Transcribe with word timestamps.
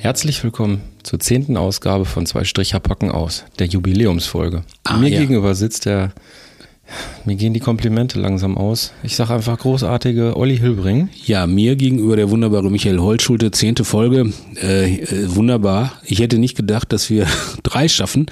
Herzlich 0.00 0.42
willkommen 0.42 0.80
zur 1.02 1.20
zehnten 1.20 1.58
Ausgabe 1.58 2.06
von 2.06 2.24
Zwei 2.24 2.44
Stricher 2.44 2.80
packen 2.80 3.10
aus, 3.10 3.44
der 3.58 3.66
Jubiläumsfolge. 3.66 4.62
Ah, 4.82 4.96
mir 4.96 5.10
ja. 5.10 5.20
gegenüber 5.20 5.54
sitzt 5.54 5.84
der, 5.84 6.14
mir 7.26 7.36
gehen 7.36 7.52
die 7.52 7.60
Komplimente 7.60 8.18
langsam 8.18 8.56
aus. 8.56 8.94
Ich 9.02 9.14
sage 9.14 9.34
einfach 9.34 9.58
großartige 9.58 10.38
Olli 10.38 10.56
Hilbring. 10.56 11.10
Ja, 11.26 11.46
mir 11.46 11.76
gegenüber 11.76 12.16
der 12.16 12.30
wunderbare 12.30 12.70
Michael 12.70 12.98
Holtschulte, 12.98 13.50
zehnte 13.50 13.84
Folge. 13.84 14.32
Äh, 14.62 15.02
äh, 15.02 15.34
wunderbar. 15.36 15.92
Ich 16.06 16.20
hätte 16.20 16.38
nicht 16.38 16.56
gedacht, 16.56 16.94
dass 16.94 17.10
wir 17.10 17.26
drei 17.62 17.86
schaffen, 17.86 18.24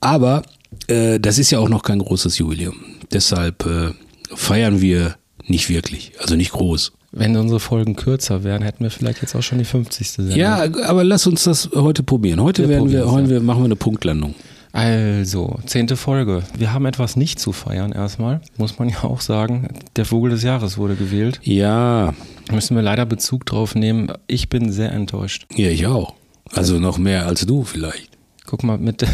aber 0.00 0.42
äh, 0.86 1.20
das 1.20 1.36
ist 1.36 1.50
ja 1.50 1.58
auch 1.58 1.68
noch 1.68 1.82
kein 1.82 1.98
großes 1.98 2.38
Jubiläum. 2.38 2.76
Deshalb 3.12 3.66
äh, 3.66 3.90
feiern 4.34 4.80
wir 4.80 5.16
nicht 5.44 5.68
wirklich, 5.68 6.12
also 6.18 6.34
nicht 6.34 6.52
groß. 6.52 6.92
Wenn 7.12 7.36
unsere 7.36 7.58
Folgen 7.60 7.96
kürzer 7.96 8.44
wären, 8.44 8.62
hätten 8.62 8.84
wir 8.84 8.90
vielleicht 8.90 9.20
jetzt 9.20 9.34
auch 9.34 9.42
schon 9.42 9.58
die 9.58 9.64
50. 9.64 10.10
Sendung. 10.10 10.36
Ja, 10.36 10.64
aber 10.86 11.02
lass 11.02 11.26
uns 11.26 11.44
das 11.44 11.70
heute 11.74 12.02
probieren. 12.02 12.40
Heute 12.40 12.62
Wir 12.62 12.68
werden 12.68 12.90
wir, 12.92 13.10
heute 13.10 13.40
machen 13.40 13.60
wir 13.60 13.64
eine 13.66 13.76
Punktlandung. 13.76 14.34
Also, 14.72 15.58
zehnte 15.66 15.96
Folge. 15.96 16.44
Wir 16.56 16.72
haben 16.72 16.86
etwas 16.86 17.16
nicht 17.16 17.40
zu 17.40 17.50
feiern 17.50 17.90
erstmal, 17.90 18.40
muss 18.56 18.78
man 18.78 18.88
ja 18.88 19.02
auch 19.02 19.20
sagen. 19.20 19.68
Der 19.96 20.04
Vogel 20.04 20.30
des 20.30 20.44
Jahres 20.44 20.78
wurde 20.78 20.94
gewählt. 20.94 21.40
Ja, 21.42 22.14
Müssen 22.52 22.74
wir 22.74 22.82
leider 22.82 23.06
Bezug 23.06 23.46
drauf 23.46 23.74
nehmen. 23.74 24.12
Ich 24.26 24.48
bin 24.48 24.72
sehr 24.72 24.92
enttäuscht. 24.92 25.46
ja, 25.54 25.68
ich 25.68 25.86
auch. 25.86 26.14
Also 26.52 26.80
noch 26.80 26.98
mehr 26.98 27.26
als 27.26 27.46
du 27.46 27.62
vielleicht. 27.62 28.10
Guck 28.44 28.64
mal, 28.64 28.76
mit, 28.78 29.02
mit 29.02 29.08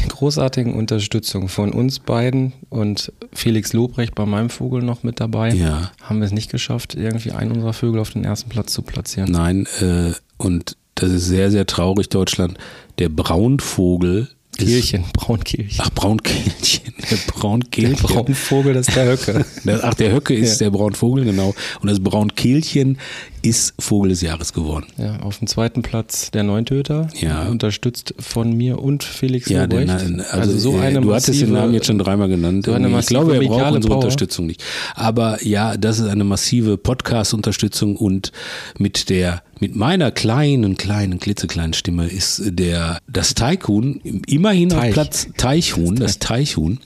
der 0.00 0.08
großartigen 0.08 0.74
Unterstützung 0.74 1.48
von 1.48 1.72
uns 1.72 1.98
beiden 1.98 2.52
und 2.70 3.12
Felix 3.32 3.72
Lobrecht 3.72 4.14
bei 4.14 4.26
meinem 4.26 4.50
Vogel 4.50 4.82
noch 4.82 5.02
mit 5.02 5.20
dabei, 5.20 5.52
Ja. 5.54 5.90
haben 6.02 6.18
wir 6.20 6.26
es 6.26 6.32
nicht 6.32 6.50
geschafft, 6.50 6.94
irgendwie 6.94 7.32
einen 7.32 7.52
unserer 7.52 7.72
Vögel 7.72 8.00
auf 8.00 8.10
den 8.10 8.24
ersten 8.24 8.48
Platz 8.48 8.72
zu 8.72 8.82
platzieren. 8.82 9.30
Nein, 9.30 9.66
äh, 9.80 10.12
und 10.36 10.76
das 10.94 11.10
ist 11.10 11.26
sehr, 11.26 11.50
sehr 11.50 11.66
traurig, 11.66 12.08
Deutschland. 12.08 12.56
Der 12.98 13.08
Braunvogel 13.08 14.28
Kehlchen, 14.56 15.04
Braunkehlchen. 15.12 15.80
Ach, 15.84 15.90
Braunkehlchen. 15.90 16.94
Der 17.10 17.18
der 17.18 17.32
Braunkehlchen. 17.32 17.96
Braunvogel, 17.96 18.74
das 18.74 18.88
ist 18.88 18.96
der 18.96 19.06
Höcke. 19.12 19.44
Der- 19.64 19.80
Ach, 19.84 19.94
der 19.94 20.12
Höcke 20.12 20.34
ist 20.34 20.60
Ja. 20.60 20.66
der 20.66 20.76
Braunvogel, 20.76 21.24
genau. 21.24 21.54
Und 21.80 21.90
das 21.90 22.00
Braunkehlchen 22.00 22.98
ist 23.42 23.74
Vogel 23.78 24.08
des 24.10 24.22
Jahres 24.22 24.52
geworden. 24.54 24.86
Ja, 24.96 25.20
auf 25.20 25.38
dem 25.38 25.46
zweiten 25.46 25.82
Platz 25.82 26.30
der 26.30 26.44
Neuntöter, 26.44 27.08
Ja. 27.20 27.46
unterstützt 27.48 28.14
von 28.18 28.56
mir 28.56 28.80
und 28.80 29.04
Felix 29.04 29.48
Ja, 29.50 29.66
der. 29.66 29.84
Na- 29.84 30.22
also, 30.30 30.56
so 30.58 30.76
äh, 30.78 30.80
eine 30.80 31.00
du 31.02 31.12
hattest 31.12 31.28
den 31.28 31.50
massive- 31.50 31.52
Namen 31.52 31.74
jetzt 31.74 31.86
schon 31.86 31.98
dreimal 31.98 32.28
genannt. 32.28 32.64
so 32.64 32.72
eine 32.72 32.86
ich 32.86 32.92
massive 32.94 33.08
glaube, 33.20 33.34
er 33.36 33.42
braucht 33.48 33.72
unsere 33.74 33.92
Power. 33.92 33.96
Unterstützung 34.02 34.46
nicht. 34.46 34.62
Aber 34.94 35.44
ja, 35.44 35.76
das 35.76 35.98
ist 35.98 36.06
eine 36.08 36.24
massive 36.24 36.78
Podcast-Unterstützung 36.78 37.96
und 37.96 38.32
mit 38.78 39.10
der, 39.10 39.42
mit 39.60 39.76
meiner 39.76 40.10
kleinen, 40.10 40.76
kleinen, 40.76 41.18
klitzekleinen 41.18 41.74
Stimme 41.74 42.06
ist 42.06 42.42
der, 42.44 42.98
das 43.08 43.34
Teichhuhn 43.34 44.00
immerhin 44.26 44.70
Teich. 44.70 44.88
auf 44.88 44.92
Platz, 44.94 45.28
Teichhuhn, 45.36 45.96
das 45.96 46.18
Teichhuhn, 46.18 46.80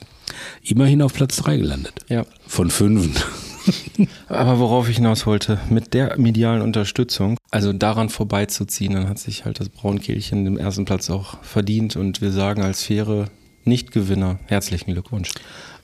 immerhin 0.62 1.02
auf 1.02 1.14
Platz 1.14 1.36
drei 1.36 1.56
gelandet. 1.56 1.94
Ja, 2.08 2.24
Von 2.46 2.70
fünf. 2.70 3.24
aber 4.28 4.58
worauf 4.58 4.88
ich 4.88 4.96
hinaus 4.96 5.26
wollte, 5.26 5.58
mit 5.68 5.94
der 5.94 6.18
medialen 6.18 6.62
Unterstützung, 6.62 7.36
also 7.50 7.72
daran 7.72 8.08
vorbeizuziehen, 8.08 8.94
dann 8.94 9.08
hat 9.08 9.18
sich 9.18 9.44
halt 9.44 9.60
das 9.60 9.68
Braunkehlchen 9.68 10.44
den 10.44 10.56
ersten 10.56 10.84
Platz 10.84 11.10
auch 11.10 11.42
verdient 11.42 11.96
und 11.96 12.20
wir 12.20 12.32
sagen 12.32 12.62
als 12.62 12.82
faire 12.82 13.26
Nichtgewinner 13.64 14.38
herzlichen 14.46 14.92
Glückwunsch. 14.92 15.30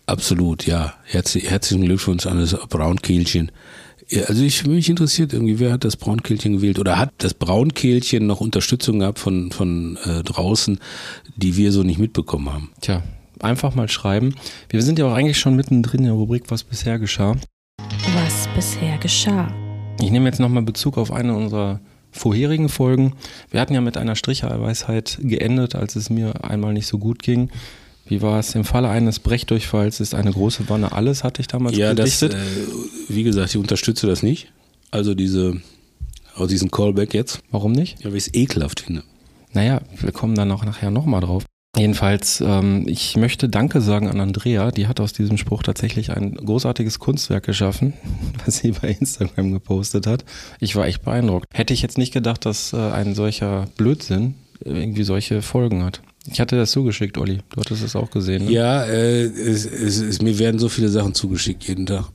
Absolut, 0.07 0.67
ja. 0.67 0.95
Herzlich, 1.05 1.51
herzlichen 1.51 1.85
Glückwunsch 1.85 2.27
an 2.27 2.39
das 2.39 2.55
Braunkehlchen. 2.69 3.51
Ja, 4.09 4.25
also 4.25 4.43
ich 4.43 4.67
mich 4.67 4.89
interessiert 4.89 5.33
irgendwie, 5.33 5.59
wer 5.59 5.73
hat 5.73 5.85
das 5.85 5.97
Braunkehlchen 5.97 6.55
gewählt 6.55 6.79
oder 6.79 6.99
hat 6.99 7.13
das 7.19 7.35
Braunkehlchen 7.35 8.27
noch 8.27 8.41
Unterstützung 8.41 9.01
gehabt 9.01 9.19
von 9.19 9.51
von 9.51 9.97
äh, 10.05 10.23
draußen, 10.23 10.79
die 11.37 11.57
wir 11.57 11.73
so 11.73 11.83
nicht 11.83 11.99
mitbekommen 11.99 12.53
haben? 12.53 12.71
Tja, 12.81 13.03
einfach 13.41 13.75
mal 13.75 13.89
schreiben. 13.89 14.35
Wir 14.69 14.83
sind 14.83 14.99
ja 14.99 15.07
auch 15.07 15.15
eigentlich 15.15 15.39
schon 15.39 15.57
mittendrin 15.57 16.01
in 16.01 16.07
der 16.07 16.15
Rubrik, 16.15 16.45
was 16.49 16.65
bisher 16.65 16.99
geschah. 16.99 17.37
was 17.79 18.49
bisher 18.55 18.99
geschah. 18.99 19.53
Ich 20.01 20.11
nehme 20.11 20.27
jetzt 20.27 20.41
nochmal 20.41 20.63
Bezug 20.63 20.99
auf 20.99 21.13
eine 21.13 21.35
unserer 21.35 21.81
vorherigen 22.11 22.69
Folgen. 22.69 23.15
Wir 23.51 23.61
hatten 23.61 23.75
ja 23.75 23.81
mit 23.81 23.97
einer 23.97 24.17
Stricherweisheit 24.17 25.19
geendet, 25.23 25.75
als 25.75 25.97
es 25.97 26.11
mir 26.11 26.45
einmal 26.45 26.73
nicht 26.73 26.87
so 26.87 26.99
gut 26.99 27.23
ging. 27.23 27.51
Wie 28.07 28.21
war 28.23 28.39
es? 28.39 28.55
Im 28.55 28.65
Falle 28.65 28.89
eines 28.89 29.19
Brechdurchfalls 29.21 30.01
ist 30.01 30.15
eine 30.15 30.31
große 30.33 30.69
Wanne 30.69 30.93
alles, 30.93 31.25
hatte 31.25 31.41
ich 31.41 31.47
damals 31.49 31.77
Ja, 31.77 31.95
das, 31.95 32.21
gedichtet. 32.21 32.35
äh, 32.35 33.15
wie 33.15 33.23
gesagt, 33.23 33.51
ich 33.51 33.57
unterstütze 33.57 34.07
das 34.07 34.23
nicht. 34.23 34.53
Also 34.91 35.15
diese, 35.15 35.61
aus 36.37 36.49
diesem 36.49 36.71
Callback 36.71 37.15
jetzt, 37.15 37.41
Warum 37.51 37.73
nicht? 37.73 37.99
ja, 38.01 38.11
weil 38.11 38.17
ich 38.19 38.27
es 38.29 38.35
ekelhaft 38.35 38.81
finde. 38.81 39.03
Naja, 39.53 39.81
wir 39.99 40.13
kommen 40.13 40.35
dann 40.35 40.51
auch 40.53 40.65
nachher 40.65 40.91
nochmal 40.91 41.21
drauf. 41.21 41.45
Jedenfalls, 41.77 42.41
ähm, 42.41 42.87
ich 42.87 43.17
möchte 43.17 43.49
Danke 43.49 43.81
sagen 43.81 44.09
an 44.09 44.21
Andrea, 44.21 44.71
die 44.71 44.87
hat 44.87 45.01
aus 45.01 45.13
diesem 45.13 45.37
Spruch 45.39 45.65
tatsächlich 45.65 46.13
ein 46.13 46.35
großartiges 46.37 47.01
Kunstwerk 47.01 47.45
geschaffen, 47.45 47.95
was 48.45 48.59
sie 48.59 48.71
bei 48.73 48.91
Instagram 48.91 49.51
gepostet 49.53 50.07
hat. 50.07 50.25
Ich 50.61 50.77
war 50.77 50.87
echt 50.87 51.03
beeindruckt. 51.03 51.47
Hätte 51.53 51.75
ich 51.75 51.83
jetzt 51.83 51.99
nicht 51.99 52.13
gedacht, 52.13 52.45
dass 52.47 52.73
äh, 52.73 52.77
ein 52.77 53.15
solcher 53.17 53.67
Blödsinn 53.77 54.35
irgendwie 54.65 55.03
solche 55.03 55.43
Folgen 55.43 55.83
hat. 55.83 56.01
Ich 56.31 56.41
hatte 56.41 56.57
das 56.57 56.71
zugeschickt, 56.71 57.19
Olli. 57.19 57.41
Du 57.51 57.61
hattest 57.61 57.85
es 57.85 57.97
auch 57.97 58.11
gesehen. 58.11 58.47
Ne? 58.47 58.53
Ja, 58.53 58.85
äh, 58.85 59.25
es, 59.25 59.67
es, 59.67 60.01
es, 60.01 60.23
mir 60.23 60.39
werden 60.39 60.59
so 60.59 60.69
viele 60.69 60.89
Sachen 60.89 61.15
zugeschickt 61.15 61.65
jeden 61.65 61.87
Tag. 61.87 62.07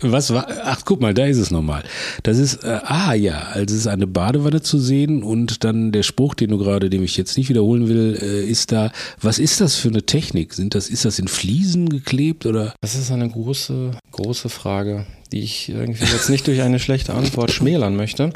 Was 0.00 0.32
war? 0.32 0.46
Ach, 0.62 0.82
guck 0.84 1.00
mal, 1.00 1.12
da 1.12 1.26
ist 1.26 1.38
es 1.38 1.50
nochmal. 1.50 1.82
Das 2.22 2.38
ist, 2.38 2.62
äh, 2.62 2.78
ah 2.84 3.14
ja, 3.14 3.48
also 3.52 3.74
es 3.74 3.80
ist 3.80 3.86
eine 3.88 4.06
Badewanne 4.06 4.62
zu 4.62 4.78
sehen 4.78 5.24
und 5.24 5.64
dann 5.64 5.90
der 5.90 6.04
Spruch, 6.04 6.34
den 6.34 6.50
du 6.50 6.58
gerade, 6.58 6.88
den 6.88 7.02
ich 7.02 7.16
jetzt 7.16 7.36
nicht 7.36 7.48
wiederholen 7.48 7.88
will, 7.88 8.16
äh, 8.22 8.44
ist 8.44 8.70
da, 8.70 8.92
was 9.20 9.40
ist 9.40 9.60
das 9.60 9.74
für 9.74 9.88
eine 9.88 10.04
Technik? 10.04 10.54
Sind 10.54 10.76
das, 10.76 10.88
ist 10.88 11.04
das 11.04 11.18
in 11.18 11.26
Fliesen 11.26 11.88
geklebt 11.88 12.46
oder? 12.46 12.74
Das 12.80 12.94
ist 12.94 13.10
eine 13.10 13.28
große, 13.28 13.90
große 14.12 14.48
Frage, 14.48 15.04
die 15.32 15.40
ich 15.40 15.68
irgendwie 15.68 16.04
jetzt 16.04 16.30
nicht 16.30 16.46
durch 16.46 16.62
eine 16.62 16.78
schlechte 16.78 17.14
Antwort 17.14 17.50
schmälern 17.50 17.96
möchte. 17.96 18.32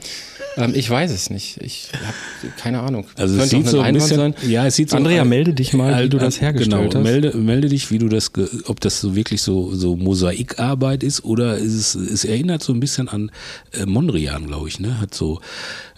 Ähm, 0.56 0.72
ich 0.74 0.88
weiß 0.88 1.10
es 1.10 1.30
nicht. 1.30 1.58
Ich 1.62 1.88
habe 1.94 2.52
keine 2.58 2.80
Ahnung. 2.80 3.06
Also 3.16 3.34
es 3.34 3.50
Könnte 3.50 3.56
sieht 3.56 3.66
auch 3.66 3.70
so 3.70 3.80
ein 3.80 3.94
bisschen, 3.94 4.34
ja, 4.48 4.66
es 4.66 4.76
sieht 4.76 4.90
so 4.90 4.96
Andrea, 4.96 5.24
melde 5.24 5.54
dich 5.54 5.72
mal, 5.72 6.04
wie 6.04 6.08
du 6.08 6.18
das 6.18 6.40
hergestellt 6.40 6.90
genau, 6.90 6.94
hast. 6.94 7.02
Melde, 7.02 7.36
melde 7.36 7.68
dich, 7.68 7.90
wie 7.90 7.98
du 7.98 8.08
das, 8.08 8.30
ob 8.66 8.80
das 8.80 9.00
so 9.00 9.16
wirklich 9.16 9.42
so, 9.42 9.74
so 9.74 9.96
Mosaikarbeit 9.96 11.02
ist 11.02 11.24
oder 11.24 11.56
ist 11.56 11.74
es, 11.74 11.94
es 11.94 12.24
erinnert 12.24 12.62
so 12.62 12.72
ein 12.72 12.80
bisschen 12.80 13.08
an 13.08 13.30
äh, 13.72 13.86
Mondrian, 13.86 14.46
glaube 14.46 14.68
ich, 14.68 14.78
ne? 14.78 15.00
Hat 15.00 15.14
so, 15.14 15.40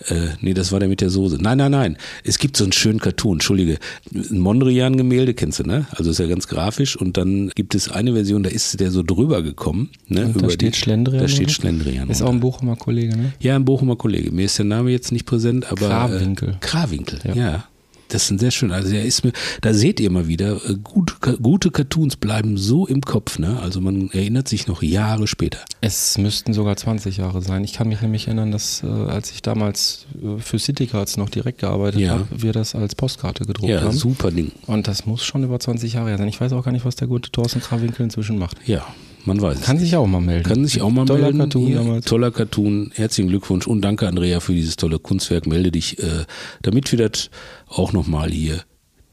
äh, 0.08 0.28
nee, 0.40 0.54
das 0.54 0.72
war 0.72 0.80
der 0.80 0.88
mit 0.88 1.00
der 1.00 1.10
Soße. 1.10 1.38
Nein, 1.40 1.58
nein, 1.58 1.70
nein. 1.72 1.96
Es 2.24 2.38
gibt 2.38 2.56
so 2.56 2.64
einen 2.64 2.72
schönen 2.72 2.98
Cartoon, 3.00 3.34
entschuldige. 3.36 3.78
Ein 4.14 4.38
Mondrian-Gemälde 4.38 5.34
kennst 5.34 5.58
du, 5.60 5.64
ne? 5.64 5.86
Also 5.90 6.10
ist 6.10 6.18
ja 6.18 6.26
ganz 6.26 6.46
grafisch 6.48 6.96
und 6.96 7.16
dann 7.16 7.50
gibt 7.54 7.74
es 7.74 7.90
eine 7.90 8.12
Version, 8.12 8.42
da 8.42 8.50
ist 8.50 8.80
der 8.80 8.90
so 8.90 9.02
drüber 9.02 9.42
gekommen, 9.42 9.90
ne? 10.08 10.32
Da 10.36 10.50
steht 10.50 10.76
Schlendrian 10.76 11.20
Da 11.20 11.28
steht? 11.28 11.50
Schlendrian. 11.50 12.08
Ist 12.10 12.22
auch 12.22 12.30
ein 12.32 12.40
Bochumer 12.40 12.76
Kollege, 12.76 13.16
ne? 13.16 13.32
Ja, 13.40 13.56
ein 13.56 13.64
Bochumer 13.64 13.96
Kollege. 13.96 14.30
Mir 14.32 14.44
ist 14.46 14.58
der 14.58 14.64
Name 14.66 14.90
jetzt 14.90 15.12
nicht 15.12 15.26
präsent, 15.26 15.70
aber. 15.70 15.88
Krawinkel. 15.88 16.48
Äh, 16.50 16.56
Krawinkel, 16.60 17.18
Ja. 17.24 17.34
ja. 17.34 17.64
Das 18.14 18.24
ist 18.24 18.30
ein 18.30 18.38
sehr 18.38 18.52
schön. 18.52 18.70
Also 18.70 18.94
er 18.94 19.04
ist 19.04 19.24
mir, 19.24 19.32
da 19.60 19.74
seht 19.74 19.98
ihr 19.98 20.08
mal 20.10 20.28
wieder, 20.28 20.56
äh, 20.70 20.76
gut, 20.82 21.16
gute 21.42 21.70
Cartoons 21.72 22.14
bleiben 22.16 22.56
so 22.56 22.86
im 22.86 23.00
Kopf, 23.00 23.40
ne? 23.40 23.58
Also 23.60 23.80
man 23.80 24.08
erinnert 24.12 24.46
sich 24.46 24.68
noch 24.68 24.82
Jahre 24.84 25.26
später. 25.26 25.58
Es 25.80 26.16
müssten 26.16 26.52
sogar 26.52 26.76
20 26.76 27.16
Jahre 27.16 27.42
sein. 27.42 27.64
Ich 27.64 27.72
kann 27.72 27.88
mich 27.88 28.00
nämlich 28.02 28.28
erinnern, 28.28 28.52
dass 28.52 28.82
äh, 28.84 28.86
als 28.86 29.32
ich 29.32 29.42
damals 29.42 30.06
äh, 30.22 30.40
für 30.40 30.60
Citycards 30.60 31.16
noch 31.16 31.28
direkt 31.28 31.58
gearbeitet 31.58 32.00
Ja. 32.00 32.10
habe, 32.12 32.26
wir 32.36 32.52
das 32.52 32.76
als 32.76 32.94
Postkarte 32.94 33.44
gedruckt 33.46 33.68
Ja, 33.68 33.80
haben. 33.82 33.92
super 33.96 34.30
Ding. 34.30 34.52
Und 34.66 34.86
das 34.86 35.06
muss 35.06 35.24
schon 35.24 35.42
über 35.42 35.58
20 35.58 35.94
Jahre 35.94 36.10
her 36.10 36.18
sein. 36.18 36.28
Ich 36.28 36.40
weiß 36.40 36.52
auch 36.52 36.64
gar 36.64 36.70
nicht, 36.72 36.84
was 36.84 36.94
der 36.94 37.08
gute 37.08 37.32
Thorsten 37.32 37.60
Krawinkel 37.60 38.04
inzwischen 38.04 38.38
macht. 38.38 38.58
Ja, 38.64 38.86
man 39.24 39.40
weiß 39.40 39.58
es. 39.58 39.64
Kann 39.64 39.78
sich 39.78 39.96
auch 39.96 40.06
mal 40.06 40.20
melden. 40.20 40.44
Kann 40.48 40.64
sich 40.64 40.82
auch 40.82 40.90
mal 40.90 41.04
Toller 41.06 41.22
melden. 41.22 41.38
Cartoon 41.38 41.72
damals. 41.74 42.04
Toller 42.04 42.30
Cartoon. 42.30 42.92
Herzlichen 42.94 43.28
Glückwunsch 43.30 43.66
und 43.66 43.80
danke 43.80 44.06
Andrea 44.06 44.38
für 44.40 44.52
dieses 44.52 44.76
tolle 44.76 44.98
Kunstwerk. 44.98 45.46
Melde 45.46 45.72
dich, 45.72 45.98
äh, 45.98 46.24
damit 46.62 46.92
wir 46.92 47.08
das 47.08 47.30
auch 47.74 47.92
nochmal 47.92 48.30
hier 48.30 48.62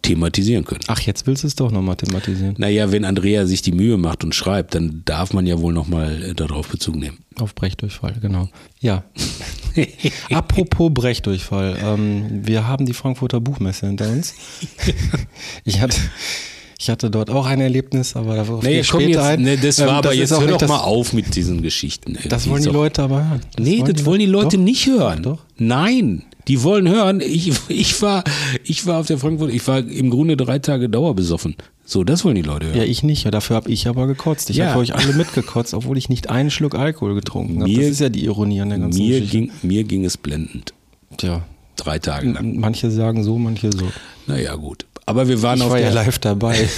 thematisieren 0.02 0.66
können. 0.66 0.81
Ach, 0.88 1.00
jetzt 1.02 1.28
willst 1.28 1.44
du 1.44 1.48
es 1.48 1.56
doch 1.56 1.72
nochmal 1.72 1.96
thematisieren. 1.96 2.56
Naja, 2.58 2.92
wenn 2.92 3.06
Andrea 3.06 3.46
sich 3.46 3.62
die 3.62 3.72
Mühe 3.72 3.98
macht 3.98 4.24
und 4.24 4.34
schreibt, 4.34 4.74
dann 4.74 5.04
darf 5.06 5.34
man 5.34 5.46
ja 5.46 5.60
wohl 5.60 5.74
nochmal 5.74 6.24
äh, 6.24 6.34
darauf 6.34 6.69
Bezug 6.69 6.96
nehmen. 6.96 7.19
Auf 7.40 7.54
Brechdurchfall, 7.54 8.16
genau. 8.19 8.50
Ja. 8.80 9.04
Apropos 10.31 10.92
Brechdurchfall. 10.94 11.78
Ähm, 11.84 12.42
wir 12.48 12.68
haben 12.68 12.86
die 12.86 12.94
Frankfurter 12.94 13.40
Buchmesse 13.40 13.88
hinter 13.88 14.10
uns. 14.10 14.34
ich 15.66 15.80
hatte. 15.81 15.98
Ich 16.80 16.90
hatte 16.90 17.12
dort 17.12 17.30
auch 17.30 17.46
ein 17.46 17.62
Erlebnis, 17.62 18.16
aber 18.16 18.38
da 18.38 18.44
naja, 18.44 18.81
komm 18.90 19.02
später 19.02 19.08
jetzt, 19.10 19.18
ein. 19.19 19.42
Ne, 19.44 19.56
das 19.56 19.78
Ähm, 19.78 19.86
war 19.86 19.94
aber 19.98 20.10
das 20.10 20.18
jetzt 20.18 20.31
hör 20.40 20.48
doch 20.48 20.68
mal 20.68 20.80
auf 20.80 21.13
mit 21.13 21.36
diesen 21.36 21.62
Geschichten. 21.62 22.16
ey. 22.16 22.28
Das 22.28 22.50
wollen 22.50 22.63
die 22.63 22.69
Leute 22.69 23.04
aber 23.04 23.24
hören. 23.24 23.42
Das 23.56 23.63
Nee, 23.63 23.84
das 23.86 24.04
wollen 24.04 24.19
die 24.19 24.25
Leute 24.25 24.58
Doch. 24.58 24.63
nicht 24.63 24.88
hören. 24.88 25.22
Doch. 25.22 25.38
Nein, 25.60 26.24
die 26.48 26.64
wollen 26.64 26.88
hören. 26.90 27.22
Ich, 27.22 27.52
ich, 27.70 28.02
war, 28.02 28.24
ich 28.64 28.86
war 28.86 29.00
auf 29.00 29.08
der 29.08 29.18
Frankfurt, 29.18 29.52
ich 29.54 29.66
war 29.68 29.80
im 29.80 30.10
Grunde 30.10 30.38
drei 30.38 30.60
Tage 30.60 30.90
dauerbesoffen. 30.90 31.56
So, 31.86 32.04
das 32.04 32.24
wollen 32.24 32.36
die 32.36 32.42
Leute 32.42 32.68
hören. 32.68 32.78
Ja, 32.78 32.84
ich 32.84 33.04
nicht. 33.04 33.26
Ja, 33.26 33.32
Dafür 33.32 33.56
habe 33.58 33.70
ich 33.70 33.88
aber 33.88 34.08
gekotzt. 34.08 34.50
Ich 34.50 34.58
Ja. 34.58 34.70
habe 34.70 34.80
euch 34.80 34.96
alle 34.96 35.14
mitgekotzt, 35.14 35.74
obwohl 35.74 35.98
ich 35.98 36.08
nicht 36.10 36.30
einen 36.30 36.50
Schluck 36.52 36.76
Alkohol 36.76 37.16
getrunken 37.16 37.62
habe. 37.62 37.70
Mir- 37.72 37.80
Das 37.82 37.90
ist 37.92 38.00
ja 38.00 38.10
die 38.10 38.24
Ironie 38.26 38.62
an 38.62 38.70
der 38.70 38.80
ganzen 38.80 39.00
mir, 39.02 39.20
Geschichte. 39.20 39.38
ging, 39.38 39.52
mir 39.62 39.84
ging 39.84 40.06
es 40.06 40.18
blendend. 40.18 40.74
Tja, 41.18 41.44
Drei 41.76 42.00
Tage 42.00 42.30
lang. 42.32 42.58
manche 42.60 42.92
sagen 42.92 43.24
so, 43.24 43.38
manche 43.38 43.72
so. 43.72 43.86
Naja, 44.28 44.56
gut. 44.56 44.86
Aber 45.06 45.28
wir 45.28 45.42
waren 45.42 45.58
Ich 45.58 45.64
auf 45.66 45.72
war 45.72 45.80
ja 45.80 45.86
der. 45.92 45.96
live 45.96 46.20
dabei. 46.20 46.70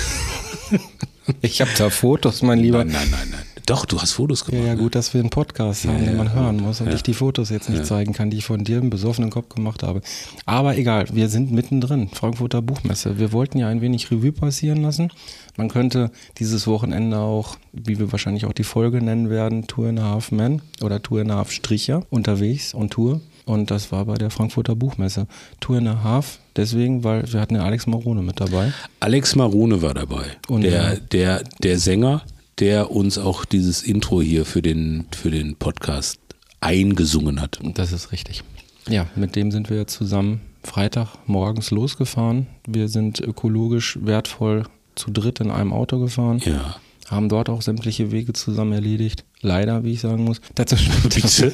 ich 1.42 1.62
habe 1.62 1.72
da 1.78 1.90
Fotos, 1.90 2.42
mein 2.42 2.60
Lieber. 2.60 2.84
Nein, 2.84 2.94
nein, 2.94 3.08
nein, 3.12 3.28
nein. 3.32 3.44
Doch, 3.66 3.86
du 3.86 4.02
hast 4.02 4.12
Fotos 4.12 4.42
Ja, 4.42 4.46
gemacht. 4.52 4.68
ja, 4.68 4.74
ne? 4.76 4.82
gut, 4.82 4.96
dass 4.96 5.14
wir 5.14 5.22
einen 5.22 5.30
Podcast 5.30 5.86
haben, 5.86 6.04
den 6.04 6.18
man 6.18 6.34
hören 6.34 6.58
muss 6.58 6.82
und 6.82 6.88
Ja. 6.88 6.96
ich 6.96 7.04
die 7.04 7.14
Fotos 7.14 7.50
jetzt 7.50 7.70
nicht 7.70 7.86
zeigen 7.86 8.12
kann, 8.14 8.30
die 8.30 8.38
ich 8.38 8.46
von 8.46 8.64
dir 8.64 8.78
im 8.80 8.90
besoffenen 8.90 9.30
Kopf 9.30 9.50
gemacht 9.56 9.84
habe. 9.84 10.02
Aber 10.46 10.78
egal, 10.78 11.06
wir 11.14 11.30
sind 11.30 11.52
mittendrin, 11.52 12.10
Frankfurter 12.10 12.62
Buchmesse. 12.62 13.18
Wir 13.20 13.32
wollten 13.32 13.58
ja 13.60 13.70
ein 13.70 13.80
wenig 13.82 14.12
Revue 14.12 14.34
passieren 14.34 14.82
lassen. 14.82 15.12
Man 15.56 15.70
könnte 15.70 16.12
dieses 16.40 16.68
Wochenende 16.68 17.20
auch, 17.20 17.56
wie 17.72 18.00
wir 18.00 18.12
wahrscheinlich 18.12 18.46
auch 18.46 18.54
die 18.54 18.64
Folge 18.66 19.02
nennen 19.02 19.30
werden, 19.30 19.66
Tour 19.68 19.88
in 19.90 20.00
a 20.00 20.04
Half 20.12 20.32
Men 20.32 20.62
oder 20.82 21.02
Tour 21.02 21.22
in 21.22 21.32
a 21.32 21.38
Half 21.38 21.52
Stricher 21.52 22.04
unterwegs 22.10 22.74
on 22.76 22.90
Tour. 22.90 23.22
Und 23.46 23.72
das 23.72 23.92
war 23.92 24.06
bei 24.06 24.16
der 24.16 24.30
Frankfurter 24.30 24.76
Buchmesse. 24.76 25.28
Tour 25.60 25.78
in 25.78 25.88
a 25.88 26.04
Half, 26.04 26.40
deswegen, 26.56 27.04
weil 27.04 27.32
wir 27.32 27.40
hatten 27.42 27.56
ja 27.56 27.64
Alex 27.64 27.88
Marone 27.88 28.22
mit 28.22 28.40
dabei. 28.40 28.72
Alex 29.02 29.36
Marone 29.36 29.82
war 29.82 29.94
dabei. 29.94 30.26
Und 30.48 30.62
der, 30.62 30.72
ja. 30.94 30.96
der, 31.12 31.44
der 31.62 31.78
Sänger, 31.78 32.24
der 32.60 32.92
uns 32.92 33.18
auch 33.18 33.46
dieses 33.46 33.84
Intro 33.84 34.22
hier 34.22 34.46
für 34.46 34.62
den, 34.62 35.06
für 35.12 35.32
den 35.32 35.56
Podcast 35.56 36.20
eingesungen 36.62 37.42
hat. 37.42 37.60
Das 37.76 37.92
ist 37.92 38.12
richtig. 38.12 38.44
Ja, 38.88 39.08
mit 39.16 39.36
dem 39.36 39.52
sind 39.52 39.70
wir 39.70 39.88
zusammen 39.88 40.42
Freitag 40.64 41.10
morgens 41.26 41.72
losgefahren. 41.72 42.48
Wir 42.66 42.88
sind 42.88 43.20
ökologisch 43.20 44.00
wertvoll 44.02 44.64
zu 44.96 45.12
dritt 45.12 45.40
in 45.40 45.52
einem 45.52 45.74
Auto 45.74 46.00
gefahren. 46.00 46.42
Ja. 46.46 46.78
Haben 47.10 47.28
dort 47.30 47.50
auch 47.50 47.62
sämtliche 47.62 48.12
Wege 48.12 48.34
zusammen 48.34 48.72
erledigt. 48.74 49.26
Leider, 49.42 49.84
wie 49.84 49.92
ich 49.92 50.02
sagen 50.02 50.24
muss. 50.24 50.40
Dazu 50.56 50.76
Bitte? 51.04 51.52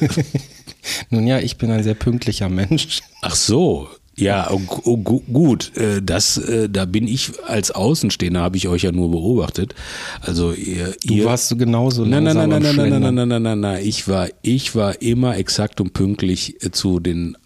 Nun 1.10 1.26
ja, 1.26 1.38
ich 1.40 1.58
bin 1.58 1.70
ein 1.70 1.82
sehr 1.82 1.94
pünktlicher 1.94 2.48
Mensch. 2.48 3.00
Ach 3.20 3.34
so. 3.34 3.88
Ja, 4.20 4.50
oh, 4.50 4.60
oh, 4.84 4.96
gu- 4.96 5.22
gut, 5.32 5.76
äh, 5.76 6.00
das, 6.02 6.36
äh, 6.38 6.68
da 6.68 6.84
bin 6.84 7.06
ich 7.08 7.32
als 7.46 7.70
Außenstehender, 7.70 8.40
habe 8.40 8.56
ich 8.56 8.68
euch 8.68 8.82
ja 8.82 8.92
nur 8.92 9.10
beobachtet. 9.10 9.74
Also 10.20 10.52
ihr, 10.52 10.94
Du 11.06 11.14
ihr 11.14 11.24
warst 11.24 11.48
so 11.48 11.56
genauso 11.56 12.04
Nein, 12.04 12.24
nein, 12.24 12.36
nein, 12.36 12.48
nein, 12.48 12.62
nein, 12.62 12.76
nein, 12.76 13.00
nein, 13.02 13.14
nein, 13.14 13.28
nein, 13.28 13.42
nein, 13.42 13.60
nein. 13.60 13.84
Ich 13.86 14.06
war, 14.08 14.28
ich 14.42 14.74
war 14.74 15.00
immer 15.02 15.36
exakt 15.36 15.80
und 15.80 15.92
pünktlich 15.92 16.62
äh, 16.64 16.70
zu 16.70 17.00
den 17.00 17.36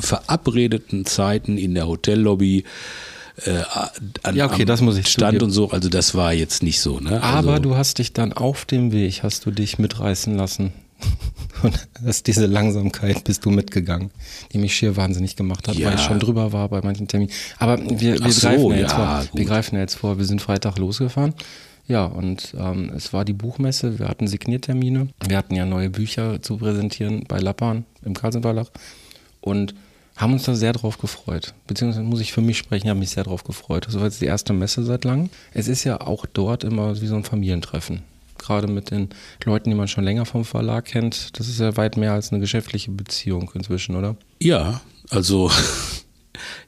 verabredeten 0.00 1.04
Zeiten 1.06 1.58
in 1.58 1.74
der 1.74 1.86
Hotellobby. 1.88 2.64
Äh, 3.44 3.62
an, 4.22 4.36
Ja, 4.36 4.46
okay, 4.46 4.64
das 4.64 4.80
muss 4.82 4.96
ich 4.98 5.06
Stand 5.08 5.42
und 5.42 5.50
so. 5.50 5.70
Also 5.70 5.88
das 5.88 6.14
war 6.14 6.32
jetzt 6.34 6.62
nicht 6.62 6.80
so. 6.80 7.00
Ne? 7.00 7.22
Aber 7.22 7.52
also, 7.52 7.62
du 7.62 7.76
hast 7.76 7.98
dich 7.98 8.12
dann 8.12 8.32
auf 8.32 8.64
dem 8.66 8.92
Weg, 8.92 9.22
hast 9.22 9.46
du 9.46 9.50
dich 9.50 9.78
mitreißen 9.78 10.36
lassen. 10.36 10.72
Und 11.62 11.88
das 11.94 12.16
ist 12.16 12.26
diese 12.26 12.46
Langsamkeit 12.46 13.24
bist 13.24 13.44
du 13.44 13.50
mitgegangen, 13.50 14.10
die 14.52 14.58
mich 14.58 14.74
schier 14.74 14.96
wahnsinnig 14.96 15.36
gemacht 15.36 15.68
hat, 15.68 15.76
Ja. 15.76 15.88
weil 15.88 15.94
ich 15.94 16.00
schon 16.00 16.18
drüber 16.18 16.52
war 16.52 16.68
bei 16.68 16.80
manchen 16.82 17.06
Terminen. 17.06 17.30
Aber 17.58 17.78
wir, 17.78 18.18
wir, 18.18 18.32
so, 18.32 18.48
greifen 18.48 18.70
ja 18.70 18.76
jetzt 18.76 18.92
ja, 18.92 19.20
vor. 19.20 19.38
Wir 19.38 19.44
greifen 19.44 19.78
jetzt 19.78 19.94
vor. 19.94 20.18
Wir 20.18 20.24
sind 20.24 20.42
Freitag 20.42 20.78
losgefahren. 20.78 21.34
Ja, 21.88 22.04
und 22.04 22.54
ähm, 22.58 22.90
es 22.96 23.12
war 23.12 23.24
die 23.24 23.32
Buchmesse. 23.32 23.98
Wir 23.98 24.08
hatten 24.08 24.26
Signiertermine. 24.26 25.08
Wir 25.26 25.36
hatten 25.36 25.54
ja 25.54 25.66
neue 25.66 25.90
Bücher 25.90 26.40
zu 26.42 26.56
präsentieren 26.56 27.24
bei 27.28 27.38
Lappan 27.38 27.84
im 28.04 28.14
Carlsen 28.14 28.42
Verlag 28.42 28.68
und 29.40 29.74
haben 30.16 30.32
uns 30.34 30.44
da 30.44 30.54
sehr 30.54 30.72
drauf 30.72 30.98
gefreut. 30.98 31.54
Beziehungsweise 31.66 32.04
muss 32.04 32.20
ich 32.20 32.32
für 32.32 32.40
mich 32.42 32.58
sprechen, 32.58 32.88
habe 32.88 32.98
mich 32.98 33.10
sehr 33.10 33.24
drauf 33.24 33.44
gefreut. 33.44 33.86
Das 33.86 33.94
war 33.96 34.04
jetzt 34.04 34.20
die 34.20 34.26
erste 34.26 34.52
Messe 34.52 34.84
seit 34.84 35.04
langem. 35.04 35.30
Es 35.54 35.68
ist 35.68 35.84
ja 35.84 36.00
auch 36.00 36.26
dort 36.26 36.64
immer 36.64 37.00
wie 37.00 37.06
so 37.06 37.16
ein 37.16 37.24
Familientreffen. 37.24 38.02
Gerade 38.42 38.66
mit 38.66 38.90
den 38.90 39.08
Leuten, 39.44 39.70
die 39.70 39.76
man 39.76 39.88
schon 39.88 40.04
länger 40.04 40.26
vom 40.26 40.44
Verlag 40.44 40.84
kennt. 40.84 41.38
Das 41.38 41.48
ist 41.48 41.60
ja 41.60 41.76
weit 41.76 41.96
mehr 41.96 42.12
als 42.12 42.32
eine 42.32 42.40
geschäftliche 42.40 42.90
Beziehung 42.90 43.50
inzwischen, 43.54 43.96
oder? 43.96 44.16
ja, 44.40 44.80
also 45.10 45.50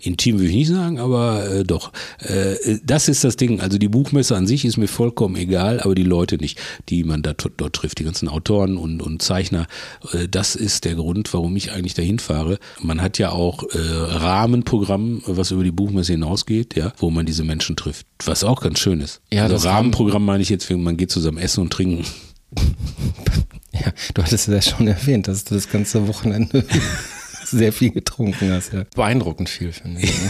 intim 0.00 0.38
will 0.38 0.48
ich 0.48 0.54
nicht 0.54 0.68
sagen, 0.68 0.98
aber 0.98 1.50
äh, 1.50 1.64
doch. 1.64 1.92
Äh, 2.18 2.78
das 2.84 3.08
ist 3.08 3.24
das 3.24 3.36
Ding. 3.36 3.60
Also 3.60 3.78
die 3.78 3.88
Buchmesse 3.88 4.36
an 4.36 4.46
sich 4.46 4.64
ist 4.64 4.76
mir 4.76 4.88
vollkommen 4.88 5.36
egal, 5.36 5.80
aber 5.80 5.94
die 5.94 6.04
Leute 6.04 6.36
nicht, 6.36 6.60
die 6.88 7.04
man 7.04 7.22
da, 7.22 7.34
dort 7.34 7.74
trifft, 7.74 7.98
die 7.98 8.04
ganzen 8.04 8.28
Autoren 8.28 8.76
und, 8.76 9.02
und 9.02 9.22
Zeichner. 9.22 9.66
Äh, 10.12 10.28
das 10.28 10.54
ist 10.56 10.84
der 10.84 10.94
Grund, 10.94 11.32
warum 11.32 11.56
ich 11.56 11.72
eigentlich 11.72 11.94
dahin 11.94 12.18
fahre. 12.18 12.58
Man 12.80 13.00
hat 13.00 13.18
ja 13.18 13.30
auch 13.30 13.62
äh, 13.62 13.78
Rahmenprogramm, 13.78 15.22
was 15.26 15.50
über 15.50 15.64
die 15.64 15.72
Buchmesse 15.72 16.12
hinausgeht, 16.12 16.76
ja, 16.76 16.92
wo 16.98 17.10
man 17.10 17.26
diese 17.26 17.44
Menschen 17.44 17.76
trifft. 17.76 18.06
Was 18.24 18.44
auch 18.44 18.60
ganz 18.60 18.78
schön 18.78 19.00
ist. 19.00 19.20
Ja, 19.32 19.44
also 19.44 19.54
das 19.54 19.64
Rahmenprogramm 19.64 20.24
meine 20.24 20.42
ich 20.42 20.48
jetzt, 20.48 20.70
man 20.70 20.96
geht 20.96 21.10
zusammen 21.10 21.38
essen 21.38 21.62
und 21.62 21.72
trinken. 21.72 22.04
Ja, 23.74 23.92
du 24.14 24.22
hattest 24.22 24.46
es 24.46 24.54
ja 24.54 24.76
schon 24.76 24.86
erwähnt, 24.86 25.26
dass 25.26 25.44
du 25.44 25.54
das 25.54 25.68
ganze 25.68 26.06
Wochenende 26.06 26.64
sehr 27.58 27.72
viel 27.72 27.90
getrunken 27.90 28.52
hast. 28.52 28.72
Ja. 28.72 28.84
Beeindruckend 28.94 29.48
viel, 29.48 29.72
finde 29.72 30.02
ich. 30.02 30.12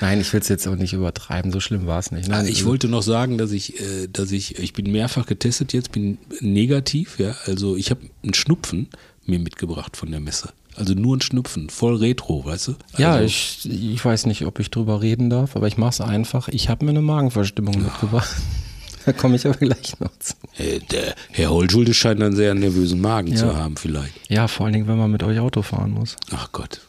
Nein, 0.00 0.20
ich 0.20 0.32
will 0.32 0.40
es 0.40 0.48
jetzt 0.48 0.68
auch 0.68 0.76
nicht 0.76 0.92
übertreiben, 0.92 1.50
so 1.50 1.58
schlimm 1.58 1.86
war 1.86 1.98
es 1.98 2.12
nicht. 2.12 2.28
Nein, 2.28 2.46
Ah, 2.46 2.48
Ich 2.48 2.64
wollte 2.64 2.86
noch 2.88 3.02
sagen, 3.02 3.36
dass 3.36 3.50
ich, 3.50 3.80
äh, 3.80 4.06
dass 4.12 4.30
ich, 4.30 4.58
ich 4.58 4.72
bin 4.72 4.92
mehrfach 4.92 5.26
getestet 5.26 5.72
jetzt, 5.72 5.90
bin 5.90 6.18
negativ, 6.40 7.18
ja. 7.18 7.34
Also 7.46 7.76
ich 7.76 7.90
habe 7.90 8.02
einen 8.22 8.34
Schnupfen 8.34 8.88
mir 9.26 9.40
mitgebracht 9.40 9.96
von 9.96 10.10
der 10.10 10.20
Messe. 10.20 10.50
Also 10.76 10.94
nur 10.94 11.16
ein 11.16 11.20
Schnupfen, 11.20 11.70
voll 11.70 11.96
retro, 11.96 12.44
weißt 12.44 12.68
du? 12.68 12.74
Ja, 12.98 13.14
also, 13.14 13.24
ich, 13.24 13.68
ich 13.68 14.04
weiß 14.04 14.26
nicht, 14.26 14.44
ob 14.46 14.60
ich 14.60 14.70
drüber 14.70 15.02
reden 15.02 15.28
darf, 15.30 15.56
aber 15.56 15.66
ich 15.66 15.76
mache 15.76 15.90
es 15.90 16.00
einfach. 16.00 16.46
Ich 16.48 16.68
habe 16.68 16.84
mir 16.84 16.92
eine 16.92 17.02
Magenverstimmung 17.02 17.82
mitgebracht. 17.82 18.30
Da 19.08 19.12
komme 19.14 19.36
ich 19.36 19.46
aber 19.46 19.56
gleich 19.56 19.98
noch 20.00 20.10
zu. 20.18 20.34
äh, 20.58 20.80
der 20.90 21.14
Herr 21.30 21.50
Holschulde 21.50 21.94
scheint 21.94 22.22
einen 22.22 22.36
sehr 22.36 22.52
nervösen 22.54 23.00
Magen 23.00 23.28
Ja. 23.28 23.36
zu 23.36 23.56
haben, 23.56 23.76
vielleicht. 23.76 24.12
Ja, 24.28 24.48
vor 24.48 24.66
allen 24.66 24.74
Dingen, 24.74 24.86
wenn 24.86 24.98
man 24.98 25.10
mit 25.10 25.22
euch 25.22 25.38
Auto 25.38 25.62
fahren 25.62 25.92
muss. 25.92 26.16
Ach 26.30 26.52
Gott. 26.52 26.80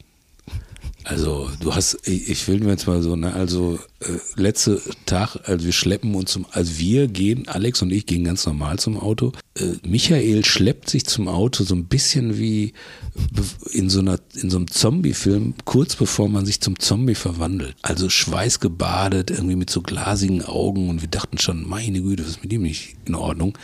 Also 1.10 1.50
du 1.60 1.74
hast, 1.74 2.08
ich 2.08 2.30
ich 2.30 2.48
will 2.48 2.64
jetzt 2.68 2.86
mal 2.86 3.02
so, 3.02 3.16
ne, 3.16 3.34
also 3.34 3.80
äh, 4.00 4.40
letzte 4.40 4.80
Tag, 5.08 5.38
also 5.46 5.66
wir 5.66 5.72
schleppen 5.72 6.14
uns 6.14 6.34
zum, 6.34 6.46
also 6.52 6.78
wir 6.78 7.08
gehen, 7.08 7.48
Alex 7.48 7.82
und 7.82 7.90
ich 7.90 8.06
gehen 8.06 8.24
ganz 8.24 8.46
normal 8.46 8.78
zum 8.78 8.96
Auto. 8.96 9.32
Äh, 9.56 9.72
Michael 9.82 10.46
schleppt 10.46 10.88
sich 10.88 11.08
zum 11.08 11.28
Auto 11.28 11.64
so 11.64 11.74
ein 11.74 11.86
bisschen 11.86 12.38
wie 12.38 12.74
in 13.72 13.90
so 13.90 14.02
einer, 14.02 14.20
in 14.36 14.52
so 14.52 14.58
einem 14.58 14.70
Zombie-Film, 14.70 15.56
kurz 15.66 15.96
bevor 15.96 16.30
man 16.30 16.46
sich 16.46 16.62
zum 16.62 16.78
Zombie 16.78 17.16
verwandelt. 17.16 17.76
Also 17.82 18.08
schweißgebadet, 18.08 19.32
irgendwie 19.32 19.56
mit 19.56 19.72
so 19.72 19.82
glasigen 19.82 20.44
Augen 20.44 20.90
und 20.90 21.02
wir 21.02 21.10
dachten 21.10 21.40
schon, 21.40 21.68
meine 21.68 22.04
Güte, 22.04 22.22
was 22.22 22.30
ist 22.30 22.44
mit 22.44 22.54
ihm 22.54 22.62
nicht 22.62 22.98
in 23.06 23.16
Ordnung? 23.16 23.58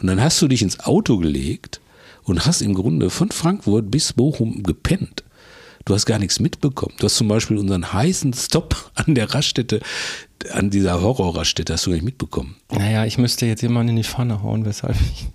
Und 0.00 0.08
dann 0.08 0.20
hast 0.20 0.42
du 0.42 0.48
dich 0.48 0.62
ins 0.62 0.80
Auto 0.80 1.18
gelegt 1.18 1.80
und 2.24 2.44
hast 2.44 2.60
im 2.60 2.74
Grunde 2.74 3.08
von 3.08 3.30
Frankfurt 3.30 3.88
bis 3.88 4.14
Bochum 4.14 4.64
gepennt. 4.64 5.22
Du 5.88 5.94
hast 5.94 6.04
gar 6.04 6.18
nichts 6.18 6.38
mitbekommen. 6.38 6.92
Du 6.98 7.06
hast 7.06 7.16
zum 7.16 7.28
Beispiel 7.28 7.56
unseren 7.56 7.94
heißen 7.94 8.34
Stop 8.34 8.90
an 8.94 9.14
der 9.14 9.32
Raststätte, 9.32 9.80
an 10.52 10.68
dieser 10.68 11.00
Horrorraststätte, 11.00 11.72
hast 11.72 11.86
du 11.86 11.90
gar 11.90 11.94
nicht 11.94 12.04
mitbekommen. 12.04 12.56
Naja, 12.70 13.06
ich 13.06 13.16
müsste 13.16 13.46
jetzt 13.46 13.62
jemanden 13.62 13.88
in 13.88 13.96
die 13.96 14.04
Pfanne 14.04 14.42
hauen, 14.42 14.66
weshalb 14.66 14.96
ich, 15.00 15.28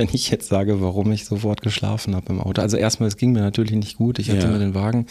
wenn 0.00 0.08
ich 0.12 0.30
jetzt 0.30 0.48
sage, 0.48 0.80
warum 0.80 1.12
ich 1.12 1.24
sofort 1.26 1.60
geschlafen 1.60 2.16
habe 2.16 2.32
im 2.32 2.40
Auto. 2.40 2.62
Also 2.62 2.76
erstmal, 2.76 3.08
es 3.08 3.16
ging 3.16 3.32
mir 3.32 3.40
natürlich 3.40 3.72
nicht 3.72 3.96
gut. 3.98 4.18
Ich 4.18 4.30
hatte 4.30 4.46
Ja. 4.46 4.48
mir 4.48 4.58
den 4.58 4.74
Wagen, 4.74 5.06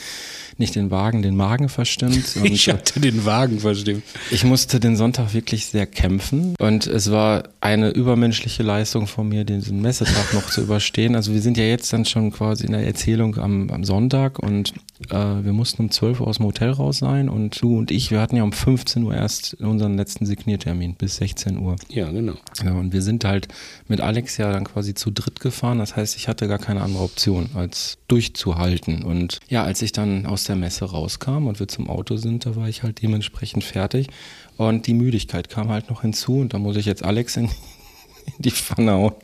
nicht 0.58 0.76
den 0.76 0.90
Wagen, 0.92 1.22
den 1.22 1.36
Magen 1.36 1.70
verstimmt. 1.70 2.26
Ich 2.44 2.68
hatte 2.70 3.00
den 3.00 3.26
Wagen 3.26 3.60
verstimmt. 3.60 4.04
Ich 4.32 4.44
musste 4.44 4.80
den 4.80 4.96
Sonntag 4.96 5.34
wirklich 5.34 5.68
sehr 5.68 5.86
kämpfen 5.86 6.56
und 6.60 6.88
es 6.88 7.12
war 7.12 7.44
eine 7.62 7.90
übermenschliche 7.92 8.64
Leistung 8.64 9.06
von 9.08 9.30
mir, 9.30 9.44
diesen 9.44 9.82
Messetag 9.82 10.34
noch 10.34 10.50
zu 10.50 10.62
überstehen. 10.62 11.16
Also 11.16 11.34
wir 11.34 11.42
sind 11.42 11.58
ja 11.58 11.64
jetzt 11.66 11.94
dann 11.94 12.06
schon 12.06 12.32
quasi 12.32 12.66
in 12.66 12.72
der 12.72 12.86
Erzählung 12.86 13.38
am, 13.38 13.70
am 13.70 13.84
Sonntag 13.84 14.40
und 14.40 14.74
äh, 15.10 15.14
wir 15.16 15.54
mussten 15.54 15.84
um 15.84 15.92
12 15.92 16.22
Uhr 16.22 16.28
aus 16.28 16.38
dem 16.38 16.46
Hotel 16.48 16.72
raus 16.72 16.98
sein 16.98 17.30
und 17.30 17.62
du 17.62 17.78
und 17.78 17.92
ich, 17.92 18.10
wir 18.12 18.20
hatten 18.22 18.36
ja 18.36 18.44
um 18.44 18.52
15 18.52 19.04
Uhr 19.04 19.14
erst 19.16 19.54
unseren 19.62 19.96
letzten 19.98 20.26
Signiertermin 20.26 20.96
bis 20.96 21.18
16 21.18 21.58
Uhr. 21.60 21.76
Ja, 21.90 22.10
genau. 22.12 22.34
Ja, 22.64 22.72
und 22.74 22.92
wir 22.94 23.02
sind 23.04 23.24
halt 23.26 23.48
mit 23.88 24.02
Alex 24.02 24.38
ja 24.38 24.52
dann 24.52 24.64
quasi 24.64 24.79
quasi 24.80 24.94
zu 24.94 25.12
dritt 25.12 25.42
gefahren. 25.42 25.80
Das 25.80 25.98
heißt, 25.98 26.16
ich 26.16 26.30
hatte 26.30 26.48
gar 26.48 26.58
keine 26.58 26.82
andere 26.82 27.04
Option, 27.04 27.50
als 27.54 27.98
durchzuhalten. 28.08 29.04
Und 29.04 29.40
ja, 29.50 29.66
als 29.66 29.82
ich 29.82 29.92
dann 29.92 30.26
aus 30.26 30.46
der 30.46 30.56
Messe 30.56 30.86
rauskam 30.86 31.48
und 31.48 31.60
wir 31.60 31.68
zum 31.68 31.90
Auto 31.90 32.16
sind, 32.16 32.46
da 32.46 32.56
war 32.56 32.70
ich 32.70 32.82
halt 32.82 33.02
dementsprechend 33.02 33.66
fertig. 33.66 34.08
Und 34.56 34.88
die 34.88 34.94
Müdigkeit 34.94 35.50
kam 35.50 35.68
halt 35.68 35.90
noch 35.90 36.04
hinzu. 36.04 36.40
Und 36.40 36.54
da 36.54 36.60
muss 36.60 36.78
ich 36.78 36.86
jetzt 36.86 37.04
Alex 37.04 37.36
in, 37.36 37.50
die 38.38 38.52
Pfanne 38.52 38.94
hauen. 38.94 39.16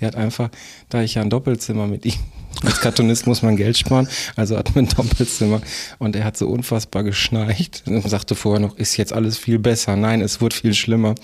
Der 0.00 0.08
hat 0.08 0.16
einfach, 0.16 0.50
da 0.88 1.00
ich 1.00 1.14
ja 1.14 1.22
ein 1.22 1.30
Doppelzimmer 1.30 1.86
mit 1.86 2.04
ihm 2.04 2.14
als 2.62 2.80
Kartonist 2.80 3.26
muss 3.26 3.42
man 3.42 3.56
Geld 3.56 3.76
sparen, 3.76 4.08
also 4.36 4.56
hat 4.56 4.74
man 4.74 4.84
ein 4.84 4.88
Doppelzimmer 4.88 5.60
und 5.98 6.16
er 6.16 6.24
hat 6.24 6.36
so 6.36 6.48
unfassbar 6.48 7.02
geschnarcht 7.02 7.82
und 7.86 8.08
sagte 8.08 8.34
vorher 8.34 8.60
noch, 8.60 8.76
ist 8.76 8.96
jetzt 8.96 9.12
alles 9.12 9.38
viel 9.38 9.58
besser. 9.58 9.96
Nein, 9.96 10.20
es 10.20 10.40
wird 10.40 10.54
viel 10.54 10.74
schlimmer. 10.74 11.14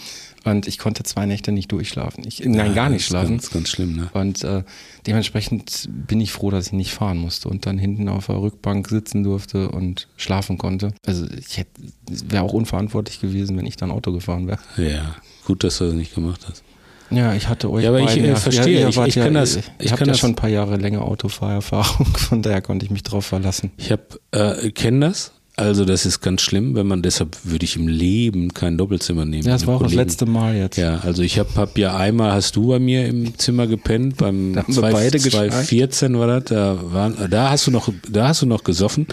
Und 0.45 0.67
ich 0.67 0.79
konnte 0.79 1.03
zwei 1.03 1.27
Nächte 1.27 1.53
nicht 1.53 1.71
durchschlafen. 1.71 2.25
Ich, 2.27 2.41
nein, 2.45 2.55
Ja, 2.69 2.73
gar 2.73 2.89
nicht 2.89 3.01
das 3.01 3.03
ist 3.03 3.09
schlafen. 3.09 3.41
Ganz, 3.53 3.69
schlimm, 3.69 3.97
ne? 3.97 4.09
Und 4.15 4.43
äh, 4.43 4.63
dementsprechend 5.07 5.89
bin 5.91 6.21
ich 6.21 6.33
froh, 6.33 6.51
dass 6.51 6.69
ich 6.69 6.73
nicht 6.73 6.93
fahren 6.93 7.19
musste 7.19 7.49
und 7.49 7.67
dann 7.67 7.77
hinten 7.79 8.09
auf 8.09 8.27
der 8.27 8.41
Rückbank 8.41 8.89
sitzen 8.89 9.23
durfte 9.23 9.71
und 9.71 10.09
schlafen 10.17 10.57
konnte. 10.57 10.93
Also 11.07 11.27
ich 11.27 11.59
hätte, 11.59 11.71
wäre 12.09 12.43
auch 12.43 12.53
unverantwortlich 12.55 13.21
gewesen, 13.21 13.57
wenn 13.59 13.67
ich 13.67 13.77
dann 13.77 13.91
Auto 13.91 14.13
gefahren 14.13 14.47
wäre. 14.47 14.59
Ja, 14.77 15.17
gut, 15.45 15.65
dass 15.65 15.79
du 15.79 15.85
das 15.87 15.95
nicht 15.95 16.15
gemacht 16.15 16.47
hast. 16.49 16.63
Ja, 17.11 17.35
ich 17.35 17.49
hatte 17.49 17.69
euch 17.71 17.83
Ja, 17.83 17.91
aber 17.91 18.01
ich, 18.01 18.17
äh, 18.17 18.37
verstehe. 18.37 18.89
Ich- 18.89 18.97
wart 18.97 19.09
ich 19.09 19.17
kann 19.17 19.35
das- 19.35 19.59
ich 19.81 19.95
kann 19.97 20.07
ja 20.09 20.15
schon 20.15 20.31
ein 20.31 20.37
paar 20.37 20.49
Jahre 20.49 20.77
länger 20.77 21.03
Autofahrerfahrung, 21.03 22.07
von 22.17 22.41
daher 22.41 22.63
konnte 22.63 22.85
ich 22.87 22.91
mich 22.93 23.03
drauf 23.03 23.27
verlassen. 23.27 23.73
Ich 23.77 23.91
habe 23.91 24.05
äh, 24.31 24.71
kenne 24.71 25.09
das. 25.09 25.33
Also 25.61 25.85
das 25.85 26.07
ist 26.07 26.23
ganz 26.23 26.41
schlimm, 26.41 26.75
wenn 26.75 26.87
man 26.87 27.03
deshalb 27.03 27.37
würde 27.45 27.65
ich 27.67 27.77
im 27.77 27.87
Leben 27.87 28.55
kein 28.55 28.79
Doppelzimmer 28.79 29.27
nehmen. 29.27 29.45
Ja, 29.45 29.53
das 29.53 29.67
war 29.67 29.75
auch 29.75 29.83
das 29.83 29.91
Kollegen. 29.91 30.09
letzte 30.09 30.25
Mal 30.25 30.57
jetzt. 30.57 30.79
Ja, 30.79 31.01
also 31.01 31.23
ich 31.23 31.39
habe 31.39 31.51
hab 31.55 31.77
ja 31.77 31.95
einmal, 31.95 32.33
hast 32.33 32.57
du 32.57 32.69
bei 32.69 32.79
mir 32.79 33.07
im 33.07 33.37
Zimmer 33.39 33.67
gepennt, 33.67 34.17
beim 34.17 34.55
Da 34.55 34.63
haben 34.63 34.75
wir 34.75 34.83
beide 34.83 35.19
geschnarcht. 35.19 35.51
2014 35.51 36.19
war 36.19 36.27
das, 36.27 36.45
da, 36.45 36.79
waren, 36.83 37.15
da 37.31 37.51
hast 37.51 37.67
du 37.67 37.71
noch, 37.71 37.93
da 38.09 38.29
hast 38.29 38.41
du 38.41 38.47
noch 38.47 38.65
gesoffen 38.65 39.07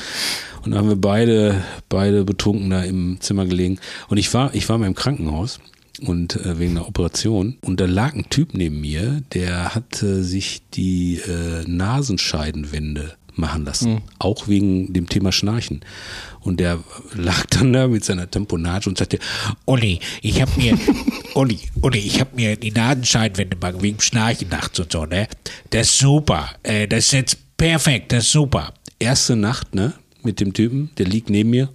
und 0.63 0.71
da 0.71 0.77
haben 0.77 0.87
wir 0.87 0.95
beide, 0.95 1.61
beide 1.89 2.23
betrunken 2.23 2.69
da 2.69 2.81
im 2.81 3.17
Zimmer 3.19 3.45
gelegen. 3.45 3.79
Und 4.07 4.17
ich 4.17 4.33
war, 4.33 4.55
ich 4.55 4.69
war 4.69 4.77
mal 4.77 4.87
im 4.87 4.95
Krankenhaus 4.95 5.59
und 6.01 6.37
äh, 6.37 6.59
wegen 6.59 6.77
einer 6.77 6.87
Operation 6.87 7.57
und 7.61 7.81
da 7.81 7.85
lag 7.85 8.13
ein 8.13 8.29
Typ 8.29 8.53
neben 8.53 8.79
mir, 8.79 9.21
der 9.33 9.75
hatte 9.75 10.23
sich 10.23 10.61
die 10.73 11.17
äh, 11.17 11.67
Nasenscheidenwände 11.67 13.15
machen 13.37 13.65
lassen, 13.65 14.01
auch 14.19 14.47
wegen 14.47 14.93
dem 14.93 15.07
Thema 15.09 15.31
Schnarchen. 15.31 15.81
Und 16.41 16.59
der 16.59 16.79
lag 17.13 17.45
dann 17.47 17.73
da 17.73 17.87
mit 17.87 18.05
seiner 18.05 18.29
Tamponage 18.29 18.89
und 18.89 18.97
sagte, 18.97 19.19
Uli, 19.65 19.99
ich 20.21 20.41
hab 20.41 20.55
mir, 20.57 20.77
Uli, 21.35 21.59
Uli, 21.81 21.99
ich 21.99 22.21
hab 22.21 22.35
mir 22.35 22.55
die 22.55 22.71
Nasenscheinwände 22.71 23.57
mal 23.57 23.81
wegen 23.81 23.99
Schnarchen 23.99 24.49
nachts 24.49 24.79
und 24.79 24.91
so, 24.91 25.05
ne? 25.05 25.27
Das 25.71 25.89
ist 25.89 25.97
super. 25.97 26.49
Äh, 26.63 26.87
das 26.87 27.05
ist 27.05 27.11
jetzt 27.11 27.57
perfekt, 27.57 28.11
das 28.11 28.25
ist 28.25 28.31
super. 28.31 28.73
erste 28.99 29.35
Nacht, 29.35 29.75
ne, 29.75 29.93
mit 30.23 30.39
dem 30.39 30.53
Typen, 30.53 30.89
der 30.97 31.07
liegt 31.07 31.29
neben 31.29 31.49
mir. 31.49 31.69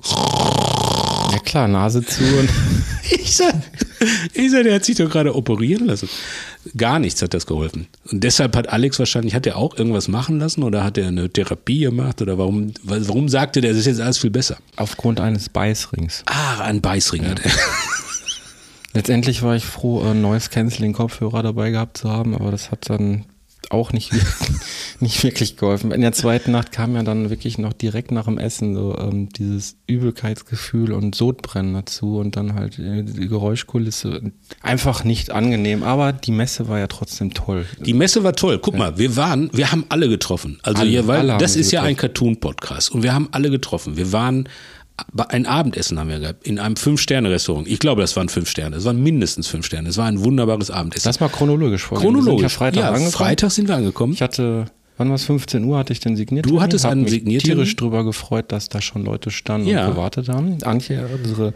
Ja 1.33 1.39
klar, 1.39 1.67
Nase 1.69 2.05
zu 2.05 2.23
und 2.23 2.49
Ich 3.11 3.37
sag, 3.37 3.55
ich 4.35 4.51
sag, 4.51 4.65
der 4.65 4.75
hat 4.75 4.85
sich 4.85 4.97
doch 4.97 5.11
gerade 5.11 5.35
operieren 5.35 5.87
lassen. 5.87 6.09
Gar 6.77 6.99
nichts 6.99 7.23
hat 7.23 7.35
das 7.35 7.47
geholfen. 7.47 7.87
Und 8.11 8.23
deshalb 8.23 8.55
hat 8.55 8.69
Alex 8.69 8.99
wahrscheinlich, 8.99 9.35
hat 9.35 9.47
er 9.47 9.57
auch 9.57 9.77
irgendwas 9.77 10.09
machen 10.09 10.39
lassen 10.39 10.63
oder 10.63 10.85
hat 10.85 10.99
er 10.99 11.09
eine 11.09 11.31
Therapie 11.31 11.81
gemacht 11.81 12.23
oder 12.23 12.39
warum, 12.39 12.73
warum 12.83 13.29
sagte 13.29 13.61
der, 13.61 13.71
das 13.71 13.81
ist 13.81 13.87
jetzt 13.87 14.01
alles 14.01 14.19
viel 14.19 14.31
besser? 14.31 14.59
aufgrund 14.77 15.21
eines 15.21 15.49
Beißrings. 15.49 16.25
Ah, 16.27 16.61
ein 16.61 16.81
Beißring 16.81 17.27
hat 17.27 17.41
er. 17.45 17.51
Letztendlich 18.95 19.43
war 19.43 19.57
ich 19.57 19.65
froh, 19.65 20.03
ein 20.03 20.21
neues 20.21 20.51
Canceling-Kopfhörer 20.51 21.43
dabei 21.43 21.71
gehabt 21.71 21.97
zu 21.97 22.11
haben, 22.11 22.35
aber 22.35 22.51
das 22.51 22.71
hat 22.71 22.91
dann 22.91 23.25
auch 23.73 23.93
nicht, 23.93 24.13
nicht 25.01 25.23
wirklich 25.23 25.57
geholfen. 25.57 25.93
In 25.93 26.01
der 26.01 26.13
zweiten 26.13 26.53
Nacht 26.53 26.73
kam 26.73 26.95
ja 26.95 27.03
dann 27.03 27.31
wirklich 27.31 27.59
noch 27.59 27.73
direkt 27.73 28.11
nach 28.11 28.27
dem 28.27 28.39
Essen 28.39 28.75
so 28.75 28.97
ähm, 28.99 29.29
dieses 29.31 29.77
Übelkeitsgefühl 29.87 30.93
und 30.93 31.15
Sodbrennen 31.15 31.75
dazu 31.75 32.19
und 32.19 32.37
dann 32.37 32.55
halt 32.55 32.79
äh, 32.79 33.03
die 33.03 33.29
Geräuschkulisse. 33.29 34.33
Einfach 34.63 35.05
nicht 35.05 35.31
angenehm, 35.31 35.83
aber 35.83 36.13
die 36.13 36.33
Messe 36.33 36.69
war 36.69 36.79
ja 36.79 36.87
trotzdem 36.87 37.35
toll. 37.35 37.67
Die 37.81 37.95
Messe 37.95 38.25
war 38.25 38.35
toll. 38.35 38.59
Guck 38.59 38.77
mal, 38.77 38.99
wir 38.99 39.17
waren, 39.17 39.51
wir 39.53 39.73
haben 39.73 39.85
alle 39.89 40.09
getroffen. 40.09 40.59
Also 40.63 40.81
Alle, 40.81 40.91
hier, 40.91 41.07
weil 41.07 41.31
alle 41.31 41.39
das 41.39 41.57
ist 41.57 41.71
ja 41.71 41.83
ein 41.83 41.95
getroffen. 41.97 42.13
Cartoon-Podcast 42.13 42.91
und 42.91 43.03
wir 43.03 43.15
haben 43.15 43.29
alle 43.33 43.51
getroffen. 43.51 43.97
Wir 43.97 44.13
waren 44.13 44.49
ein 45.29 45.47
Abendessen 45.47 45.99
haben 45.99 46.09
wir 46.11 46.19
gehabt 46.19 46.47
in 46.47 46.59
einem 46.59 46.77
Fünf-Sterne-Restaurant. 46.77 47.67
Ich 47.67 47.79
glaube, 47.79 48.01
das 48.03 48.17
waren 48.17 48.29
fünf 48.29 48.49
Sterne. 48.49 48.77
Es 48.77 48.85
waren 48.85 49.03
mindestens 49.03 49.49
fünf 49.49 49.67
Sterne. 49.67 49.89
Es 49.89 49.97
war 49.97 50.07
ein 50.07 50.23
wunderbares 50.23 50.71
Abendessen. 50.71 51.09
Lass 51.09 51.21
mal 51.21 51.29
chronologisch 51.29 51.85
vorgehen. 51.85 52.13
Chronologisch. 52.13 52.43
Wir 52.43 52.67
sind 52.67 52.77
ja 52.77 52.89
Freitag 52.89 53.01
ja. 53.01 53.11
Freitag 53.11 53.51
sind 53.51 53.69
wir 53.69 53.77
angekommen. 53.77 54.13
Ich 54.13 54.23
hatte, 54.23 54.67
wann 55.03 55.09
war 55.09 55.17
es, 55.17 55.25
15 55.25 55.65
Uhr 55.65 55.79
hatte 55.79 55.93
ich 55.93 55.99
den 55.99 56.15
signiert. 56.15 56.47
Du 56.47 56.61
hattest 56.63 56.87
einen 56.87 57.09
Signiertermin? 57.09 57.57
tierisch 57.57 57.75
drüber 57.75 58.05
gefreut, 58.05 58.53
dass 58.53 58.69
da 58.69 58.81
schon 58.81 59.05
Leute 59.05 59.33
standen 59.33 59.67
Ja. 59.67 59.87
und 59.87 59.95
gewartet 59.95 60.29
haben. 60.29 60.63
Antje, 60.63 61.05
unsere 61.13 61.55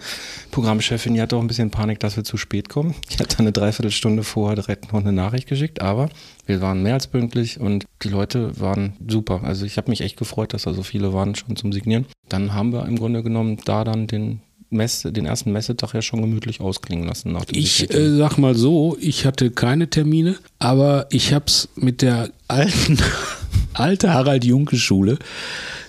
Programmchefin, 0.50 1.14
die 1.14 1.20
hatte 1.20 1.36
auch 1.36 1.40
ein 1.40 1.46
bisschen 1.46 1.70
Panik, 1.70 2.00
dass 2.00 2.16
wir 2.16 2.24
zu 2.24 2.36
spät 2.36 2.68
kommen. 2.68 2.94
Ich 3.08 3.18
hatte 3.20 3.38
eine 3.38 3.52
Dreiviertelstunde 3.52 4.24
vorher 4.24 4.56
direkt 4.56 4.92
noch 4.92 5.00
eine 5.00 5.12
Nachricht 5.12 5.46
geschickt, 5.48 5.80
aber 5.80 6.08
wir 6.46 6.60
waren 6.60 6.82
mehr 6.82 6.94
als 6.94 7.06
pünktlich 7.06 7.60
und 7.60 7.84
die 8.02 8.08
Leute 8.08 8.58
waren 8.60 8.94
super. 9.06 9.42
Also 9.44 9.64
ich 9.64 9.76
habe 9.76 9.90
mich 9.90 10.00
echt 10.00 10.16
gefreut, 10.16 10.52
dass 10.52 10.62
da 10.64 10.74
so 10.74 10.82
viele 10.82 11.12
waren 11.12 11.34
schon 11.36 11.54
zum 11.56 11.72
Signieren. 11.72 12.06
Dann 12.28 12.52
haben 12.52 12.72
wir 12.72 12.86
im 12.86 12.96
Grunde 12.96 13.22
genommen 13.22 13.58
da 13.64 13.84
dann 13.84 14.06
den 14.08 14.40
Messe, 14.70 15.12
den 15.12 15.26
ersten 15.26 15.52
Messetag 15.52 15.94
ja 15.94 16.02
schon 16.02 16.20
gemütlich 16.22 16.60
ausklingen 16.60 17.06
lassen 17.06 17.36
Ich 17.50 17.92
äh, 17.92 18.16
sag 18.16 18.38
mal 18.38 18.54
so, 18.54 18.96
ich 19.00 19.24
hatte 19.24 19.50
keine 19.50 19.88
Termine, 19.88 20.36
aber 20.58 21.06
ich 21.10 21.32
hab's 21.32 21.68
mit 21.76 22.02
der 22.02 22.30
alten, 22.48 22.98
alte 23.74 24.12
Harald 24.12 24.44
Junke 24.44 24.76
Schule 24.76 25.18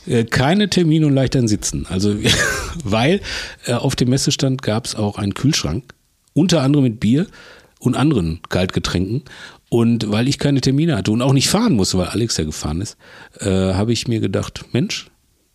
äh, 0.07 0.23
keine 0.23 0.69
Termine 0.69 1.07
und 1.07 1.13
leicht 1.13 1.35
ein 1.35 1.47
Sitzen. 1.47 1.85
Also 1.89 2.15
weil 2.83 3.21
äh, 3.65 3.73
auf 3.73 3.95
dem 3.95 4.09
Messestand 4.09 4.61
gab's 4.61 4.95
auch 4.95 5.17
einen 5.17 5.33
Kühlschrank, 5.33 5.93
unter 6.33 6.61
anderem 6.61 6.85
mit 6.85 6.99
Bier 6.99 7.27
und 7.79 7.95
anderen 7.95 8.39
Kaltgetränken. 8.49 9.23
Und 9.69 10.09
weil 10.09 10.29
ich 10.29 10.39
keine 10.39 10.61
Termine 10.61 10.95
hatte 10.95 11.11
und 11.11 11.21
auch 11.21 11.33
nicht 11.33 11.49
fahren 11.49 11.73
musste, 11.73 11.97
weil 11.97 12.07
Alex 12.07 12.37
ja 12.37 12.45
gefahren 12.45 12.79
ist, 12.79 12.97
äh, 13.39 13.73
habe 13.73 13.91
ich 13.91 14.07
mir 14.07 14.21
gedacht, 14.21 14.63
Mensch, 14.71 15.07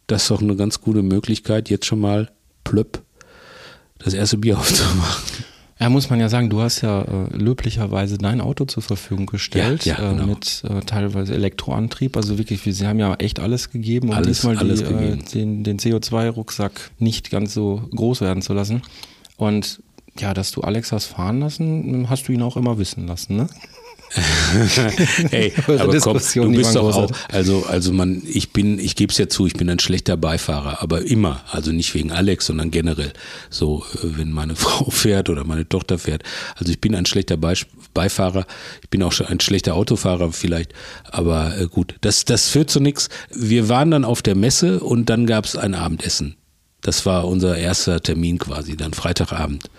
das 0.07 0.23
ist 0.23 0.31
doch 0.31 0.43
eine 0.43 0.57
ganz 0.57 0.83
gute 0.83 1.03
Möglichkeit, 1.03 1.71
jetzt 1.71 1.87
schon 1.87 2.01
mal 2.01 2.31
plöpp 2.65 3.03
das 4.05 4.15
erste 4.15 4.39
Bier 4.39 4.59
aufzumachen. 4.59 5.23
Ja, 5.81 5.89
muss 5.89 6.11
man 6.11 6.21
ja 6.21 6.29
sagen, 6.29 6.49
du 6.49 6.61
hast 6.61 6.81
ja 6.83 7.03
äh, 7.03 7.37
löblicherweise 7.37 8.17
dein 8.17 8.41
Auto 8.41 8.67
zur 8.67 8.85
Verfügung 8.85 9.27
gestellt, 9.27 9.85
Ja, 9.85 9.99
ja, 10.01 10.11
genau. 10.13 10.23
äh, 10.23 10.27
mit 10.27 10.63
äh, 10.69 10.81
teilweise 10.83 11.35
Elektroantrieb. 11.35 12.17
Also 12.17 12.39
wirklich, 12.39 12.65
wir, 12.65 12.73
sie 12.73 12.87
haben 12.87 13.01
ja 13.01 13.15
echt 13.15 13.41
alles 13.41 13.71
gegeben, 13.71 14.11
um 14.11 14.15
Alles- 14.15 14.29
diesmal 14.29 14.59
alles 14.59 14.81
die, 14.81 14.87
gegeben. 14.87 15.21
Äh, 15.27 15.31
den, 15.33 15.65
den 15.65 15.79
CO2-Rucksack 15.81 16.93
nicht 17.01 17.31
ganz 17.31 17.53
so 17.55 17.83
groß 17.97 18.21
werden 18.21 18.43
zu 18.43 18.53
lassen. 18.53 18.83
Und 19.37 19.83
ja, 20.19 20.35
dass 20.35 20.53
du 20.53 20.61
Alex 20.61 20.93
hast 20.93 21.07
fahren 21.07 21.41
lassen, 21.41 22.07
hast 22.09 22.29
du 22.29 22.33
ihn 22.33 22.43
auch 22.43 22.57
immer 22.57 22.79
wissen 22.79 23.07
lassen, 23.09 23.35
ne? 23.37 23.49
Hey, 25.31 25.53
aber 25.67 25.99
komm, 25.99 26.19
du 26.19 26.51
bist 26.53 26.77
doch 26.77 26.95
auch, 26.95 27.11
also, 27.31 27.65
also 27.67 27.93
man, 27.93 28.23
ich 28.27 28.53
bin, 28.53 28.79
ich 28.79 28.97
gebe 28.97 29.11
es 29.11 29.19
ja 29.19 29.29
zu, 29.29 29.47
ich 29.47 29.55
bin 29.55 29.71
ein 29.71 29.79
schlechter 29.79 30.17
Beifahrer, 30.17 30.83
aber 30.83 31.03
immer, 31.03 31.43
also 31.51 31.73
nicht 31.73 31.95
wegen 31.95 32.13
Alex, 32.13 32.47
sondern 32.47 32.71
generell. 32.71 33.13
So, 33.49 33.85
äh, 33.95 34.19
wenn 34.19 34.31
meine 34.31 34.57
Frau 34.63 34.91
fährt 34.91 35.31
oder 35.31 35.45
meine 35.45 35.69
Tochter 35.69 35.99
fährt. 35.99 36.23
Also 36.57 36.73
ich 36.73 36.81
bin 36.81 36.95
ein 36.95 37.07
schlechter 37.07 37.37
Beifahrer, 37.37 38.47
ich 38.83 38.91
bin 38.91 39.03
auch 39.03 39.13
schon 39.13 39.27
ein 39.27 39.41
schlechter 39.41 39.75
Autofahrer 39.75 40.33
vielleicht, 40.33 40.73
aber 41.11 41.57
äh, 41.59 41.67
gut, 41.67 41.95
das, 42.03 42.25
das 42.25 42.49
führt 42.49 42.71
zu 42.71 42.81
nichts. 42.81 43.09
Wir 43.31 43.69
waren 43.69 43.91
dann 43.91 44.05
auf 44.05 44.23
der 44.23 44.35
Messe 44.35 44.81
und 44.81 45.09
dann 45.09 45.27
gab 45.27 45.45
es 45.45 45.57
ein 45.57 45.75
Abendessen. 45.75 46.37
Das 46.83 47.07
war 47.07 47.29
unser 47.29 47.57
erster 47.57 48.03
Termin 48.03 48.39
quasi, 48.39 48.77
dann 48.77 48.93
Freitagabend. 48.93 49.71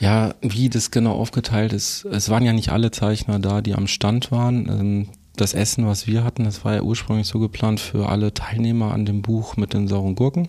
Ja, 0.00 0.34
wie 0.42 0.68
das 0.68 0.90
genau 0.90 1.12
aufgeteilt 1.12 1.72
ist. 1.72 2.04
Es 2.04 2.28
waren 2.28 2.44
ja 2.44 2.52
nicht 2.52 2.70
alle 2.70 2.90
Zeichner 2.90 3.38
da, 3.38 3.62
die 3.62 3.74
am 3.74 3.86
Stand 3.86 4.30
waren. 4.30 4.68
Ähm, 4.68 5.06
Das 5.38 5.52
Essen, 5.52 5.86
was 5.86 6.06
wir 6.06 6.24
hatten, 6.24 6.44
das 6.44 6.64
war 6.64 6.72
ja 6.74 6.80
ursprünglich 6.80 7.26
so 7.26 7.38
geplant 7.38 7.78
für 7.78 8.08
alle 8.08 8.32
Teilnehmer 8.32 8.92
an 8.94 9.04
dem 9.04 9.20
Buch 9.20 9.58
mit 9.58 9.74
den 9.74 9.86
sauren 9.86 10.14
Gurken. 10.14 10.48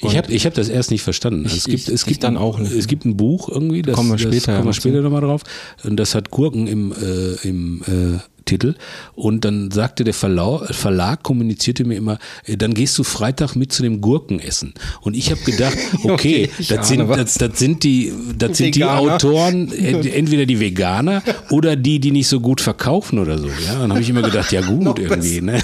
Ich 0.00 0.16
habe 0.16 0.30
ich 0.32 0.46
hab 0.46 0.54
das 0.54 0.68
erst 0.68 0.92
nicht 0.92 1.02
verstanden. 1.02 1.44
Ich- 1.44 1.56
es 1.56 1.64
gibt, 1.64 1.88
ich- 1.88 1.88
es 1.88 2.06
gibt 2.06 2.22
dann 2.22 2.36
ein- 2.36 2.40
auch 2.42 2.56
nicht. 2.60 2.70
Es 2.70 2.86
gibt 2.86 3.04
ein 3.04 3.16
Buch 3.16 3.48
irgendwie, 3.48 3.82
das 3.82 3.96
Kommen 3.96 4.10
wir 4.10 4.16
das 4.16 4.22
später 4.22 4.52
ja 4.52 4.58
kommen 4.58 4.68
wir 4.68 4.74
später 4.74 5.00
nochmal 5.02 5.22
drauf. 5.22 5.42
Und 5.82 5.96
das 5.96 6.14
hat 6.14 6.30
Gurken 6.30 6.68
im, 6.68 6.92
äh, 6.92 7.48
im 7.48 7.82
äh, 7.88 8.18
Titel. 8.48 8.74
Und 9.14 9.44
dann 9.44 9.70
sagte 9.70 10.02
der 10.04 10.14
Verlag, 10.14 10.74
Verlag 10.74 11.22
kommunizierte 11.22 11.84
mir 11.84 11.96
immer, 11.96 12.18
äh, 12.46 12.56
dann 12.56 12.74
gehst 12.74 12.96
du 12.98 13.04
Freitag 13.04 13.54
mit 13.54 13.72
zu 13.72 13.82
dem 13.82 14.00
Gurkenessen. 14.00 14.74
Und 15.02 15.14
ich 15.14 15.30
habe 15.30 15.40
gedacht, 15.42 15.76
okay, 16.04 16.28
Okay, 16.48 16.50
das, 16.68 16.88
sind, 16.88 17.08
das, 17.08 17.34
das 17.34 17.58
sind 17.58 17.84
die, 17.84 18.12
das 18.36 18.56
sind 18.58 18.74
die. 18.74 18.84
Autoren, 18.84 19.70
ent- 19.72 20.06
entweder 20.12 20.46
die 20.46 20.58
Veganer 20.60 21.22
oder 21.50 21.76
die, 21.76 22.00
die 22.00 22.10
nicht 22.10 22.26
so 22.28 22.40
gut 22.40 22.60
verkaufen 22.60 23.18
oder 23.18 23.38
so. 23.38 23.46
Ja, 23.66 23.78
dann 23.80 23.90
habe 23.90 24.00
ich 24.00 24.08
immer 24.10 24.22
gedacht, 24.22 24.50
ja 24.52 24.60
gut, 24.66 24.98
irgendwie. 24.98 25.40
Ne? 25.40 25.62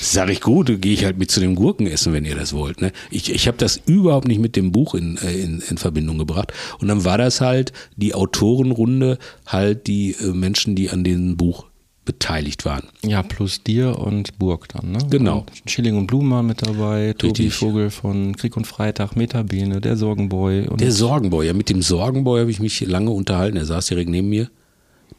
Sag 0.00 0.30
ich 0.30 0.40
gut, 0.40 0.80
gehe 0.80 0.92
ich 0.92 1.04
halt 1.04 1.18
mit 1.18 1.30
zu 1.30 1.40
dem 1.40 1.54
Gurkenessen, 1.54 2.12
wenn 2.12 2.24
ihr 2.24 2.36
das 2.36 2.52
wollt. 2.52 2.80
Ne? 2.80 2.92
Ich, 3.10 3.32
ich 3.32 3.46
habe 3.46 3.56
das 3.56 3.80
überhaupt 3.86 4.28
nicht 4.28 4.40
mit 4.40 4.56
dem 4.56 4.72
Buch 4.72 4.94
in, 4.94 5.16
äh, 5.18 5.32
in, 5.32 5.60
in 5.60 5.78
Verbindung 5.78 6.18
gebracht. 6.18 6.52
Und 6.78 6.88
dann 6.88 7.04
war 7.04 7.18
das 7.18 7.40
halt 7.40 7.72
die 7.96 8.14
Autorenrunde, 8.14 9.18
halt 9.46 9.86
die 9.86 10.12
äh, 10.12 10.28
Menschen, 10.28 10.74
die 10.74 10.90
an 10.90 11.04
dem 11.04 11.36
Buch 11.36 11.66
beteiligt 12.04 12.64
waren. 12.64 12.82
Ja, 13.02 13.22
plus 13.22 13.62
dir 13.62 13.98
und 13.98 14.38
Burg 14.38 14.68
dann, 14.68 14.92
ne? 14.92 14.98
Genau. 15.10 15.38
Und 15.38 15.70
Schilling 15.70 15.96
und 15.96 16.06
Blumen 16.06 16.30
waren 16.30 16.46
mit 16.46 16.66
dabei, 16.66 17.14
Tobi 17.16 17.44
Richtig. 17.44 17.54
Vogel 17.54 17.90
von 17.90 18.36
Krieg 18.36 18.56
und 18.56 18.66
Freitag, 18.66 19.16
Metabene, 19.16 19.80
der 19.80 19.96
Sorgenboy. 19.96 20.68
Und 20.68 20.80
Der 20.80 20.92
Sorgenboy, 20.92 21.46
ja, 21.46 21.54
mit 21.54 21.70
dem 21.70 21.82
Sorgenboy 21.82 22.40
habe 22.40 22.50
ich 22.50 22.60
mich 22.60 22.80
lange 22.82 23.10
unterhalten. 23.10 23.56
Er 23.56 23.64
saß 23.64 23.86
direkt 23.86 24.10
neben 24.10 24.28
mir. 24.28 24.50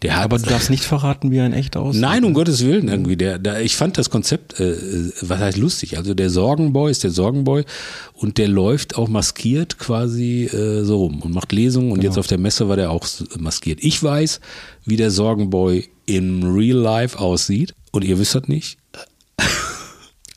Der 0.02 0.18
hat, 0.18 0.26
aber 0.26 0.38
du 0.38 0.46
darfst 0.50 0.70
nicht 0.70 0.84
verraten, 0.84 1.32
wie 1.32 1.38
er 1.38 1.46
in 1.46 1.54
echt 1.54 1.78
aussieht. 1.78 2.02
Nein, 2.02 2.26
um 2.26 2.34
Gottes 2.34 2.64
Willen 2.66 2.90
irgendwie. 2.90 3.16
Der, 3.16 3.40
der, 3.40 3.62
ich 3.62 3.76
fand 3.78 3.98
das 3.98 4.10
Konzept, 4.10 4.60
äh, 4.60 4.72
äh, 4.72 5.12
was 5.22 5.40
heißt 5.40 5.58
lustig. 5.58 5.98
Also 5.98 6.14
der 6.14 6.30
Sorgenboy 6.30 6.92
ist 6.92 7.04
der 7.06 7.12
Sorgenboy 7.12 7.64
und 8.14 8.38
der 8.38 8.50
läuft 8.50 8.98
auch 8.98 9.08
maskiert 9.08 9.80
quasi 9.80 10.44
äh, 10.46 10.84
so 10.84 10.98
rum 10.98 11.22
und 11.22 11.34
macht 11.34 11.54
Lesungen 11.54 11.92
und 11.94 12.04
jetzt 12.04 12.18
auf 12.18 12.28
der 12.28 12.38
Messe 12.38 12.68
war 12.68 12.76
der 12.76 12.92
auch 12.92 13.04
s- 13.06 13.24
maskiert. 13.40 13.80
Ich 13.82 14.04
weiß, 14.04 14.42
wie 14.84 14.98
der 14.98 15.12
Sorgenboy 15.12 15.88
in 16.06 16.44
Real 16.44 16.78
Life 16.78 17.18
aussieht 17.18 17.74
und 17.92 18.04
ihr 18.04 18.20
wisst 18.20 18.36
das 18.36 18.48
nicht. 18.50 18.78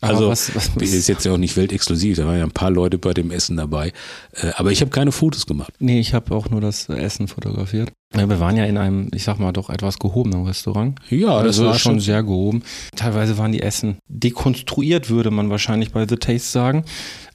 Also 0.00 0.28
was- 0.28 0.54
was- 0.54 0.70
was- 0.76 0.82
ist 0.92 1.08
jetzt 1.08 1.24
ja 1.24 1.32
auch 1.32 1.38
nicht 1.38 1.56
weltexklusiv, 1.56 2.16
da 2.16 2.26
waren 2.26 2.38
ja 2.38 2.44
ein 2.44 2.52
paar 2.52 2.70
Leute 2.70 2.98
bei 2.98 3.12
dem 3.14 3.30
Essen 3.30 3.56
dabei. 3.56 3.92
Äh, 4.32 4.50
aber 4.56 4.70
ich 4.70 4.80
habe 4.80 4.90
keine 4.90 5.10
Fotos 5.12 5.46
gemacht. 5.46 5.72
Nee, 5.80 5.98
ich 6.00 6.14
habe 6.14 6.34
auch 6.34 6.48
nur 6.50 6.60
das 6.60 6.88
Essen 6.88 7.26
fotografiert. 7.28 7.90
Ja, 8.16 8.28
wir 8.28 8.40
waren 8.40 8.56
ja 8.56 8.64
in 8.64 8.78
einem, 8.78 9.10
ich 9.14 9.24
sag 9.24 9.38
mal, 9.38 9.52
doch 9.52 9.68
etwas 9.70 9.98
gehobenen 9.98 10.46
Restaurant. 10.46 10.98
Ja, 11.10 11.38
das 11.42 11.58
also 11.58 11.66
war 11.66 11.74
schon 11.74 11.92
schon- 11.94 12.00
sehr 12.00 12.22
gehoben. 12.22 12.62
Teilweise 12.96 13.36
waren 13.38 13.52
die 13.52 13.60
Essen 13.60 13.98
dekonstruiert, 14.08 15.10
würde 15.10 15.30
man 15.30 15.50
wahrscheinlich 15.50 15.92
bei 15.92 16.06
The 16.08 16.16
Taste 16.16 16.48
sagen. 16.48 16.84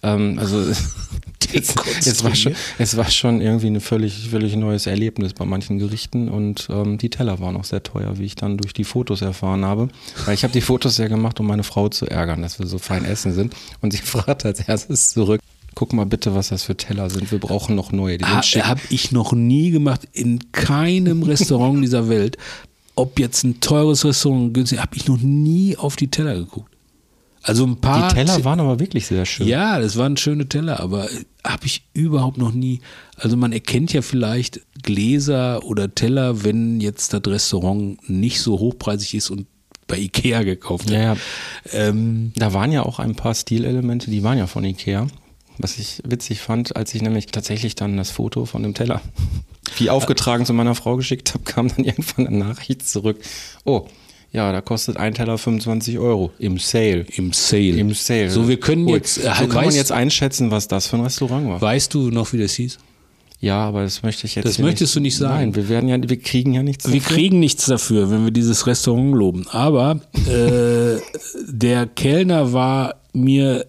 Ähm, 0.04 0.38
also 0.38 0.64
es, 1.54 1.76
es, 2.06 2.24
war 2.24 2.36
schon, 2.36 2.56
es 2.78 2.98
war 2.98 3.10
schon 3.10 3.42
irgendwie 3.42 3.68
ein 3.68 3.82
völlig, 3.82 4.30
völlig 4.30 4.56
neues 4.56 4.88
Erlebnis 4.88 5.34
bei 5.34 5.46
manchen 5.46 5.80
Gerichten 5.80 6.30
und 6.30 6.68
ähm, 6.72 6.98
die 6.98 7.10
Teller 7.10 7.40
waren 7.40 7.56
auch 7.56 7.64
sehr 7.64 7.84
teuer, 7.84 8.18
wie 8.18 8.26
ich 8.26 8.36
dann 8.36 8.58
durch 8.58 8.74
die 8.74 8.84
Fotos 8.84 9.22
erfahren 9.22 9.66
habe. 9.66 9.90
Weil 10.26 10.36
ich 10.36 10.44
habe 10.44 10.54
die 10.54 10.62
Fotos 10.62 10.98
ja 10.98 11.08
gemacht, 11.08 11.40
um 11.40 11.48
meine 11.48 11.64
Frau 11.64 11.90
zu 11.90 12.08
ärgern, 12.08 12.42
dass 12.42 12.60
wir 12.60 12.68
so 12.68 12.78
fein 12.78 13.06
essen 13.06 13.34
sind. 13.34 13.54
Und 13.82 13.92
sie 13.92 13.98
fragt 14.04 14.46
als 14.46 14.60
erstes 14.62 15.10
zurück, 15.10 15.42
guck 15.76 15.94
mal 15.94 16.06
bitte, 16.06 16.36
was 16.36 16.50
das 16.50 16.64
für 16.64 16.78
Teller 16.78 17.10
sind. 17.10 17.32
Wir 17.32 17.40
brauchen 17.40 17.76
noch 17.76 17.92
neue. 17.92 18.18
Die 18.18 18.26
Ha. 18.26 18.42
Habe 18.42 18.82
ich 18.90 19.12
noch 19.12 19.34
nie 19.34 19.72
gemacht 19.72 20.08
in 20.14 20.52
keinem 20.52 21.24
Restaurant 21.24 21.84
dieser 21.84 22.10
Welt. 22.10 22.38
Ob 22.96 23.20
jetzt 23.20 23.44
ein 23.44 23.60
teures 23.60 24.06
Restaurant 24.06 24.54
günstig, 24.54 24.80
habe 24.80 24.96
ich 24.96 25.08
noch 25.08 25.18
nie 25.20 25.78
auf 25.78 25.96
die 25.96 26.10
Teller 26.10 26.36
geguckt. 26.36 26.73
Also 27.44 27.66
ein 27.66 27.76
paar. 27.76 28.10
Die 28.10 28.16
Teller 28.16 28.44
waren 28.46 28.60
aber 28.62 28.80
wirklich 28.80 29.06
sehr 29.06 29.26
schön. 29.26 29.48
Ja, 29.48 29.80
das 29.80 29.98
waren 29.98 30.16
schöne 30.18 30.48
Teller, 30.48 30.80
aber 30.80 31.10
habe 31.44 31.66
ich 31.66 31.84
überhaupt 31.94 32.38
noch 32.38 32.54
nie. 32.54 32.80
Also 33.18 33.36
man 33.36 33.52
erkennt 33.52 33.92
ja 33.92 34.02
vielleicht 34.02 34.62
Gläser 34.82 35.64
oder 35.64 35.94
Teller, 35.94 36.44
wenn 36.44 36.80
jetzt 36.80 37.14
das 37.14 37.22
Restaurant 37.28 38.10
nicht 38.10 38.42
so 38.42 38.60
hochpreisig 38.60 39.14
ist 39.16 39.30
und 39.30 39.48
bei 39.88 39.98
Ikea 39.98 40.44
gekauft 40.44 40.90
Ja, 40.90 41.00
ja. 41.02 41.18
Ähm, 41.72 42.32
Da 42.38 42.54
waren 42.54 42.72
ja 42.72 42.84
auch 42.84 43.00
ein 43.00 43.16
paar 43.16 43.36
Stilelemente, 43.36 44.10
die 44.10 44.24
waren 44.24 44.38
ja 44.38 44.48
von 44.48 44.64
Ikea. 44.64 45.08
Was 45.58 45.78
ich 45.78 46.02
witzig 46.06 46.40
fand, 46.40 46.76
als 46.76 46.96
ich 46.96 47.02
nämlich 47.02 47.28
tatsächlich 47.28 47.76
dann 47.76 47.98
das 47.98 48.10
Foto 48.10 48.46
von 48.46 48.64
dem 48.64 48.74
Teller 48.74 49.02
wie 49.78 49.90
aufgetragen 49.90 50.46
zu 50.46 50.54
meiner 50.54 50.76
Frau 50.76 50.96
geschickt 50.96 51.34
habe, 51.34 51.44
kam 51.44 51.68
dann 51.68 51.84
irgendwann 51.86 52.28
eine 52.28 52.38
Nachricht 52.38 52.88
zurück. 52.88 53.20
Oh, 53.66 53.88
ja, 54.34 54.52
da 54.52 54.62
kostet 54.62 54.98
ein 54.98 55.14
Teller 55.14 55.38
25 55.38 56.00
Euro 56.00 56.32
im 56.40 56.58
Sale. 56.58 57.06
Im 57.16 57.32
Sale. 57.34 57.78
Im 57.78 57.94
Sale. 57.94 58.32
So, 58.32 58.48
wir 58.48 58.60
können 58.60 58.88
Cool. 58.88 58.96
jetzt. 58.96 59.16
So 59.16 59.22
äh, 59.22 59.48
kann 59.48 59.66
man 59.66 59.76
jetzt 59.76 59.92
einschätzen, 59.92 60.50
was 60.50 60.68
das 60.68 60.88
für 60.88 60.98
ein 60.98 61.04
Restaurant 61.04 61.48
war. 61.48 61.62
weißt 61.62 61.94
du 61.94 62.10
noch, 62.10 62.34
wie 62.34 62.40
das 62.40 62.54
hieß? 62.54 62.80
Ja, 63.40 63.60
aber 63.60 63.84
das 63.84 64.02
möchte 64.02 64.26
ich 64.26 64.36
jetzt. 64.36 64.46
Das 64.46 64.58
möchtest 64.58 64.96
du 64.96 65.02
nicht 65.02 65.18
sagen. 65.18 65.36
Nein, 65.36 65.56
wir 65.56 65.70
werden 65.70 65.88
ja, 65.88 65.98
wir 66.02 66.20
kriegen 66.20 66.54
ja 66.54 66.64
nichts. 66.64 66.92
Wir 66.92 67.00
dafür. 67.00 67.16
kriegen 67.16 67.40
nichts 67.40 67.66
dafür, 67.66 68.10
wenn 68.10 68.24
wir 68.24 68.32
dieses 68.32 68.66
Restaurant 68.66 69.14
loben. 69.14 69.46
Aber 69.50 70.00
äh, 70.28 71.00
der 71.48 71.86
Kellner 71.88 72.54
war 72.54 72.96
mir 73.14 73.68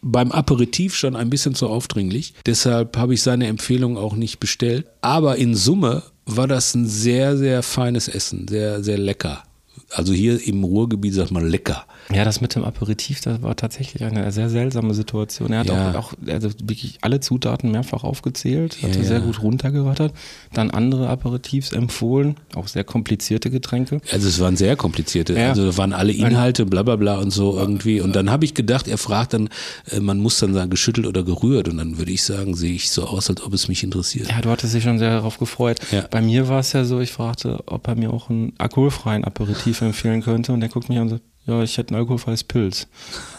beim 0.00 0.32
Aperitif 0.32 0.94
schon 0.94 1.14
ein 1.14 1.28
bisschen 1.28 1.54
zu 1.54 1.68
aufdringlich. 1.68 2.34
Deshalb 2.46 2.96
habe 2.96 3.14
ich 3.14 3.22
seine 3.22 3.48
Empfehlung 3.48 3.98
auch 3.98 4.14
nicht 4.14 4.40
bestellt. 4.40 4.86
Aber 5.02 5.36
in 5.36 5.54
Summe 5.54 6.04
war 6.24 6.46
das 6.46 6.74
ein 6.74 6.86
sehr, 6.86 7.36
sehr 7.36 7.62
feines 7.62 8.08
Essen. 8.08 8.46
Sehr, 8.48 8.82
sehr 8.82 8.96
lecker. 8.96 9.42
Also 9.90 10.12
hier 10.12 10.46
im 10.46 10.64
Ruhrgebiet 10.64 11.14
sagt 11.14 11.30
man 11.30 11.48
lecker. 11.48 11.86
Ja, 12.12 12.24
das 12.24 12.40
mit 12.40 12.54
dem 12.54 12.64
Aperitif, 12.64 13.20
das 13.20 13.42
war 13.42 13.56
tatsächlich 13.56 14.04
eine 14.04 14.30
sehr 14.32 14.48
seltsame 14.48 14.94
Situation. 14.94 15.52
Er 15.52 15.60
hat 15.60 15.66
Ja. 15.68 15.90
auch, 15.90 15.94
auch 15.94 16.12
also 16.28 16.50
wirklich 16.62 16.98
alle 17.00 17.20
Zutaten 17.20 17.70
mehrfach 17.70 18.04
aufgezählt, 18.04 18.82
hatte 18.82 18.98
Ja, 18.98 19.04
sehr 19.04 19.20
gut 19.20 19.42
runtergerattert, 19.42 20.12
dann 20.52 20.70
andere 20.70 21.08
Aperitifs 21.08 21.72
empfohlen, 21.72 22.36
auch 22.54 22.68
sehr 22.68 22.84
komplizierte 22.84 23.50
Getränke. 23.50 24.00
Also 24.12 24.28
es 24.28 24.38
waren 24.40 24.56
sehr 24.56 24.76
komplizierte, 24.76 25.36
also 25.38 25.66
da 25.70 25.76
waren 25.76 25.92
alle 25.92 26.12
Inhalte, 26.12 26.66
bla 26.66 26.82
bla 26.82 26.96
bla 26.96 27.18
und 27.18 27.30
so 27.32 27.56
irgendwie. 27.58 28.00
Und 28.00 28.14
dann 28.14 28.30
habe 28.30 28.44
ich 28.44 28.54
gedacht, 28.54 28.88
er 28.88 28.98
fragt 28.98 29.32
dann, 29.32 29.48
äh, 29.90 30.00
man 30.00 30.18
muss 30.18 30.38
dann 30.38 30.54
sagen, 30.54 30.70
geschüttelt 30.70 31.06
oder 31.06 31.22
gerührt. 31.24 31.68
Und 31.68 31.78
dann 31.78 31.98
würde 31.98 32.12
ich 32.12 32.22
sagen, 32.22 32.54
sehe 32.54 32.74
ich 32.74 32.90
so 32.90 33.04
aus, 33.04 33.28
als 33.30 33.42
ob 33.42 33.52
es 33.52 33.68
mich 33.68 33.82
interessiert. 33.82 34.28
Ja, 34.30 34.40
du 34.40 34.50
hattest 34.50 34.74
dich 34.74 34.84
schon 34.84 34.98
sehr 34.98 35.10
darauf 35.10 35.38
gefreut. 35.38 35.78
Ja. 35.90 36.06
Bei 36.10 36.20
mir 36.20 36.48
war 36.48 36.60
es 36.60 36.72
ja 36.72 36.84
so, 36.84 37.00
ich 37.00 37.12
fragte, 37.12 37.60
ob 37.66 37.88
er 37.88 37.96
mir 37.96 38.12
auch 38.12 38.30
einen 38.30 38.52
alkoholfreien 38.58 39.24
Aperitif 39.24 39.80
empfehlen 39.82 40.22
könnte 40.22 40.52
und 40.52 40.60
der 40.60 40.68
guckt 40.68 40.88
mich 40.88 40.98
an 40.98 41.04
und 41.04 41.08
so, 41.10 41.18
ja, 41.46 41.62
ich 41.62 41.78
hätte 41.78 41.94
ein 41.94 41.98
alkoholfreies 41.98 42.44
Pilz. 42.44 42.88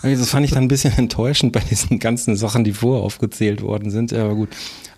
Also 0.01 0.21
das 0.21 0.29
fand 0.29 0.45
ich 0.45 0.51
dann 0.51 0.63
ein 0.63 0.69
bisschen 0.69 0.93
enttäuschend 0.97 1.53
bei 1.53 1.59
diesen 1.59 1.99
ganzen 1.99 2.35
Sachen, 2.35 2.63
die 2.63 2.73
vorher 2.73 3.03
aufgezählt 3.03 3.61
worden 3.61 3.91
sind. 3.91 4.11
Ja, 4.11 4.23
aber 4.25 4.35
gut. 4.35 4.49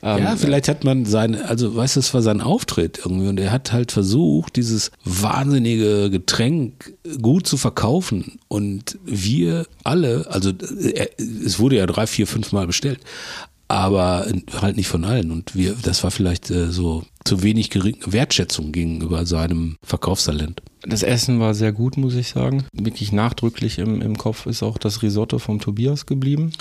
Ähm, 0.01 0.23
Ja, 0.23 0.35
vielleicht 0.35 0.67
hat 0.67 0.83
man 0.83 1.05
seine, 1.05 1.45
also 1.49 1.75
weißt 1.75 1.95
du, 1.95 1.99
es 1.99 2.13
war 2.13 2.21
sein 2.21 2.39
Auftritt 2.39 2.99
irgendwie 3.03 3.27
und 3.27 3.39
er 3.39 3.51
hat 3.51 3.73
halt 3.73 3.91
versucht, 3.91 4.55
dieses 4.55 4.91
wahnsinnige 5.03 6.09
Getränk 6.09 6.93
gut 7.21 7.47
zu 7.47 7.57
verkaufen 7.57 8.39
und 8.47 8.97
wir 9.03 9.65
alle, 9.83 10.27
also 10.29 10.51
äh, 10.51 11.07
es 11.17 11.59
wurde 11.59 11.77
ja 11.77 11.85
drei, 11.85 12.07
vier, 12.07 12.27
fünf 12.27 12.51
Mal 12.51 12.67
bestellt, 12.67 12.99
aber 13.69 14.27
halt 14.61 14.75
nicht 14.75 14.87
von 14.87 15.05
allen 15.05 15.31
und 15.31 15.55
wir, 15.55 15.75
das 15.81 16.03
war 16.03 16.11
vielleicht 16.11 16.49
äh, 16.49 16.71
so 16.71 17.05
zu 17.23 17.43
wenig 17.43 17.69
gering, 17.69 17.97
Wertschätzung 18.05 18.71
gegenüber 18.71 19.25
seinem 19.25 19.77
Verkaufstalent. 19.85 20.61
Das 20.81 21.03
Essen 21.03 21.39
war 21.39 21.53
sehr 21.53 21.71
gut, 21.71 21.95
muss 21.95 22.15
ich 22.15 22.29
sagen. 22.29 22.65
Wirklich 22.73 23.11
nachdrücklich 23.11 23.77
im, 23.77 24.01
im 24.01 24.17
Kopf 24.17 24.45
ist 24.47 24.63
auch 24.63 24.77
das 24.77 25.01
Risotto 25.03 25.37
vom 25.39 25.59
Tobias 25.59 26.05
geblieben. 26.07 26.51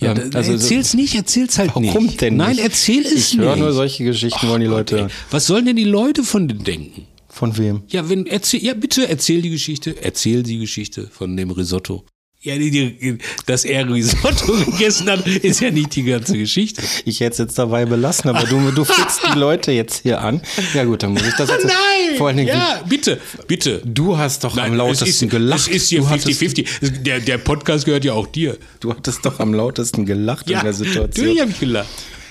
Ja, 0.00 0.12
Ähm, 0.12 0.30
da- 0.30 0.38
also 0.38 0.52
so- 0.56 0.58
erzähl's 0.62 0.94
nicht, 0.94 1.14
erzähl's 1.14 1.56
halt 1.58 1.76
nicht. 1.76 1.94
Warum 1.94 2.16
denn 2.16 2.36
Nein, 2.36 2.56
nicht? 2.56 2.60
erzähl 2.64 3.02
es 3.06 3.12
Ich 3.12 3.34
nicht. 3.34 3.42
höre 3.46 3.56
nur 3.56 3.72
solche 3.72 4.02
Geschichten, 4.04 4.48
wollen 4.48 4.62
die 4.62 4.66
Leute 4.66 4.96
hören. 4.98 5.10
Was 5.30 5.46
sollen 5.46 5.66
denn 5.66 5.76
die 5.76 5.84
Leute 5.84 6.24
von 6.24 6.48
dir 6.48 6.56
denken? 6.56 7.06
Von 7.28 7.56
wem? 7.58 7.82
Ja, 7.88 8.08
wenn 8.08 8.26
erzähl, 8.26 8.62
ja 8.64 8.74
bitte 8.74 9.08
erzähl 9.08 9.40
die 9.40 9.50
Geschichte, 9.50 9.94
erzähl 10.02 10.42
die 10.42 10.58
Geschichte 10.58 11.06
von 11.12 11.36
dem 11.36 11.50
Risotto. 11.52 12.04
Ja, 12.42 12.56
die, 12.56 12.70
die, 12.70 13.18
dass 13.44 13.66
er 13.66 13.86
Risotto 13.92 14.52
gegessen 14.64 15.10
hat, 15.10 15.26
ist 15.26 15.60
ja 15.60 15.70
nicht 15.70 15.94
die 15.94 16.04
ganze 16.04 16.38
Geschichte. 16.38 16.80
Ich 17.04 17.20
hätte 17.20 17.32
es 17.32 17.38
jetzt 17.38 17.58
dabei 17.58 17.84
belassen, 17.84 18.30
aber 18.30 18.46
du, 18.46 18.70
du 18.70 18.82
fickst 18.84 19.20
die 19.30 19.38
Leute 19.38 19.72
jetzt 19.72 20.00
hier 20.04 20.22
an. 20.22 20.40
Ja 20.72 20.84
gut, 20.84 21.02
dann 21.02 21.12
muss 21.12 21.26
ich 21.26 21.34
das 21.34 21.50
jetzt. 21.50 21.70
Vor 22.16 22.28
allen 22.28 22.38
Dingen, 22.38 22.48
ja, 22.48 22.82
bitte, 22.88 23.20
bitte. 23.46 23.82
du 23.84 24.16
hast 24.16 24.42
doch 24.44 24.56
am 24.56 24.72
es 24.72 24.78
lautesten 24.78 25.26
ist, 25.26 25.30
gelacht. 25.30 25.68
Es 25.68 25.68
ist 25.68 25.88
hier 25.90 26.00
du, 26.00 26.08
hattest, 26.08 26.40
50-50. 26.40 27.02
Der, 27.02 27.20
der 27.20 27.36
Podcast 27.36 27.84
gehört 27.84 28.06
ja 28.06 28.14
auch 28.14 28.26
dir. 28.26 28.56
du 28.80 28.90
hattest 28.90 29.22
doch 29.26 29.38
am 29.38 29.52
lautesten 29.52 30.06
gelacht 30.06 30.48
Ja, 30.48 30.60
in 30.60 30.64
der 30.64 30.72
Situation. 30.72 31.26
natürlich 31.26 31.40
habe 31.42 31.50
ich 31.50 31.60
gelacht. 31.60 31.88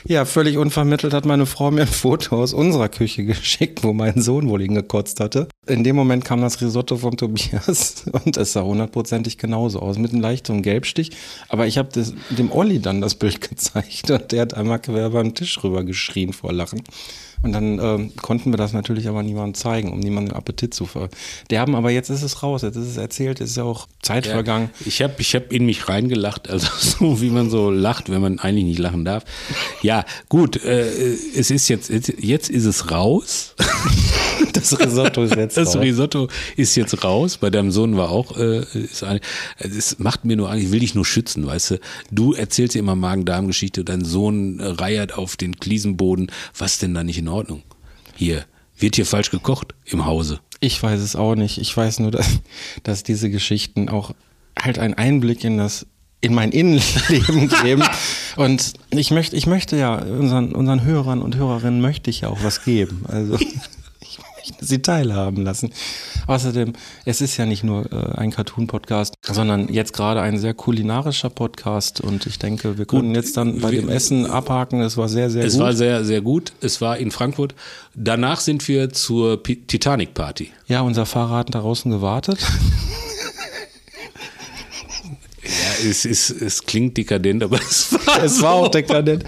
Ja, 0.09 0.25
völlig 0.25 0.57
unvermittelt 0.57 1.13
hat 1.13 1.25
meine 1.25 1.45
Frau 1.45 1.69
mir 1.69 1.81
ein 1.81 1.87
Foto 1.87 2.41
aus 2.41 2.51
unserer 2.51 2.89
Küche 2.89 3.25
geschickt, 3.25 3.83
wo 3.83 3.93
mein 3.93 4.23
Sohn 4.23 4.49
wohl 4.49 4.63
hingekotzt 4.63 5.19
hatte. 5.19 5.47
In 5.67 5.83
dem 5.83 5.95
Moment 5.95 6.25
kam 6.25 6.41
das 6.41 6.59
Risotto 6.61 6.97
vom 6.97 7.15
Tobias 7.15 8.05
und 8.25 8.35
es 8.35 8.53
sah 8.53 8.63
hundertprozentig 8.63 9.37
genauso 9.37 9.79
aus, 9.79 9.99
mit 9.99 10.11
einem 10.11 10.21
leichten 10.21 10.63
Gelbstich. 10.63 11.11
Aber 11.47 11.67
ich 11.67 11.77
habe 11.77 11.89
dem 12.31 12.51
Olli 12.51 12.79
dann 12.79 13.01
das 13.01 13.13
Bild 13.13 13.39
gezeigt 13.49 14.09
und 14.09 14.31
der 14.31 14.41
hat 14.41 14.55
einmal 14.55 14.79
quer 14.79 15.11
den 15.11 15.35
Tisch 15.35 15.63
rüber 15.63 15.83
geschrien 15.83 16.33
vor 16.33 16.53
Lachen. 16.53 16.81
Und 17.41 17.53
dann 17.53 17.79
ähm, 17.79 18.11
konnten 18.21 18.51
wir 18.51 18.57
das 18.57 18.73
natürlich 18.73 19.07
aber 19.07 19.23
niemandem 19.23 19.53
zeigen, 19.53 19.93
um 19.93 19.99
niemanden 19.99 20.29
den 20.29 20.37
Appetit 20.37 20.73
zu 20.73 20.85
verderben. 20.85 21.75
Aber 21.75 21.89
jetzt 21.89 22.09
ist 22.09 22.21
es 22.21 22.43
raus, 22.43 22.63
jetzt 22.63 22.75
ist 22.75 22.87
es 22.87 22.97
erzählt, 22.97 23.39
jetzt 23.39 23.51
ist 23.51 23.57
ja 23.57 23.63
auch 23.63 23.87
Zeit 24.01 24.27
vergangen. 24.27 24.69
Ich 24.85 25.01
habe 25.01 25.13
ich 25.19 25.33
hab 25.35 25.53
in 25.53 25.65
mich 25.65 25.87
reingelacht, 25.87 26.49
also 26.49 26.67
so 26.79 27.21
wie 27.21 27.29
man 27.29 27.49
so 27.49 27.71
lacht, 27.71 28.09
wenn 28.09 28.21
man 28.21 28.39
eigentlich 28.39 28.65
nicht 28.65 28.79
lachen 28.79 29.05
darf. 29.05 29.23
Ja, 29.81 30.05
gut, 30.27 30.63
äh, 30.63 31.13
es 31.35 31.49
ist 31.49 31.69
jetzt, 31.69 31.89
jetzt 31.89 32.49
ist 32.49 32.65
es 32.65 32.91
raus. 32.91 33.55
Das 34.59 34.79
Risotto 34.79 35.23
ist 35.23 35.35
jetzt 35.35 35.57
Das 35.57 35.75
raus. 35.75 35.83
Risotto 35.83 36.27
ist 36.55 36.75
jetzt 36.75 37.03
raus. 37.03 37.37
Bei 37.37 37.49
deinem 37.49 37.71
Sohn 37.71 37.97
war 37.97 38.09
auch, 38.09 38.37
äh, 38.37 38.63
ist 38.73 39.03
ein, 39.03 39.19
es 39.57 39.99
macht 39.99 40.25
mir 40.25 40.35
nur 40.35 40.51
Angst, 40.51 40.65
ich 40.65 40.71
will 40.71 40.79
dich 40.79 40.95
nur 40.95 41.05
schützen, 41.05 41.45
weißt 41.45 41.71
du. 41.71 41.79
Du 42.11 42.33
erzählst 42.33 42.75
dir 42.75 42.79
immer 42.79 42.95
Magen-Darm-Geschichte, 42.95 43.83
dein 43.83 44.03
Sohn 44.03 44.59
äh, 44.59 44.65
reiert 44.65 45.17
auf 45.17 45.37
den 45.37 45.59
Kliesenboden. 45.59 46.31
Was 46.57 46.77
denn 46.77 46.93
da 46.93 47.03
nicht 47.03 47.17
in 47.17 47.27
Ordnung? 47.27 47.63
Hier, 48.15 48.45
wird 48.77 48.95
hier 48.95 49.05
falsch 49.05 49.31
gekocht 49.31 49.73
im 49.85 50.05
Hause. 50.05 50.39
Ich 50.59 50.81
weiß 50.81 50.99
es 50.99 51.15
auch 51.15 51.35
nicht. 51.35 51.57
Ich 51.57 51.75
weiß 51.75 51.99
nur, 51.99 52.11
dass, 52.11 52.39
dass 52.83 53.03
diese 53.03 53.29
Geschichten 53.29 53.89
auch 53.89 54.13
halt 54.59 54.79
einen 54.79 54.93
Einblick 54.93 55.43
in 55.43 55.57
das 55.57 55.85
in 56.21 56.33
mein 56.33 56.51
Innenleben 56.51 57.49
geben. 57.63 57.83
Und 58.35 58.73
ich 58.89 59.11
möchte, 59.11 59.35
ich 59.35 59.47
möchte 59.47 59.77
ja 59.77 59.95
unseren, 59.95 60.53
unseren 60.53 60.83
Hörern 60.83 61.21
und 61.21 61.37
Hörerinnen 61.37 61.81
möchte 61.81 62.09
ich 62.09 62.21
ja 62.21 62.29
auch 62.29 62.43
was 62.43 62.63
geben. 62.65 63.05
Also 63.07 63.37
sie 64.59 64.81
teilhaben 64.81 65.43
lassen. 65.43 65.71
Außerdem, 66.27 66.73
es 67.05 67.21
ist 67.21 67.37
ja 67.37 67.45
nicht 67.45 67.63
nur 67.63 67.91
äh, 67.91 68.17
ein 68.17 68.31
Cartoon-Podcast, 68.31 69.13
sondern 69.23 69.67
jetzt 69.73 69.93
gerade 69.93 70.21
ein 70.21 70.37
sehr 70.37 70.53
kulinarischer 70.53 71.29
Podcast. 71.29 72.01
Und 72.01 72.25
ich 72.25 72.39
denke, 72.39 72.77
wir 72.77 72.85
können 72.85 73.15
jetzt 73.15 73.37
dann 73.37 73.59
bei 73.61 73.71
wir- 73.71 73.81
dem 73.81 73.89
Essen 73.89 74.25
abhaken. 74.25 74.81
Es 74.81 74.97
war 74.97 75.09
sehr, 75.09 75.29
sehr 75.29 75.45
Es 75.45 75.53
gut. 75.53 75.61
war 75.63 75.73
sehr, 75.73 76.03
sehr 76.05 76.21
gut. 76.21 76.53
Es 76.61 76.81
war 76.81 76.97
in 76.97 77.11
Frankfurt. 77.11 77.55
Danach 77.95 78.39
sind 78.39 78.67
wir 78.67 78.89
zur 78.91 79.41
Pi- 79.41 79.65
Titanic 79.65 80.13
Party. 80.13 80.51
ja, 80.67 80.81
unser 80.81 81.05
Fahrer 81.05 81.37
hat 81.37 81.53
da 81.55 81.59
draußen 81.59 81.91
gewartet. 81.91 82.39
Ja, 85.43 85.89
es, 85.89 86.05
ist, 86.05 86.29
es 86.29 86.63
klingt 86.63 86.97
dekadent, 86.97 87.43
aber 87.43 87.57
es 87.57 87.93
war, 87.93 88.23
Es 88.23 88.41
war 88.41 88.51
so. 88.59 88.65
auch 88.65 88.67
dekadent. 88.67 89.23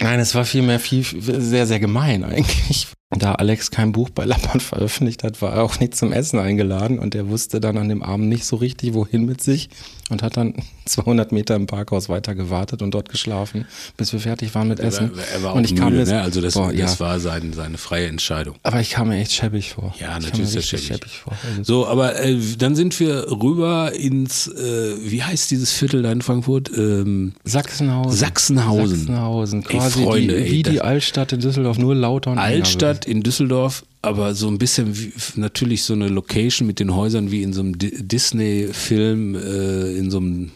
Nein, 0.00 0.20
es 0.20 0.34
war 0.34 0.44
vielmehr 0.44 0.78
viel, 0.80 1.04
sehr, 1.04 1.66
sehr 1.66 1.80
gemein 1.80 2.24
eigentlich. 2.24 2.86
Da 3.10 3.32
Alex 3.36 3.70
kein 3.70 3.92
Buch 3.92 4.10
bei 4.10 4.24
Lappern 4.24 4.60
veröffentlicht 4.60 5.24
hat, 5.24 5.40
war 5.40 5.54
er 5.54 5.62
auch 5.62 5.80
nicht 5.80 5.96
zum 5.96 6.12
Essen 6.12 6.38
eingeladen. 6.38 6.98
Und 6.98 7.14
er 7.14 7.28
wusste 7.28 7.60
dann 7.60 7.78
an 7.78 7.88
dem 7.88 8.02
Abend 8.02 8.28
nicht 8.28 8.44
so 8.44 8.56
richtig, 8.56 8.94
wohin 8.94 9.24
mit 9.24 9.42
sich 9.42 9.70
und 10.10 10.22
hat 10.22 10.36
dann 10.36 10.54
200 10.86 11.32
Meter 11.32 11.54
im 11.56 11.66
Parkhaus 11.66 12.08
weiter 12.08 12.34
gewartet 12.34 12.80
und 12.82 12.92
dort 12.92 13.08
geschlafen, 13.08 13.66
bis 13.96 14.12
wir 14.12 14.20
fertig 14.20 14.54
waren 14.54 14.68
mit 14.68 14.80
Er 14.80 14.86
Essen. 14.86 15.16
war, 15.16 15.24
er 15.34 15.42
war 15.42 15.52
auch 15.52 15.56
und 15.56 15.64
ich 15.64 15.76
kam 15.76 15.90
müde, 15.92 16.06
mir, 16.06 16.12
ne? 16.12 16.22
Also 16.22 16.40
das, 16.40 16.54
boah, 16.54 16.72
das 16.72 16.98
ja, 16.98 17.00
war 17.00 17.20
sein, 17.20 17.52
seine 17.52 17.76
freie 17.78 18.06
Entscheidung. 18.06 18.56
aber 18.62 18.80
ich 18.80 18.90
kam 18.90 19.08
mir 19.08 19.18
echt 19.18 19.32
schäbig 19.32 19.72
vor. 19.72 19.94
Ja, 20.00 20.16
ich 20.18 20.24
natürlich 20.26 20.50
kam 20.52 20.58
ist 20.60 20.72
richtig 20.72 20.86
schäbig. 20.86 21.18
vor. 21.18 21.34
Also, 21.50 21.62
So, 21.62 21.86
aber 21.86 22.20
äh, 22.22 22.38
dann 22.58 22.74
sind 22.74 22.98
wir 23.00 23.26
rüber 23.30 23.92
ins, 23.94 24.46
äh, 24.48 24.96
wie 25.02 25.22
heißt 25.22 25.50
dieses 25.50 25.72
Viertel 25.72 26.02
da 26.02 26.10
in 26.12 26.22
Frankfurt? 26.22 26.70
Ähm, 26.76 27.34
Sachsenhausen. 27.44 28.12
Sachsenhausen. 28.18 28.96
Sachsenhausen. 28.98 29.62
Ey, 29.68 29.76
Quasi 29.76 30.02
Freunde, 30.04 30.34
die, 30.36 30.40
ey, 30.42 30.50
wie 30.52 30.62
die 30.62 30.80
Altstadt 30.80 31.32
in 31.32 31.40
Düsseldorf, 31.40 31.78
nur 31.78 31.94
lauter 31.94 32.30
und 32.32 32.38
Altstadt 32.38 33.04
in 33.06 33.22
Düsseldorf, 33.22 33.84
aber 34.08 34.34
so 34.34 34.48
ein 34.48 34.58
bisschen 34.58 34.98
wie, 34.98 35.12
natürlich 35.36 35.82
so 35.84 35.92
eine 35.94 36.08
Location 36.08 36.66
mit 36.66 36.80
den 36.80 36.94
Häusern 36.94 37.30
wie 37.30 37.42
in 37.42 37.52
so 37.52 37.60
einem 37.60 37.78
Di- 37.78 37.94
Disney-Film, 38.06 39.34
äh, 39.34 39.96
in 39.96 40.10
so 40.10 40.18
einem, 40.18 40.50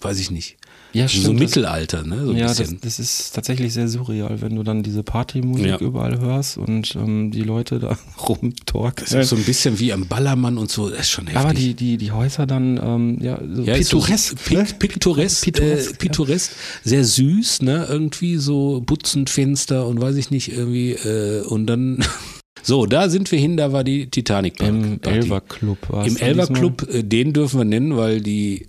weiß 0.00 0.18
ich 0.20 0.30
nicht. 0.30 0.56
Ja, 0.92 1.08
so 1.08 1.18
stimmt, 1.22 1.40
das- 1.40 1.48
Mittelalter, 1.48 2.04
ne? 2.06 2.24
So 2.24 2.30
ein 2.30 2.36
ja, 2.36 2.46
das, 2.46 2.58
bisschen. 2.58 2.78
das 2.82 3.00
ist 3.00 3.34
tatsächlich 3.34 3.72
sehr 3.72 3.88
surreal, 3.88 4.40
wenn 4.40 4.54
du 4.54 4.62
dann 4.62 4.84
diese 4.84 5.02
Partymusik 5.02 5.66
Ja. 5.66 5.78
überall 5.78 6.20
hörst 6.20 6.56
und 6.56 6.94
ähm, 6.94 7.32
die 7.32 7.40
Leute 7.42 7.80
da 7.80 7.98
rumtorkeln. 8.28 9.08
das 9.10 9.24
ist 9.24 9.30
so 9.30 9.34
ein 9.36 9.42
bisschen 9.42 9.80
wie 9.80 9.92
am 9.92 10.06
Ballermann 10.06 10.56
und 10.56 10.70
so, 10.70 10.88
das 10.90 11.00
ist 11.00 11.10
schon 11.10 11.26
heftig. 11.26 11.40
Aber 11.44 11.52
die, 11.52 11.74
die, 11.74 11.96
die 11.96 12.12
Häuser 12.12 12.46
dann, 12.46 12.78
ähm, 12.80 13.18
ja, 13.20 13.40
so 13.52 13.62
Ja, 13.62 13.74
so 13.82 13.98
pittoresk. 13.98 14.44
pi- 14.44 14.54
ne? 14.54 14.66
Pittoresk, 14.78 15.44
Pittoresk, 15.44 15.90
äh, 15.90 15.94
pittoresk, 15.96 16.52
sehr 16.84 17.04
süß, 17.04 17.62
ne, 17.62 17.86
irgendwie 17.90 18.36
so 18.36 18.80
butzend 18.86 19.30
Fenster 19.30 19.88
und 19.88 20.00
weiß 20.00 20.14
ich 20.14 20.30
nicht, 20.30 20.52
irgendwie, 20.52 20.92
äh, 20.92 21.42
und 21.42 21.66
dann, 21.66 22.04
so, 22.64 22.86
da 22.86 23.10
sind 23.10 23.30
wir 23.30 23.38
hin, 23.38 23.58
da 23.58 23.72
war 23.72 23.84
die 23.84 24.06
Titanic 24.10 24.56
Party. 24.56 24.74
Im 24.74 25.00
Elver 25.02 25.42
Club 25.42 25.78
Im 26.04 26.16
Elver 26.16 26.46
Club, 26.46 26.88
äh, 26.90 27.02
den 27.02 27.34
dürfen 27.34 27.60
wir 27.60 27.64
nennen, 27.64 27.96
weil 27.96 28.20
die. 28.20 28.66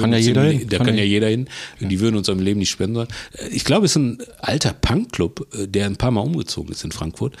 Kann 0.00 0.12
ja 0.12 0.18
jeder 0.18 0.42
hin. 0.44 0.66
Da 0.68 0.76
Kann 0.78 0.86
kann, 0.88 0.96
ja- 0.96 1.02
ja 1.02 1.08
jeder 1.08 1.28
hin. 1.28 1.48
Die 1.80 2.00
würden 2.00 2.16
uns 2.16 2.28
am 2.28 2.38
Leben 2.40 2.58
nicht 2.60 2.70
spenden 2.70 2.94
sollen. 2.96 3.08
Äh, 3.38 3.48
Ich 3.48 3.64
glaube, 3.64 3.86
es 3.86 3.92
ist 3.92 3.96
ein 3.96 4.18
alter 4.40 4.72
Punkclub, 4.72 5.46
äh, 5.54 5.66
der 5.68 5.86
ein 5.86 5.96
paar 5.96 6.10
Mal 6.10 6.20
umgezogen 6.20 6.70
ist 6.72 6.84
in 6.84 6.92
Frankfurt. 6.92 7.36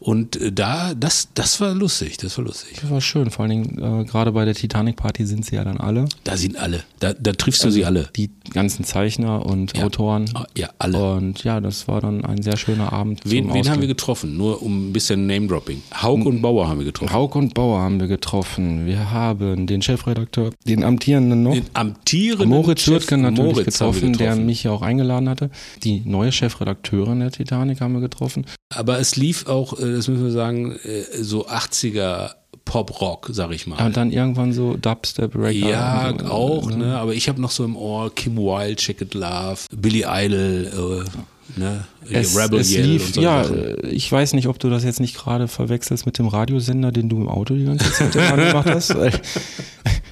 Und 0.00 0.36
äh, 0.36 0.52
da, 0.52 0.94
das, 0.94 1.28
das 1.34 1.60
war 1.60 1.74
lustig, 1.74 2.16
das 2.18 2.36
war 2.38 2.44
lustig. 2.44 2.78
Das 2.80 2.90
war 2.90 3.00
schön, 3.00 3.30
vor 3.30 3.44
allen 3.44 3.50
Dingen 3.78 4.00
äh, 4.02 4.04
gerade 4.04 4.32
bei 4.32 4.44
der 4.44 4.54
Titanic 4.54 4.96
Party 4.96 5.24
sind 5.26 5.44
sie 5.46 5.56
ja 5.56 5.64
dann 5.64 5.78
alle. 5.78 6.06
Da 6.24 6.36
sind 6.36 6.56
alle. 6.58 6.84
Da, 7.00 7.12
da 7.14 7.32
triffst 7.32 7.64
du 7.64 7.70
sie 7.70 7.84
alle. 7.84 8.08
Die 8.16 8.30
ganzen 8.52 8.84
Zeichner 8.84 9.44
und 9.46 9.76
Ja. 9.76 9.84
Autoren. 9.84 10.30
Ah, 10.34 10.46
Ja, 10.56 10.68
alle. 10.78 11.14
Und 11.14 11.42
ja, 11.44 11.60
das 11.60 11.88
war 11.88 12.00
dann 12.00 12.24
ein 12.24 12.42
sehr 12.42 12.56
schöner 12.56 12.92
Abend. 12.92 13.20
Wen, 13.24 13.52
wen 13.54 13.68
haben 13.70 13.80
wir 13.80 13.88
getroffen? 13.88 14.36
Nur 14.36 14.62
um 14.62 14.88
ein 14.90 14.92
bisschen 14.92 15.26
Name-Dropping. 15.26 15.82
Haug 16.02 16.24
und 16.26 16.42
Bauer 16.42 16.68
haben 16.68 16.78
wir 16.78 16.84
getroffen. 16.84 17.12
Haug 17.12 17.30
und 17.36 17.54
Bauer 17.54 17.80
haben 17.80 17.98
wir 18.00 18.06
getroffen. 18.08 18.86
Wir 18.86 19.10
haben 19.10 19.66
den 19.66 19.80
Chefredakteur, 19.82 20.50
den 20.66 20.84
amtierenden 20.84 21.42
noch. 21.42 21.52
Den 21.54 21.64
amtierenden 21.94 22.48
Moritz 22.48 22.82
Chef 22.82 22.94
Hürtgen 22.94 23.22
natürlich 23.22 23.52
Moritz 23.52 23.80
wir 23.80 23.86
getroffen, 23.86 24.12
der 24.14 24.36
mich 24.36 24.64
ja 24.64 24.70
auch 24.70 24.82
eingeladen 24.82 25.28
hatte. 25.28 25.50
Die 25.82 26.02
neue 26.04 26.32
Chefredakteurin 26.32 27.20
der 27.20 27.30
Titanic 27.30 27.80
haben 27.80 27.94
wir 27.94 28.00
getroffen. 28.00 28.46
Aber 28.74 28.98
es 28.98 29.16
lief 29.16 29.46
auch, 29.46 29.78
äh, 29.78 29.92
das 29.92 30.08
müssen 30.08 30.24
wir 30.24 30.32
sagen, 30.32 30.72
äh, 30.84 31.02
so 31.22 31.46
80er 31.46 32.34
Pop-Rock, 32.64 33.28
sag 33.32 33.52
ich 33.52 33.66
mal. 33.66 33.84
Und 33.84 33.96
dann 33.96 34.10
irgendwann 34.10 34.52
so 34.52 34.76
Dubstep, 34.76 35.34
Reggae. 35.36 35.70
Ja, 35.70 36.14
so, 36.18 36.26
auch, 36.26 36.70
ne? 36.70 36.96
Aber 36.96 37.14
ich 37.14 37.28
habe 37.28 37.40
noch 37.40 37.50
so 37.50 37.64
im 37.64 37.76
Ohr 37.76 38.14
Kim 38.14 38.36
Wilde, 38.36 38.76
Check 38.76 39.00
It 39.00 39.14
Love, 39.14 39.58
Billy 39.76 40.04
Idol, 40.06 41.04
äh, 41.04 41.10
ne? 41.56 41.84
Es, 42.10 42.36
Rebel 42.36 42.60
es 42.60 42.76
lief, 42.76 43.16
ja, 43.16 43.44
Sachen. 43.44 43.76
ich 43.90 44.10
weiß 44.10 44.34
nicht, 44.34 44.48
ob 44.48 44.58
du 44.58 44.70
das 44.70 44.84
jetzt 44.84 45.00
nicht 45.00 45.16
gerade 45.16 45.48
verwechselst 45.48 46.06
mit 46.06 46.18
dem 46.18 46.28
Radiosender, 46.28 46.92
den 46.92 47.08
du 47.08 47.16
im 47.16 47.28
Auto 47.28 47.54
die 47.54 47.64
ganze 47.64 47.90
Zeit 47.92 48.14
immer 48.14 48.32
angemacht 48.32 48.70
hast. 48.70 48.94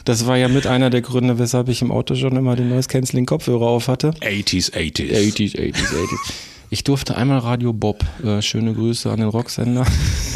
Das 0.04 0.26
war 0.26 0.36
ja 0.36 0.48
mit 0.48 0.66
einer 0.66 0.90
der 0.90 1.00
Gründe, 1.00 1.38
weshalb 1.38 1.68
ich 1.68 1.80
im 1.80 1.92
Auto 1.92 2.16
schon 2.16 2.36
immer 2.36 2.56
den 2.56 2.70
Noise 2.70 2.88
Canceling 2.88 3.24
Kopfhörer 3.24 3.68
auf 3.68 3.86
hatte. 3.86 4.10
80s, 4.20 4.72
80s. 4.72 5.12
80s, 5.12 5.54
80s, 5.54 5.74
80s. 5.76 6.32
Ich 6.70 6.84
durfte 6.84 7.18
einmal 7.18 7.38
Radio 7.38 7.74
Bob, 7.74 8.02
äh, 8.24 8.40
schöne 8.40 8.72
Grüße 8.72 9.10
an 9.10 9.20
den 9.20 9.28
Rocksender, 9.28 9.86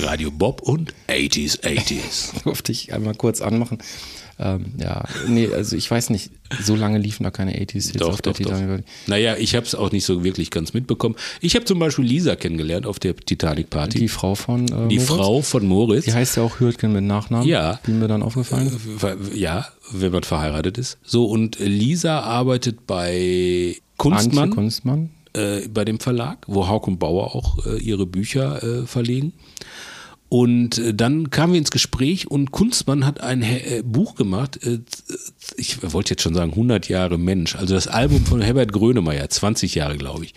Radio 0.01 0.31
Bob 0.31 0.61
und 0.61 0.93
80s, 1.09 1.63
80s. 1.63 2.43
durfte 2.45 2.73
ich 2.73 2.93
einmal 2.93 3.15
kurz 3.15 3.41
anmachen. 3.41 3.79
Ähm, 4.39 4.67
ja, 4.79 5.05
nee, 5.29 5.49
also 5.53 5.77
ich 5.77 5.91
weiß 5.91 6.11
nicht, 6.11 6.31
so 6.63 6.77
lange 6.77 6.99
liefen 6.99 7.25
da 7.25 7.31
keine 7.31 7.53
80s 7.59 7.73
Hits 7.73 7.93
Doch, 7.95 8.11
auf 8.13 8.23
der 8.23 8.35
doch, 8.35 8.41
doch. 8.41 8.51
Titanic. 8.51 8.85
Naja, 9.07 9.37
ich 9.39 9.55
habe 9.55 9.65
es 9.65 9.75
auch 9.75 9.91
nicht 9.93 10.05
so 10.05 10.25
wirklich 10.25 10.51
ganz 10.51 10.75
mitbekommen. 10.75 11.17
Ich 11.41 11.55
habe 11.55 11.65
zum 11.65 11.79
Beispiel 11.79 12.05
Lisa 12.05 12.37
kennengelernt 12.37 12.87
auf 12.87 12.99
der 12.99 13.17
Titanic-Party. 13.17 13.95
Die 13.95 14.05
Die, 14.05 14.09
Frau 14.09 14.35
von 14.35 14.69
äh, 14.69 14.75
Moritz, 14.75 15.05
Frau 15.07 15.41
von 15.41 15.67
Moritz. 15.67 16.05
Die 16.05 16.13
heißt 16.13 16.37
ja 16.37 16.43
auch 16.43 16.61
Hürtgen 16.61 16.93
mit 16.93 17.05
Nachnamen. 17.05 17.49
Ja. 17.49 17.81
Die 17.87 17.93
mir 17.93 18.09
dann 18.09 18.23
aufgefallen. 18.23 18.71
Äh, 19.03 19.39
Ja, 19.39 19.67
wenn 19.93 20.13
man 20.13 20.23
verheiratet 20.23 20.77
ist. 20.77 20.99
So, 21.03 21.25
und 21.25 21.59
Lisa 21.59 22.21
arbeitet 22.21 22.87
bei 22.87 23.77
Antje 23.77 23.81
Kunstmann, 23.97 24.51
Kunstmann. 24.51 25.11
äh, 25.33 25.67
bei 25.69 25.87
dem 25.87 25.99
Verlag, 25.99 26.39
wo 26.47 26.69
Hauk 26.69 26.87
und 26.89 26.99
Bauer 26.99 27.35
auch 27.35 27.65
äh, 27.67 27.79
ihre 27.79 28.05
Bücher 28.05 28.63
äh, 28.63 28.87
verlegen. 28.87 29.33
Und 30.29 30.79
äh, 30.79 30.93
dann 30.93 31.31
kamen 31.31 31.53
wir 31.53 31.59
ins 31.59 31.71
Gespräch 31.71 32.29
und 32.29 32.51
Kunstmann 32.51 33.07
hat 33.07 33.21
ein 33.21 33.43
äh, 33.43 33.83
Buch 33.85 34.17
gemacht, 34.17 34.59
äh, 34.65 34.81
ich 35.57 35.93
wollte 35.93 36.11
jetzt 36.11 36.23
schon 36.23 36.35
sagen 36.35 36.51
100 36.51 36.89
Jahre 36.89 37.17
Mensch, 37.17 37.55
also 37.55 37.75
das 37.75 37.87
Album 37.87 38.27
von 38.27 38.41
Herbert 38.41 38.73
Grönemeyer, 38.73 39.29
20 39.29 39.77
Jahre 39.77 39.97
glaube 39.97 40.25
ich. 40.25 40.35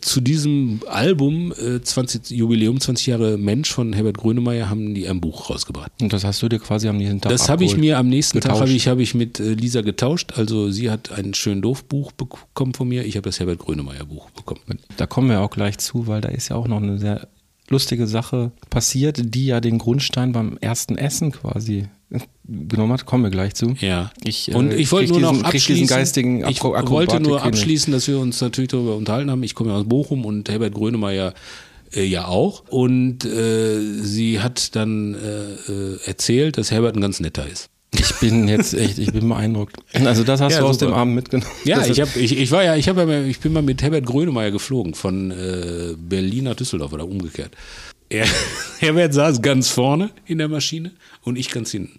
Zu 0.00 0.20
diesem 0.20 0.80
Album, 0.88 1.52
äh, 1.52 1.80
20, 1.80 2.30
Jubiläum 2.30 2.80
20 2.80 3.06
Jahre 3.06 3.38
Mensch 3.38 3.72
von 3.72 3.92
Herbert 3.92 4.18
Grönemeyer, 4.18 4.68
haben 4.68 4.94
die 4.94 5.08
ein 5.08 5.20
Buch 5.20 5.50
rausgebracht. 5.50 5.92
Und 6.00 6.12
das 6.12 6.24
hast 6.24 6.42
du 6.42 6.48
dir 6.48 6.58
quasi 6.58 6.88
am 6.88 6.96
nächsten 6.96 7.20
Tag 7.20 7.30
Das 7.30 7.48
habe 7.48 7.64
ich 7.64 7.76
mir 7.76 7.98
am 7.98 8.08
nächsten 8.08 8.40
Tag 8.40 8.52
Getauscht. 8.52 8.60
habe 8.60 8.72
ich, 8.72 8.88
habe 8.88 9.02
ich 9.02 9.14
mit 9.14 9.38
Lisa 9.38 9.82
getauscht. 9.82 10.32
Also 10.36 10.70
sie 10.70 10.90
hat 10.90 11.12
ein 11.12 11.34
schön 11.34 11.62
doof 11.62 11.84
Buch 11.84 12.10
bekommen 12.10 12.74
von 12.74 12.88
mir. 12.88 13.04
Ich 13.04 13.16
habe 13.16 13.28
das 13.28 13.38
Herbert 13.38 13.60
Grönemeyer 13.60 14.04
Buch 14.04 14.30
bekommen. 14.30 14.80
Da 14.96 15.06
kommen 15.06 15.30
wir 15.30 15.40
auch 15.40 15.50
gleich 15.50 15.78
zu, 15.78 16.08
weil 16.08 16.20
da 16.20 16.28
ist 16.28 16.48
ja 16.48 16.56
auch 16.56 16.66
noch 16.66 16.82
eine 16.82 16.98
sehr 16.98 17.28
lustige 17.70 18.06
Sache 18.06 18.52
passiert, 18.70 19.20
die 19.34 19.46
ja 19.46 19.60
den 19.60 19.78
Grundstein 19.78 20.32
beim 20.32 20.56
ersten 20.60 20.96
Essen 20.96 21.32
quasi 21.32 21.86
genommen 22.46 22.92
hat. 22.94 23.04
Kommen 23.04 23.24
wir 23.24 23.30
gleich 23.30 23.54
zu. 23.54 23.74
Ja. 23.80 24.10
Ich, 24.24 24.50
äh, 24.50 24.54
und 24.54 24.72
ich 24.72 24.90
wollte 24.92 25.10
nur 25.12 25.20
noch 25.20 25.30
diesen- 25.32 25.42
diesen 25.42 25.54
abschließen. 25.56 25.86
geistigen 25.86 26.48
ich 26.48 26.60
Akro- 26.62 26.70
wollte 26.90 27.20
nur 27.20 27.36
Akrobatik 27.36 27.46
abschließen, 27.46 27.92
dass 27.92 28.08
wir 28.08 28.18
uns 28.18 28.40
natürlich 28.40 28.70
darüber 28.70 28.96
unterhalten 28.96 29.30
haben. 29.30 29.42
Ich 29.42 29.54
komme 29.54 29.70
ja 29.70 29.76
aus 29.76 29.84
Bochum 29.84 30.24
und 30.24 30.48
Herbert 30.48 30.72
Grönemeyer 30.74 31.34
äh, 31.94 32.04
ja 32.04 32.26
auch. 32.26 32.64
Und 32.70 33.24
äh, 33.26 33.80
sie 34.02 34.40
hat 34.40 34.74
dann 34.76 35.14
äh, 35.14 35.18
äh, 35.72 35.98
erzählt, 36.06 36.56
dass 36.58 36.70
Herbert 36.70 36.96
ein 36.96 37.00
ganz 37.02 37.20
netter 37.20 37.46
ist. 37.46 37.68
Ich 37.92 38.14
bin 38.16 38.48
jetzt 38.48 38.74
echt, 38.74 38.98
ich 38.98 39.12
bin 39.12 39.28
beeindruckt. 39.28 39.76
Also 39.94 40.22
das 40.22 40.40
hast 40.40 40.52
Ja, 40.54 40.60
du 40.60 40.66
aus 40.66 40.78
super. 40.78 40.92
dem 40.92 40.94
Abend 40.94 41.14
mitgenommen. 41.14 41.50
Ja, 41.64 41.78
Das 41.78 41.88
ich, 41.88 42.00
hab, 42.00 42.14
ich, 42.16 42.36
ich 42.38 42.50
war 42.50 42.62
ja, 42.62 42.76
ich, 42.76 42.88
hab 42.88 42.96
ja, 42.98 43.22
ich 43.22 43.40
bin 43.40 43.52
mal 43.52 43.62
mit 43.62 43.80
Herbert 43.82 44.04
Grönemeyer 44.04 44.50
geflogen 44.50 44.94
von 44.94 45.30
äh, 45.30 45.94
Berlin 45.96 46.44
nach 46.44 46.54
Düsseldorf 46.54 46.92
oder 46.92 47.06
umgekehrt. 47.06 47.52
Er, 48.10 48.26
Herbert 48.78 49.14
saß 49.14 49.40
ganz 49.40 49.70
vorne 49.70 50.10
in 50.26 50.38
der 50.38 50.48
Maschine 50.48 50.92
und 51.22 51.36
ich 51.38 51.50
ganz 51.50 51.70
hinten. 51.70 51.98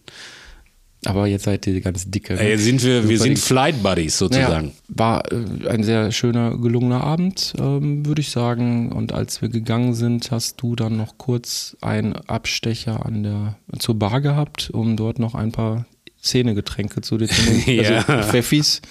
Aber 1.05 1.27
jetzt 1.27 1.45
seid 1.45 1.65
ihr 1.67 1.79
ganz 1.81 2.09
dicke. 2.09 2.33
ne? 2.33 2.41
Äh, 2.41 2.57
sind 2.57 2.83
wir, 2.83 3.07
wir 3.07 3.17
sind 3.19 3.37
dick. 3.37 3.43
Flight 3.43 3.81
Buddies 3.81 4.19
Naja, 4.21 4.29
sozusagen. 4.47 4.71
war 4.89 5.23
äh, 5.31 5.67
ein 5.69 5.83
sehr 5.83 6.11
schöner, 6.11 6.57
gelungener 6.57 7.03
Abend, 7.03 7.53
ähm, 7.57 8.05
würde 8.05 8.21
ich 8.21 8.31
sagen. 8.31 8.91
Und 8.91 9.13
als 9.13 9.41
wir 9.41 9.49
gegangen 9.49 9.93
sind, 9.93 10.31
hast 10.31 10.61
du 10.61 10.75
dann 10.75 10.97
noch 10.97 11.17
kurz 11.17 11.77
einen 11.81 12.13
Abstecher 12.15 13.05
an 13.05 13.23
der, 13.23 13.55
zur 13.79 13.97
Bar 13.97 14.21
gehabt, 14.21 14.69
um 14.71 14.97
dort 14.97 15.19
noch 15.19 15.35
ein 15.35 15.51
paar 15.51 15.85
Zähnegetränke 16.21 16.99
zu 17.01 17.17
dir 17.17 17.29
zu 17.29 17.41
nehmen. 17.49 17.83
Ja. 17.85 18.03
Also 18.05 18.29
Pfeffis. 18.29 18.81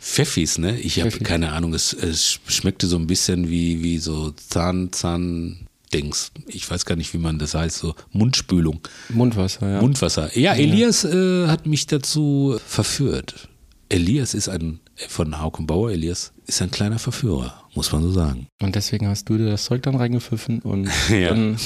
Pfeffis, 0.00 0.58
ne? 0.58 0.78
Ich 0.80 1.00
habe 1.00 1.10
keine 1.20 1.52
Ahnung, 1.52 1.74
es, 1.74 1.92
es 1.92 2.40
schmeckte 2.48 2.88
so 2.88 2.96
ein 2.96 3.06
bisschen 3.06 3.48
wie, 3.48 3.82
wie 3.84 3.98
so 3.98 4.32
Zahn, 4.32 4.92
Zahn, 4.92 5.68
Dings. 5.92 6.32
Ich 6.46 6.70
weiß 6.70 6.84
gar 6.84 6.96
nicht, 6.96 7.12
wie 7.14 7.18
man 7.18 7.38
das 7.38 7.54
heißt, 7.54 7.78
so 7.78 7.94
Mundspülung. 8.12 8.80
Mundwasser, 9.08 9.68
ja. 9.68 9.80
Mundwasser. 9.80 10.36
Ja, 10.38 10.54
Elias 10.54 11.04
äh, 11.04 11.46
hat 11.48 11.66
mich 11.66 11.86
dazu 11.86 12.56
verführt. 12.66 13.48
Elias 13.88 14.34
ist 14.34 14.48
ein, 14.48 14.80
von 15.08 15.40
Hauke 15.40 15.62
Bauer, 15.64 15.90
Elias 15.90 16.32
ist 16.46 16.62
ein 16.62 16.70
kleiner 16.70 16.98
Verführer, 17.00 17.64
muss 17.74 17.90
man 17.90 18.02
so 18.02 18.12
sagen. 18.12 18.46
Und 18.62 18.76
deswegen 18.76 19.08
hast 19.08 19.28
du 19.28 19.36
dir 19.36 19.50
das 19.50 19.64
Zeug 19.64 19.82
dann 19.82 19.96
reingepfiffen 19.96 20.60
und 20.60 20.88
Ja. 21.10 21.30
dann 21.30 21.56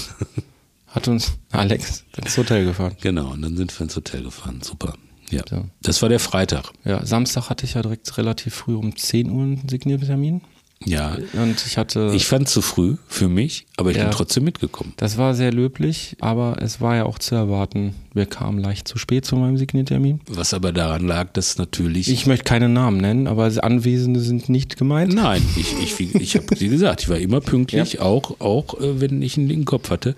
hat 0.87 1.07
uns 1.09 1.33
Alex 1.51 2.05
ins 2.17 2.37
Hotel 2.39 2.65
gefahren. 2.65 2.97
Genau, 3.03 3.33
und 3.33 3.43
dann 3.43 3.57
sind 3.57 3.79
wir 3.79 3.85
ins 3.85 3.95
Hotel 3.97 4.23
gefahren. 4.23 4.61
Super. 4.63 4.95
Ja. 5.31 5.43
So. 5.49 5.65
Das 5.83 6.01
war 6.03 6.09
der 6.09 6.21
Freitag. 6.21 6.71
Ja, 6.85 7.05
Samstag 7.05 7.51
hatte 7.51 7.65
ich 7.67 7.75
ja 7.75 7.83
direkt 7.83 8.17
relativ 8.17 8.55
früh 8.55 8.75
um 8.75 8.97
10 8.97 9.31
Uhr 9.31 9.43
einen 9.43 9.69
Signiertermin. 9.69 10.43
Ja. 10.85 11.17
Und 11.35 11.65
ich 11.67 11.79
hatte. 11.79 12.13
Ich 12.15 12.27
fand 12.27 12.49
zu 12.49 12.61
früh 12.63 12.97
für 13.09 13.29
mich, 13.29 13.67
aber 13.77 13.91
ich 13.91 13.97
Ja. 13.97 14.05
bin 14.05 14.13
trotzdem 14.13 14.45
mitgekommen. 14.45 14.93
das 14.97 15.17
war 15.19 15.35
sehr 15.35 15.53
löblich, 15.53 16.17
aber 16.21 16.57
es 16.61 16.81
war 16.81 16.97
ja 16.97 17.05
auch 17.05 17.19
zu 17.19 17.35
erwarten, 17.35 17.95
wir 18.15 18.27
kamen 18.27 18.59
leicht 18.59 18.87
zu 18.89 18.97
spät 18.97 19.25
zu 19.25 19.37
meinem 19.37 19.57
Signiertermin. 19.57 20.21
Was 20.29 20.55
aber 20.55 20.73
daran 20.73 21.07
lag, 21.07 21.33
dass 21.33 21.59
natürlich. 21.59 22.09
Ich 22.09 22.27
möchte 22.27 22.45
keine 22.45 22.69
Namen 22.69 22.99
nennen, 22.99 23.27
aber 23.27 23.51
Anwesende 23.63 24.21
sind 24.21 24.49
nicht 24.49 24.77
gemeint. 24.77 25.13
Nein, 25.13 25.43
ich, 25.57 25.75
ich, 25.83 26.15
ich 26.15 26.37
habe 26.37 26.55
dir 26.55 26.69
gesagt, 26.69 27.03
ich 27.03 27.09
war 27.09 27.19
immer 27.19 27.41
pünktlich, 27.41 28.01
auch, 28.01 28.41
auch 28.41 28.81
äh, 28.81 29.01
wenn 29.01 29.21
ich 29.21 29.37
einen 29.37 29.49
linken 29.49 29.65
Kopf 29.65 29.91
hatte, 29.91 30.15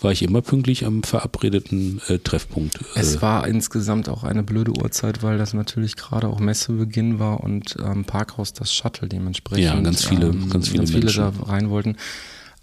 war 0.00 0.12
ich 0.12 0.22
immer 0.22 0.40
pünktlich 0.42 0.86
am 0.86 1.02
verabredeten 1.02 2.00
äh, 2.08 2.18
Treffpunkt. 2.18 2.78
Es 2.94 3.16
Äh, 3.16 3.22
war 3.22 3.46
insgesamt 3.48 4.08
auch 4.08 4.24
eine 4.24 4.42
blöde 4.42 4.72
Uhrzeit, 4.72 5.22
weil 5.22 5.36
das 5.36 5.52
natürlich 5.52 5.96
gerade 5.96 6.28
auch 6.28 6.38
Messebeginn 6.40 7.18
war 7.18 7.40
und 7.42 7.78
am 7.80 8.04
Parkhaus 8.04 8.52
das 8.52 8.72
Shuttle 8.72 9.08
dementsprechend. 9.08 9.64
Ja, 9.64 9.80
ganz 9.80 10.04
viele- 10.04 10.30
ganz 10.50 10.68
viele 10.68 10.84
da 10.86 10.92
Menschen. 10.92 11.42
rein 11.44 11.70
wollten. 11.70 11.96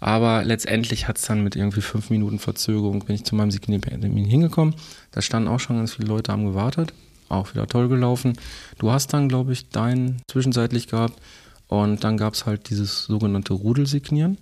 Aber 0.00 0.44
letztendlich 0.44 1.08
hat 1.08 1.18
es 1.18 1.24
dann 1.24 1.42
mit 1.42 1.56
irgendwie 1.56 1.80
fünf 1.80 2.10
Minuten 2.10 2.38
Verzögerung, 2.38 3.04
bin 3.04 3.16
ich 3.16 3.24
zu 3.24 3.34
meinem 3.34 3.50
Signiertermin 3.50 4.24
hingekommen. 4.24 4.74
Da 5.10 5.22
standen 5.22 5.48
auch 5.48 5.58
schon 5.58 5.76
ganz 5.76 5.94
viele 5.94 6.08
Leute, 6.08 6.32
haben 6.32 6.46
gewartet. 6.46 6.92
Auch 7.28 7.52
wieder 7.52 7.66
toll 7.66 7.88
gelaufen. 7.88 8.34
Du 8.78 8.90
hast 8.90 9.12
dann, 9.12 9.28
glaube 9.28 9.52
ich, 9.52 9.68
deinen 9.68 10.22
zwischenzeitlich 10.30 10.86
gehabt. 10.86 11.20
Und 11.66 12.02
dann 12.04 12.16
gab 12.16 12.34
es 12.34 12.46
halt 12.46 12.70
dieses 12.70 13.04
sogenannte 13.04 13.52
Rudelsignieren. 13.52 14.38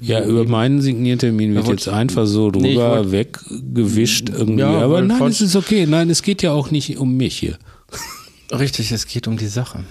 ja, 0.00 0.24
Wo 0.24 0.30
über 0.30 0.44
meinen 0.46 0.80
Signiertermin 0.80 1.54
wird 1.54 1.68
jetzt 1.68 1.88
einfach 1.88 2.26
so 2.26 2.50
drüber 2.50 3.04
Nee, 3.04 3.10
weggewischt 3.12 4.30
irgendwie. 4.30 4.60
Ja, 4.60 4.80
aber 4.80 5.02
nein, 5.02 5.22
es 5.24 5.42
ist 5.42 5.56
okay. 5.56 5.84
Nein, 5.86 6.08
es 6.08 6.22
geht 6.22 6.42
ja 6.42 6.52
auch 6.52 6.70
nicht 6.70 6.96
um 6.96 7.16
mich 7.16 7.36
hier. 7.36 7.58
Richtig, 8.50 8.92
es 8.92 9.06
geht 9.06 9.26
um 9.28 9.36
die 9.36 9.48
Sache. 9.48 9.84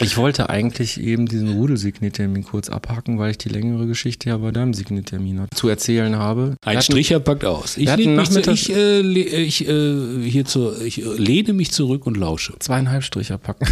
Ich 0.00 0.16
wollte 0.16 0.50
eigentlich 0.50 1.00
eben 1.00 1.26
diesen 1.26 1.50
Rudelsigniertermin 1.50 2.44
kurz 2.44 2.68
abhaken, 2.68 3.18
weil 3.18 3.30
ich 3.30 3.38
die 3.38 3.48
längere 3.48 3.86
Geschichte 3.86 4.28
ja 4.28 4.36
bei 4.36 4.50
deinem 4.50 4.74
Signiertermin 4.74 5.46
zu 5.54 5.68
erzählen 5.68 6.16
habe. 6.16 6.56
Ein 6.64 6.82
Stricher 6.82 7.20
packt 7.20 7.44
aus. 7.44 7.76
Ich, 7.76 7.94
mich 7.96 8.30
zu, 8.30 8.50
ich, 8.50 8.74
äh, 8.74 9.00
ich, 9.00 9.66
äh, 9.66 10.22
hier 10.22 10.44
zu, 10.44 10.72
ich 10.82 11.02
äh, 11.02 11.16
lehne 11.16 11.52
mich 11.52 11.72
zurück 11.72 12.06
und 12.06 12.16
lausche. 12.16 12.54
zweieinhalb 12.58 13.04
Stricher 13.04 13.38
packen. 13.38 13.66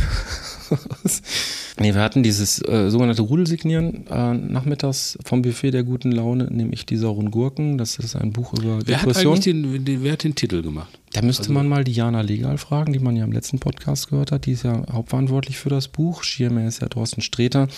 nee, 1.79 1.95
wir 1.95 2.01
hatten 2.01 2.23
dieses 2.23 2.61
äh, 2.67 2.91
sogenannte 2.91 3.23
Rudelsignieren 3.23 4.07
äh, 4.07 4.35
nachmittags 4.35 5.19
vom 5.25 5.43
Buffet 5.43 5.73
der 5.73 5.85
guten 5.85 6.13
Laune, 6.13 6.45
nämlich 6.51 6.87
die 6.87 6.97
sauren 6.97 7.31
Gurken. 7.31 7.79
Das 7.79 7.99
ist 7.99 8.17
ein 8.17 8.33
Buch 8.33 8.53
über 8.55 8.81
Wer 8.85 8.97
hat 8.97 9.09
Depression. 9.09 9.35
eigentlich 9.35 9.45
den, 9.45 9.85
den, 9.85 10.03
wer 10.03 10.13
hat 10.13 10.25
den 10.25 10.35
Titel 10.35 10.63
gemacht? 10.63 10.99
Da 11.13 11.23
müsste 11.23 11.53
man 11.53 11.69
mal 11.69 11.85
Diana 11.85 12.23
Legal 12.23 12.59
fragen, 12.59 12.93
die 12.93 12.99
man 12.99 13.15
ja 13.15 13.25
im 13.25 13.31
letzten 13.31 13.61
Podcast 13.61 14.11
gehört 14.11 14.33
hat. 14.33 14.47
Die 14.47 14.53
ist 14.53 14.65
ja 14.65 14.83
hauptverantwortlich 14.91 15.59
für 15.59 15.69
das 15.69 15.87
Buch. 15.87 16.25
Schirmer 16.25 16.67
ist 16.67 16.83
ja 16.83 16.89
Thorsten 16.89 17.21
Streter. 17.21 17.69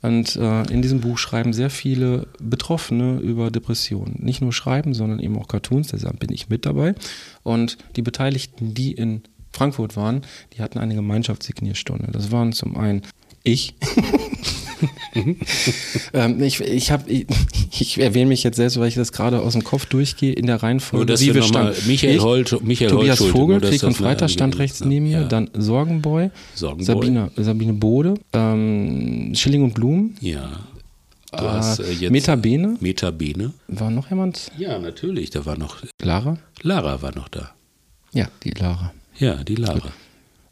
Und 0.00 0.36
äh, 0.36 0.62
in 0.72 0.80
diesem 0.80 1.00
Buch 1.00 1.18
schreiben 1.18 1.52
sehr 1.52 1.68
viele 1.68 2.28
Betroffene 2.40 3.18
über 3.18 3.50
Depressionen. 3.50 4.16
Nicht 4.20 4.40
nur 4.40 4.52
schreiben, 4.52 4.94
sondern 4.94 5.18
eben 5.18 5.36
auch 5.36 5.48
Cartoons. 5.48 5.88
Deshalb 5.88 6.18
bin 6.20 6.32
ich 6.32 6.48
mit 6.48 6.64
dabei. 6.64 6.94
Und 7.42 7.76
die 7.96 8.02
Beteiligten, 8.02 8.72
die 8.72 8.92
in 8.92 9.22
Frankfurt 9.52 9.96
waren, 9.96 10.22
die 10.56 10.62
hatten 10.62 10.78
eine 10.78 10.94
Gemeinschaftssignierstunde. 10.94 12.08
Das 12.12 12.30
waren 12.30 12.52
zum 12.52 12.76
einen 12.76 13.02
ich. 13.44 13.74
ähm, 16.12 16.42
ich 16.42 16.60
ich, 16.60 16.90
hab, 16.90 17.08
ich, 17.08 17.26
ich 17.80 17.98
erwähne 18.00 18.26
mich 18.28 18.42
jetzt 18.42 18.56
selbst, 18.56 18.78
weil 18.78 18.88
ich 18.88 18.94
das 18.94 19.12
gerade 19.12 19.40
aus 19.40 19.52
dem 19.54 19.64
Kopf 19.64 19.86
durchgehe 19.86 20.32
in 20.32 20.46
der 20.46 20.62
Reihenfolge. 20.62 20.98
Nur, 21.04 21.06
dass 21.06 21.20
wie 21.20 21.34
wir 21.34 21.42
standen. 21.42 21.74
Michael 21.86 22.16
Ich, 22.16 22.22
Holt- 22.22 22.62
Michael 22.62 22.90
Tobias 22.90 23.20
Holtschulte, 23.20 23.32
Vogel, 23.32 23.54
nur, 23.56 23.60
dass 23.60 23.70
Krieg 23.70 23.82
und 23.84 23.94
Freitag 23.96 24.30
stand 24.30 24.58
rechts 24.58 24.80
ne? 24.80 24.86
neben 24.88 25.06
mir, 25.06 25.20
Ja. 25.22 25.24
dann 25.28 25.50
Sorgenboy, 25.54 26.30
Sorgenboy. 26.54 26.84
Sabine, 26.94 27.30
Sabine 27.36 27.72
Bode, 27.74 28.14
ähm, 28.32 29.32
Schilling 29.34 29.62
und 29.64 29.74
Blumen, 29.74 30.16
Ja. 30.20 30.60
Du 31.32 31.44
äh, 31.44 31.48
hast 31.48 31.80
äh, 31.80 31.92
jetzt 31.92 32.10
Metabene, 32.10 32.76
Metabene. 32.80 33.52
war 33.68 33.90
noch 33.90 34.08
jemand? 34.08 34.50
Ja, 34.56 34.78
natürlich. 34.78 35.28
Da 35.30 35.44
war 35.44 35.58
noch 35.58 35.76
Lara? 36.00 36.38
Lara 36.62 37.02
war 37.02 37.14
noch 37.14 37.28
da. 37.28 37.50
Ja, 38.14 38.28
die 38.44 38.50
Lara. 38.50 38.92
Ja, 39.18 39.42
die 39.44 39.56
Lara. 39.56 39.92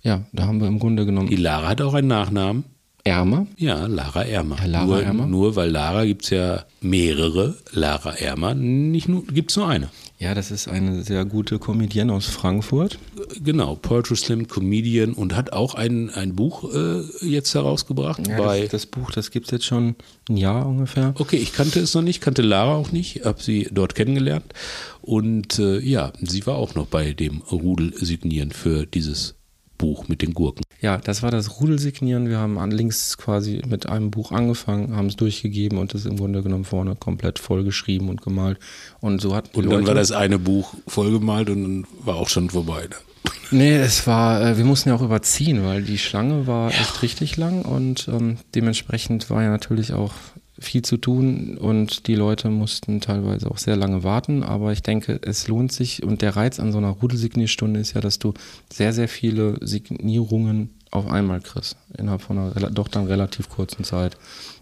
Ja, 0.02 0.24
da 0.32 0.46
haben 0.46 0.60
wir 0.60 0.68
im 0.68 0.78
Grunde 0.78 1.06
genommen 1.06 1.28
Die 1.28 1.36
Lara 1.36 1.68
hat 1.68 1.80
auch 1.82 1.94
einen 1.94 2.08
Nachnamen. 2.08 2.64
Ärmer. 3.04 3.46
Ja, 3.56 3.86
Lara 3.86 4.24
Ermer. 4.24 4.56
Ja, 4.60 4.66
Lara 4.66 4.84
nur, 4.86 5.02
Ermer. 5.02 5.26
nur 5.26 5.56
weil 5.56 5.70
Lara 5.70 6.04
gibt 6.04 6.24
es 6.24 6.30
ja 6.30 6.64
mehrere 6.80 7.54
Lara 7.72 8.12
Ermer. 8.14 8.54
Nicht 8.54 9.08
nur, 9.08 9.24
gibt 9.26 9.52
es 9.52 9.56
nur 9.56 9.68
eine. 9.68 9.90
Ja, 10.18 10.34
das 10.34 10.50
ist 10.50 10.66
eine 10.66 11.02
sehr 11.02 11.26
gute 11.26 11.58
Comedienne 11.58 12.12
aus 12.12 12.26
Frankfurt. 12.26 12.98
Genau, 13.42 13.74
Poetry 13.74 14.16
Slam 14.16 14.48
Comedian 14.48 15.12
und 15.12 15.36
hat 15.36 15.52
auch 15.52 15.74
ein, 15.74 16.08
ein 16.10 16.34
Buch 16.34 16.72
äh, 16.74 17.02
jetzt 17.20 17.54
herausgebracht. 17.54 18.26
Ja, 18.26 18.38
bei 18.38 18.62
das, 18.62 18.70
das 18.70 18.86
Buch, 18.86 19.10
das 19.10 19.30
gibt 19.30 19.46
es 19.46 19.50
jetzt 19.50 19.66
schon 19.66 19.94
ein 20.30 20.38
Jahr 20.38 20.66
ungefähr. 20.66 21.14
Okay, 21.18 21.36
ich 21.36 21.52
kannte 21.52 21.80
es 21.80 21.94
noch 21.94 22.02
nicht, 22.02 22.22
kannte 22.22 22.40
Lara 22.40 22.76
auch 22.76 22.92
nicht, 22.92 23.26
habe 23.26 23.42
sie 23.42 23.68
dort 23.70 23.94
kennengelernt. 23.94 24.54
Und 25.02 25.58
äh, 25.58 25.80
ja, 25.80 26.12
sie 26.22 26.46
war 26.46 26.56
auch 26.56 26.74
noch 26.74 26.86
bei 26.86 27.12
dem 27.12 27.42
Rudel 27.42 27.92
signieren 27.94 28.52
für 28.52 28.86
dieses 28.86 29.34
Buch 29.78 30.08
mit 30.08 30.22
den 30.22 30.34
Gurken. 30.34 30.62
Ja, 30.80 30.98
das 30.98 31.22
war 31.22 31.30
das 31.30 31.60
Rudelsignieren. 31.60 32.28
Wir 32.28 32.38
haben 32.38 32.58
an 32.58 32.70
links 32.70 33.16
quasi 33.18 33.62
mit 33.66 33.86
einem 33.88 34.10
Buch 34.10 34.32
angefangen, 34.32 34.94
haben 34.96 35.06
es 35.06 35.16
durchgegeben 35.16 35.78
und 35.78 35.94
es 35.94 36.06
im 36.06 36.16
Grunde 36.16 36.42
genommen 36.42 36.64
vorne 36.64 36.96
komplett 36.96 37.38
vollgeschrieben 37.38 38.08
und 38.08 38.22
gemalt. 38.22 38.58
Und 39.00 39.20
so 39.20 39.34
hat 39.34 39.54
Und 39.54 39.64
dann 39.64 39.72
Leute- 39.72 39.86
war 39.88 39.94
das 39.94 40.12
eine 40.12 40.38
Buch 40.38 40.74
vollgemalt 40.86 41.50
und 41.50 41.62
dann 41.62 41.86
war 42.04 42.16
auch 42.16 42.28
schon 42.28 42.50
vorbei. 42.50 42.82
Ne? 42.88 42.96
Nee, 43.52 43.76
es 43.76 44.08
war, 44.08 44.40
äh, 44.44 44.56
wir 44.58 44.64
mussten 44.64 44.88
ja 44.88 44.96
auch 44.96 45.02
überziehen, 45.02 45.64
weil 45.64 45.82
die 45.82 45.98
Schlange 45.98 46.48
war 46.48 46.68
echt 46.70 47.02
richtig 47.02 47.36
lang 47.36 47.62
und 47.62 48.08
ähm, 48.08 48.38
dementsprechend 48.56 49.30
war 49.30 49.40
ja 49.42 49.50
natürlich 49.50 49.92
auch 49.92 50.12
viel 50.58 50.82
zu 50.82 50.96
tun 50.96 51.58
und 51.58 52.06
die 52.06 52.14
Leute 52.14 52.48
mussten 52.48 53.00
teilweise 53.00 53.50
auch 53.50 53.58
sehr 53.58 53.76
lange 53.76 54.04
warten, 54.04 54.42
aber 54.42 54.72
ich 54.72 54.82
denke, 54.82 55.20
es 55.22 55.48
lohnt 55.48 55.72
sich 55.72 56.02
und 56.02 56.22
der 56.22 56.36
Reiz 56.36 56.58
an 56.58 56.72
so 56.72 56.78
einer 56.78 56.90
Rudelsignierstunde 56.90 57.80
ist 57.80 57.94
ja, 57.94 58.00
dass 58.00 58.18
du 58.18 58.32
sehr, 58.72 58.92
sehr 58.92 59.08
viele 59.08 59.58
Signierungen 59.60 60.70
auf 60.90 61.06
einmal 61.06 61.40
kriegst, 61.40 61.76
innerhalb 61.98 62.22
von 62.22 62.38
einer 62.38 62.70
doch 62.70 62.88
dann 62.88 63.06
relativ 63.06 63.48
kurzen 63.48 63.84
Zeit. 63.84 64.16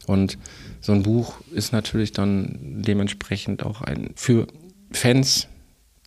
Und 0.07 0.37
so 0.81 0.93
ein 0.93 1.03
Buch 1.03 1.35
ist 1.53 1.73
natürlich 1.73 2.13
dann 2.13 2.83
dementsprechend 2.83 3.65
auch 3.65 3.81
ein 3.81 4.11
für 4.17 4.47
Fans 4.91 5.49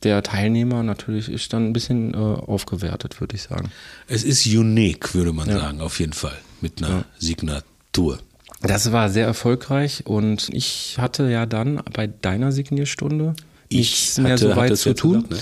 der 0.03 0.21
Teilnehmer 0.21 0.83
natürlich 0.83 1.27
ist 1.27 1.51
dann 1.53 1.65
ein 1.65 1.73
bisschen 1.73 2.13
äh, 2.13 2.17
aufgewertet, 2.17 3.19
würde 3.19 3.35
ich 3.35 3.41
sagen. 3.41 3.71
Es 4.07 4.23
ist 4.23 4.45
unique, 4.45 5.15
würde 5.15 5.33
man 5.33 5.49
sagen, 5.49 5.81
auf 5.81 5.99
jeden 5.99 6.13
Fall, 6.13 6.37
mit 6.61 6.83
einer 6.83 7.05
Signatur. 7.17 8.19
Das 8.61 8.91
war 8.91 9.09
sehr 9.09 9.25
erfolgreich 9.25 10.03
und 10.05 10.49
ich 10.51 10.95
hatte 10.97 11.29
ja 11.29 11.45
dann 11.45 11.81
bei 11.93 12.07
deiner 12.07 12.51
Signierstunde 12.51 13.35
Ich 13.69 13.77
nichts 13.77 14.17
mehr 14.17 14.33
hatte- 14.33 14.49
so 14.49 14.55
weit 14.55 14.77
zu 14.77 14.93
tun 14.95 15.23
gesagt, 15.23 15.31
ne? 15.31 15.37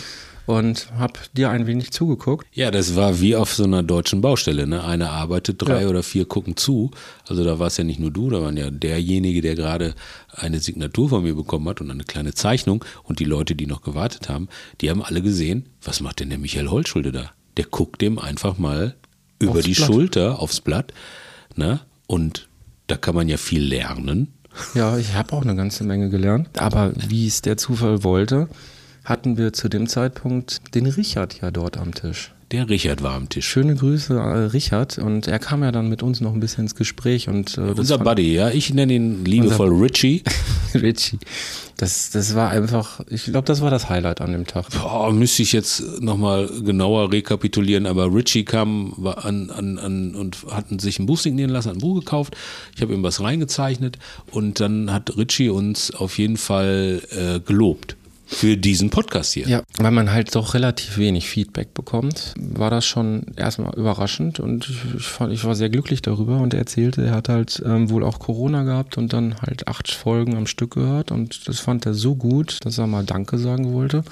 und 0.48 0.92
habe 0.98 1.14
dir 1.36 1.50
ein 1.50 1.66
wenig 1.66 1.92
zugeguckt. 1.92 2.46
Ja, 2.54 2.70
das 2.72 2.96
war 2.96 3.20
wie 3.22 3.36
auf 3.36 3.54
so 3.56 3.64
einer 3.64 3.82
deutschen 3.84 4.22
Baustelle. 4.22 4.68
Ne? 4.68 4.84
Einer 4.84 5.10
arbeitet, 5.12 5.60
drei 5.62 5.84
Ja. 5.84 5.88
oder 5.88 6.04
vier 6.04 6.26
gucken 6.26 6.56
zu. 6.58 6.92
Also 7.28 7.44
da 7.44 7.58
war 7.58 7.68
es 7.68 7.78
ja 7.78 7.84
nicht 7.84 8.00
nur 8.00 8.12
du, 8.12 8.30
da 8.30 8.42
waren 8.42 8.58
ja 8.58 8.70
derjenige, 8.70 9.42
der 9.42 9.56
gerade 9.56 9.96
eine 10.32 10.60
Signatur 10.60 11.10
von 11.10 11.24
mir 11.24 11.34
bekommen 11.36 11.68
hat 11.70 11.82
und 11.82 11.90
eine 11.90 12.04
kleine 12.04 12.34
Zeichnung. 12.36 12.84
Und 13.04 13.20
die 13.20 13.26
Leute, 13.26 13.56
die 13.56 13.66
noch 13.66 13.82
gewartet 13.82 14.30
haben, 14.30 14.50
die 14.82 14.90
haben 14.92 15.02
alle 15.02 15.22
gesehen, 15.24 15.70
was 15.82 16.00
macht 16.02 16.20
denn 16.20 16.30
der 16.30 16.38
Michael 16.38 16.68
Holtschulde 16.68 17.12
da? 17.12 17.32
Der 17.58 17.66
guckt 17.66 18.02
dem 18.02 18.20
einfach 18.20 18.58
mal 18.60 18.94
über 19.40 19.54
Aufs 19.54 19.64
die 19.64 19.74
Blatt. 19.74 19.88
Schulter 19.88 20.40
aufs 20.40 20.62
Blatt. 20.62 20.94
Ne? 21.56 21.80
Und 22.08 22.48
da 22.88 22.98
kann 22.98 23.16
man 23.16 23.28
ja 23.28 23.38
viel 23.38 23.64
lernen. 23.64 24.34
Ja, 24.74 24.98
ich 24.98 25.14
habe 25.14 25.34
auch 25.34 25.42
eine 25.42 25.56
ganze 25.56 25.84
Menge 25.84 26.10
gelernt. 26.10 26.62
Aber 26.62 26.94
wie 26.96 27.28
es 27.28 27.42
der 27.42 27.58
Zufall 27.58 28.04
wollte, 28.04 28.48
hatten 29.04 29.38
wir 29.38 29.54
zu 29.54 29.70
dem 29.70 29.88
Zeitpunkt 29.88 30.76
den 30.76 30.86
Richard 30.86 31.42
ja 31.42 31.52
dort 31.52 31.78
am 31.78 31.94
Tisch. 31.94 32.35
Der 32.52 32.70
Richard 32.70 33.02
war 33.02 33.16
am 33.16 33.28
Tisch. 33.28 33.48
Schöne 33.48 33.76
Grüße, 33.76 34.14
äh, 34.14 34.46
Richard. 34.48 35.00
Und 35.00 35.28
er 35.28 35.40
kam 35.40 35.64
ja 35.64 35.72
dann 35.72 35.90
mit 35.90 36.04
uns 36.04 36.22
noch 36.22 36.32
ein 36.32 36.40
bisschen 36.40 36.66
ins 36.66 36.76
Gespräch. 36.76 37.28
Und, 37.28 37.58
äh, 37.58 37.62
Unser 37.62 37.98
Buddy, 37.98 38.36
ja. 38.36 38.50
Ich 38.50 38.72
nenne 38.72 38.94
ihn 38.94 39.26
liebevoll 39.26 39.74
Richie. 39.74 40.22
Richie. 40.76 41.18
Das, 41.78 42.12
das 42.12 42.36
war 42.36 42.52
einfach, 42.52 43.02
ich 43.10 43.26
glaube, 43.26 43.48
das 43.48 43.62
war 43.62 43.72
das 43.72 43.90
Highlight 43.90 44.22
an 44.22 44.32
dem 44.32 44.46
Tag. 44.46 44.68
Boah, 44.70 45.12
müsste 45.12 45.42
ich 45.42 45.54
jetzt 45.54 46.02
nochmal 46.02 46.48
genauer 46.64 47.12
rekapitulieren, 47.12 47.88
aber 47.88 48.14
Richie 48.14 48.46
kam 48.46 48.94
an, 49.08 49.50
an, 49.50 49.80
an 49.80 50.16
und 50.16 50.38
hatten 50.52 50.78
sich 50.78 51.00
ein 51.00 51.08
Buch 51.08 51.18
signieren 51.18 51.50
lassen, 51.50 51.70
hat 51.70 51.78
ein 51.78 51.82
Buch 51.82 52.00
gekauft. 52.00 52.38
Ich 52.76 52.82
habe 52.82 52.94
ihm 52.94 53.02
was 53.02 53.22
reingezeichnet 53.22 53.98
und 54.32 54.60
dann 54.60 54.94
hat 54.94 55.18
Richie 55.18 55.50
uns 55.50 55.92
auf 55.92 56.18
jeden 56.20 56.38
Fall 56.38 57.02
äh, 57.10 57.40
gelobt 57.40 57.98
für 58.26 58.58
diesen 58.58 58.90
Podcast 58.90 59.34
hier. 59.34 59.48
Ja, 59.48 59.64
weil 59.78 59.92
man 59.92 60.12
halt 60.12 60.36
doch 60.36 60.54
relativ 60.54 60.98
wenig 60.98 61.30
Feedback 61.30 61.74
bekommt, 61.74 62.34
war 62.38 62.70
das 62.70 62.86
schon 62.86 63.28
erstmal 63.36 63.74
überraschend 63.76 64.40
und 64.40 64.70
ich, 64.70 64.96
ich, 64.98 65.06
fand, 65.06 65.32
ich 65.32 65.44
war 65.44 65.56
sehr 65.56 65.70
glücklich 65.70 66.02
darüber 66.02 66.40
und 66.40 66.54
er 66.54 66.62
erzählte, 66.62 67.06
er 67.06 67.14
hat 67.14 67.30
halt 67.30 67.62
ähm, 67.66 67.90
wohl 67.90 68.04
auch 68.04 68.20
Corona 68.20 68.64
gehabt 68.64 68.98
und 68.98 69.14
dann 69.14 69.36
halt 69.42 69.68
acht 69.68 69.92
Folgen 69.92 70.36
am 70.36 70.48
Stück 70.48 70.74
gehört 70.74 71.12
und 71.12 71.48
das 71.48 71.60
fand 71.60 71.86
er 71.86 71.94
so 71.94 72.16
gut, 72.16 72.60
dass 72.66 72.78
er 72.78 72.88
mal 72.88 73.06
Danke 73.06 73.38
sagen 73.38 73.74
wollte 73.74 74.04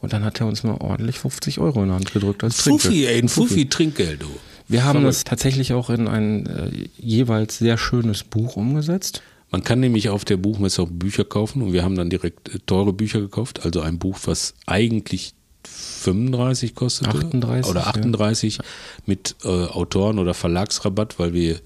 und 0.00 0.12
dann 0.12 0.24
hat 0.24 0.40
er 0.40 0.46
uns 0.46 0.62
mal 0.62 0.76
ordentlich 0.80 1.18
50 1.18 1.58
Euro 1.58 1.82
in 1.82 1.88
die 1.88 1.94
Hand 1.94 2.12
gedrückt 2.12 2.44
als 2.44 2.58
Trinkgeld. 2.58 2.82
Fuffi, 2.82 3.06
ey, 3.06 3.18
ein 3.20 3.28
Fuffi 3.28 3.68
Trinkgeld, 3.68 4.22
du. 4.22 4.28
Wir 4.68 4.84
haben 4.84 5.00
Verrückt. 5.00 5.08
das 5.08 5.24
tatsächlich 5.24 5.72
auch 5.72 5.88
in 5.88 6.08
ein 6.08 6.46
äh, 6.46 6.70
jeweils 6.98 7.58
sehr 7.58 7.78
schönes 7.78 8.22
Buch 8.22 8.56
umgesetzt. 8.56 9.22
Man 9.50 9.64
kann 9.64 9.80
nämlich 9.80 10.10
auf 10.10 10.24
der 10.24 10.36
Buchmesse 10.36 10.82
auch 10.82 10.88
Bücher 10.90 11.24
kaufen 11.24 11.62
und 11.62 11.72
wir 11.72 11.82
haben 11.82 11.96
dann 11.96 12.10
direkt 12.10 12.54
äh, 12.54 12.58
teure 12.66 12.92
Bücher 12.92 13.20
gekauft. 13.20 13.64
Also 13.64 13.80
ein 13.80 13.98
Buch, 13.98 14.18
was 14.24 14.54
eigentlich 14.66 15.34
35 15.64 16.74
kostete 16.74 17.10
38, 17.10 17.70
oder 17.70 17.80
ja. 17.80 17.86
38 17.86 18.58
mit 19.06 19.36
äh, 19.44 19.48
Autoren- 19.48 20.18
oder 20.18 20.34
Verlagsrabatt, 20.34 21.18
weil 21.18 21.32
wir, 21.32 21.60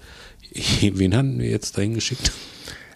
wen 0.81 1.15
haben 1.15 1.39
wir 1.39 1.49
jetzt 1.49 1.77
dahin 1.77 1.93
geschickt? 1.93 2.31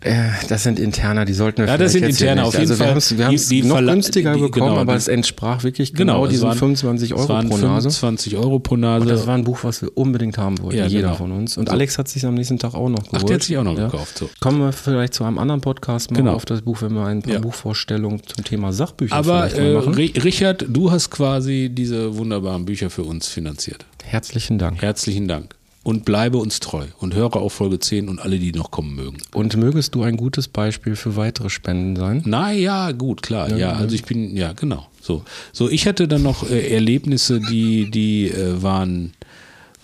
Äh, 0.02 0.30
das 0.48 0.64
sind 0.64 0.80
Interner, 0.80 1.26
die 1.26 1.34
sollten 1.34 1.64
wir 1.64 1.68
Ja, 1.68 1.78
das 1.78 1.92
sind 1.94 2.04
Interner, 2.04 2.46
auf 2.46 2.54
jeden 2.54 2.70
also 2.70 2.76
Fall. 2.76 2.96
Wir 3.18 3.26
haben 3.26 3.34
es 3.36 3.50
noch 3.52 3.78
Verla- 3.78 3.92
günstiger 3.94 4.34
die- 4.36 4.42
bekommen, 4.42 4.68
genau, 4.70 4.78
aber 4.82 4.96
es 4.96 5.08
entsprach 5.08 5.64
wirklich 5.64 5.94
genau, 5.94 6.26
es 6.26 6.32
diesen 6.32 6.48
waren- 6.50 6.58
25 6.58 7.12
es 7.12 7.18
Euro 7.18 7.30
waren 7.30 7.50
pro 7.50 7.58
Nase. 7.58 7.90
25 7.90 8.38
Euro 8.38 8.60
pro 8.60 8.76
Nase. 8.78 9.02
Und 9.04 9.10
das 9.10 9.26
war 9.26 9.36
ein 9.36 9.44
Buch, 9.44 9.60
was 9.64 9.82
wir 9.82 9.98
unbedingt 9.98 10.38
haben 10.38 10.60
wollten, 10.62 10.78
Ja, 10.78 10.86
jeder 10.86 11.02
genau. 11.10 11.16
von 11.16 11.32
uns. 11.32 11.58
Und 11.58 11.68
So. 11.68 11.74
Alex 11.74 11.98
hat 11.98 12.08
sich 12.08 12.26
am 12.26 12.36
nächsten 12.36 12.60
Tag 12.60 12.76
auch 12.76 12.90
noch 12.90 12.98
geholt. 13.04 13.14
Ach, 13.16 13.24
der 13.24 13.36
hat 13.36 13.44
sich 13.44 13.58
auch 13.58 13.64
noch 13.64 13.76
gekauft, 13.76 14.18
so. 14.20 14.30
Kommen 14.40 14.60
wir 14.60 14.72
vielleicht 14.72 15.14
zu 15.16 15.24
einem 15.24 15.40
anderen 15.40 15.62
Podcast 15.62 16.12
mal 16.12 16.18
Genau. 16.18 16.34
auf 16.34 16.46
das 16.46 16.62
Buch, 16.62 16.82
wenn 16.82 16.94
wir 16.94 17.06
ein 17.06 17.22
paar 17.24 17.34
Ja. 17.34 17.40
Buchvorstellungen 17.40 18.22
zum 18.26 18.44
Thema 18.44 18.72
Sachbücher 18.74 19.16
Aber 19.16 19.50
vielleicht 19.50 19.58
mal 19.58 19.66
äh, 19.66 19.74
machen. 19.74 19.96
Ri- 19.96 20.24
Richard, 20.24 20.66
du 20.70 20.92
hast 20.92 21.10
quasi 21.10 21.70
diese 21.74 22.16
wunderbaren 22.18 22.66
Bücher 22.66 22.90
für 22.90 23.04
uns 23.04 23.28
finanziert. 23.28 23.86
Herzlichen 24.04 24.60
Dank. 24.60 24.82
Herzlichen 24.82 25.28
Dank. 25.28 25.56
Und 25.88 26.04
bleibe 26.04 26.38
uns 26.38 26.60
treu 26.60 26.84
und 27.00 27.16
höre 27.16 27.38
auf 27.38 27.54
Folge 27.54 27.80
10 27.80 28.10
und 28.10 28.20
alle, 28.20 28.40
die 28.40 28.52
noch 28.52 28.72
kommen 28.72 28.94
mögen. 28.94 29.20
Und 29.34 29.56
mögest 29.56 29.96
du 29.96 30.04
ein 30.04 30.18
gutes 30.18 30.50
Beispiel 30.50 30.98
für 30.98 31.16
weitere 31.16 31.50
Spenden 31.50 31.96
sein? 31.96 32.24
Na 32.26 32.52
ja, 32.52 32.92
gut, 32.92 33.22
klar. 33.22 33.56
Ja, 33.56 33.72
also 33.72 33.96
ich 33.96 34.04
bin, 34.04 34.36
ja, 34.36 34.52
genau. 34.52 34.86
So, 35.00 35.24
so 35.54 35.70
ich 35.70 35.88
hatte 35.88 36.10
dann 36.10 36.24
noch 36.24 36.50
äh, 36.50 36.74
Erlebnisse, 36.74 37.40
die, 37.40 37.90
die 37.90 38.28
äh, 38.28 38.62
waren, 38.62 39.14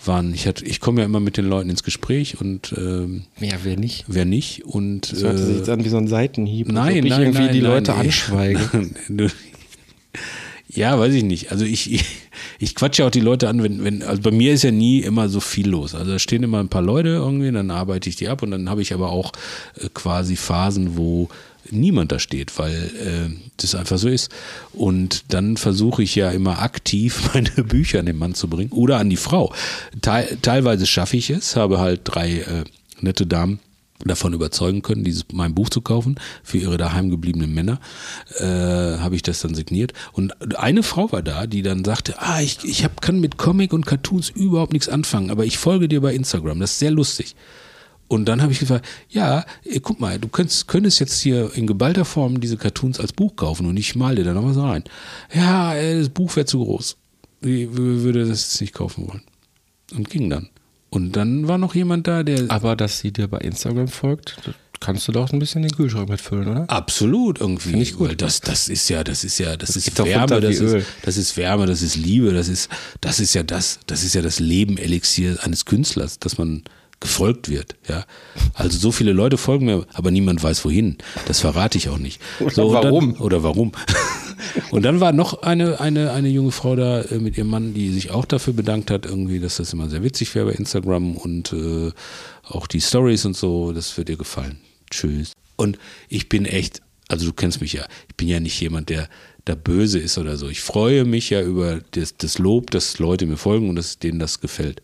waren, 0.04 0.34
ich 0.34 0.46
hatte, 0.46 0.66
ich 0.66 0.78
komme 0.78 1.00
ja 1.00 1.06
immer 1.06 1.20
mit 1.20 1.38
den 1.38 1.46
Leuten 1.46 1.70
ins 1.70 1.82
Gespräch 1.82 2.38
und 2.38 2.74
ähm, 2.76 3.22
Ja, 3.40 3.54
wer 3.62 3.78
nicht? 3.78 4.04
wer 4.06 4.26
nicht 4.26 4.66
und 4.66 5.10
Das 5.10 5.22
hört 5.22 5.38
sich 5.38 5.54
äh, 5.54 5.56
jetzt 5.56 5.70
an 5.70 5.86
wie 5.86 5.88
so 5.88 5.96
ein 5.96 6.08
Seitenhieb, 6.08 6.70
nein, 6.70 6.98
ob 6.98 7.04
ich 7.06 7.10
nein, 7.12 7.22
irgendwie 7.22 7.38
nein, 7.44 7.52
die 7.54 7.62
nein, 7.62 7.70
Leute 7.70 7.92
nee. 7.92 7.98
anschweige. 8.00 8.60
Ja, 10.74 10.98
weiß 10.98 11.14
ich 11.14 11.22
nicht. 11.22 11.52
Also 11.52 11.64
ich, 11.64 11.92
ich, 11.92 12.04
ich 12.58 12.74
quatsche 12.74 13.06
auch 13.06 13.10
die 13.10 13.20
Leute 13.20 13.48
an, 13.48 13.62
wenn, 13.62 13.84
wenn, 13.84 14.02
also 14.02 14.20
bei 14.22 14.32
mir 14.32 14.52
ist 14.52 14.64
ja 14.64 14.72
nie 14.72 15.00
immer 15.00 15.28
so 15.28 15.38
viel 15.38 15.68
los. 15.68 15.94
Also 15.94 16.12
da 16.12 16.18
stehen 16.18 16.42
immer 16.42 16.58
ein 16.58 16.68
paar 16.68 16.82
Leute 16.82 17.10
irgendwie, 17.10 17.50
dann 17.52 17.70
arbeite 17.70 18.08
ich 18.08 18.16
die 18.16 18.28
ab 18.28 18.42
und 18.42 18.50
dann 18.50 18.68
habe 18.68 18.82
ich 18.82 18.92
aber 18.92 19.10
auch 19.10 19.32
äh, 19.80 19.88
quasi 19.94 20.34
Phasen, 20.34 20.96
wo 20.96 21.28
niemand 21.70 22.10
da 22.10 22.18
steht, 22.18 22.58
weil 22.58 22.72
äh, 22.72 23.30
das 23.56 23.76
einfach 23.76 23.98
so 23.98 24.08
ist. 24.08 24.30
Und 24.72 25.32
dann 25.32 25.56
versuche 25.56 26.02
ich 26.02 26.16
ja 26.16 26.30
immer 26.30 26.60
aktiv 26.60 27.30
meine 27.34 27.50
Bücher 27.64 28.00
an 28.00 28.06
den 28.06 28.18
Mann 28.18 28.34
zu 28.34 28.48
bringen 28.48 28.72
oder 28.72 28.98
an 28.98 29.10
die 29.10 29.16
Frau. 29.16 29.54
Teil, 30.02 30.36
teilweise 30.42 30.86
schaffe 30.86 31.16
ich 31.16 31.30
es, 31.30 31.54
habe 31.54 31.78
halt 31.78 32.00
drei 32.04 32.40
äh, 32.40 32.64
nette 33.00 33.26
Damen 33.26 33.60
davon 34.08 34.32
überzeugen 34.32 34.82
können, 34.82 35.04
dieses 35.04 35.24
mein 35.32 35.54
Buch 35.54 35.68
zu 35.70 35.80
kaufen 35.80 36.16
für 36.42 36.58
ihre 36.58 36.76
daheim 36.76 37.10
gebliebenen 37.10 37.52
Männer, 37.52 37.80
äh, 38.38 38.44
habe 38.44 39.16
ich 39.16 39.22
das 39.22 39.40
dann 39.40 39.54
signiert. 39.54 39.92
Und 40.12 40.56
eine 40.58 40.82
Frau 40.82 41.12
war 41.12 41.22
da, 41.22 41.46
die 41.46 41.62
dann 41.62 41.84
sagte, 41.84 42.16
ah, 42.18 42.40
ich, 42.40 42.64
ich 42.64 42.84
hab, 42.84 43.00
kann 43.00 43.20
mit 43.20 43.38
Comic 43.38 43.72
und 43.72 43.86
Cartoons 43.86 44.30
überhaupt 44.30 44.72
nichts 44.72 44.88
anfangen, 44.88 45.30
aber 45.30 45.44
ich 45.44 45.58
folge 45.58 45.88
dir 45.88 46.00
bei 46.00 46.14
Instagram, 46.14 46.60
das 46.60 46.72
ist 46.72 46.78
sehr 46.78 46.90
lustig. 46.90 47.34
Und 48.06 48.26
dann 48.26 48.42
habe 48.42 48.52
ich 48.52 48.58
gesagt, 48.58 48.86
ja, 49.08 49.44
eh, 49.64 49.80
guck 49.80 49.98
mal, 49.98 50.18
du 50.18 50.28
könntest, 50.28 50.68
könntest 50.68 51.00
jetzt 51.00 51.20
hier 51.20 51.54
in 51.54 51.66
geballter 51.66 52.04
Form 52.04 52.40
diese 52.40 52.56
Cartoons 52.56 53.00
als 53.00 53.12
Buch 53.12 53.34
kaufen 53.34 53.66
und 53.66 53.76
ich 53.76 53.96
mal 53.96 54.14
dir 54.14 54.24
da 54.24 54.34
noch 54.34 54.44
was 54.44 54.58
rein. 54.58 54.84
Ja, 55.34 55.74
äh, 55.74 55.98
das 55.98 56.10
Buch 56.10 56.36
wäre 56.36 56.46
zu 56.46 56.62
groß. 56.62 56.96
Ich 57.40 57.68
würde 57.72 58.26
das 58.26 58.42
jetzt 58.42 58.60
nicht 58.60 58.74
kaufen 58.74 59.08
wollen. 59.08 59.22
Und 59.94 60.08
ging 60.10 60.30
dann. 60.30 60.48
Und 60.94 61.16
dann 61.16 61.48
war 61.48 61.58
noch 61.58 61.74
jemand 61.74 62.06
da, 62.06 62.22
der 62.22 62.44
Aber 62.48 62.76
dass 62.76 63.00
sie 63.00 63.12
dir 63.12 63.26
bei 63.26 63.38
Instagram 63.38 63.88
folgt, 63.88 64.36
das 64.44 64.54
kannst 64.78 65.08
du 65.08 65.12
doch 65.12 65.32
ein 65.32 65.40
bisschen 65.40 65.62
den 65.62 65.72
Kühlschrank 65.72 66.08
mitfüllen, 66.08 66.46
oder? 66.46 66.70
Absolut 66.70 67.40
irgendwie. 67.40 67.70
Finde 67.70 67.82
ich 67.82 67.96
gut. 67.96 68.10
Weil 68.10 68.16
das, 68.16 68.40
das 68.40 68.68
ist 68.68 68.88
ja, 68.88 69.02
das 69.02 69.24
ist 69.24 69.38
ja, 69.38 69.56
das, 69.56 69.74
geht 69.74 69.88
ist 69.88 70.04
Wärme, 70.04 70.40
das 70.40 70.60
ist, 70.60 70.86
das 71.02 71.16
ist 71.16 71.36
Wärme, 71.36 71.66
das 71.66 71.82
ist 71.82 71.96
Liebe, 71.96 72.32
das 72.32 72.46
ist, 72.46 72.68
das 73.00 73.18
ist 73.18 73.34
ja 73.34 73.42
das, 73.42 73.80
das 73.88 74.04
ist 74.04 74.14
ja 74.14 74.22
das 74.22 74.38
Leben-Elixier 74.38 75.38
eines 75.42 75.64
Künstlers, 75.64 76.20
dass 76.20 76.38
man 76.38 76.62
gefolgt 77.00 77.48
wird, 77.48 77.74
ja. 77.88 78.04
Also 78.54 78.78
so 78.78 78.92
viele 78.92 79.12
Leute 79.12 79.36
folgen 79.36 79.66
mir, 79.66 79.86
aber 79.94 80.12
niemand 80.12 80.42
weiß 80.42 80.64
wohin. 80.64 80.98
Das 81.26 81.40
verrate 81.40 81.76
ich 81.76 81.88
auch 81.88 81.98
nicht. 81.98 82.20
Oder 82.38 82.54
so, 82.54 82.72
warum? 82.72 83.14
Dann, 83.14 83.20
oder 83.20 83.42
warum? 83.42 83.72
Und 84.70 84.84
dann 84.84 85.00
war 85.00 85.12
noch 85.12 85.42
eine, 85.42 85.80
eine, 85.80 86.12
eine 86.12 86.28
junge 86.28 86.52
Frau 86.52 86.76
da 86.76 87.02
äh, 87.02 87.18
mit 87.18 87.36
ihrem 87.38 87.48
Mann, 87.48 87.74
die 87.74 87.90
sich 87.90 88.10
auch 88.10 88.24
dafür 88.24 88.52
bedankt 88.52 88.90
hat, 88.90 89.06
irgendwie, 89.06 89.40
dass 89.40 89.56
das 89.56 89.72
immer 89.72 89.88
sehr 89.88 90.02
witzig 90.02 90.34
wäre 90.34 90.46
bei 90.46 90.52
Instagram 90.52 91.16
und 91.16 91.52
äh, 91.52 91.90
auch 92.44 92.66
die 92.66 92.80
Stories 92.80 93.24
und 93.24 93.36
so, 93.36 93.72
das 93.72 93.96
wird 93.96 94.08
ihr 94.08 94.16
gefallen. 94.16 94.58
Tschüss. 94.90 95.32
Und 95.56 95.78
ich 96.08 96.28
bin 96.28 96.44
echt, 96.44 96.82
also 97.08 97.26
du 97.26 97.32
kennst 97.32 97.60
mich 97.60 97.72
ja, 97.72 97.86
ich 98.08 98.16
bin 98.16 98.28
ja 98.28 98.40
nicht 98.40 98.60
jemand, 98.60 98.88
der 98.88 99.08
da 99.44 99.54
böse 99.54 99.98
ist 99.98 100.18
oder 100.18 100.36
so. 100.36 100.48
Ich 100.48 100.62
freue 100.62 101.04
mich 101.04 101.30
ja 101.30 101.42
über 101.42 101.80
das, 101.92 102.16
das 102.16 102.38
Lob, 102.38 102.70
dass 102.70 102.98
Leute 102.98 103.26
mir 103.26 103.36
folgen 103.36 103.68
und 103.68 103.76
dass 103.76 103.98
denen 103.98 104.18
das 104.18 104.40
gefällt. 104.40 104.80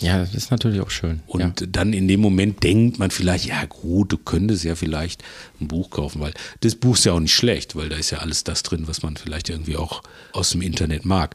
Ja, 0.00 0.18
das 0.18 0.34
ist 0.34 0.50
natürlich 0.50 0.80
auch 0.80 0.90
schön. 0.90 1.20
Und 1.26 1.60
ja. 1.60 1.66
dann 1.66 1.92
in 1.92 2.06
dem 2.06 2.20
Moment 2.20 2.62
denkt 2.62 2.98
man 2.98 3.10
vielleicht, 3.10 3.46
ja 3.46 3.64
gut, 3.64 4.12
du 4.12 4.18
könntest 4.18 4.64
ja 4.64 4.76
vielleicht 4.76 5.24
ein 5.60 5.66
Buch 5.66 5.90
kaufen, 5.90 6.20
weil 6.20 6.32
das 6.60 6.76
Buch 6.76 6.94
ist 6.94 7.04
ja 7.04 7.12
auch 7.12 7.20
nicht 7.20 7.34
schlecht, 7.34 7.74
weil 7.74 7.88
da 7.88 7.96
ist 7.96 8.10
ja 8.10 8.18
alles 8.18 8.44
das 8.44 8.62
drin, 8.62 8.84
was 8.86 9.02
man 9.02 9.16
vielleicht 9.16 9.48
irgendwie 9.48 9.76
auch 9.76 10.02
aus 10.32 10.50
dem 10.50 10.62
Internet 10.62 11.04
mag. 11.04 11.34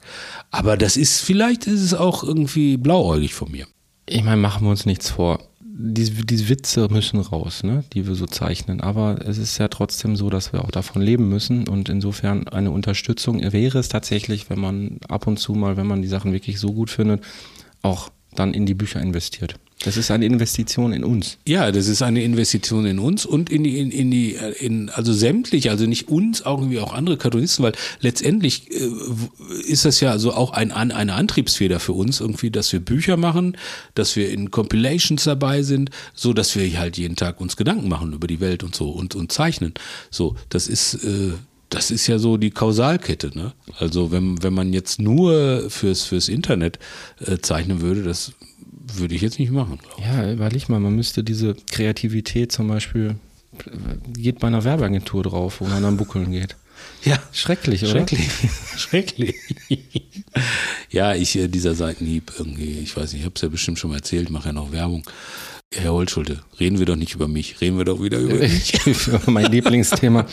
Aber 0.52 0.78
das 0.78 0.96
ist, 0.96 1.22
vielleicht 1.22 1.68
ist 1.68 1.82
es 1.82 1.94
auch 1.94 2.24
irgendwie 2.24 2.78
blauäugig 2.78 3.34
von 3.34 3.52
mir. 3.52 3.68
Ich 4.06 4.24
meine, 4.24 4.38
machen 4.38 4.66
wir 4.66 4.72
uns 4.72 4.86
nichts 4.86 5.10
vor. 5.10 5.40
Die, 5.76 6.12
die 6.12 6.50
Witze 6.50 6.88
müssen 6.90 7.20
raus, 7.20 7.64
ne, 7.64 7.84
die 7.94 8.08
wir 8.08 8.16
so 8.16 8.28
zeichnen. 8.28 8.80
Aber 8.80 9.20
es 9.26 9.38
ist 9.38 9.58
ja 9.58 9.68
trotzdem 9.68 10.16
so, 10.16 10.30
dass 10.30 10.54
wir 10.54 10.64
auch 10.64 10.72
davon 10.72 11.02
leben 11.02 11.28
müssen. 11.28 11.68
Und 11.68 11.90
insofern 11.90 12.48
eine 12.48 12.72
Unterstützung 12.72 13.42
wäre 13.52 13.80
es 13.80 13.90
tatsächlich, 13.90 14.50
wenn 14.50 14.60
man 14.60 15.00
ab 15.10 15.26
und 15.28 15.40
zu 15.40 15.54
mal, 15.54 15.76
wenn 15.76 15.88
man 15.88 16.02
die 16.02 16.08
Sachen 16.08 16.32
wirklich 16.32 16.60
so 16.60 16.74
gut 16.74 16.92
findet, 16.92 17.24
auch 17.82 18.12
dann 18.36 18.54
in 18.54 18.66
die 18.66 18.74
Bücher 18.74 19.02
investiert. 19.02 19.56
Das 19.84 19.98
ist 19.98 20.12
eine 20.12 20.26
Investition 20.26 20.94
in 20.94 21.04
uns. 21.04 21.38
Ja, 21.46 21.72
das 21.72 21.88
ist 21.88 22.02
eine 22.02 22.24
Investition 22.24 22.86
in 22.86 23.00
uns 23.00 23.26
und 23.26 23.50
in 23.50 23.64
die, 23.66 23.80
in, 23.80 23.92
in 23.92 24.12
die, 24.12 24.36
äh, 24.36 24.52
in, 24.66 24.90
also 24.90 25.12
sämtlich, 25.12 25.70
also 25.70 25.86
nicht 25.86 26.08
uns, 26.08 26.46
auch 26.46 26.60
irgendwie 26.60 26.80
auch 26.80 26.94
andere 26.94 27.18
Cartoonisten, 27.18 27.64
weil 27.64 27.74
letztendlich 28.00 28.72
äh, 28.72 28.90
ist 29.68 29.84
das 29.84 30.00
ja 30.00 30.12
also 30.12 30.34
auch 30.34 30.52
ein, 30.52 30.72
eine 30.72 31.14
Antriebsfeder 31.14 31.80
für 31.82 31.94
uns 31.94 32.22
irgendwie, 32.22 32.50
dass 32.50 32.72
wir 32.72 32.80
Bücher 32.80 33.18
machen, 33.18 33.58
dass 33.94 34.16
wir 34.16 34.30
in 34.30 34.52
Compilations 34.52 35.26
dabei 35.26 35.64
sind, 35.64 35.90
so 36.14 36.32
dass 36.32 36.56
wir 36.56 36.80
halt 36.80 36.98
jeden 36.98 37.18
Tag 37.18 37.42
uns 37.42 37.58
Gedanken 37.58 37.90
machen 37.90 38.14
über 38.14 38.28
die 38.28 38.40
Welt 38.40 38.64
und 38.64 38.76
so 38.76 38.90
und, 38.90 39.16
und 39.16 39.34
zeichnen. 39.34 39.74
So, 40.10 40.36
das 40.48 40.68
ist, 40.68 41.04
äh, 41.04 41.34
das 41.74 41.92
ist 41.92 42.08
ja 42.08 42.20
so 42.20 42.38
die 42.38 42.52
Kausalkette, 42.52 43.32
ne? 43.36 43.54
Also 43.80 44.12
wenn, 44.12 44.42
wenn 44.44 44.54
man 44.54 44.74
jetzt 44.74 45.00
nur 45.00 45.70
fürs, 45.70 46.04
fürs 46.04 46.30
Internet 46.30 46.80
äh, 47.26 47.38
zeichnen 47.40 47.82
würde, 47.82 48.04
das 48.04 48.34
würde 48.96 49.16
ich 49.16 49.22
jetzt 49.22 49.40
nicht 49.40 49.52
machen. 49.52 49.80
ich. 49.98 50.06
Ja, 50.06 50.32
überleg 50.32 50.70
mal, 50.70 50.80
man 50.80 50.96
müsste 50.96 51.24
diese 51.24 51.56
Kreativität 51.72 52.52
zum 52.52 52.68
Beispiel, 52.68 53.16
geht 54.08 54.40
bei 54.40 54.48
einer 54.48 54.64
Werbeagentur 54.64 55.24
drauf, 55.24 55.62
wo 55.62 55.66
man 55.66 55.84
dann 55.84 55.98
buckeln 55.98 56.32
geht. 56.32 56.56
Ja, 57.06 57.18
Schrecklich, 57.32 57.84
oder? 57.84 57.92
Schrecklich. 57.92 58.30
Schrecklich. 58.78 59.36
ja, 60.90 61.14
ich, 61.14 61.38
äh, 61.38 61.48
dieser 61.48 61.76
Seitenhieb 61.76 62.34
irgendwie, 62.38 62.80
ich 62.80 62.96
weiß 62.98 63.14
nicht, 63.14 63.22
ich 63.22 63.26
habe 63.26 63.36
es 63.36 63.42
ja 63.42 63.48
bestimmt 63.48 63.80
schon 63.80 63.92
mal 63.92 63.98
erzählt, 63.98 64.30
mache 64.30 64.50
ja 64.50 64.54
noch 64.54 64.72
Werbung. 64.72 65.04
Herr 65.76 65.94
Holtschulte, 65.94 66.42
reden 66.60 66.80
wir 66.80 66.86
doch 66.86 66.96
nicht 66.96 67.16
über 67.16 67.28
mich, 67.28 67.60
reden 67.62 67.78
wir 67.78 67.86
doch 67.86 68.02
wieder 68.02 68.20
über 68.20 68.36
mich. 68.40 68.74
mein 69.28 69.52
Lieblingsthema. 69.52 70.26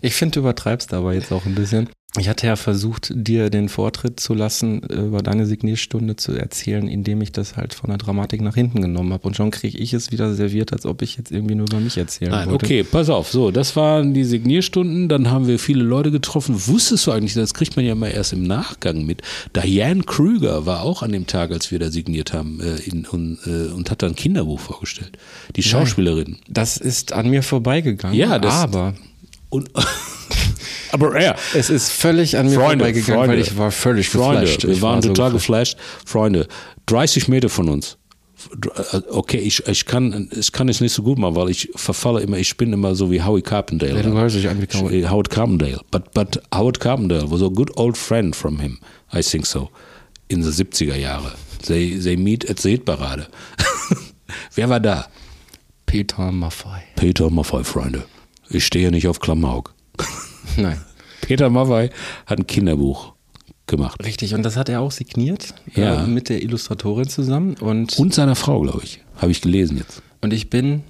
Ich 0.00 0.14
finde, 0.14 0.34
du 0.34 0.40
übertreibst 0.40 0.92
aber 0.94 1.12
jetzt 1.14 1.32
auch 1.32 1.44
ein 1.46 1.54
bisschen. 1.54 1.88
Ich 2.18 2.28
hatte 2.28 2.48
ja 2.48 2.56
versucht, 2.56 3.12
dir 3.14 3.50
den 3.50 3.68
Vortritt 3.68 4.18
zu 4.18 4.34
lassen, 4.34 4.82
äh, 4.90 4.96
über 4.96 5.22
deine 5.22 5.46
Signierstunde 5.46 6.16
zu 6.16 6.32
erzählen, 6.32 6.88
indem 6.88 7.22
ich 7.22 7.30
das 7.30 7.56
halt 7.56 7.72
von 7.72 7.88
der 7.88 7.98
Dramatik 7.98 8.40
nach 8.40 8.56
hinten 8.56 8.82
genommen 8.82 9.12
habe. 9.12 9.28
Und 9.28 9.36
schon 9.36 9.52
kriege 9.52 9.78
ich 9.78 9.92
es 9.92 10.10
wieder 10.10 10.34
serviert, 10.34 10.72
als 10.72 10.86
ob 10.86 11.02
ich 11.02 11.16
jetzt 11.16 11.30
irgendwie 11.30 11.54
nur 11.54 11.68
über 11.68 11.78
mich 11.78 11.96
erzählen 11.96 12.32
Nein, 12.32 12.50
wollte. 12.50 12.64
okay, 12.66 12.82
pass 12.82 13.08
auf. 13.10 13.30
So, 13.30 13.52
das 13.52 13.76
waren 13.76 14.12
die 14.12 14.24
Signierstunden. 14.24 15.08
Dann 15.08 15.30
haben 15.30 15.46
wir 15.46 15.60
viele 15.60 15.84
Leute 15.84 16.10
getroffen. 16.10 16.56
Wusstest 16.66 17.06
du 17.06 17.12
eigentlich, 17.12 17.34
das 17.34 17.54
kriegt 17.54 17.76
man 17.76 17.84
ja 17.84 17.94
mal 17.94 18.08
erst 18.08 18.32
im 18.32 18.42
Nachgang 18.42 19.06
mit. 19.06 19.22
Diane 19.54 20.02
Krüger 20.02 20.66
war 20.66 20.82
auch 20.82 21.04
an 21.04 21.12
dem 21.12 21.28
Tag, 21.28 21.52
als 21.52 21.70
wir 21.70 21.78
da 21.78 21.92
signiert 21.92 22.32
haben, 22.32 22.60
äh, 22.60 22.74
in, 22.90 23.06
und, 23.06 23.38
äh, 23.46 23.72
und 23.72 23.88
hat 23.88 24.02
da 24.02 24.08
ein 24.08 24.16
Kinderbuch 24.16 24.58
vorgestellt. 24.58 25.16
Die 25.54 25.62
Schauspielerin. 25.62 26.38
Das 26.48 26.76
ist 26.76 27.12
an 27.12 27.30
mir 27.30 27.44
vorbeigegangen. 27.44 28.16
Ja, 28.18 28.40
das- 28.40 28.54
aber 28.54 28.94
Und, 29.50 29.70
aber 30.92 31.20
ja, 31.20 31.34
es 31.54 31.70
ist 31.70 31.90
völlig 31.90 32.36
an 32.38 32.46
mir 32.46 32.54
Freunde, 32.54 32.84
vorbeigegangen, 32.84 33.14
Freunde, 33.18 33.34
weil 33.34 33.40
ich 33.42 33.56
war 33.58 33.70
völlig 33.70 34.08
Freunde, 34.08 34.40
geflasht. 34.42 34.62
wir 34.64 34.70
Ich 34.70 34.82
waren 34.82 34.94
war 34.96 35.02
so 35.02 35.08
total 35.08 35.32
geflasht. 35.32 35.76
geflasht. 35.76 36.08
Freunde, 36.08 36.48
30 36.86 37.28
Meter 37.28 37.48
von 37.48 37.68
uns. 37.68 37.96
Okay, 39.10 39.36
ich, 39.36 39.66
ich, 39.66 39.84
kann, 39.84 40.30
ich 40.34 40.50
kann 40.52 40.68
es 40.70 40.80
nicht 40.80 40.94
so 40.94 41.02
gut 41.02 41.18
machen, 41.18 41.36
weil 41.36 41.50
ich 41.50 41.68
verfalle 41.76 42.20
immer, 42.22 42.38
ich 42.38 42.56
bin 42.56 42.72
immer 42.72 42.94
so 42.94 43.10
wie 43.10 43.22
Howie 43.22 43.42
Carpendale. 43.42 43.96
Ja, 43.96 44.02
du 44.02 44.12
hörst 44.12 44.34
dich 44.34 44.48
an 44.48 44.62
wie 44.62 44.66
Howie. 44.78 45.06
Howard 45.06 45.28
Carpendale. 45.28 45.80
But, 45.90 46.14
but 46.14 46.40
Howard 46.54 46.80
Carpendale 46.80 47.30
was 47.30 47.42
a 47.42 47.48
good 47.48 47.70
old 47.76 47.98
friend 47.98 48.34
from 48.34 48.58
him, 48.60 48.78
I 49.12 49.20
think 49.22 49.44
so, 49.44 49.68
in 50.28 50.42
the 50.42 50.50
70er 50.50 50.94
Jahre. 50.96 51.32
They, 51.66 51.98
they 51.98 52.16
meet 52.16 52.48
at 52.48 52.60
the 52.60 52.70
Hitparade. 52.78 53.26
Wer 54.54 54.70
war 54.70 54.80
da? 54.80 55.06
Peter 55.84 56.32
Maffei. 56.32 56.80
Peter 56.96 57.28
Maffei, 57.28 57.62
Freunde. 57.62 58.04
Ich 58.50 58.66
stehe 58.66 58.90
nicht 58.90 59.08
auf 59.08 59.20
Klamauk. 59.20 59.74
Nein. 60.56 60.80
Peter 61.22 61.50
Maffei 61.50 61.90
hat 62.26 62.38
ein 62.38 62.46
Kinderbuch 62.46 63.12
gemacht. 63.66 64.02
Richtig, 64.04 64.34
und 64.34 64.42
das 64.42 64.56
hat 64.56 64.68
er 64.68 64.80
auch 64.80 64.90
signiert 64.90 65.54
Ja. 65.74 66.02
äh, 66.04 66.06
mit 66.06 66.28
der 66.28 66.42
Illustratorin 66.42 67.08
zusammen. 67.08 67.54
Und, 67.60 67.98
Und 67.98 68.12
seiner 68.14 68.34
Frau, 68.34 68.60
glaube 68.62 68.80
ich. 68.82 69.00
Habe 69.18 69.30
ich 69.30 69.40
gelesen 69.42 69.76
jetzt. 69.76 70.02
und 70.22 70.32
ich 70.32 70.50
bin 70.50 70.82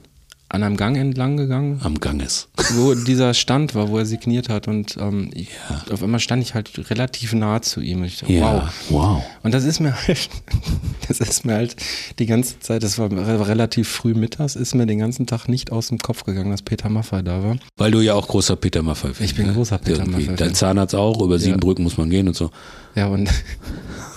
an 0.52 0.64
einem 0.64 0.76
Gang 0.76 0.96
entlang 0.96 1.36
gegangen, 1.36 1.80
Am 1.84 2.00
Ganges. 2.00 2.48
wo 2.74 2.94
dieser 2.94 3.34
Stand 3.34 3.76
war, 3.76 3.88
wo 3.88 3.98
er 3.98 4.04
signiert 4.04 4.48
hat. 4.48 4.66
Und 4.66 4.96
ähm, 5.00 5.30
ich, 5.32 5.48
auf 5.92 6.02
einmal 6.02 6.18
stand 6.18 6.42
ich 6.42 6.54
halt 6.54 6.90
relativ 6.90 7.32
nah 7.34 7.62
zu 7.62 7.80
ihm. 7.80 7.98
Und 8.00 8.06
ich 8.06 8.18
dachte, 8.18 8.32
Ja, 8.32 8.64
wow. 8.64 8.72
wow. 8.88 9.22
Und 9.44 9.54
das 9.54 9.62
ist 9.64 9.78
mir 9.78 9.94
halt, 9.94 10.28
das 11.08 11.20
ist 11.20 11.44
mir 11.44 11.54
halt 11.54 11.76
die 12.18 12.26
ganze 12.26 12.58
Zeit, 12.58 12.82
das 12.82 12.98
war 12.98 13.12
re- 13.12 13.46
relativ 13.48 13.88
früh 13.88 14.12
mittags, 14.12 14.56
ist 14.56 14.74
mir 14.74 14.86
den 14.86 14.98
ganzen 14.98 15.26
Tag 15.26 15.46
nicht 15.48 15.70
aus 15.70 15.86
dem 15.88 15.98
Kopf 15.98 16.24
gegangen, 16.24 16.50
dass 16.50 16.62
Peter 16.62 16.88
Maffay 16.88 17.22
da 17.22 17.44
war. 17.44 17.56
Weil 17.76 17.92
du 17.92 18.00
ja 18.00 18.14
auch 18.14 18.26
großer 18.26 18.56
Peter 18.56 18.82
Maffay 18.82 19.08
bist. 19.10 19.20
Ich 19.20 19.36
bin 19.36 19.46
ne? 19.46 19.52
großer 19.54 19.78
Peter. 19.78 20.04
Maffay-Fan. 20.04 20.34
Dein 20.36 20.54
Zahnarzt 20.54 20.96
auch, 20.96 21.22
über 21.22 21.38
sieben 21.38 21.52
Ja. 21.52 21.58
Brücken 21.58 21.84
muss 21.84 21.96
man 21.96 22.10
gehen 22.10 22.26
und 22.26 22.34
so. 22.34 22.50
Ja, 22.96 23.06
und 23.06 23.30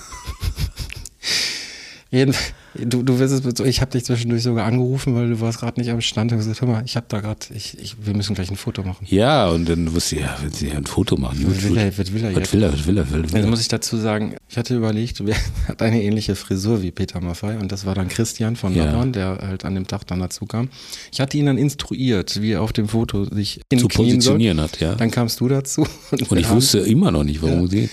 jeden, 2.14 2.34
du, 2.76 3.04
du 3.04 3.20
wirst 3.20 3.34
es, 3.46 3.60
ich 3.66 3.82
habe 3.82 3.92
dich 3.92 4.06
zwischendurch 4.06 4.44
sogar 4.44 4.66
angerufen, 4.66 5.16
weil 5.16 5.30
du 5.30 5.42
warst 5.42 5.60
gerade 5.60 5.80
nicht 5.80 5.90
am 5.90 6.00
Stand 6.00 6.32
und 6.32 6.38
gesagt, 6.38 6.62
hör 6.62 6.68
mal, 6.68 6.84
ich 6.86 6.96
habe 6.96 7.06
da 7.10 7.20
gerade, 7.20 7.40
ich, 7.54 7.78
ich, 7.80 7.96
wir 8.06 8.14
müssen 8.16 8.36
gleich 8.36 8.50
ein 8.52 8.56
Foto 8.56 8.84
machen. 8.84 9.06
Ja, 9.10 9.50
und 9.50 9.68
dann 9.68 9.94
wusste 9.94 10.16
ich, 10.16 10.22
ja, 10.22 10.38
wenn 10.42 10.52
sie 10.52 10.72
ein 10.72 10.86
Foto 10.86 11.18
machen. 11.18 11.44
Was 11.48 11.64
will 11.64 11.78
er, 11.78 11.98
was 11.98 12.14
will 12.14 12.24
er 12.24 12.36
Was 12.36 12.54
will 12.54 12.64
er, 12.64 12.74
was 12.74 12.86
will 12.88 12.98
er, 12.98 13.12
will 13.12 13.26
er? 13.36 13.48
muss 13.48 13.62
ich 13.62 13.68
dazu 13.68 13.98
sagen, 13.98 14.36
ich 14.48 14.58
hatte 14.58 14.76
überlegt, 14.76 15.26
wer 15.26 15.36
hat 15.68 15.82
eine 15.82 16.02
ähnliche 16.04 16.36
Frisur 16.36 16.82
wie 16.84 16.92
Peter 16.92 17.20
Maffay 17.20 17.58
und 17.58 17.72
das 17.72 17.86
war 17.86 17.96
dann 17.96 18.08
Christian 18.08 18.56
von 18.56 18.76
Ja. 18.76 18.86
Nappern, 18.86 19.12
der 19.14 19.40
halt 19.42 19.66
an 19.66 19.76
dem 19.76 19.88
Tag 19.88 20.06
dann 20.08 20.20
dazu 20.20 20.46
kam. 20.46 20.70
Ich 21.12 21.20
hatte 21.20 21.38
ihn 21.38 21.48
dann 21.48 21.58
instruiert, 21.58 22.42
wie 22.42 22.52
er 22.52 22.62
auf 22.62 22.74
dem 22.74 22.88
Foto 22.88 23.26
sich 23.26 23.62
Zu 23.72 23.78
hinknien 23.80 23.90
soll. 23.90 24.06
positionieren 24.06 24.62
hat, 24.62 24.80
ja. 24.80 24.96
Dann 24.96 25.10
kamst 25.12 25.40
du 25.40 25.48
dazu. 25.48 25.88
Und 26.12 26.30
wir 26.32 26.38
ich 26.38 26.50
wusste 26.50 26.80
immer 26.80 27.12
noch 27.12 27.24
nicht, 27.24 27.42
worum 27.42 27.60
Ja. 27.60 27.66
es 27.66 27.72
geht. 27.72 27.90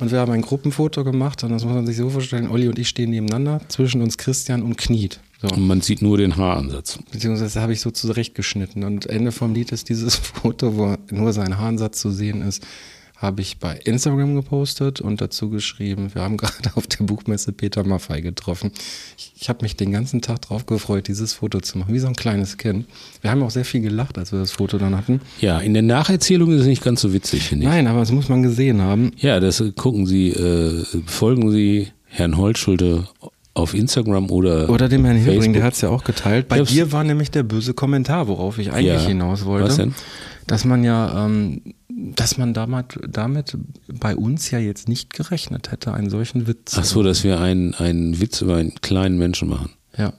Und 0.00 0.12
wir 0.12 0.20
haben 0.20 0.30
ein 0.32 0.42
Gruppenfoto 0.42 1.02
gemacht 1.02 1.42
und 1.42 1.50
das 1.50 1.64
muss 1.64 1.74
man 1.74 1.86
sich 1.86 1.96
so 1.96 2.08
vorstellen, 2.08 2.48
Olli 2.48 2.68
und 2.68 2.78
ich 2.78 2.88
stehen 2.88 3.10
nebeneinander, 3.10 3.60
zwischen 3.68 4.00
uns 4.00 4.16
Christian 4.16 4.62
und 4.62 4.78
kniet. 4.78 5.20
So. 5.40 5.48
Und 5.48 5.66
man 5.66 5.80
sieht 5.80 6.02
nur 6.02 6.18
den 6.18 6.36
Haaransatz. 6.36 6.98
Beziehungsweise 7.10 7.60
habe 7.60 7.72
ich 7.72 7.80
so 7.80 7.90
zurechtgeschnitten. 7.90 8.84
Und 8.84 9.06
Ende 9.06 9.32
vom 9.32 9.54
Lied 9.54 9.72
ist 9.72 9.88
dieses 9.88 10.16
Foto, 10.16 10.76
wo 10.76 10.96
nur 11.10 11.32
sein 11.32 11.58
Haaransatz 11.58 12.00
zu 12.00 12.10
sehen 12.10 12.42
ist, 12.42 12.64
habe 13.20 13.40
ich 13.42 13.58
bei 13.58 13.76
Instagram 13.84 14.36
gepostet 14.36 15.00
und 15.00 15.20
dazu 15.20 15.50
geschrieben, 15.50 16.14
wir 16.14 16.22
haben 16.22 16.36
gerade 16.38 16.70
auf 16.76 16.86
der 16.86 17.04
Buchmesse 17.04 17.52
Peter 17.52 17.82
Maffei 17.84 18.20
getroffen. 18.20 18.70
Ich, 19.16 19.32
ich 19.40 19.48
habe 19.48 19.62
mich 19.62 19.76
den 19.76 19.90
ganzen 19.90 20.22
Tag 20.22 20.42
drauf 20.42 20.66
gefreut, 20.66 21.08
dieses 21.08 21.32
Foto 21.32 21.60
zu 21.60 21.78
machen, 21.78 21.92
wie 21.92 21.98
so 21.98 22.06
ein 22.06 22.14
kleines 22.14 22.58
Kind. 22.58 22.86
Wir 23.20 23.30
haben 23.32 23.42
auch 23.42 23.50
sehr 23.50 23.64
viel 23.64 23.80
gelacht, 23.80 24.18
als 24.18 24.30
wir 24.30 24.38
das 24.38 24.52
Foto 24.52 24.78
dann 24.78 24.96
hatten. 24.96 25.20
Ja, 25.40 25.58
in 25.58 25.74
der 25.74 25.82
Nacherzählung 25.82 26.52
ist 26.52 26.60
es 26.60 26.66
nicht 26.68 26.82
ganz 26.84 27.00
so 27.00 27.12
witzig, 27.12 27.42
finde 27.42 27.64
ich. 27.64 27.68
Nein, 27.70 27.88
aber 27.88 28.00
das 28.00 28.12
muss 28.12 28.28
man 28.28 28.42
gesehen 28.44 28.80
haben. 28.82 29.10
Ja, 29.16 29.40
das 29.40 29.62
gucken 29.76 30.06
Sie, 30.06 30.28
äh, 30.30 30.84
folgen 31.06 31.50
Sie 31.50 31.88
Herrn 32.06 32.36
Holtschulte 32.36 33.08
auf 33.54 33.74
Instagram 33.74 34.30
oder, 34.30 34.70
Oder 34.70 34.88
dem 34.88 35.04
Herrn 35.04 35.16
Hilbring, 35.16 35.52
der 35.52 35.64
hat 35.64 35.74
es 35.74 35.80
ja 35.80 35.88
auch 35.88 36.04
geteilt. 36.04 36.46
Bei 36.46 36.62
dir 36.62 36.92
war 36.92 37.02
nämlich 37.02 37.32
der 37.32 37.42
böse 37.42 37.74
Kommentar, 37.74 38.28
worauf 38.28 38.58
ich 38.58 38.70
eigentlich 38.72 39.02
Ja. 39.02 39.08
hinaus 39.08 39.44
wollte. 39.44 39.66
Was 39.68 39.76
denn? 39.76 39.94
Dass 40.48 40.64
man 40.64 40.82
ja, 40.82 41.26
ähm, 41.26 41.60
dass 41.88 42.38
man 42.38 42.54
damit, 42.54 42.98
damit 43.06 43.56
bei 43.86 44.16
uns 44.16 44.50
ja 44.50 44.58
jetzt 44.58 44.88
nicht 44.88 45.12
gerechnet 45.12 45.70
hätte, 45.70 45.92
einen 45.92 46.10
solchen 46.10 46.46
Witz. 46.46 46.76
Ach 46.76 46.84
so, 46.84 47.02
dass 47.02 47.22
wir 47.22 47.38
einen, 47.38 47.74
einen 47.74 48.20
Witz 48.20 48.40
über 48.40 48.56
einen 48.56 48.74
kleinen 48.80 49.18
Menschen 49.18 49.48
machen. 49.48 49.70
Ja. 49.96 50.14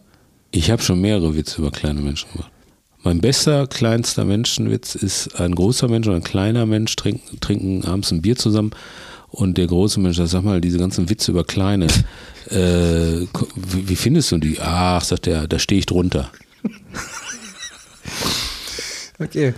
Ich 0.52 0.72
habe 0.72 0.82
schon 0.84 1.02
mehrere 1.02 1.36
Witze 1.36 1.60
über 1.60 1.72
kleine 1.72 2.02
Menschen 2.02 2.32
gemacht. 2.32 2.52
Mein 3.02 3.22
bester, 3.22 3.66
kleinster 3.66 4.24
Menschenwitz 4.24 4.94
ist, 4.94 5.40
ein 5.40 5.56
großer 5.56 5.88
Mensch 5.88 6.08
und 6.08 6.16
ein 6.16 6.24
kleiner 6.24 6.66
Mensch 6.66 6.96
trinken, 6.96 7.40
trinken 7.40 7.86
abends 7.86 8.12
ein 8.12 8.22
Bier 8.22 8.36
zusammen 8.36 8.72
und 9.30 9.58
der 9.58 9.66
große 9.68 10.00
Mensch 10.00 10.18
sagt, 10.18 10.30
sag 10.30 10.44
mal, 10.44 10.62
diese 10.62 10.78
ganzen 10.78 11.10
Witze 11.10 11.32
über 11.32 11.44
kleine, 11.44 11.88
äh, 12.50 13.26
wie, 13.56 13.90
wie 13.90 13.96
findest 13.96 14.32
du 14.32 14.38
die? 14.38 14.60
Ach, 14.60 15.04
sagt 15.04 15.26
er, 15.26 15.48
da 15.48 15.58
stehe 15.58 15.80
ich 15.80 15.86
drunter. 15.88 16.30
Okay. 19.22 19.54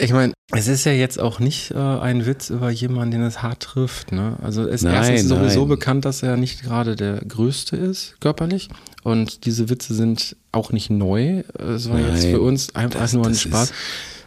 Ich 0.00 0.12
meine, 0.12 0.32
es 0.52 0.66
ist 0.66 0.84
ja 0.84 0.92
jetzt 0.92 1.20
auch 1.20 1.38
nicht 1.40 1.70
äh, 1.72 1.76
ein 1.76 2.24
Witz 2.26 2.50
über 2.50 2.70
jemanden, 2.70 3.12
den 3.12 3.22
es 3.22 3.42
hart 3.42 3.62
trifft. 3.62 4.12
Ne? 4.12 4.36
Also 4.42 4.62
es 4.62 4.76
ist 4.76 4.82
Nein, 4.84 4.94
erstens 4.94 5.28
sowieso 5.28 5.60
nein. 5.60 5.68
bekannt, 5.68 6.04
dass 6.04 6.22
er 6.22 6.36
nicht 6.36 6.62
gerade 6.62 6.96
der 6.96 7.16
Größte 7.26 7.76
ist, 7.76 8.16
körperlich. 8.20 8.68
Und 9.02 9.44
diese 9.46 9.68
Witze 9.68 9.94
sind 9.94 10.36
auch 10.52 10.72
nicht 10.72 10.90
neu. 10.90 11.42
Es 11.58 11.88
war 11.90 11.98
jetzt 12.00 12.22
Nein, 12.24 12.32
für 12.34 12.40
uns 12.40 12.74
einfach 12.74 13.00
das- 13.00 13.12
nur 13.12 13.26
ein 13.26 13.34
Spaß. 13.34 13.72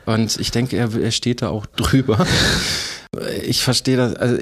Und 0.06 0.38
ich 0.40 0.52
denke, 0.52 0.76
er, 0.78 0.94
er 1.02 1.12
steht 1.12 1.42
da 1.42 1.50
auch 1.50 1.66
drüber. 1.76 2.26
Ich 3.46 3.62
verstehe 3.64 3.98
das. 3.98 4.16
Also 4.16 4.38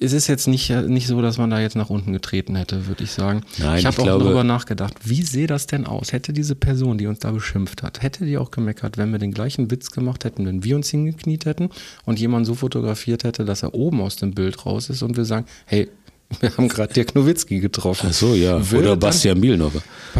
es 0.00 0.12
ist 0.12 0.26
jetzt 0.26 0.46
nicht, 0.48 0.70
nicht 0.70 1.06
so, 1.06 1.20
dass 1.22 1.38
man 1.38 1.50
da 1.50 1.60
jetzt 1.60 1.76
nach 1.76 1.90
unten 1.90 2.12
getreten 2.12 2.56
hätte, 2.56 2.86
würde 2.86 3.04
ich 3.04 3.12
sagen. 3.12 3.42
Nein, 3.58 3.78
ich 3.78 3.86
habe 3.86 3.98
auch 3.98 4.04
glaube- 4.04 4.24
darüber 4.24 4.44
nachgedacht, 4.44 4.94
wie 5.04 5.22
sähe 5.22 5.46
das 5.46 5.66
denn 5.66 5.86
aus? 5.86 6.12
Hätte 6.12 6.32
diese 6.32 6.54
Person, 6.54 6.98
die 6.98 7.06
uns 7.06 7.18
da 7.18 7.30
beschimpft 7.30 7.82
hat, 7.82 8.02
hätte 8.02 8.24
die 8.24 8.38
auch 8.38 8.50
gemeckert, 8.50 8.98
wenn 8.98 9.10
wir 9.12 9.18
den 9.18 9.32
gleichen 9.32 9.70
Witz 9.70 9.90
gemacht 9.90 10.24
hätten, 10.24 10.46
wenn 10.46 10.64
wir 10.64 10.76
uns 10.76 10.90
hingekniet 10.90 11.44
hätten 11.46 11.70
und 12.04 12.18
jemand 12.18 12.46
so 12.46 12.54
fotografiert 12.54 13.24
hätte, 13.24 13.44
dass 13.44 13.62
er 13.62 13.74
oben 13.74 14.00
aus 14.00 14.16
dem 14.16 14.32
Bild 14.34 14.64
raus 14.66 14.90
ist 14.90 15.02
und 15.02 15.16
wir 15.16 15.24
sagen, 15.24 15.46
hey, 15.66 15.88
wir 16.40 16.56
haben 16.56 16.68
gerade 16.68 16.92
Dirk 16.92 17.14
Nowitzki 17.14 17.60
getroffen. 17.60 18.08
Ach 18.10 18.14
so, 18.14 18.34
ja. 18.34 18.70
Würde 18.70 18.88
Oder 18.88 18.96
Bastian 18.96 19.40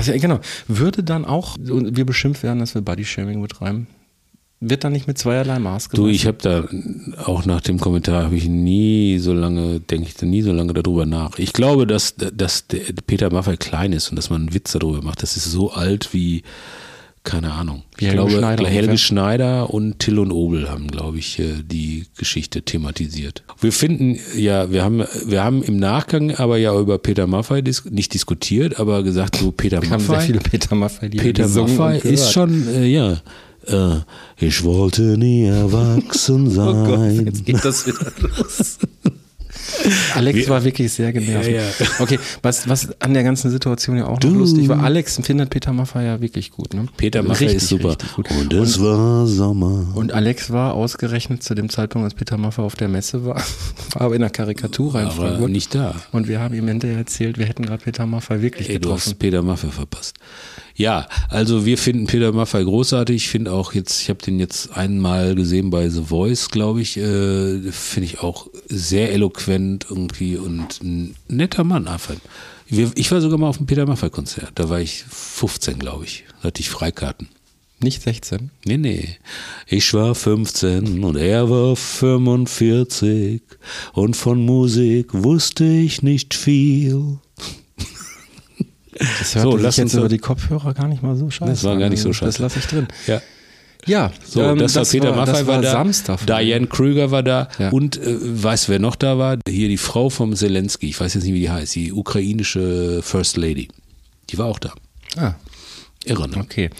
ja, 0.06 0.16
genau. 0.18 0.40
Würde 0.68 1.02
dann 1.02 1.24
auch, 1.24 1.56
wir 1.58 2.04
beschimpft 2.04 2.42
werden, 2.42 2.58
dass 2.58 2.74
wir 2.74 2.82
Bodyshaming 2.82 3.40
betreiben, 3.40 3.86
wird 4.68 4.84
dann 4.84 4.92
nicht 4.92 5.06
mit 5.06 5.18
zweierlei 5.18 5.58
Maß 5.58 5.88
Du, 5.88 6.02
gemessen? 6.02 6.14
ich 6.14 6.26
habe 6.26 6.38
da 6.40 6.68
auch 7.24 7.44
nach 7.46 7.60
dem 7.60 7.78
Kommentar 7.78 8.24
habe 8.24 8.36
ich 8.36 8.48
nie 8.48 9.18
so 9.18 9.32
lange, 9.32 9.80
denke 9.80 10.08
ich 10.08 10.14
da 10.14 10.26
nie 10.26 10.42
so 10.42 10.52
lange 10.52 10.72
darüber 10.72 11.06
nach. 11.06 11.38
Ich 11.38 11.52
glaube, 11.52 11.86
dass, 11.86 12.14
dass 12.16 12.66
der 12.66 12.80
Peter 13.06 13.30
Maffay 13.32 13.56
klein 13.56 13.92
ist 13.92 14.10
und 14.10 14.16
dass 14.16 14.30
man 14.30 14.42
einen 14.42 14.54
Witz 14.54 14.72
darüber 14.72 15.02
macht. 15.02 15.22
Das 15.22 15.36
ist 15.36 15.44
so 15.50 15.72
alt 15.72 16.12
wie, 16.12 16.42
keine 17.24 17.52
Ahnung. 17.52 17.84
Wie 17.96 18.04
ich 18.04 18.10
Helge 18.10 18.16
glaube, 18.22 18.30
Schneider 18.38 18.64
Helge 18.66 18.78
ungefähr. 18.88 18.98
Schneider 18.98 19.70
und 19.72 19.98
Till 19.98 20.18
und 20.18 20.30
Obel 20.30 20.68
haben, 20.70 20.88
glaube 20.88 21.18
ich, 21.18 21.38
äh, 21.38 21.62
die 21.64 22.04
Geschichte 22.18 22.62
thematisiert. 22.62 23.42
Wir 23.60 23.72
finden, 23.72 24.18
ja, 24.36 24.70
wir 24.70 24.84
haben, 24.84 25.04
wir 25.26 25.42
haben 25.42 25.62
im 25.62 25.78
Nachgang 25.78 26.34
aber 26.36 26.58
ja 26.58 26.78
über 26.78 26.98
Peter 26.98 27.26
Maffay 27.26 27.62
dis 27.62 27.84
nicht 27.86 28.12
diskutiert, 28.12 28.78
aber 28.78 29.02
gesagt, 29.02 29.36
so 29.36 29.52
Peter 29.52 29.80
Wir 29.80 29.88
haben 29.90 30.00
sehr 30.00 30.08
Maffay. 30.16 30.26
viele 30.26 30.40
Peter 30.40 30.74
Maffay, 30.74 31.08
die 31.08 31.16
Peter 31.18 31.48
Maffay 31.48 31.98
ist 32.00 32.32
schon, 32.32 32.68
äh, 32.68 32.84
ja. 32.86 33.20
Äh, 33.66 34.00
ich 34.36 34.62
wollte 34.64 35.02
nie 35.18 35.44
erwachsen 35.46 36.50
sein. 36.50 36.64
Oh 36.74 36.84
Gott, 36.96 37.26
jetzt 37.26 37.44
geht 37.44 37.64
das 37.64 37.86
wieder 37.86 38.12
los. 38.20 38.78
Alex 40.14 40.48
war 40.48 40.62
wirklich 40.64 40.92
sehr 40.92 41.12
genervt. 41.12 41.48
Ja, 41.48 41.62
ja. 41.62 41.62
Okay, 41.98 42.18
was, 42.42 42.68
was 42.68 43.00
an 43.00 43.14
der 43.14 43.22
ganzen 43.22 43.50
Situation 43.50 43.96
ja 43.96 44.06
auch 44.06 44.12
noch 44.12 44.18
Du. 44.20 44.30
lustig 44.30 44.68
war, 44.68 44.82
Alex 44.82 45.18
findet 45.22 45.50
Peter 45.50 45.72
Maffay 45.72 46.04
ja 46.04 46.20
wirklich 46.20 46.50
gut. 46.50 46.74
Ne? 46.74 46.86
Peter 46.96 47.22
Maffay 47.22 47.44
Richtig, 47.46 47.62
ist 47.62 47.68
super. 47.68 47.96
Und 48.40 48.52
es 48.52 48.80
war 48.80 49.26
Sommer. 49.26 49.86
Und 49.94 50.12
Alex 50.12 50.50
war 50.50 50.74
ausgerechnet 50.74 51.42
zu 51.42 51.54
dem 51.54 51.68
Zeitpunkt, 51.68 52.04
als 52.04 52.14
Peter 52.14 52.36
Maffay 52.36 52.62
auf 52.62 52.76
der 52.76 52.88
Messe 52.88 53.24
war, 53.24 53.36
war 53.94 54.02
aber 54.02 54.14
in 54.14 54.20
der 54.20 54.30
Karikatur 54.30 55.00
in 55.00 55.10
Frankfurt. 55.10 55.50
nicht 55.50 55.74
da. 55.74 55.94
Und 56.12 56.28
wir 56.28 56.40
haben 56.40 56.54
ihm 56.54 56.68
hinterher 56.68 56.98
erzählt, 56.98 57.38
wir 57.38 57.46
hätten 57.46 57.64
gerade 57.64 57.82
Peter 57.82 58.06
Maffay 58.06 58.42
wirklich 58.42 58.68
Ey, 58.68 58.74
du 58.76 58.80
getroffen. 58.88 59.10
hast 59.12 59.18
Peter 59.18 59.42
Maffay 59.42 59.68
verpasst. 59.70 60.16
Ja, 60.76 61.06
also 61.28 61.64
wir 61.64 61.78
finden 61.78 62.06
Peter 62.06 62.32
Maffay 62.32 62.64
großartig. 62.64 63.16
Ich 63.16 63.28
finde 63.28 63.52
auch 63.52 63.74
jetzt, 63.74 64.02
ich 64.02 64.08
habe 64.08 64.20
den 64.20 64.40
jetzt 64.40 64.76
einmal 64.76 65.36
gesehen 65.36 65.70
bei 65.70 65.88
The 65.88 66.02
Voice, 66.02 66.48
glaube 66.48 66.80
ich. 66.80 66.96
Äh, 66.96 67.60
finde 67.70 68.06
ich 68.06 68.20
auch 68.20 68.48
sehr 68.68 69.12
eloquent 69.12 69.86
irgendwie 69.88 70.36
und 70.36 70.82
ein 70.82 71.14
netter 71.28 71.62
Mann 71.62 71.86
einfach. 71.86 72.16
Wir, 72.66 72.90
ich 72.96 73.12
war 73.12 73.20
sogar 73.20 73.38
mal 73.38 73.48
auf 73.48 73.58
dem 73.58 73.66
Peter 73.66 73.86
Maffay 73.86 74.10
Konzert. 74.10 74.52
Da 74.56 74.68
war 74.68 74.80
ich 74.80 75.04
15, 75.08 75.78
glaube 75.78 76.04
ich. 76.04 76.24
Da 76.40 76.48
hatte 76.48 76.60
ich 76.60 76.70
Freikarten. 76.70 77.28
Nicht 77.80 78.02
16. 78.02 78.50
Nee, 78.64 78.78
nee. 78.78 79.16
Ich 79.68 79.92
war 79.94 80.14
15 80.14 81.04
und 81.04 81.16
er 81.16 81.50
war 81.50 81.76
45 81.76 83.42
und 83.92 84.16
von 84.16 84.44
Musik 84.44 85.12
wusste 85.12 85.64
ich 85.64 86.02
nicht 86.02 86.34
viel. 86.34 87.18
Das 88.98 89.34
hört 89.34 89.42
So, 89.44 89.52
sich 89.52 89.62
lass 89.62 89.76
jetzt 89.76 89.84
uns 89.86 89.94
über 89.94 90.08
die 90.08 90.18
Kopfhörer 90.18 90.72
gar 90.74 90.88
nicht 90.88 91.02
mal 91.02 91.16
so 91.16 91.30
scheiße. 91.30 91.50
Das 91.50 91.64
war 91.64 91.76
gar 91.76 91.88
nicht 91.88 92.00
so 92.00 92.08
Das 92.08 92.16
scheiße. 92.18 92.42
lasse 92.42 92.58
ich 92.60 92.66
drin. 92.66 92.86
Ja. 93.06 93.20
Ja, 93.86 94.12
So, 94.24 94.40
ähm, 94.42 94.58
das, 94.58 94.74
war 94.76 94.84
Peter 94.86 95.14
Maffay 95.14 95.32
das 95.32 95.46
war, 95.46 95.60
da. 95.60 95.70
Samstag. 95.72 96.26
Diane 96.26 96.66
Krüger 96.68 97.10
war 97.10 97.22
da. 97.22 97.48
Ja. 97.58 97.68
Und 97.68 97.98
äh, 97.98 98.16
weißt 98.42 98.68
du, 98.68 98.72
wer 98.72 98.78
noch 98.78 98.96
da 98.96 99.18
war? 99.18 99.36
Hier 99.46 99.68
die 99.68 99.76
Frau 99.76 100.08
vom 100.08 100.34
Zelensky. 100.34 100.88
Ich 100.88 100.98
weiß 100.98 101.12
jetzt 101.14 101.24
nicht, 101.24 101.34
wie 101.34 101.40
die 101.40 101.50
heißt. 101.50 101.74
Die 101.74 101.92
ukrainische 101.92 103.00
First 103.02 103.36
Lady. 103.36 103.68
Die 104.30 104.38
war 104.38 104.46
auch 104.46 104.58
da. 104.58 104.72
Ah, 105.16 105.34
Irre, 106.06 106.28
ne? 106.30 106.38
okay. 106.38 106.70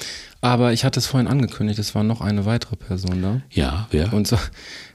Aber 0.41 0.73
ich 0.73 0.85
hatte 0.85 0.99
es 0.99 1.07
vorhin 1.07 1.27
angekündigt, 1.29 1.79
es 1.79 1.95
war 1.95 2.05
noch 2.05 2.21
eine 2.23 2.47
weitere 2.47 2.77
Person 2.77 3.21
da. 3.23 3.41
Ja, 3.51 3.87
wer? 3.91 4.13
Und 4.15 4.27
so, 4.27 4.39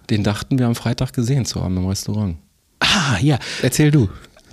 den 0.09 0.23
dachten 0.23 0.57
wir 0.57 0.65
am 0.67 0.75
Freitag 0.75 1.13
gesehen 1.13 1.45
zu 1.45 1.61
haben 1.63 1.77
im 1.77 1.85
Restaurant. 1.87 2.37
ah, 2.79 3.17
ja. 3.21 3.37
Erzähl 3.61 3.91
du. 3.91 4.09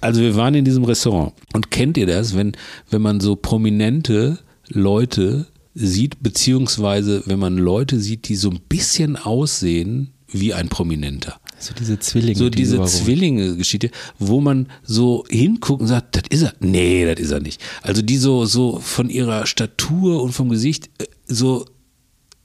Also 0.07 0.21
wir 0.21 0.37
waren 0.37 0.55
in 0.55 0.65
diesem 0.65 0.85
Restaurant. 0.85 1.33
Und 1.53 1.71
kennt 1.71 1.97
ihr 1.97 2.07
das, 2.07 2.37
wenn, 2.37 2.53
wenn 2.91 3.03
man 3.03 3.21
so 3.21 3.35
prominente 3.37 4.39
Leute 4.69 5.47
sieht, 5.75 6.23
beziehungsweise 6.23 7.23
wenn 7.27 7.39
man 7.39 7.59
Leute 7.59 7.99
sieht, 8.01 8.29
die 8.29 8.37
so 8.37 8.51
ein 8.51 8.61
bisschen 8.69 9.17
aussehen 9.17 10.13
wie 10.29 10.55
ein 10.55 10.69
Prominenter? 10.69 11.39
So 11.59 11.73
diese 11.79 11.99
Zwillinge. 11.99 12.39
so 12.39 12.51
die 12.51 12.57
diese 12.59 12.77
überall- 12.77 12.91
Zwillinge-Geschichte, 12.91 13.91
wo 14.19 14.41
man 14.41 14.69
so 14.83 15.25
hinguckt 15.29 15.81
und 15.83 15.89
sagt, 15.89 16.17
das 16.17 16.25
ist 16.31 16.43
er. 16.43 16.53
Nee, 16.61 17.05
das 17.07 17.19
ist 17.25 17.31
er 17.33 17.41
nicht. 17.41 17.61
Also 17.83 18.03
die 18.03 18.17
so, 18.19 18.45
so 18.45 18.79
von 18.79 19.09
ihrer 19.11 19.47
Statur 19.47 20.23
und 20.23 20.33
vom 20.33 20.51
Gesicht 20.51 20.91
äh, 20.99 21.05
so, 21.27 21.65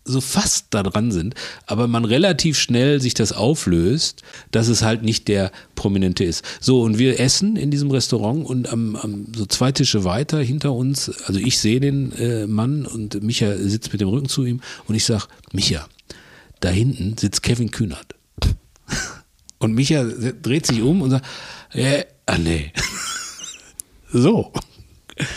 so 0.03 0.21
fast 0.21 0.67
da 0.71 0.83
dran 0.83 1.11
sind, 1.11 1.35
aber 1.67 1.87
man 1.87 2.05
relativ 2.05 2.57
schnell 2.57 2.99
sich 2.99 3.13
das 3.13 3.33
auflöst, 3.33 4.23
dass 4.51 4.67
es 4.67 4.81
halt 4.81 5.03
nicht 5.03 5.27
der 5.27 5.51
Prominente 5.75 6.23
ist. 6.23 6.43
So, 6.59 6.81
und 6.81 6.97
wir 6.97 7.19
essen 7.19 7.55
in 7.55 7.71
diesem 7.71 7.91
Restaurant 7.91 8.45
und 8.45 8.71
am, 8.71 8.95
am 8.95 9.27
so 9.35 9.45
zwei 9.45 9.71
Tische 9.71 10.03
weiter 10.03 10.39
hinter 10.41 10.73
uns, 10.73 11.09
also 11.25 11.39
ich 11.39 11.59
sehe 11.59 11.79
den 11.79 12.11
äh, 12.13 12.47
Mann 12.47 12.85
und 12.85 13.21
Micha 13.23 13.55
sitzt 13.57 13.91
mit 13.91 14.01
dem 14.01 14.09
Rücken 14.09 14.27
zu 14.27 14.43
ihm 14.45 14.61
und 14.87 14.95
ich 14.95 15.05
sag, 15.05 15.27
Micha, 15.51 15.87
da 16.59 16.69
hinten 16.69 17.17
sitzt 17.17 17.43
Kevin 17.43 17.71
Kühnert. 17.71 18.15
Und 19.59 19.75
Micha 19.75 20.03
dreht 20.03 20.65
sich 20.65 20.81
um 20.81 21.03
und 21.03 21.11
sagt, 21.11 21.25
äh, 21.73 22.05
ah 22.25 22.37
nee. 22.39 22.71
so. 24.11 24.51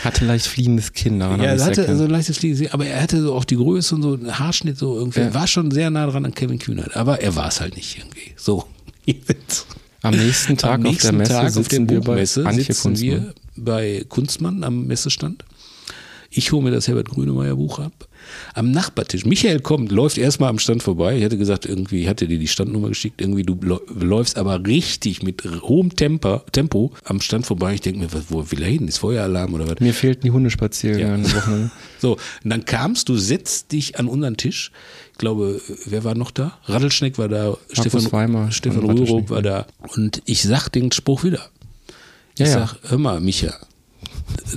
Hatte 0.03 0.25
leicht 0.25 0.47
fliehendes 0.47 0.93
Kinn. 0.93 1.19
Ja, 1.19 1.35
er 1.35 1.63
hatte 1.63 1.95
so 1.95 2.03
ein 2.03 2.09
leichtes 2.09 2.37
Fliegen, 2.37 2.71
aber 2.71 2.85
er 2.85 3.01
hatte 3.01 3.21
so 3.21 3.33
auch 3.33 3.45
die 3.45 3.55
Größe 3.55 3.95
und 3.95 4.01
so 4.01 4.13
einen 4.13 4.39
Haarschnitt 4.39 4.77
so 4.77 4.97
irgendwie. 4.97 5.21
Ja. 5.21 5.33
War 5.33 5.47
schon 5.47 5.71
sehr 5.71 5.89
nah 5.89 6.07
dran 6.07 6.25
an 6.25 6.33
Kevin 6.33 6.59
Kühnert, 6.59 6.95
aber 6.95 7.21
er 7.21 7.35
war 7.35 7.47
es 7.47 7.61
halt 7.61 7.75
nicht 7.75 7.97
irgendwie. 7.97 8.33
So. 8.35 8.65
Am 10.01 10.15
nächsten 10.15 10.55
Tag 10.55 10.71
Am 10.71 10.77
auf 10.77 10.83
der 10.83 10.91
nächsten 10.91 11.17
Messe 11.17 11.31
Tag 11.31 11.47
auf 11.47 11.53
der 11.53 11.63
sitzen 11.63 11.89
wir 11.89 12.01
bei 12.01 12.19
Antje 12.19 12.63
sitzen 12.63 12.81
Kunstmann. 12.83 12.95
wir 13.01 13.33
bei 13.55 14.05
Kunstmann 14.07 14.63
am 14.63 14.85
Messestand. 14.85 15.43
Ich 16.37 16.51
hole 16.51 16.61
mir 16.63 16.71
das 16.71 16.87
Herbert 16.89 17.09
Grünemeyer 17.09 17.55
Buch 17.55 17.79
ab. 17.79 17.93
Am 18.55 18.71
Nachbartisch. 18.71 19.23
Michael 19.25 19.61
kommt, 19.61 19.91
läuft 19.91 20.17
erstmal 20.17 20.49
am 20.49 20.59
Stand 20.59 20.83
vorbei. 20.83 21.17
Ich 21.17 21.23
hatte 21.23 21.37
gesagt, 21.37 21.65
irgendwie, 21.65 22.01
ich 22.01 22.07
hatte 22.09 22.27
dir 22.27 22.37
die 22.39 22.47
Standnummer 22.47 22.89
geschickt, 22.89 23.21
irgendwie, 23.21 23.43
du 23.43 23.53
läu- 23.61 23.79
läufst 23.97 24.37
aber 24.37 24.65
richtig 24.65 25.23
mit 25.23 25.43
hohem 25.61 25.95
Tempo, 25.95 26.41
Tempo 26.51 26.91
am 27.05 27.21
Stand 27.21 27.45
vorbei. 27.45 27.75
Ich 27.75 27.81
denke 27.81 27.99
mir, 27.99 28.11
was, 28.13 28.23
wo 28.29 28.51
will 28.51 28.61
er 28.63 28.67
hin? 28.69 28.87
Ist 28.87 28.97
Feueralarm 28.97 29.53
oder 29.53 29.69
was? 29.69 29.79
Mir 29.79 29.93
fehlten 29.93 30.23
die 30.23 30.31
Hundespaziergänge 30.31 31.25
Ja. 31.27 31.71
So, 32.01 32.13
und 32.43 32.49
dann 32.49 32.65
kamst 32.65 33.07
du, 33.09 33.15
setzt 33.15 33.71
dich 33.71 33.97
an 33.97 34.07
unseren 34.07 34.35
Tisch. 34.35 34.71
Ich 35.13 35.17
glaube, 35.17 35.61
wer 35.85 36.03
war 36.03 36.15
noch 36.15 36.31
da? 36.31 36.57
Radlschneck 36.65 37.17
war 37.17 37.29
da, 37.29 37.55
Stefan, 37.71 38.11
Weimer 38.11 38.51
Stefan 38.51 38.83
Rürup 38.89 39.29
war 39.29 39.41
da. 39.41 39.67
Und 39.95 40.21
ich 40.25 40.43
sag 40.43 40.67
den 40.69 40.91
Spruch 40.91 41.23
wieder. 41.23 41.47
Ich 42.33 42.41
Ja, 42.41 42.47
ja. 42.47 42.51
sag, 42.67 42.75
hör 42.89 42.97
mal, 42.97 43.21
Micha, 43.21 43.47
da 43.47 43.57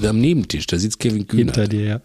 am 0.03 0.21
Nebentisch, 0.21 0.67
da 0.67 0.79
sitzt 0.79 0.99
Kevin 0.99 1.27
Kühner. 1.27 1.45
Hinter 1.45 1.69
dir, 1.69 1.85
ja. 1.85 2.01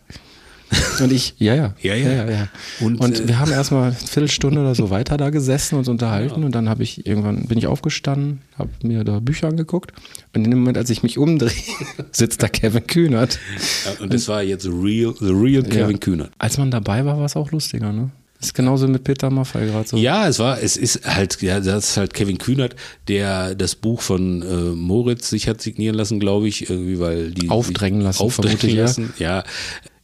Und 1.00 1.12
ich, 1.12 1.36
ja, 1.38 1.56
ja. 1.56 1.76
Ja, 1.82 1.96
ja. 1.96 2.12
ja, 2.12 2.30
ja. 2.30 2.48
Und, 2.80 3.00
Und, 3.00 3.20
äh, 3.20 3.28
wir 3.28 3.40
haben 3.40 3.52
erstmal 3.52 3.90
eine 3.90 3.96
Viertelstunde 3.96 4.62
oder 4.62 4.76
so 4.76 4.90
weiter 4.90 5.18
da 5.18 5.30
gesessen 5.30 5.76
und 5.76 5.80
uns 5.80 5.88
unterhalten 5.90 6.44
und 6.44 6.54
dann 6.56 6.70
habe 6.70 6.84
ich 6.84 7.06
irgendwann 7.06 7.48
bin 7.48 7.58
ich 7.58 7.68
aufgestanden, 7.68 8.42
habe 8.58 8.70
mir 8.84 9.04
da 9.04 9.20
Bücher 9.20 9.48
angeguckt 9.48 9.94
und 10.34 10.46
in 10.46 10.52
dem 10.52 10.60
Moment, 10.60 10.78
als 10.78 10.90
ich 10.90 11.04
mich 11.04 11.18
umdrehe, 11.18 11.52
sitzt 12.12 12.42
da 12.42 12.48
Kevin 12.48 12.88
Kühnert. 12.88 13.40
Ja, 13.86 14.04
Und 14.04 14.14
das 14.14 14.28
war 14.28 14.42
jetzt 14.44 14.66
real, 14.66 15.14
the 15.20 15.32
real 15.32 15.64
Kevin 15.64 15.92
ja. 15.92 15.98
Kühner. 15.98 16.30
Als 16.38 16.58
man 16.58 16.72
dabei 16.72 17.06
war, 17.06 17.18
war 17.18 17.26
es 17.26 17.36
auch 17.36 17.52
lustiger, 17.52 17.92
ne? 17.92 18.12
Ist 18.44 18.54
genauso 18.54 18.88
mit 18.88 19.04
Peter 19.04 19.30
Maffay 19.30 19.68
gerade 19.68 19.88
so. 19.88 19.98
Ja, 19.98 20.28
es 20.28 20.40
war, 20.40 20.62
es 20.62 20.78
ist 20.78 21.06
halt, 21.06 21.42
ja, 21.42 21.60
das 21.60 21.92
ist 21.92 21.98
halt 21.98 22.14
Kevin 22.14 22.38
Kühnert, 22.38 22.76
der 23.08 23.56
das 23.56 23.76
Buch 23.76 24.02
von 24.02 24.42
äh, 24.42 24.76
Moritz 24.76 25.30
sich 25.30 25.48
hat 25.48 25.62
signieren 25.62 25.96
lassen, 25.96 26.20
glaube 26.20 26.48
ich, 26.48 26.70
irgendwie, 26.70 27.00
weil 27.00 27.32
die 27.32 27.50
Aufdrängen 27.50 28.02
lassen, 28.02 28.22
aufdrängen 28.22 28.58
vermute 28.58 28.68
ich, 28.68 28.78
ja. 28.78 28.84
lassen. 28.84 29.14
Ja, 29.18 29.44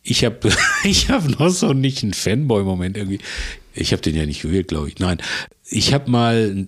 ich 0.04 0.24
habe, 0.24 0.50
ich 0.84 1.10
habe 1.10 1.32
noch 1.32 1.50
so 1.50 1.74
nicht 1.74 2.04
einen 2.04 2.14
Fanboy-Moment 2.14 2.98
irgendwie. 2.98 3.20
Ich 3.74 3.92
habe 3.92 4.02
den 4.02 4.16
ja 4.16 4.26
nicht 4.26 4.42
gewählt, 4.42 4.68
glaube 4.70 4.88
ich. 4.88 5.00
Nein, 5.00 5.20
ich 5.70 5.94
habe 5.94 6.10
mal 6.10 6.68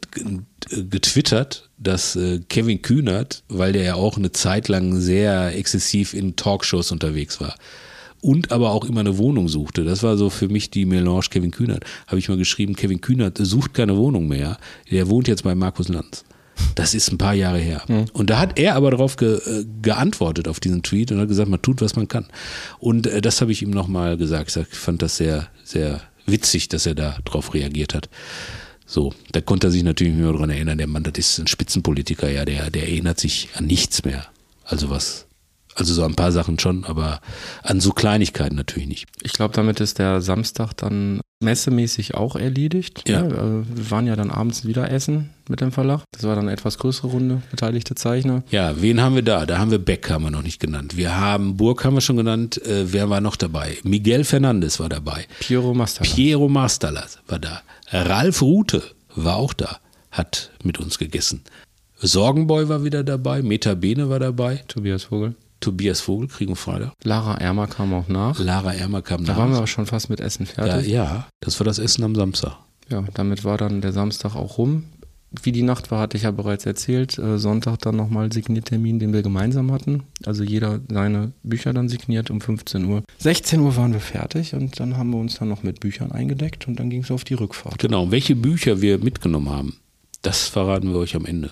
getwittert, 0.69 1.69
dass 1.77 2.15
äh, 2.15 2.39
Kevin 2.49 2.81
Kühnert, 2.81 3.43
weil 3.47 3.73
der 3.73 3.83
ja 3.83 3.95
auch 3.95 4.17
eine 4.17 4.31
Zeit 4.31 4.67
lang 4.67 4.99
sehr 4.99 5.55
exzessiv 5.57 6.13
in 6.13 6.35
Talkshows 6.35 6.91
unterwegs 6.91 7.41
war 7.41 7.55
und 8.21 8.51
aber 8.51 8.71
auch 8.71 8.85
immer 8.85 9.01
eine 9.01 9.17
Wohnung 9.17 9.47
suchte. 9.47 9.83
Das 9.83 10.03
war 10.03 10.17
so 10.17 10.29
für 10.29 10.47
mich 10.47 10.69
die 10.69 10.85
Melange 10.85 11.25
Kevin 11.29 11.51
Kühnert. 11.51 11.83
Habe 12.07 12.19
ich 12.19 12.29
mal 12.29 12.37
geschrieben, 12.37 12.75
Kevin 12.75 13.01
Kühnert 13.01 13.37
sucht 13.39 13.73
keine 13.73 13.97
Wohnung 13.97 14.27
mehr. 14.27 14.57
Der 14.89 15.09
wohnt 15.09 15.27
jetzt 15.27 15.43
bei 15.43 15.55
Markus 15.55 15.89
Lanz. 15.89 16.23
Das 16.75 16.93
ist 16.93 17.11
ein 17.11 17.17
paar 17.17 17.33
Jahre 17.33 17.57
her. 17.57 17.83
Und 18.13 18.29
da 18.29 18.39
hat 18.39 18.59
er 18.59 18.75
aber 18.75 18.91
darauf 18.91 19.15
ge, 19.15 19.37
äh, 19.37 19.65
geantwortet 19.81 20.47
auf 20.47 20.59
diesen 20.59 20.83
Tweet 20.83 21.11
und 21.11 21.19
hat 21.19 21.27
gesagt, 21.27 21.49
man 21.49 21.61
tut, 21.61 21.81
was 21.81 21.95
man 21.95 22.07
kann. 22.07 22.25
Und 22.79 23.07
äh, 23.07 23.21
das 23.21 23.41
habe 23.41 23.51
ich 23.51 23.61
ihm 23.61 23.71
nochmal 23.71 24.17
gesagt. 24.17 24.55
Ich 24.55 24.77
fand 24.77 25.01
das 25.01 25.17
sehr, 25.17 25.47
sehr 25.63 26.01
witzig, 26.25 26.69
dass 26.69 26.85
er 26.85 26.95
da 26.95 27.17
drauf 27.25 27.53
reagiert 27.53 27.93
hat. 27.95 28.09
So, 28.85 29.13
da 29.31 29.41
konnte 29.41 29.67
er 29.67 29.71
sich 29.71 29.83
natürlich 29.83 30.13
mehr 30.13 30.31
daran 30.31 30.49
erinnern, 30.49 30.77
der 30.77 30.87
Mann, 30.87 31.03
das 31.03 31.17
ist 31.17 31.39
ein 31.39 31.47
Spitzenpolitiker, 31.47 32.29
ja, 32.29 32.43
der, 32.43 32.69
der 32.69 32.83
erinnert 32.83 33.19
sich 33.19 33.49
an 33.55 33.65
nichts 33.65 34.03
mehr. 34.03 34.25
Also 34.65 34.89
was, 34.89 35.27
also 35.75 35.93
so 35.93 36.03
ein 36.03 36.15
paar 36.15 36.31
Sachen 36.31 36.59
schon, 36.59 36.83
aber 36.85 37.21
an 37.63 37.79
so 37.79 37.91
Kleinigkeiten 37.91 38.55
natürlich 38.55 38.87
nicht. 38.87 39.07
Ich 39.21 39.33
glaube, 39.33 39.53
damit 39.53 39.79
ist 39.79 39.99
der 39.99 40.21
Samstag 40.21 40.73
dann 40.73 41.21
messemäßig 41.41 42.13
auch 42.15 42.35
erledigt. 42.35 43.07
Ja. 43.07 43.25
äh, 43.25 43.31
wir 43.31 43.91
waren 43.91 44.07
ja 44.07 44.15
dann 44.15 44.29
abends 44.29 44.65
wieder 44.65 44.91
essen 44.91 45.31
mit 45.49 45.59
dem 45.61 45.71
Verlag. 45.71 46.03
Das 46.11 46.23
war 46.23 46.35
dann 46.35 46.45
eine 46.45 46.53
etwas 46.53 46.77
größere 46.77 47.07
Runde, 47.07 47.41
beteiligte 47.49 47.95
Zeichner. 47.95 48.43
Ja, 48.51 48.79
wen 48.81 49.01
haben 49.01 49.15
wir 49.15 49.23
da? 49.23 49.45
Da 49.45 49.57
haben 49.57 49.71
wir 49.71 49.79
Beck, 49.79 50.09
haben 50.09 50.23
wir 50.23 50.31
noch 50.31 50.43
nicht 50.43 50.59
genannt. 50.59 50.97
Wir 50.97 51.17
haben 51.19 51.57
Burg, 51.57 51.83
haben 51.83 51.95
wir 51.95 52.01
schon 52.01 52.17
genannt. 52.17 52.63
Äh, 52.65 52.93
wer 52.93 53.09
war 53.09 53.21
noch 53.21 53.35
dabei? 53.35 53.77
Miguel 53.83 54.23
Fernandes 54.23 54.79
war 54.79 54.89
dabei. 54.89 55.25
Piero 55.39 55.73
Master. 55.73 56.03
Piero 56.03 56.47
Mastalas 56.47 57.19
war 57.27 57.39
da. 57.39 57.61
Ralf 57.91 58.41
Rute 58.41 58.83
war 59.15 59.35
auch 59.35 59.53
da, 59.53 59.79
hat 60.11 60.51
mit 60.63 60.79
uns 60.79 60.97
gegessen. 60.97 61.41
Sorgenboy 61.99 62.69
war 62.69 62.83
wieder 62.83 63.03
dabei, 63.03 63.41
Meta 63.41 63.75
Bene 63.75 64.09
war 64.09 64.19
dabei, 64.19 64.63
Tobias 64.67 65.03
Vogel. 65.05 65.35
Tobias 65.61 66.01
Vogel, 66.01 66.27
Kriegen 66.27 66.55
Freitag. 66.57 66.91
Lara 67.03 67.35
Ermer 67.37 67.67
kam 67.67 67.93
auch 67.93 68.07
nach. 68.09 68.37
Lara 68.39 68.73
Ermer 68.73 69.01
kam 69.01 69.23
Da 69.23 69.31
nach. 69.33 69.39
waren 69.39 69.51
wir 69.51 69.59
auch 69.61 69.67
schon 69.67 69.85
fast 69.85 70.09
mit 70.09 70.19
Essen 70.19 70.45
fertig. 70.45 70.87
ja, 70.91 71.27
das 71.39 71.59
war 71.59 71.65
das 71.65 71.79
Essen 71.79 72.03
am 72.03 72.15
Samstag. 72.15 72.57
Ja, 72.89 73.03
damit 73.13 73.45
war 73.45 73.57
dann 73.57 73.79
der 73.79 73.93
Samstag 73.93 74.35
auch 74.35 74.57
rum. 74.57 74.83
Wie 75.43 75.53
die 75.53 75.63
Nacht 75.63 75.91
war, 75.91 76.01
hatte 76.01 76.17
ich 76.17 76.23
ja 76.23 76.31
bereits 76.31 76.65
erzählt. 76.65 77.17
Äh, 77.17 77.39
Sonntag 77.39 77.77
dann 77.79 77.95
nochmal 77.95 78.33
Signiertermin, 78.33 78.99
den 78.99 79.13
wir 79.13 79.21
gemeinsam 79.21 79.71
hatten. 79.71 80.03
Also 80.25 80.43
jeder 80.43 80.81
seine 80.91 81.31
Bücher 81.43 81.71
dann 81.71 81.87
signiert 81.87 82.29
um 82.29 82.41
15 82.41 82.83
Uhr. 82.83 83.03
16 83.19 83.61
Uhr 83.61 83.77
waren 83.77 83.93
wir 83.93 84.01
fertig 84.01 84.53
und 84.55 84.77
dann 84.81 84.97
haben 84.97 85.11
wir 85.11 85.19
uns 85.19 85.35
dann 85.39 85.47
noch 85.47 85.63
mit 85.63 85.79
Büchern 85.79 86.11
eingedeckt 86.11 86.67
und 86.67 86.81
dann 86.81 86.89
ging 86.89 87.03
es 87.03 87.11
auf 87.11 87.23
die 87.23 87.35
Rückfahrt. 87.35 87.79
Genau, 87.79 88.11
welche 88.11 88.35
Bücher 88.35 88.81
wir 88.81 88.97
mitgenommen 88.97 89.49
haben, 89.49 89.77
das 90.21 90.49
verraten 90.49 90.89
wir 90.91 90.97
euch 90.97 91.15
am 91.15 91.25
Ende 91.25 91.51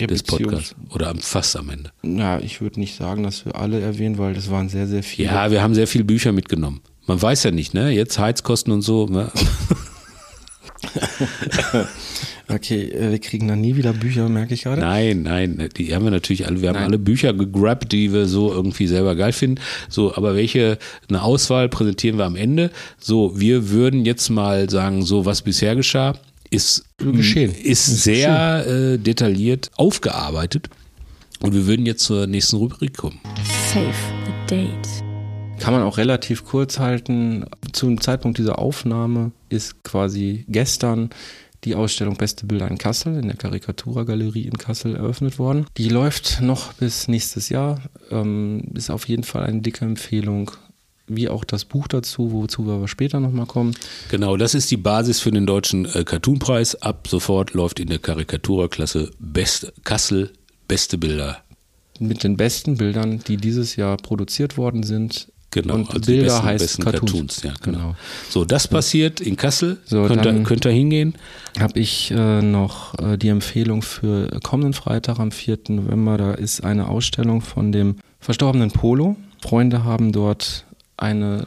Ja, 0.00 0.08
des 0.08 0.24
Podcasts. 0.24 0.74
Oder 0.90 1.08
am, 1.08 1.18
fast 1.18 1.56
am 1.56 1.70
Ende. 1.70 1.92
Ja, 2.02 2.40
ich 2.40 2.60
würde 2.60 2.80
nicht 2.80 2.96
sagen, 2.96 3.22
dass 3.22 3.46
wir 3.46 3.54
alle 3.54 3.80
erwähnen, 3.80 4.18
weil 4.18 4.34
das 4.34 4.50
waren 4.50 4.68
sehr, 4.68 4.88
sehr 4.88 5.04
viele. 5.04 5.28
Ja, 5.28 5.50
wir 5.50 5.62
haben 5.62 5.74
sehr 5.74 5.86
viele 5.86 6.04
Bücher 6.04 6.32
mitgenommen. 6.32 6.80
Man 7.06 7.20
weiß 7.20 7.44
ja 7.44 7.52
nicht, 7.52 7.74
ne? 7.74 7.90
Jetzt 7.90 8.18
Heizkosten 8.18 8.72
und 8.72 8.82
so. 8.82 9.06
Ne? 9.06 9.30
Okay, 12.46 12.90
äh, 12.90 13.10
wir 13.10 13.18
kriegen 13.20 13.48
dann 13.48 13.60
nie 13.60 13.76
wieder 13.76 13.94
Bücher, 13.94 14.28
merke 14.28 14.52
ich 14.52 14.64
gerade. 14.64 14.82
Nein, 14.82 15.22
nein, 15.22 15.68
die 15.76 15.94
haben 15.94 16.04
wir 16.04 16.10
natürlich 16.10 16.46
alle, 16.46 16.60
wir 16.60 16.68
haben 16.68 16.76
Nein. 16.76 16.84
alle 16.84 16.98
Bücher 16.98 17.32
gegrabt, 17.32 17.90
die 17.92 18.12
wir 18.12 18.26
so 18.26 18.52
irgendwie 18.52 18.86
selber 18.86 19.16
geil 19.16 19.32
finden. 19.32 19.62
So, 19.88 20.14
aber 20.14 20.34
welche, 20.34 20.78
eine 21.08 21.22
Auswahl 21.22 21.70
präsentieren 21.70 22.18
wir 22.18 22.26
am 22.26 22.36
Ende. 22.36 22.70
So, 22.98 23.40
wir 23.40 23.70
würden 23.70 24.04
jetzt 24.04 24.28
mal 24.28 24.68
sagen, 24.68 25.02
so 25.02 25.24
was 25.24 25.40
bisher 25.40 25.74
geschah, 25.74 26.16
ist 26.54 26.84
Geschehen. 26.98 27.52
ist 27.52 27.86
sehr 27.86 28.66
äh, 28.66 28.98
detailliert 28.98 29.70
aufgearbeitet. 29.76 30.70
Und 31.40 31.52
wir 31.52 31.66
würden 31.66 31.84
jetzt 31.84 32.04
zur 32.04 32.26
nächsten 32.26 32.56
Rubrik 32.56 32.96
kommen. 32.96 33.20
Save 33.72 33.92
the 34.24 34.54
date. 34.54 35.04
Kann 35.60 35.74
man 35.74 35.82
auch 35.82 35.98
relativ 35.98 36.44
kurz 36.44 36.78
halten. 36.78 37.44
Zum 37.72 38.00
Zeitpunkt 38.00 38.38
dieser 38.38 38.58
Aufnahme 38.58 39.32
ist 39.48 39.82
quasi 39.82 40.44
gestern 40.48 41.10
die 41.64 41.74
Ausstellung 41.74 42.16
Beste 42.16 42.46
Bilder 42.46 42.68
in 42.68 42.78
Kassel 42.78 43.18
in 43.18 43.28
der 43.28 43.36
Karikatura-Galerie 43.36 44.44
in 44.44 44.58
Kassel 44.58 44.96
eröffnet 44.96 45.38
worden. 45.38 45.66
Die 45.76 45.88
läuft 45.88 46.40
noch 46.40 46.74
bis 46.74 47.08
nächstes 47.08 47.48
Jahr. 47.48 47.80
Ähm, 48.10 48.64
ist 48.74 48.90
auf 48.90 49.08
jeden 49.08 49.24
Fall 49.24 49.44
eine 49.44 49.60
dicke 49.60 49.84
Empfehlung. 49.84 50.50
Wie 51.06 51.28
auch 51.28 51.44
das 51.44 51.64
Buch 51.66 51.86
dazu, 51.86 52.32
wozu 52.32 52.66
wir 52.66 52.74
aber 52.74 52.88
später 52.88 53.20
nochmal 53.20 53.44
kommen. 53.46 53.74
Genau, 54.10 54.36
das 54.38 54.54
ist 54.54 54.70
die 54.70 54.78
Basis 54.78 55.20
für 55.20 55.30
den 55.30 55.44
deutschen 55.46 55.84
äh, 55.84 56.02
Cartoonpreis. 56.04 56.76
Ab 56.80 57.06
sofort 57.08 57.52
läuft 57.52 57.78
in 57.78 57.88
der 57.88 57.98
Karikaturklasse 57.98 59.10
Best, 59.18 59.72
Kassel 59.84 60.30
beste 60.66 60.96
Bilder. 60.96 61.38
Mit 62.00 62.24
den 62.24 62.36
besten 62.38 62.76
Bildern, 62.78 63.20
die 63.28 63.36
dieses 63.36 63.76
Jahr 63.76 63.96
produziert 63.98 64.56
worden 64.56 64.82
sind. 64.82 65.28
Genau, 65.50 65.74
Und 65.74 65.88
also 65.90 66.00
Bilder 66.00 66.24
besten, 66.24 66.42
heißt 66.44 66.64
besten 66.64 66.82
Cartoons. 66.84 67.10
Cartoons. 67.12 67.42
ja, 67.44 67.52
genau. 67.62 67.78
Genau. 67.78 67.96
So, 68.30 68.44
das 68.44 68.66
passiert 68.66 69.20
in 69.20 69.36
Kassel. 69.36 69.76
So, 69.84 70.02
könnt, 70.06 70.16
ihr, 70.20 70.22
dann- 70.32 70.42
könnt 70.44 70.64
ihr 70.66 70.72
hingehen? 70.72 71.14
habe 71.60 71.78
ich 71.78 72.10
äh, 72.10 72.42
noch 72.42 72.98
äh, 72.98 73.16
die 73.16 73.28
Empfehlung 73.28 73.82
für 73.82 74.28
kommenden 74.42 74.72
Freitag 74.72 75.20
am 75.20 75.30
4. 75.30 75.58
November. 75.68 76.16
Da 76.18 76.32
ist 76.34 76.64
eine 76.64 76.88
Ausstellung 76.88 77.40
von 77.42 77.70
dem 77.70 77.96
verstorbenen 78.18 78.70
Polo. 78.72 79.14
Freunde 79.40 79.84
haben 79.84 80.10
dort 80.10 80.64
eine 80.96 81.44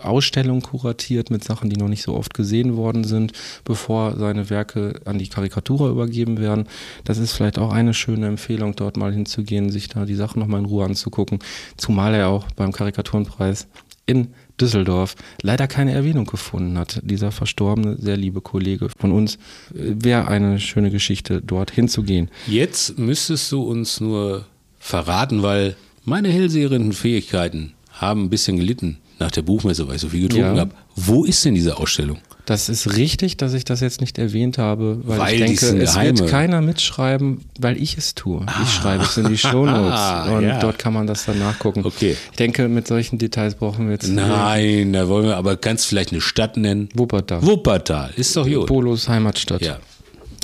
Ausstellung 0.00 0.62
kuratiert 0.62 1.30
mit 1.30 1.42
Sachen, 1.44 1.70
die 1.70 1.76
noch 1.76 1.88
nicht 1.88 2.02
so 2.02 2.14
oft 2.14 2.34
gesehen 2.34 2.76
worden 2.76 3.04
sind, 3.04 3.32
bevor 3.64 4.16
seine 4.16 4.50
Werke 4.50 5.00
an 5.04 5.18
die 5.18 5.28
Karikatura 5.28 5.88
übergeben 5.88 6.38
werden. 6.38 6.66
Das 7.04 7.18
ist 7.18 7.32
vielleicht 7.32 7.58
auch 7.58 7.72
eine 7.72 7.94
schöne 7.94 8.26
Empfehlung, 8.26 8.76
dort 8.76 8.96
mal 8.96 9.12
hinzugehen, 9.12 9.70
sich 9.70 9.88
da 9.88 10.04
die 10.04 10.14
Sachen 10.14 10.40
nochmal 10.40 10.60
in 10.60 10.66
Ruhe 10.66 10.84
anzugucken. 10.84 11.40
Zumal 11.76 12.14
er 12.14 12.28
auch 12.28 12.46
beim 12.52 12.72
Karikaturenpreis 12.72 13.66
in 14.06 14.28
Düsseldorf 14.60 15.16
leider 15.42 15.66
keine 15.66 15.92
Erwähnung 15.92 16.26
gefunden 16.26 16.78
hat. 16.78 17.00
Dieser 17.02 17.32
verstorbene, 17.32 17.96
sehr 17.98 18.16
liebe 18.16 18.40
Kollege 18.40 18.88
von 18.96 19.12
uns 19.12 19.36
äh, 19.74 19.94
wäre 19.96 20.28
eine 20.28 20.60
schöne 20.60 20.90
Geschichte, 20.90 21.42
dort 21.42 21.70
hinzugehen. 21.70 22.30
Jetzt 22.46 22.98
müsstest 22.98 23.50
du 23.50 23.62
uns 23.62 24.00
nur 24.00 24.46
verraten, 24.78 25.42
weil 25.42 25.76
meine 26.04 26.28
hellsehenden 26.28 26.92
Fähigkeiten 26.92 27.72
haben 28.06 28.24
ein 28.24 28.30
bisschen 28.30 28.56
gelitten 28.56 28.98
nach 29.18 29.30
der 29.30 29.42
Buchmesse, 29.42 29.86
weil 29.88 29.96
ich 29.96 30.00
so 30.02 30.08
viel 30.08 30.22
getrunken 30.22 30.54
Ja. 30.56 30.60
habe. 30.62 30.70
Wo 30.96 31.24
ist 31.24 31.44
denn 31.44 31.54
diese 31.54 31.76
Ausstellung? 31.78 32.18
Das 32.46 32.68
ist 32.68 32.94
richtig, 32.96 33.38
dass 33.38 33.54
ich 33.54 33.64
das 33.64 33.80
jetzt 33.80 34.02
nicht 34.02 34.18
erwähnt 34.18 34.58
habe, 34.58 34.98
weil, 35.04 35.18
Weil 35.18 35.34
ich 35.34 35.40
denke, 35.40 35.78
es 35.82 35.94
geheime. 35.94 36.18
wird 36.18 36.28
keiner 36.30 36.60
mitschreiben, 36.60 37.40
weil 37.58 37.80
ich 37.80 37.96
es 37.96 38.14
tue. 38.14 38.44
Ich 38.62 38.70
schreibe 38.70 39.04
es 39.04 39.16
in 39.16 39.28
die 39.28 39.38
Shownotes 39.38 39.92
Ah, 39.98 40.36
und 40.36 40.44
ja. 40.44 40.58
dort 40.58 40.78
kann 40.78 40.92
man 40.92 41.06
das 41.06 41.24
dann 41.24 41.38
nachgucken. 41.38 41.82
Okay. 41.86 42.16
Ich 42.32 42.36
denke, 42.36 42.68
mit 42.68 42.86
solchen 42.86 43.16
Details 43.18 43.54
brauchen 43.54 43.86
wir 43.86 43.92
jetzt 43.92 44.08
Nein, 44.08 44.92
da 44.92 45.08
wollen 45.08 45.24
wir 45.24 45.36
aber 45.38 45.56
kannst 45.56 45.86
vielleicht 45.86 46.12
eine 46.12 46.20
Stadt 46.20 46.58
nennen. 46.58 46.90
Wuppertal. 46.94 47.40
Wuppertal, 47.46 48.10
ist 48.16 48.36
doch 48.36 48.46
gut. 48.46 48.66
Polos 48.66 49.08
Heimatstadt. 49.08 49.62
Ja. 49.62 49.78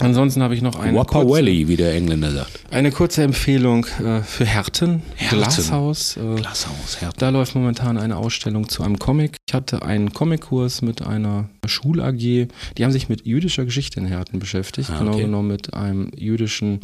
Ansonsten 0.00 0.42
habe 0.42 0.54
ich 0.54 0.62
noch 0.62 0.78
eine 0.78 1.04
kurze, 1.04 1.28
Valley, 1.28 1.68
wie 1.68 1.76
der 1.76 1.94
Engländer 1.94 2.30
sagt. 2.30 2.60
eine 2.70 2.90
kurze 2.90 3.22
Empfehlung 3.22 3.86
äh, 4.04 4.22
für 4.22 4.44
Herten, 4.44 5.02
Herten. 5.16 5.38
Glashaus. 5.38 6.16
Äh, 6.16 6.36
Glashaus, 6.36 7.00
Herten. 7.00 7.18
Da 7.18 7.28
läuft 7.30 7.54
momentan 7.54 7.98
eine 7.98 8.16
Ausstellung 8.16 8.68
zu 8.68 8.82
einem 8.82 8.98
Comic. 8.98 9.36
Ich 9.48 9.54
hatte 9.54 9.82
einen 9.82 10.12
Comic-Kurs 10.12 10.82
mit 10.82 11.06
einer 11.06 11.48
Schul-AG. 11.66 12.16
Die 12.16 12.48
haben 12.80 12.92
sich 12.92 13.08
mit 13.08 13.26
jüdischer 13.26 13.64
Geschichte 13.64 14.00
in 14.00 14.06
Herten 14.06 14.38
beschäftigt. 14.38 14.90
Ah, 14.90 14.98
Genau 14.98 15.12
okay. 15.12 15.22
genommen 15.22 15.48
mit 15.48 15.74
einem 15.74 16.10
jüdischen 16.16 16.80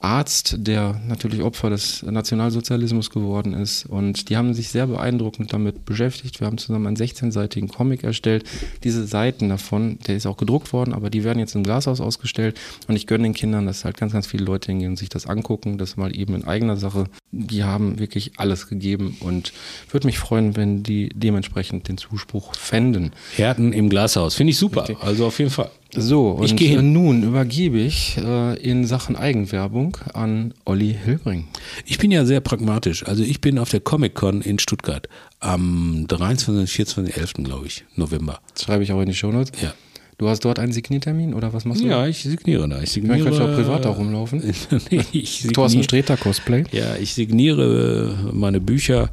Arzt, 0.00 0.56
der 0.58 1.00
natürlich 1.06 1.42
Opfer 1.42 1.70
des 1.70 2.02
Nationalsozialismus 2.02 3.10
geworden 3.10 3.54
ist. 3.54 3.86
Und 3.86 4.28
die 4.28 4.36
haben 4.36 4.54
sich 4.54 4.68
sehr 4.68 4.86
beeindruckend 4.86 5.52
damit 5.52 5.84
beschäftigt. 5.84 6.40
Wir 6.40 6.46
haben 6.46 6.58
zusammen 6.58 6.86
einen 6.86 6.96
16-seitigen 6.96 7.68
Comic 7.68 8.04
erstellt. 8.04 8.44
Diese 8.84 9.06
Seiten 9.06 9.48
davon, 9.48 9.98
der 10.06 10.16
ist 10.16 10.26
auch 10.26 10.36
gedruckt 10.36 10.72
worden, 10.72 10.94
aber 10.94 11.10
die 11.10 11.24
werden 11.24 11.40
jetzt 11.40 11.54
im 11.54 11.64
Glashaus 11.64 12.00
ausgestellt. 12.00 12.58
Und 12.86 12.94
ich 12.96 13.06
gönne 13.06 13.24
den 13.24 13.34
Kindern, 13.34 13.66
dass 13.66 13.84
halt 13.84 13.96
ganz, 13.96 14.12
ganz 14.12 14.26
viele 14.26 14.44
Leute 14.44 14.70
hingehen 14.70 14.90
und 14.90 14.96
sich 14.96 15.08
das 15.08 15.26
angucken. 15.26 15.78
Das 15.78 15.96
mal 15.96 16.16
eben 16.16 16.34
in 16.34 16.44
eigener 16.44 16.76
Sache. 16.76 17.06
Die 17.32 17.64
haben 17.64 17.98
wirklich 17.98 18.32
alles 18.38 18.68
gegeben 18.68 19.16
und 19.20 19.52
würde 19.90 20.06
mich 20.06 20.18
freuen, 20.18 20.56
wenn 20.56 20.82
die 20.82 21.08
dementsprechend 21.14 21.88
den 21.88 21.98
Zuspruch 21.98 22.54
fänden. 22.54 23.12
Herten 23.34 23.72
im 23.72 23.88
Glashaus. 23.88 24.34
Finde 24.34 24.52
ich 24.52 24.58
super. 24.58 24.86
Also 25.00 25.26
auf 25.26 25.38
jeden 25.38 25.50
Fall. 25.50 25.70
So, 25.94 26.30
und 26.32 26.44
Ich 26.44 26.56
geh 26.56 26.68
hin. 26.68 26.78
äh, 26.80 26.82
nun 26.82 27.22
übergebe 27.22 27.78
ich 27.78 28.18
äh, 28.18 28.56
in 28.60 28.84
Sachen 28.86 29.16
Eigenwerbung 29.16 29.96
an 30.12 30.52
Olli 30.66 30.94
Hilbring. 31.04 31.46
Ich 31.86 31.98
bin 31.98 32.10
ja 32.10 32.26
sehr 32.26 32.40
pragmatisch. 32.40 33.06
Also 33.06 33.22
ich 33.22 33.40
bin 33.40 33.58
auf 33.58 33.70
der 33.70 33.80
Comic-Con 33.80 34.42
in 34.42 34.58
Stuttgart 34.58 35.08
am 35.40 36.04
23. 36.06 36.70
24. 36.70 37.16
11. 37.16 37.32
glaube 37.44 37.66
ich, 37.66 37.84
November. 37.96 38.40
Das 38.52 38.64
schreibe 38.64 38.82
ich 38.82 38.92
auch 38.92 39.00
in 39.00 39.08
die 39.08 39.14
Shownotes. 39.14 39.52
Ja. 39.62 39.72
Du 40.18 40.28
hast 40.28 40.40
dort 40.44 40.58
einen 40.58 40.72
Signiertermin 40.72 41.32
oder 41.32 41.52
was 41.52 41.64
machst 41.64 41.80
du? 41.80 41.86
Ja, 41.86 42.06
ich 42.06 42.18
signiere 42.18 42.68
da. 42.68 42.82
Ich 42.82 42.90
signiere. 42.90 43.18
Dann 43.18 43.24
kannst 43.26 43.38
du 43.38 43.44
auch 43.44 43.54
privat 43.54 43.84
da 43.84 43.90
rumlaufen. 43.90 44.42
nee, 44.90 45.00
ich 45.12 45.42
Thorsten 45.54 45.68
signiere, 45.70 45.84
Sträter 45.84 46.16
Cosplay. 46.16 46.64
ja, 46.72 46.96
ich 46.96 47.14
signiere 47.14 48.16
äh, 48.28 48.34
meine 48.34 48.60
Bücher 48.60 49.10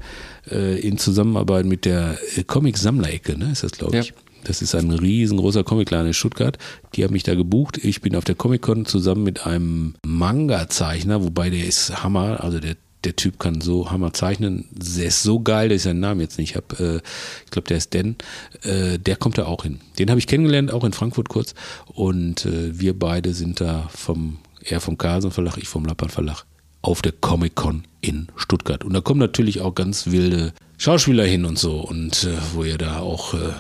äh, 0.51 0.80
in 0.80 0.97
Zusammenarbeit 0.97 1.65
mit 1.67 1.86
der 1.86 2.17
äh, 2.36 2.43
Comic-Sammlerecke, 2.43 3.38
ne? 3.38 3.51
Ist 3.51 3.63
das, 3.63 3.73
glaube 3.73 3.99
ich. 3.99 4.07
Ja. 4.07 4.13
Das 4.45 4.61
ist 4.61 4.75
ein 4.75 4.91
riesengroßer 4.91 5.63
Comicladen 5.63 6.07
in 6.07 6.13
Stuttgart. 6.13 6.57
Die 6.95 7.03
haben 7.03 7.13
mich 7.13 7.23
da 7.23 7.35
gebucht. 7.35 7.77
Ich 7.83 8.01
bin 8.01 8.15
auf 8.15 8.23
der 8.23 8.35
Comic-Con 8.35 8.85
zusammen 8.85 9.23
mit 9.23 9.45
einem 9.45 9.95
Manga-Zeichner, 10.05 11.23
wobei 11.23 11.49
der 11.49 11.65
ist 11.65 12.03
Hammer. 12.03 12.43
Also 12.43 12.59
der, 12.59 12.77
der 13.03 13.15
Typ 13.15 13.39
kann 13.39 13.59
so 13.59 13.91
Hammer 13.91 14.13
zeichnen. 14.13 14.65
Der 14.71 15.07
ist 15.07 15.23
so 15.23 15.39
geil, 15.39 15.69
dass 15.69 15.77
ich 15.77 15.81
seinen 15.83 15.99
Namen 15.99 16.21
jetzt 16.21 16.37
nicht 16.37 16.55
habe. 16.55 17.01
Äh, 17.03 17.07
ich 17.45 17.51
glaube, 17.51 17.67
der 17.67 17.77
ist 17.77 17.93
Den. 17.93 18.15
Äh, 18.61 18.99
der 18.99 19.15
kommt 19.15 19.37
da 19.37 19.45
auch 19.45 19.63
hin. 19.63 19.81
Den 19.97 20.09
habe 20.09 20.19
ich 20.19 20.27
kennengelernt, 20.27 20.71
auch 20.71 20.83
in 20.83 20.93
Frankfurt 20.93 21.27
kurz. 21.27 21.55
Und 21.87 22.45
äh, 22.45 22.79
wir 22.79 22.97
beide 22.97 23.33
sind 23.33 23.59
da 23.61 23.89
vom, 23.93 24.37
er 24.63 24.79
vom 24.79 24.97
Carlsen 24.97 25.31
Verlag, 25.31 25.57
ich 25.57 25.67
vom 25.67 25.85
Lappern 25.85 26.09
Verlag 26.09 26.45
auf 26.83 27.01
der 27.01 27.13
Comic-Con 27.13 27.85
in 28.01 28.27
Stuttgart. 28.35 28.83
Und 28.83 28.93
da 28.93 29.01
kommen 29.01 29.19
natürlich 29.19 29.59
auch 29.61 29.73
ganz 29.73 30.05
wilde 30.05 30.53
Schauspieler 30.77 31.25
hin 31.25 31.45
und 31.45 31.57
so. 31.57 31.79
Und 31.79 32.27
wo 32.53 32.63
ihr 32.63 32.77
da 32.77 32.99
auch, 32.99 33.33
äh, 33.33 33.53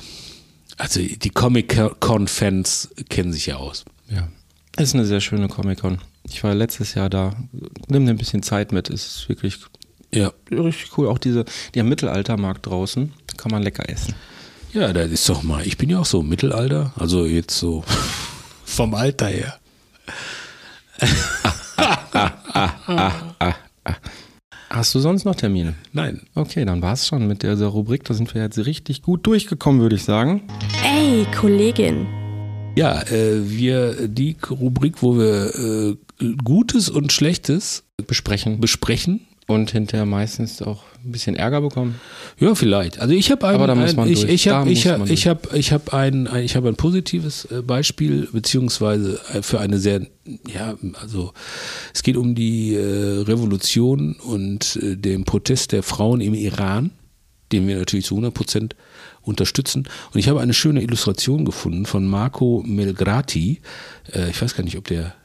also 0.77 0.99
die 1.01 1.29
Comic-Con-Fans 1.29 2.89
kennen 3.09 3.33
sich 3.33 3.47
ja 3.47 3.57
aus. 3.57 3.85
Ja. 4.09 4.27
Ist 4.77 4.93
eine 4.93 5.05
sehr 5.05 5.21
schöne 5.21 5.47
Comic-Con. 5.47 5.99
Ich 6.29 6.43
war 6.43 6.53
letztes 6.53 6.95
Jahr 6.95 7.09
da. 7.09 7.33
Nimm 7.87 8.05
dir 8.05 8.11
ein 8.11 8.17
bisschen 8.17 8.43
Zeit 8.43 8.71
mit. 8.71 8.89
Es 8.89 9.05
ist 9.05 9.29
wirklich 9.29 9.57
Ja. 10.11 10.33
richtig 10.51 10.97
cool. 10.97 11.07
Auch 11.07 11.17
diese, 11.17 11.45
der 11.75 11.83
Mittelaltermarkt 11.83 12.65
draußen. 12.65 13.13
Da 13.27 13.33
kann 13.37 13.51
man 13.51 13.63
lecker 13.63 13.89
essen. 13.89 14.15
Ja, 14.73 14.91
das 14.91 15.09
ist 15.11 15.29
doch 15.29 15.43
mal, 15.43 15.65
ich 15.65 15.77
bin 15.77 15.89
ja 15.89 15.99
auch 15.99 16.05
so 16.05 16.19
im 16.19 16.27
Mittelalter, 16.27 16.91
also 16.97 17.25
jetzt 17.25 17.57
so 17.57 17.85
vom 18.65 18.93
Alter 18.93 19.27
her. 19.27 19.57
Hast 24.75 24.93
du 24.93 24.99
sonst 24.99 25.23
noch 25.23 25.35
Termine? 25.35 25.73
Nein. 25.93 26.19
Okay, 26.35 26.65
dann 26.65 26.81
war 26.81 26.91
es 26.91 27.07
schon 27.07 27.27
mit 27.27 27.43
dieser 27.43 27.67
Rubrik. 27.67 28.03
Da 28.03 28.13
sind 28.13 28.35
wir 28.35 28.41
jetzt 28.41 28.57
richtig 28.57 29.03
gut 29.03 29.25
durchgekommen, 29.25 29.79
würde 29.79 29.95
ich 29.95 30.03
sagen. 30.03 30.41
Ey, 30.83 31.25
Kollegin. 31.33 32.05
Ja, 32.75 33.01
äh, 33.03 33.49
wir, 33.49 34.09
die 34.09 34.35
Rubrik, 34.51 35.01
wo 35.01 35.17
wir 35.17 35.55
äh, 35.55 35.95
Gutes 36.43 36.89
und 36.89 37.13
Schlechtes 37.13 37.85
Besprechen. 38.05 38.59
besprechen. 38.59 39.21
Und 39.47 39.71
hinterher 39.71 40.07
meistens 40.07 40.61
auch 40.63 40.81
ein 41.03 41.11
bisschen 41.11 41.35
Ärger 41.35 41.61
bekommen. 41.61 42.01
Ja, 42.39 42.55
vielleicht. 42.55 42.99
Also 42.99 43.13
ich 43.13 43.29
habe 43.29 43.47
ein, 43.47 43.55
Aber 43.55 43.67
da 43.67 43.75
muss 43.75 43.91
ein, 43.91 43.95
man 43.95 44.09
ich, 44.09 44.21
durch. 44.21 44.33
ich 44.33 44.43
Da 44.45 44.55
habe 44.57 44.71
ich 44.71 44.87
habe 44.87 45.07
ich 45.07 45.27
habe 45.27 45.57
ich 45.57 45.71
habe 45.71 45.93
ein, 45.93 46.27
ein 46.27 46.43
ich 46.43 46.55
habe 46.55 46.67
ein 46.67 46.75
positives 46.75 47.45
äh, 47.45 47.61
Beispiel 47.61 48.27
beziehungsweise 48.31 49.19
äh, 49.33 49.43
für 49.43 49.59
eine 49.59 49.77
sehr 49.77 50.01
ja 50.51 50.75
also 50.99 51.31
es 51.93 52.01
geht 52.01 52.17
um 52.17 52.33
die 52.33 52.73
äh, 52.73 53.21
Revolution 53.21 54.15
und 54.15 54.79
den 54.81 55.25
Protest 55.25 55.73
der 55.73 55.83
Frauen 55.83 56.21
im 56.21 56.33
Iran, 56.33 56.89
den 57.51 57.67
wir 57.67 57.77
natürlich 57.77 58.05
zu 58.05 58.15
100 58.15 58.33
Prozent 58.33 58.75
unterstützen. 59.21 59.87
Und 60.11 60.19
ich 60.19 60.27
habe 60.27 60.41
eine 60.41 60.55
schöne 60.55 60.81
Illustration 60.81 61.45
gefunden 61.45 61.85
von 61.85 62.07
Marco 62.07 62.63
Melgrati. 62.65 63.61
Ich 64.29 64.41
weiß 64.41 64.55
gar 64.55 64.63
nicht, 64.63 64.77
ob 64.77 64.87
der 64.87 65.15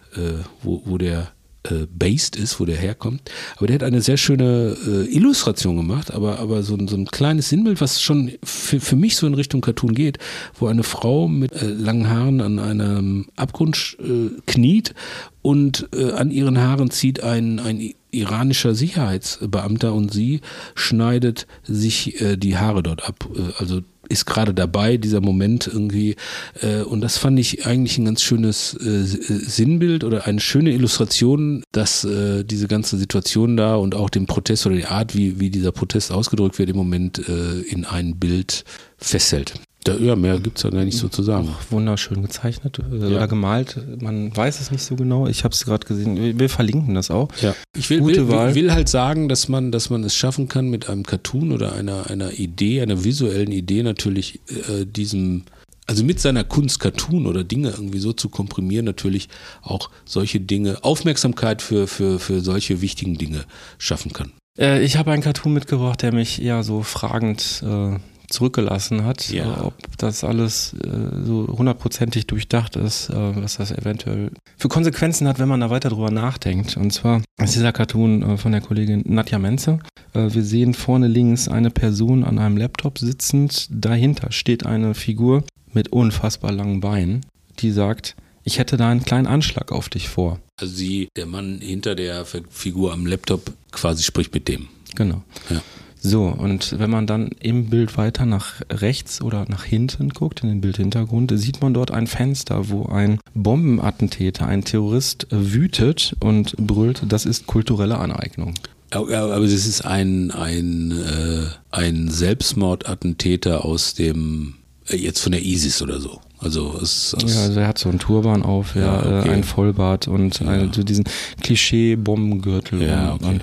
wo, 0.62 0.82
wo 0.84 0.96
der 0.96 1.32
äh, 1.64 1.86
based 1.90 2.36
ist, 2.36 2.58
wo 2.60 2.64
der 2.64 2.76
herkommt. 2.76 3.22
Aber 3.56 3.66
der 3.66 3.74
hat 3.74 3.82
eine 3.82 4.00
sehr 4.00 4.16
schöne 4.16 4.76
äh, 4.86 5.14
Illustration 5.14 5.76
gemacht, 5.76 6.10
aber, 6.12 6.38
aber 6.38 6.62
so, 6.62 6.74
ein- 6.74 6.88
so 6.88 6.96
ein 6.96 7.06
kleines 7.06 7.48
Sinnbild, 7.48 7.80
was 7.80 8.00
schon 8.00 8.32
für, 8.42 8.80
für 8.80 8.96
mich 8.96 9.16
so 9.16 9.26
in 9.26 9.34
Richtung 9.34 9.60
Cartoon 9.60 9.94
geht, 9.94 10.18
wo 10.58 10.66
eine 10.66 10.82
Frau 10.82 11.28
mit 11.28 11.52
äh, 11.52 11.66
langen 11.66 12.08
Haaren 12.08 12.40
an 12.40 12.58
einem 12.58 13.26
Abgrund 13.36 13.96
äh, 14.00 14.30
kniet 14.46 14.94
und 15.42 15.88
äh, 15.94 16.12
an 16.12 16.30
ihren 16.30 16.58
Haaren 16.58 16.90
zieht 16.90 17.22
ein, 17.22 17.58
ein 17.58 17.92
iranischer 18.10 18.74
Sicherheitsbeamter 18.74 19.94
und 19.94 20.12
sie 20.12 20.40
schneidet 20.74 21.46
sich 21.62 22.20
äh, 22.20 22.36
die 22.36 22.56
Haare 22.56 22.82
dort 22.82 23.06
ab. 23.08 23.28
Also 23.58 23.82
ist 24.10 24.26
gerade 24.26 24.52
dabei, 24.52 24.96
dieser 24.96 25.20
Moment 25.20 25.66
irgendwie. 25.66 26.16
Äh, 26.60 26.82
und 26.82 27.00
das 27.00 27.18
fand 27.18 27.38
ich 27.38 27.66
eigentlich 27.66 27.98
ein 27.98 28.04
ganz 28.04 28.22
schönes 28.22 28.74
äh, 28.74 29.04
Sinnbild 29.04 30.04
oder 30.04 30.26
eine 30.26 30.40
schöne 30.40 30.72
Illustration, 30.72 31.62
dass 31.72 32.04
äh, 32.04 32.44
diese 32.44 32.68
ganze 32.68 32.98
Situation 32.98 33.56
da 33.56 33.76
und 33.76 33.94
auch 33.94 34.10
den 34.10 34.26
Protest 34.26 34.66
oder 34.66 34.76
die 34.76 34.86
Art, 34.86 35.16
wie, 35.16 35.40
wie 35.40 35.50
dieser 35.50 35.72
Protest 35.72 36.12
ausgedrückt 36.12 36.58
wird, 36.58 36.70
im 36.70 36.76
Moment 36.76 37.26
äh, 37.28 37.60
in 37.60 37.84
ein 37.84 38.18
Bild 38.18 38.64
festhält. 38.98 39.54
Da, 39.84 39.96
ja, 39.96 40.14
mehr 40.14 40.38
gibt's 40.38 40.60
da 40.60 40.68
gar 40.68 40.84
nicht 40.84 40.98
so 40.98 41.08
zu 41.08 41.22
sagen. 41.22 41.48
Wunderschön 41.70 42.20
gezeichnet 42.20 42.78
äh, 42.78 42.96
Ja. 42.98 43.06
oder 43.16 43.28
gemalt. 43.28 43.80
Man 44.02 44.36
weiß 44.36 44.60
es 44.60 44.70
nicht 44.70 44.82
so 44.82 44.94
genau. 44.94 45.26
Ich 45.26 45.42
habe 45.42 45.54
es 45.54 45.64
gerade 45.64 45.86
gesehen. 45.86 46.38
Wir, 46.38 46.48
verlinken 46.50 46.94
das 46.94 47.10
auch. 47.10 47.28
Ja. 47.40 47.54
Ich 47.74 47.88
will, 47.88 48.00
Gute 48.00 48.28
will, 48.28 48.36
Wahl. 48.36 48.54
will, 48.54 48.64
will 48.64 48.72
halt 48.72 48.90
sagen, 48.90 49.30
dass 49.30 49.48
man, 49.48 49.72
dass 49.72 49.88
man 49.88 50.04
es 50.04 50.14
schaffen 50.14 50.48
kann, 50.48 50.68
mit 50.68 50.90
einem 50.90 51.04
Cartoon 51.04 51.50
oder 51.52 51.72
einer, 51.74 52.10
einer 52.10 52.32
Idee, 52.38 52.82
einer 52.82 53.04
visuellen 53.04 53.52
Idee 53.52 53.82
natürlich 53.82 54.40
äh, 54.68 54.84
diesem, 54.84 55.44
also 55.86 56.04
mit 56.04 56.20
seiner 56.20 56.44
Kunst 56.44 56.78
Cartoon 56.78 57.26
oder 57.26 57.42
Dinge 57.42 57.70
irgendwie 57.70 58.00
so 58.00 58.12
zu 58.12 58.28
komprimieren, 58.28 58.84
natürlich 58.84 59.28
auch 59.62 59.88
solche 60.04 60.40
Dinge, 60.40 60.76
Aufmerksamkeit 60.84 61.62
für, 61.62 61.86
für, 61.86 62.18
für 62.18 62.42
solche 62.42 62.82
wichtigen 62.82 63.16
Dinge 63.16 63.44
schaffen 63.78 64.12
kann. 64.12 64.32
Äh, 64.58 64.82
ich 64.84 64.98
habe 64.98 65.10
einen 65.12 65.22
Cartoon 65.22 65.54
mitgebracht, 65.54 66.02
der 66.02 66.12
mich 66.12 66.42
eher 66.42 66.62
so 66.64 66.82
fragend 66.82 67.62
äh, 67.64 67.96
zurückgelassen 68.30 69.04
hat, 69.04 69.30
Ja. 69.30 69.58
äh, 69.58 69.60
ob 69.62 69.74
das 69.98 70.24
alles 70.24 70.74
äh, 70.74 70.88
so 71.24 71.46
hundertprozentig 71.48 72.26
durchdacht 72.26 72.76
ist, 72.76 73.10
äh, 73.10 73.14
was 73.36 73.56
das 73.58 73.70
eventuell 73.72 74.30
für 74.56 74.68
Konsequenzen 74.68 75.28
hat, 75.28 75.38
wenn 75.38 75.48
man 75.48 75.60
da 75.60 75.70
weiter 75.70 75.90
drüber 75.90 76.10
nachdenkt. 76.10 76.76
Und 76.76 76.92
zwar 76.92 77.22
ist 77.42 77.54
dieser 77.54 77.72
Cartoon 77.72 78.22
äh, 78.22 78.36
von 78.36 78.52
der 78.52 78.60
Kollegin 78.60 79.02
Nadja 79.06 79.38
Menze. 79.38 79.80
Äh, 80.14 80.32
wir 80.32 80.42
sehen 80.42 80.74
vorne 80.74 81.08
links 81.08 81.48
eine 81.48 81.70
Person 81.70 82.24
an 82.24 82.38
einem 82.38 82.56
Laptop 82.56 82.98
sitzend. 82.98 83.66
Dahinter 83.70 84.32
steht 84.32 84.64
eine 84.66 84.94
Figur 84.94 85.44
mit 85.72 85.92
unfassbar 85.92 86.52
langen 86.52 86.80
Beinen, 86.80 87.26
die 87.60 87.70
sagt, 87.70 88.16
ich 88.42 88.58
hätte 88.58 88.76
da 88.76 88.88
einen 88.88 89.04
kleinen 89.04 89.26
Anschlag 89.26 89.70
auf 89.70 89.88
dich 89.88 90.08
vor. 90.08 90.40
Also 90.60 90.74
sie, 90.74 91.08
der 91.16 91.26
Mann 91.26 91.58
hinter 91.60 91.94
der 91.94 92.24
Figur 92.24 92.92
am 92.92 93.06
Laptop 93.06 93.52
quasi 93.70 94.02
spricht 94.02 94.32
mit 94.34 94.48
dem. 94.48 94.68
Genau. 94.96 95.22
Ja. 95.50 95.60
So, 96.02 96.24
und 96.24 96.78
wenn 96.78 96.90
man 96.90 97.06
dann 97.06 97.30
im 97.40 97.68
Bild 97.68 97.96
weiter 97.98 98.24
nach 98.24 98.54
rechts 98.70 99.20
oder 99.20 99.44
nach 99.48 99.64
hinten 99.64 100.10
guckt, 100.10 100.42
in 100.42 100.48
den 100.48 100.60
Bildhintergrund, 100.60 101.32
sieht 101.34 101.60
man 101.60 101.74
dort 101.74 101.90
ein 101.90 102.06
Fenster, 102.06 102.70
wo 102.70 102.86
ein 102.86 103.20
Bombenattentäter, 103.34 104.46
ein 104.46 104.64
Terrorist 104.64 105.26
wütet 105.30 106.16
und 106.20 106.56
brüllt, 106.56 107.02
das 107.08 107.26
ist 107.26 107.46
kulturelle 107.46 107.98
Aneignung. 107.98 108.54
Aber, 108.92 109.38
es 109.42 109.66
ist 109.66 109.84
ein, 109.84 110.30
ein, 110.30 110.90
äh, 110.92 111.46
ein 111.70 112.08
Selbstmordattentäter 112.08 113.64
aus 113.64 113.94
dem, 113.94 114.54
äh, 114.88 114.96
jetzt 114.96 115.20
von 115.20 115.32
der 115.32 115.44
ISIS 115.44 115.80
oder 115.82 116.00
so. 116.00 116.20
Also 116.38 116.78
es, 116.82 117.14
es 117.22 117.34
Ja, 117.34 117.42
also 117.42 117.60
er 117.60 117.68
hat 117.68 117.78
so 117.78 117.90
einen 117.90 117.98
Turban 117.98 118.42
auf, 118.42 118.74
ja, 118.74 118.80
Ja, 118.80 119.20
okay. 119.20 119.28
äh, 119.28 119.32
ein 119.32 119.44
Vollbart 119.44 120.08
und 120.08 120.40
ein, 120.42 120.72
so 120.72 120.82
diesen 120.82 121.04
Klischee-Bombengürtel. 121.42 122.82
Ja, 122.82 123.14
okay. 123.14 123.26
und, 123.26 123.42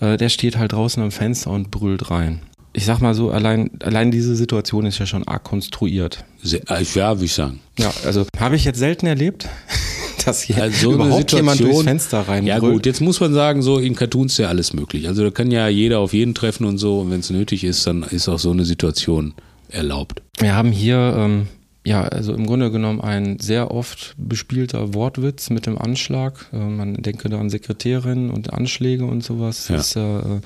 äh, 0.00 0.16
der 0.16 0.28
steht 0.28 0.56
halt 0.58 0.72
draußen 0.72 1.02
am 1.02 1.10
Fenster 1.10 1.50
und 1.50 1.70
brüllt 1.70 2.10
rein. 2.10 2.40
Ich 2.72 2.84
sag 2.84 3.00
mal 3.00 3.14
so, 3.14 3.30
allein, 3.30 3.70
allein 3.82 4.10
diese 4.12 4.36
Situation 4.36 4.86
ist 4.86 4.98
ja 4.98 5.06
schon 5.06 5.26
arg 5.26 5.42
konstruiert. 5.42 6.24
sehr, 6.42 6.60
äh, 6.70 6.84
ja, 6.94 7.16
würde 7.16 7.24
ich 7.24 7.32
sagen. 7.32 7.60
Ja, 7.78 7.92
also 8.04 8.26
habe 8.38 8.54
ich 8.54 8.64
jetzt 8.64 8.78
selten 8.78 9.06
erlebt, 9.06 9.48
dass 10.24 10.42
hier 10.42 10.62
Also 10.62 10.90
so 10.90 10.94
überhaupt 10.94 11.32
jemand 11.32 11.60
durchs 11.60 11.82
Fenster 11.82 12.20
rein 12.28 12.46
Ja 12.46 12.58
brüllt. 12.60 12.72
gut, 12.74 12.86
jetzt 12.86 13.00
muss 13.00 13.18
man 13.18 13.32
sagen, 13.34 13.62
so 13.62 13.78
in 13.78 13.96
Cartoons 13.96 14.32
ist 14.32 14.38
ja 14.38 14.48
alles 14.48 14.72
möglich. 14.72 15.08
Also 15.08 15.24
da 15.24 15.30
kann 15.30 15.50
ja 15.50 15.66
jeder 15.68 15.98
auf 15.98 16.12
jeden 16.12 16.32
treffen 16.34 16.64
und 16.64 16.78
so. 16.78 17.00
Und 17.00 17.10
wenn 17.10 17.20
es 17.20 17.30
nötig 17.30 17.64
ist, 17.64 17.86
dann 17.88 18.04
ist 18.04 18.28
auch 18.28 18.38
so 18.38 18.52
eine 18.52 18.64
Situation 18.64 19.34
erlaubt. 19.68 20.22
Wir 20.38 20.54
haben 20.54 20.70
hier, 20.70 21.14
ähm, 21.16 21.48
ja, 21.84 22.02
also 22.02 22.34
im 22.34 22.46
Grunde 22.46 22.70
genommen 22.70 23.00
ein 23.00 23.38
sehr 23.38 23.70
oft 23.70 24.14
bespielter 24.18 24.92
Wortwitz 24.92 25.48
mit 25.50 25.66
dem 25.66 25.78
Anschlag. 25.78 26.46
Äh, 26.52 26.58
man 26.58 26.94
denke 26.94 27.28
da 27.28 27.40
an 27.40 27.48
Sekretärin 27.48 28.30
und 28.30 28.52
Anschläge 28.52 29.06
und 29.06 29.24
sowas. 29.24 29.68
Ja. 29.68 29.76
Das 29.76 29.88
ist 29.88 29.94
ja 29.94 30.20
äh, 30.20 30.40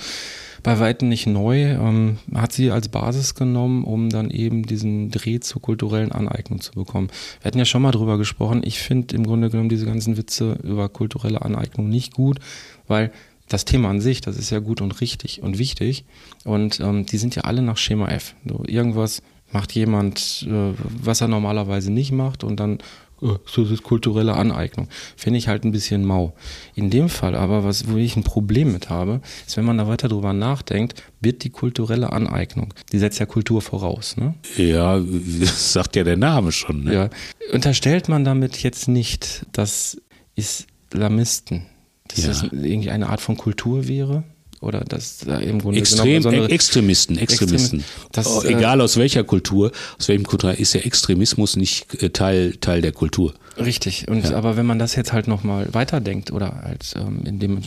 bei 0.62 0.78
Weitem 0.78 1.09
nicht 1.09 1.26
neu. 1.26 1.72
Ähm, 1.72 2.18
hat 2.35 2.53
sie 2.53 2.70
als 2.70 2.89
Basis 2.89 3.35
genommen, 3.35 3.82
um 3.82 4.11
dann 4.11 4.30
eben 4.30 4.64
diesen 4.64 5.11
Dreh 5.11 5.41
zur 5.41 5.61
kulturellen 5.61 6.12
Aneignung 6.12 6.61
zu 6.61 6.72
bekommen. 6.72 7.09
Wir 7.41 7.49
hatten 7.49 7.59
ja 7.59 7.64
schon 7.64 7.82
mal 7.82 7.91
drüber 7.91 8.16
gesprochen. 8.16 8.62
Ich 8.64 8.78
finde 8.78 9.16
im 9.16 9.26
Grunde 9.26 9.51
genommen 9.51 9.68
diese 9.68 9.87
ganzen 9.87 10.16
Witze 10.16 10.59
über 10.62 10.89
kulturelle 10.89 11.43
Aneignung 11.43 11.89
nicht 11.89 12.14
gut, 12.14 12.39
weil 12.87 13.11
das 13.49 13.64
Thema 13.64 13.91
an 13.91 14.01
sich, 14.01 14.20
das 14.20 14.39
ist 14.39 14.51
ja 14.51 14.61
gut 14.61 14.80
und 14.80 15.01
richtig 15.01 15.43
und 15.43 15.59
wichtig. 15.59 16.05
Und 16.45 16.80
ähm, 16.80 17.07
die 17.07 17.18
sind 17.18 17.35
ja 17.35 17.43
alle 17.43 17.61
nach 17.61 17.76
Schema 17.76 18.09
F. 18.09 18.35
So, 18.49 18.62
irgendwas 18.66 19.20
macht 19.55 19.72
jemand, 19.72 20.46
äh, 20.50 20.72
was 21.02 21.22
er 21.22 21.28
normalerweise 21.28 21.90
nicht 21.90 22.12
macht 22.12 22.44
und 22.44 22.61
dann 22.61 22.78
äh, 23.22 23.28
so 23.46 23.62
das 23.62 23.70
ist 23.70 23.82
kulturelle 23.84 24.34
Aneignung. 24.34 24.88
Finde 25.16 25.38
ich 25.38 25.48
halt 25.48 25.64
ein 25.64 25.72
bisschen 25.72 26.05
mau. 26.05 26.34
In 26.74 26.90
dem 26.90 27.09
Fall 27.09 27.34
aber, 27.36 27.64
was, 27.64 27.88
wo 27.88 27.96
ich 27.96 28.16
ein 28.16 28.24
Problem 28.24 28.72
mit 28.72 28.90
habe, 28.90 29.20
ist, 29.46 29.57
wenn 29.57 29.64
man 29.64 29.78
da 29.78 29.86
weiter 29.88 30.09
drüber 30.09 30.32
nachdenkt, 30.32 31.02
wird 31.20 31.44
die 31.44 31.50
kulturelle 31.50 32.12
Aneignung, 32.12 32.74
die 32.92 32.98
setzt 32.98 33.20
ja 33.20 33.26
Kultur 33.26 33.62
voraus, 33.62 34.16
ne? 34.16 34.34
Ja, 34.57 34.98
das 35.00 35.72
sagt 35.72 35.96
ja 35.96 36.05
der 36.05 36.16
Name 36.18 36.52
schon. 36.52 36.84
Ne? 36.84 36.92
Ja. 36.94 37.11
Unterstellt 37.52 38.09
man 38.09 38.24
damit 38.24 38.62
jetzt 38.62 38.88
nicht, 38.88 39.46
dass 39.52 39.96
Islamisten, 40.34 41.66
dass 42.09 42.22
Ja. 42.22 42.28
das 42.28 42.42
irgendwie 42.52 42.90
eine 42.90 43.09
Art 43.09 43.20
von 43.20 43.36
Kultur 43.36 43.88
wäre? 43.88 44.24
Oder 44.65 44.81
dass 44.81 45.19
da 45.19 45.39
im 45.39 45.61
Grunde 45.61 45.79
Extrem, 45.79 46.23
genommen 46.23 46.49
Extremisten, 46.49 47.19
Extremisten. 47.19 47.81
Extrem- 47.81 48.09
das, 48.12 48.27
oh, 48.27 48.43
äh, 48.43 48.55
egal 48.55 48.81
aus 48.81 48.97
welcher 48.97 49.23
Kultur, 49.23 49.71
aus 49.99 50.09
welchem 50.09 50.25
Kultur, 50.25 50.59
ist 50.59 50.73
ja 50.73 50.81
Extremismus 50.81 51.57
nicht 51.57 52.03
äh, 52.03 52.11
Teil, 52.11 52.57
Teil 52.61 52.81
der 52.81 52.93
Kultur. 52.93 53.35
Richtig, 53.57 54.09
und 54.09 54.25
Ja. 54.25 54.37
aber 54.37 54.57
wenn 54.57 54.67
man 54.67 54.79
das 54.79 54.97
jetzt 54.97 55.12
halt 55.12 55.29
nochmal 55.29 55.69
weiterdenkt 55.73 56.33
oder 56.33 56.62
halt 56.62 56.95
ähm, 56.97 57.21
in 57.25 57.39
dem 57.39 57.61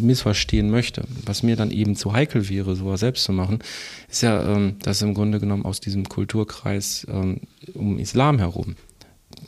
missverstehen 0.00 0.70
möchte, 0.70 1.02
was 1.26 1.42
mir 1.42 1.56
dann 1.56 1.70
eben 1.70 1.96
zu 1.96 2.12
heikel 2.12 2.48
wäre, 2.48 2.76
sowas 2.76 3.00
selbst 3.00 3.24
zu 3.24 3.32
machen, 3.32 3.58
ist 4.08 4.22
ja, 4.22 4.40
ähm, 4.56 4.76
dass 4.82 5.02
im 5.02 5.12
Grunde 5.14 5.40
genommen 5.40 5.64
aus 5.64 5.80
diesem 5.80 6.08
Kulturkreis 6.08 7.06
ähm, 7.10 7.40
um 7.74 7.98
Islam 7.98 8.38
herum 8.38 8.76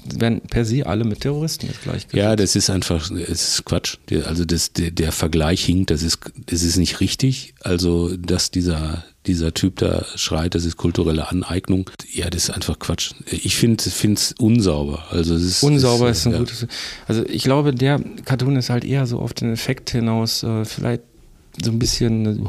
werden 0.04 0.40
per 0.42 0.64
se 0.64 0.86
alle 0.86 1.04
mit 1.04 1.20
Terroristen 1.20 1.66
jetzt 1.66 1.82
gleichgesetzt. 1.82 2.14
Ja, 2.14 2.36
das 2.36 2.56
ist 2.56 2.70
einfach, 2.70 3.10
es 3.10 3.48
ist 3.48 3.64
Quatsch. 3.64 3.98
Also 4.24 4.44
das, 4.44 4.72
der, 4.72 4.90
der 4.90 5.12
Vergleich 5.12 5.64
hinkt, 5.64 5.90
das 5.90 6.02
ist, 6.02 6.18
das 6.46 6.62
ist 6.62 6.76
nicht 6.76 7.00
richtig. 7.00 7.54
Also, 7.60 8.16
dass 8.16 8.50
dieser, 8.50 9.04
dieser 9.26 9.52
Typ 9.52 9.76
da 9.76 10.04
schreit, 10.14 10.54
das 10.54 10.64
ist 10.64 10.76
kulturelle 10.76 11.28
Aneignung. 11.30 11.90
Ja, 12.12 12.30
das 12.30 12.44
ist 12.44 12.50
einfach 12.50 12.78
Quatsch. 12.78 13.12
Ich 13.26 13.56
finde 13.56 13.84
es 13.84 14.34
unsauber. 14.38 15.04
Also 15.10 15.34
es 15.34 15.42
ist, 15.42 15.62
Unsauber 15.62 16.08
äh, 16.08 16.12
ist 16.12 16.26
ein 16.26 16.32
ja. 16.32 16.38
gutes. 16.38 16.66
Also 17.06 17.24
ich 17.26 17.42
glaube, 17.42 17.74
der 17.74 18.00
Cartoon 18.24 18.56
ist 18.56 18.70
halt 18.70 18.84
eher 18.84 19.06
so 19.06 19.18
auf 19.18 19.34
den 19.34 19.52
Effekt 19.52 19.90
hinaus, 19.90 20.42
äh, 20.42 20.64
vielleicht 20.64 21.02
so 21.64 21.70
ein 21.70 21.78
bisschen, 21.78 22.46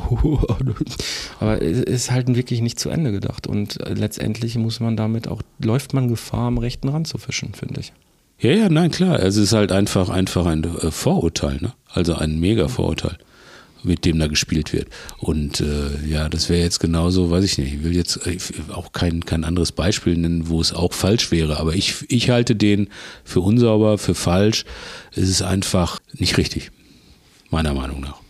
aber 1.39 1.61
es 1.61 1.79
ist 1.81 2.11
halt 2.11 2.33
wirklich 2.35 2.61
nicht 2.61 2.79
zu 2.79 2.89
Ende 2.89 3.11
gedacht. 3.11 3.47
Und 3.47 3.79
äh, 3.81 3.93
letztendlich 3.93 4.55
muss 4.57 4.79
man 4.79 4.97
damit 4.97 5.27
auch, 5.27 5.41
läuft 5.59 5.93
man 5.93 6.07
Gefahr, 6.07 6.47
am 6.47 6.57
rechten 6.57 6.89
Rand 6.89 7.07
zu 7.07 7.17
fischen, 7.17 7.53
finde 7.53 7.81
ich. 7.81 7.93
Ja, 8.41 8.51
ja, 8.51 8.69
nein, 8.69 8.89
klar. 8.89 9.19
Es 9.19 9.37
ist 9.37 9.53
halt 9.53 9.71
einfach, 9.71 10.09
einfach 10.09 10.47
ein 10.47 10.63
äh, 10.63 10.89
Vorurteil, 10.89 11.57
ne? 11.61 11.73
Also 11.87 12.15
ein 12.15 12.39
mega 12.39 12.67
Vorurteil, 12.67 13.17
mit 13.83 14.03
dem 14.03 14.17
da 14.17 14.25
gespielt 14.25 14.73
wird. 14.73 14.87
Und 15.19 15.61
äh, 15.61 16.07
ja, 16.07 16.27
das 16.27 16.49
wäre 16.49 16.61
jetzt 16.61 16.79
genauso, 16.79 17.29
weiß 17.29 17.45
ich 17.45 17.59
nicht, 17.59 17.73
ich 17.73 17.83
will 17.83 17.95
jetzt 17.95 18.25
äh, 18.25 18.39
auch 18.73 18.93
kein, 18.93 19.25
kein 19.25 19.43
anderes 19.43 19.71
Beispiel 19.71 20.17
nennen, 20.17 20.49
wo 20.49 20.59
es 20.59 20.73
auch 20.73 20.93
falsch 20.93 21.29
wäre, 21.31 21.59
aber 21.59 21.75
ich, 21.75 22.03
ich 22.09 22.31
halte 22.31 22.55
den 22.55 22.89
für 23.23 23.41
unsauber, 23.41 23.99
für 23.99 24.15
falsch. 24.15 24.65
Es 25.11 25.29
ist 25.29 25.43
einfach 25.43 25.99
nicht 26.13 26.39
richtig, 26.39 26.71
meiner 27.51 27.75
Meinung 27.75 27.99
nach. 27.99 28.20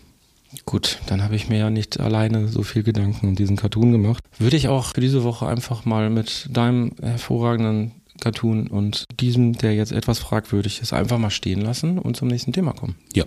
Gut, 0.66 1.00
dann 1.08 1.24
habe 1.24 1.36
ich 1.36 1.50
mir 1.50 1.58
ja 1.58 1.70
nicht 1.70 2.00
alleine 2.00 2.48
so 2.48 2.64
viel 2.64 2.84
Gedanken 2.84 3.30
um 3.30 3.36
diesen 3.36 3.58
Cartoon 3.58 3.92
gemacht. 3.92 4.24
Würde 4.38 4.58
ich 4.58 4.68
auch 4.68 4.94
für 4.94 5.02
diese 5.02 5.24
Woche 5.24 5.48
einfach 5.48 5.86
mal 5.86 6.10
mit 6.10 6.48
deinem 6.50 6.92
hervorragenden 7.02 7.92
Cartoon 8.20 8.68
und 8.68 9.06
diesem, 9.20 9.54
der 9.54 9.74
jetzt 9.74 9.92
etwas 9.92 10.20
fragwürdig 10.20 10.82
ist, 10.82 10.94
einfach 10.94 11.18
mal 11.18 11.32
stehen 11.32 11.62
lassen 11.62 11.98
und 11.98 12.16
zum 12.16 12.28
nächsten 12.28 12.54
Thema 12.54 12.74
kommen. 12.74 12.96
Ja. 13.14 13.26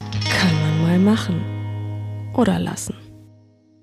Kann 0.00 0.60
man 0.60 0.82
mal 0.82 0.98
machen. 0.98 1.40
Oder 2.34 2.58
lassen. 2.58 2.94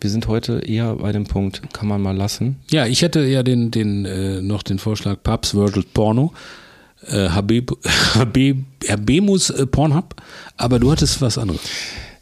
Wir 0.02 0.10
sind 0.10 0.28
heute 0.28 0.60
eher 0.60 0.96
bei 0.96 1.12
dem 1.12 1.26
Punkt, 1.26 1.62
kann 1.74 1.88
man 1.88 2.02
mal 2.02 2.16
lassen. 2.16 2.58
Ja, 2.72 2.86
ich 2.86 3.02
hätte 3.02 3.26
ja 3.26 3.44
den, 3.44 3.70
den, 3.72 4.06
äh, 4.06 4.42
noch 4.42 4.64
den 4.64 4.80
Vorschlag 4.80 5.22
Papst 5.24 5.56
World 5.56 5.94
Porno. 5.94 6.34
äh, 7.08 7.30
Habib, 7.30 7.72
Habib, 8.16 8.66
Habemus 8.88 9.50
äh, 9.50 9.66
Pornhub, 9.66 10.16
aber 10.58 10.80
du 10.80 10.92
hattest 10.92 11.22
was 11.22 11.38
anderes. 11.38 11.62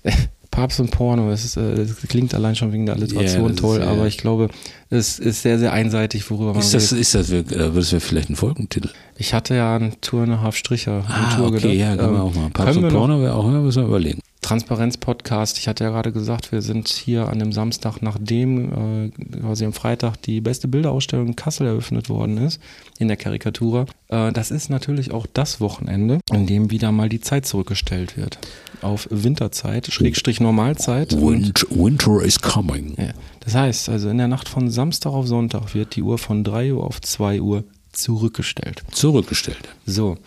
Papst 0.58 0.80
und 0.80 0.89
Porno, 0.89 1.30
das, 1.30 1.45
ist, 1.45 1.55
äh, 1.55 1.76
das 1.76 1.97
klingt 2.08 2.34
allein 2.34 2.55
schon 2.55 2.74
wegen 2.74 2.88
der 2.88 2.95
Alliteration 2.95 3.41
Ja, 3.43 3.47
das 3.49 3.51
ist, 3.51 3.60
toll, 3.60 3.80
ja. 3.80 3.86
aber 3.86 4.08
ich 4.08 4.18
glaube, 4.18 4.49
es 4.89 5.20
ist 5.20 5.43
sehr, 5.43 5.60
sehr 5.60 5.72
einseitig, 5.72 6.28
worüber 6.32 6.53
man 6.53 6.62
Ist 6.64 6.74
das, 6.74 6.91
redet. 6.91 7.01
ist 7.01 7.14
das, 7.14 7.30
äh, 7.30 7.43
das 7.43 7.91
wäre 7.91 7.99
vielleicht 7.99 8.32
ein 8.32 8.36
Folgentitel? 8.36 8.89
Ich 9.20 9.34
hatte 9.34 9.55
ja 9.55 9.76
einen 9.76 9.99
Tour 10.01 10.28
Stricher. 10.51 11.03
eine 11.07 11.28
Ah, 11.28 11.36
Tour 11.36 11.47
okay, 11.47 11.74
ja, 11.74 11.91
gedacht. 11.91 11.99
können 12.05 12.13
wir 12.13 12.20
Ähm, 12.20 12.26
auch 12.28 12.36
mal. 12.36 12.49
Papst 12.51 12.74
können 12.76 12.86
und 12.86 12.93
Porno 12.93 13.22
wäre 13.22 13.34
auch, 13.34 13.45
ja, 13.45 13.59
müssen 13.59 13.82
wir 13.82 13.88
überlegen. 13.88 14.20
Transparenz-Podcast. 14.41 15.57
Ich 15.57 15.68
hatte 15.68 15.84
ja 15.84 15.89
gerade 15.89 16.11
gesagt, 16.11 16.51
wir 16.51 16.61
sind 16.61 16.88
hier 16.88 17.28
an 17.28 17.39
dem 17.39 17.51
Samstag, 17.51 18.01
nachdem 18.01 19.07
äh, 19.07 19.38
quasi 19.41 19.65
am 19.65 19.74
Freitag 19.74 20.22
die 20.22 20.39
beste 20.39 20.68
Bilderausstellung 20.68 21.28
in 21.28 21.36
Kassel 21.36 21.68
eröffnet 21.68 22.07
worden 22.09 22.38
ist, 22.38 22.61
in 22.99 23.07
der 23.07 23.18
Karikatur. 23.18 23.88
Äh, 24.07 24.32
das 24.32 24.51
ist 24.51 24.70
natürlich 24.70 25.11
auch 25.11 25.26
das 25.34 25.59
Wochenende, 25.59 26.20
in 26.32 26.45
dem 26.45 26.72
wieder 26.72 26.91
mal 26.91 27.09
die 27.09 27.20
Zeit 27.20 27.45
zurückgestellt 27.45 28.15
wird. 28.15 28.38
Auf 28.82 29.07
Winterzeit, 29.11 29.88
Schrägstrich 29.91 30.39
Normalzeit. 30.39 31.13
Winter, 31.20 31.65
winter 31.72 32.22
is 32.24 32.39
coming. 32.39 32.93
ja, 32.97 33.11
das 33.41 33.55
heißt, 33.55 33.89
also 33.89 34.09
in 34.09 34.18
der 34.18 34.28
Nacht 34.28 34.47
von 34.47 34.70
Samstag 34.70 35.11
auf 35.11 35.28
Sonntag 35.28 35.74
wird 35.74 35.95
die 35.95 36.03
Uhr 36.03 36.18
von 36.20 36.43
3 36.43 36.74
Uhr 36.74 36.84
auf 36.86 37.01
2 37.01 37.41
Uhr 37.41 37.63
zurückgestellt. 37.92 38.84
Zurückgestellt. 38.92 39.70
So, 39.86 40.18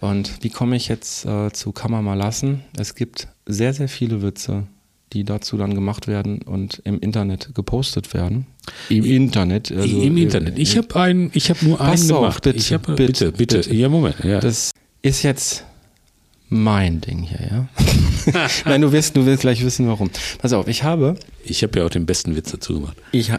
und 0.00 0.42
wie 0.42 0.50
komme 0.50 0.76
ich 0.76 0.88
jetzt 0.88 1.24
äh, 1.26 1.52
zu 1.52 1.72
Kann 1.72 1.90
man 1.90 2.04
mal 2.04 2.14
lassen? 2.14 2.62
Es 2.76 2.94
gibt 2.94 3.28
sehr, 3.46 3.72
sehr 3.72 3.88
viele 3.88 4.22
Witze, 4.22 4.66
die 5.12 5.24
dazu 5.24 5.56
dann 5.56 5.74
gemacht 5.74 6.08
werden 6.08 6.42
und 6.42 6.82
im 6.84 6.98
Internet 6.98 7.54
gepostet 7.54 8.12
werden. 8.12 8.46
Im 8.88 9.04
Internet. 9.04 9.70
Also, 9.70 10.00
Im 10.00 10.16
Internet. 10.16 10.58
Ich 10.58 10.76
habe 10.76 10.94
einen, 10.96 11.30
ich 11.34 11.50
habe 11.50 11.64
nur 11.64 11.78
Pass 11.78 12.02
einen 12.02 12.12
auf, 12.12 12.20
gemacht. 12.20 12.42
bitte, 12.42 12.78
bitte, 12.78 12.94
bitte, 12.94 13.32
bitte, 13.32 13.56
bitte. 13.58 13.74
Ja, 13.74 13.88
Moment. 13.88 14.16
Ja. 14.24 14.40
Das 14.40 14.72
ist 15.02 15.22
jetzt 15.22 15.64
mein 16.52 17.00
Ding 17.00 17.22
hier, 17.22 17.40
ja? 17.50 17.68
Nein, 18.66 18.80
du 18.82 18.92
wirst, 18.92 19.16
du 19.16 19.24
wirst 19.26 19.40
gleich 19.40 19.64
wissen, 19.64 19.88
warum. 19.88 20.10
Pass 20.38 20.52
auf, 20.52 20.68
ich 20.68 20.84
habe 20.84 21.16
ich 21.44 21.62
habe 21.62 21.78
ja 21.80 21.86
auch 21.86 21.90
den 21.90 22.06
besten 22.06 22.36
Witz 22.36 22.52
dazu 22.52 22.74
gemacht. 22.74 22.96
Ich, 23.12 23.28
ja, 23.28 23.38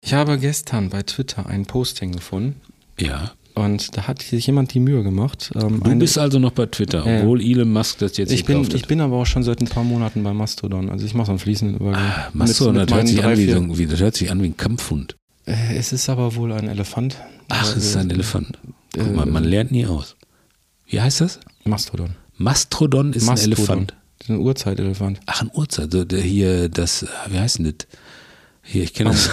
ich 0.00 0.12
habe 0.14 0.38
gestern 0.38 0.88
bei 0.90 1.02
Twitter 1.02 1.46
ein 1.46 1.66
Posting 1.66 2.12
gefunden 2.12 2.60
Ja. 2.98 3.32
und 3.54 3.96
da 3.96 4.06
hat 4.08 4.22
sich 4.22 4.46
jemand 4.46 4.72
die 4.72 4.80
Mühe 4.80 5.02
gemacht. 5.02 5.50
Ähm, 5.54 5.80
Du 5.84 5.94
bist 5.96 6.16
also 6.18 6.38
noch 6.38 6.52
bei 6.52 6.66
Twitter, 6.66 7.04
ja. 7.06 7.20
obwohl 7.20 7.42
Elon 7.42 7.70
Musk 7.72 7.98
das 7.98 8.16
jetzt 8.16 8.32
ich 8.32 8.44
bin, 8.44 8.58
gekauft 8.58 8.74
ich 8.74 8.82
hat. 8.82 8.88
bin 8.88 9.00
aber 9.00 9.16
auch 9.16 9.26
schon 9.26 9.42
seit 9.42 9.60
ein 9.60 9.66
paar 9.68 9.84
Monaten 9.84 10.22
bei 10.22 10.32
Mastodon. 10.32 10.88
Also 10.90 11.04
ich 11.04 11.14
mache 11.14 11.26
so 11.26 11.32
einen 11.32 11.38
fließenden 11.40 11.76
Übergang. 11.78 12.00
Ah, 12.02 12.28
Mastodon, 12.32 12.76
Mit- 12.76 12.90
das, 12.90 12.96
mit 12.96 12.96
hört 12.96 13.08
sich 13.08 13.24
an 13.24 13.36
wie, 13.36 13.50
so, 13.74 13.78
wie, 13.78 13.86
das 13.86 14.00
hört 14.00 14.16
sich 14.16 14.30
an 14.30 14.42
wie 14.42 14.46
ein 14.46 14.56
Kampfhund. 14.56 15.16
Äh, 15.46 15.76
Es 15.76 15.92
ist 15.92 16.08
aber 16.08 16.34
wohl 16.36 16.52
ein 16.52 16.68
Elefant. 16.68 17.16
Ach, 17.50 17.76
es 17.76 17.84
ist 17.84 17.96
Äh, 17.96 18.00
ein 18.00 18.10
Elefant. 18.10 18.56
Guck 18.94 19.06
äh, 19.06 19.10
mal, 19.10 19.26
man 19.26 19.44
lernt 19.44 19.72
nie 19.72 19.84
aus. 19.86 20.16
Wie 20.86 21.00
heißt 21.02 21.20
das? 21.20 21.40
Mastodon. 21.68 22.14
Mastrodon 22.36 23.12
ist 23.12 23.28
ein 23.28 23.38
Elefant. 23.38 23.94
Das 24.18 24.28
ist 24.28 24.30
ein 24.30 24.40
Urzeitelefant. 24.40 25.20
Ach, 25.26 25.42
ein 25.42 25.50
Uhrzeit. 25.52 25.92
So, 25.92 26.04
der 26.04 26.20
hier, 26.20 26.68
das, 26.68 27.06
wie 27.28 27.38
heißt 27.38 27.58
denn 27.58 27.74
das? 27.76 27.86
Hier, 28.62 28.82
ich 28.82 28.94
kenne 28.94 29.10
das. 29.10 29.30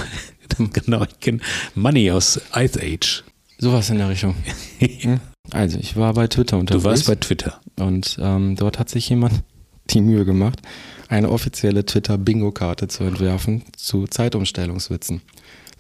genau, 0.74 1.04
ich 1.04 1.20
kenne 1.20 1.40
Money 1.74 2.12
aus 2.12 2.40
Ice 2.56 2.80
Age. 2.82 3.24
Sowas 3.58 3.90
in 3.90 3.98
der 3.98 4.10
Richtung. 4.10 4.36
Hm? 4.80 5.20
Also, 5.52 5.78
ich 5.78 5.96
war 5.96 6.14
bei 6.14 6.28
Twitter 6.28 6.58
unterwegs. 6.58 6.84
Du 6.84 6.90
warst 6.90 7.08
bei 7.08 7.16
Twitter. 7.16 7.62
Und 7.78 8.18
ähm, 8.20 8.56
dort 8.56 8.80
hat 8.80 8.90
sich 8.90 9.10
jemand 9.10 9.44
die 9.92 10.02
Mühe 10.02 10.26
gemacht, 10.26 10.60
eine 11.08 11.30
offizielle 11.30 11.86
Twitter-Bingo-Karte 11.86 12.88
zu 12.88 13.04
entwerfen 13.04 13.64
zu 13.78 14.06
Zeitumstellungswitzen. 14.08 15.22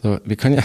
So, 0.03 0.19
wir 0.23 0.35
können 0.35 0.55
ja, 0.55 0.63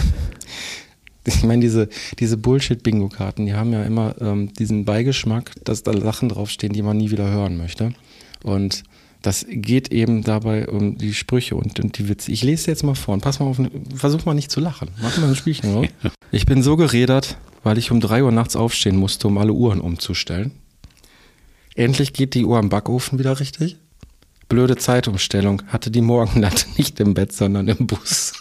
ich 1.25 1.43
meine, 1.43 1.61
diese, 1.61 1.89
diese 2.19 2.37
Bullshit-Bingo-Karten, 2.37 3.45
die 3.45 3.53
haben 3.53 3.73
ja 3.73 3.83
immer 3.83 4.15
ähm, 4.19 4.53
diesen 4.53 4.85
Beigeschmack, 4.85 5.51
dass 5.63 5.83
da 5.83 5.95
Sachen 5.99 6.29
draufstehen, 6.29 6.73
die 6.73 6.81
man 6.81 6.97
nie 6.97 7.11
wieder 7.11 7.29
hören 7.29 7.57
möchte. 7.57 7.93
Und 8.43 8.83
das 9.21 9.45
geht 9.47 9.91
eben 9.91 10.23
dabei 10.23 10.67
um 10.67 10.97
die 10.97 11.13
Sprüche 11.13 11.55
und, 11.55 11.79
und 11.79 11.97
die 11.99 12.09
Witze. 12.09 12.31
Ich 12.31 12.43
lese 12.43 12.71
jetzt 12.71 12.83
mal 12.83 12.95
vor 12.95 13.13
und 13.13 13.21
pass 13.21 13.39
mal 13.39 13.45
auf, 13.45 13.57
versuch 13.95 14.25
mal 14.25 14.33
nicht 14.33 14.49
zu 14.49 14.59
lachen. 14.59 14.89
Mach 15.01 15.17
mal 15.19 15.29
ein 15.29 15.35
Spielchen 15.35 15.73
raus. 15.73 15.87
Ich 16.33 16.45
bin 16.45 16.63
so 16.63 16.77
gerädert, 16.77 17.35
weil 17.61 17.77
ich 17.77 17.91
um 17.91 17.99
drei 17.99 18.23
Uhr 18.23 18.31
nachts 18.31 18.55
aufstehen 18.55 18.95
musste, 18.95 19.27
um 19.27 19.37
alle 19.37 19.51
Uhren 19.51 19.81
umzustellen. 19.81 20.51
Endlich 21.75 22.13
geht 22.13 22.35
die 22.35 22.45
Uhr 22.45 22.57
am 22.57 22.69
Backofen 22.69 23.19
wieder 23.19 23.41
richtig. 23.41 23.75
Blöde 24.47 24.77
Zeitumstellung. 24.77 25.61
Hatte 25.67 25.91
die 25.91 25.99
Morgenlatte 25.99 26.67
nicht 26.77 27.01
im 27.01 27.13
Bett, 27.13 27.33
sondern 27.33 27.67
im 27.67 27.85
Bus. 27.85 28.31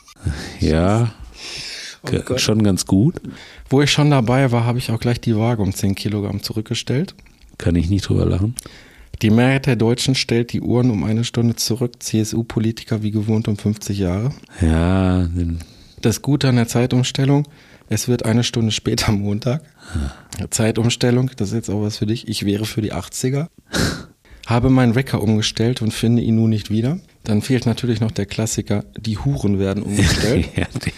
Ja, 0.60 1.12
Gott. 2.04 2.40
schon 2.40 2.62
ganz 2.62 2.86
gut. 2.86 3.20
Wo 3.68 3.82
ich 3.82 3.90
schon 3.90 4.10
dabei 4.10 4.50
war, 4.52 4.64
habe 4.64 4.78
ich 4.78 4.90
auch 4.90 5.00
gleich 5.00 5.20
die 5.20 5.36
Waage 5.36 5.62
um 5.62 5.74
10 5.74 5.94
Kilogramm 5.94 6.42
zurückgestellt. 6.42 7.14
Kann 7.58 7.76
ich 7.76 7.90
nicht 7.90 8.08
drüber 8.08 8.24
lachen. 8.26 8.54
Die 9.22 9.30
Mehrheit 9.30 9.66
der 9.66 9.76
Deutschen 9.76 10.14
stellt 10.14 10.52
die 10.52 10.62
Uhren 10.62 10.90
um 10.90 11.04
eine 11.04 11.24
Stunde 11.24 11.54
zurück. 11.56 12.02
CSU-Politiker 12.02 13.02
wie 13.02 13.10
gewohnt 13.10 13.48
um 13.48 13.56
50 13.58 13.98
Jahre. 13.98 14.32
Ja, 14.62 15.28
Das 16.00 16.22
Gute 16.22 16.48
an 16.48 16.56
der 16.56 16.68
Zeitumstellung, 16.68 17.46
es 17.90 18.08
wird 18.08 18.24
eine 18.24 18.44
Stunde 18.44 18.70
später 18.72 19.12
Montag. 19.12 19.62
Zeitumstellung, 20.48 21.30
das 21.36 21.48
ist 21.48 21.54
jetzt 21.54 21.70
auch 21.70 21.82
was 21.82 21.98
für 21.98 22.06
dich. 22.06 22.28
Ich 22.28 22.46
wäre 22.46 22.64
für 22.64 22.80
die 22.80 22.92
80er. 22.94 23.48
Habe 24.46 24.70
meinen 24.70 24.94
Wecker 24.94 25.22
umgestellt 25.22 25.82
und 25.82 25.92
finde 25.92 26.22
ihn 26.22 26.36
nun 26.36 26.50
nicht 26.50 26.70
wieder. 26.70 26.98
Dann 27.24 27.42
fehlt 27.42 27.66
natürlich 27.66 28.00
noch 28.00 28.10
der 28.10 28.26
Klassiker, 28.26 28.84
die 28.98 29.18
Huren 29.18 29.58
werden 29.58 29.82
umgestellt. 29.84 30.48
ja, 30.56 30.64
den, 30.64 30.92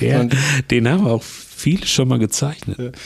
der, 0.00 0.20
Und- 0.20 0.34
den 0.70 0.88
haben 0.88 1.06
auch 1.06 1.22
viele 1.22 1.86
schon 1.86 2.08
mal 2.08 2.18
gezeichnet. 2.18 2.96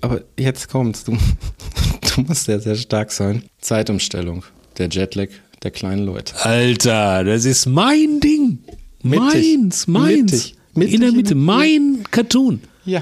Aber 0.00 0.20
jetzt 0.38 0.68
kommt's. 0.68 1.04
Du, 1.04 1.12
du 2.14 2.20
musst 2.22 2.44
sehr, 2.44 2.60
sehr 2.60 2.76
stark 2.76 3.12
sein. 3.12 3.44
Zeitumstellung. 3.60 4.44
Der 4.78 4.88
Jetlag 4.88 5.28
der 5.62 5.70
kleinen 5.70 6.04
Leute. 6.04 6.34
Alter, 6.44 7.24
das 7.24 7.44
ist 7.44 7.66
mein 7.66 8.20
Ding. 8.20 8.58
Mittig. 9.02 9.20
Meins, 9.58 9.86
meins. 9.86 10.32
Mittig. 10.32 10.54
Mittig 10.74 10.94
in 10.94 11.00
der 11.02 11.12
Mitte, 11.12 11.34
mein 11.34 12.04
Cartoon. 12.10 12.60
Ja. 12.84 13.00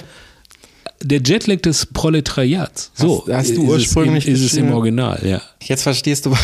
Der 1.03 1.21
Jetlag 1.21 1.61
des 1.63 1.87
Proletariats. 1.87 2.93
So 2.95 3.25
Hast- 3.27 3.33
hast 3.35 3.57
du 3.57 3.63
ist 3.63 3.69
ursprünglich 3.97 4.25
es 4.25 4.29
im, 4.29 4.35
ist 4.47 4.53
es 4.53 4.59
im? 4.59 4.73
Original, 4.73 5.21
ja. 5.25 5.41
Jetzt 5.63 5.83
verstehst 5.83 6.27
du, 6.27 6.37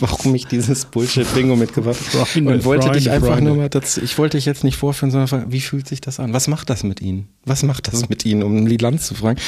warum 0.00 0.34
ich 0.34 0.46
dieses 0.46 0.84
Bullshit-Bingo 0.86 1.56
mitgebracht 1.56 1.98
habe. 2.14 2.48
Und 2.48 2.64
wollte 2.64 2.90
dich 2.90 3.10
einfach 3.10 3.28
Freunde. 3.28 3.44
nur 3.50 3.56
mal 3.56 3.68
dazu, 3.68 4.02
ich 4.02 4.16
wollte 4.18 4.36
dich 4.36 4.44
jetzt 4.46 4.64
nicht 4.64 4.76
vorführen, 4.76 5.10
sondern 5.10 5.28
fragen, 5.28 5.52
wie 5.52 5.60
fühlt 5.60 5.86
sich 5.88 6.00
das 6.00 6.20
an? 6.20 6.32
Was 6.32 6.48
macht 6.48 6.70
das 6.70 6.82
mit 6.84 7.00
Ihnen? 7.00 7.28
Was 7.44 7.62
macht 7.62 7.88
das 7.88 8.08
mit 8.08 8.24
Ihnen, 8.24 8.42
um 8.42 8.66
Liland 8.66 9.00
zu 9.02 9.14
fragen? 9.14 9.38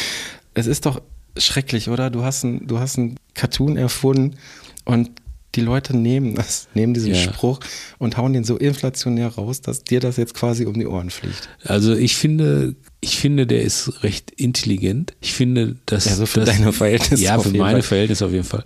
Es 0.55 0.67
ist 0.67 0.87
doch 0.87 1.01
schrecklich, 1.37 1.89
oder? 1.89 2.11
Du 2.11 2.23
hast 2.25 2.45
ein, 2.45 2.67
du 2.67 2.79
hast 2.79 2.99
ein 2.99 3.17
Cartoon 3.35 3.77
erfunden 3.77 4.37
und 4.85 5.11
die 5.57 5.61
Leute 5.63 5.97
nehmen 5.97 6.37
das, 6.37 6.69
nehmen 6.75 6.95
diesen 6.95 7.13
Ja. 7.13 7.17
Spruch 7.21 7.59
und 7.99 8.17
hauen 8.17 8.33
den 8.33 8.45
so 8.45 8.57
inflationär 8.57 9.29
raus, 9.29 9.61
dass 9.61 9.83
dir 9.83 9.99
das 9.99 10.17
jetzt 10.17 10.35
quasi 10.35 10.65
um 10.65 10.75
die 10.75 10.87
Ohren 10.87 11.11
fliegt. 11.11 11.49
Also 11.65 11.95
ich 11.95 12.15
finde, 12.15 12.77
ich 13.01 13.19
finde, 13.19 13.49
der 13.49 13.63
ist 13.63 14.05
recht 14.05 14.31
intelligent. 14.31 15.15
Ich 15.21 15.33
finde, 15.33 15.75
dass 15.87 16.05
Ja, 16.05 16.15
so 16.15 16.27
für 16.27 16.41
dass, 16.41 16.57
deine 16.57 16.73
Verhältnisse 16.73 17.25
Ja, 17.25 17.39
für 17.39 17.49
meine 17.51 17.79
Fall. 17.79 17.83
Verhältnisse 17.83 18.27
auf 18.27 18.33
jeden 18.33 18.45
Fall. 18.45 18.63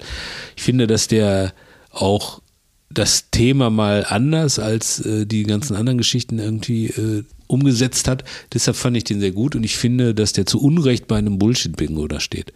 Ich 0.57 0.62
finde, 0.62 0.87
dass 0.87 1.09
der 1.09 1.55
auch 1.95 2.40
das 2.90 3.30
Thema 3.30 3.70
mal 3.70 4.07
anders 4.09 4.59
als 4.59 5.01
äh, 5.01 5.26
die 5.26 5.42
ganzen 5.45 5.76
anderen 5.76 5.99
Geschichten 5.99 6.38
irgendwie 6.38 6.86
äh, 6.86 7.24
umgesetzt 7.47 8.09
hat. 8.09 8.24
Deshalb 8.53 8.76
fand 8.76 8.97
ich 8.97 9.05
den 9.05 9.20
sehr 9.20 9.32
gut 9.32 9.57
und 9.57 9.64
ich 9.64 9.76
finde, 9.76 10.14
dass 10.14 10.32
der 10.32 10.47
zu 10.47 10.61
Unrecht 10.61 11.07
bei 11.07 11.16
einem 11.16 11.38
Bullshit-Bingo 11.38 12.07
da 12.09 12.20
steht. 12.20 12.53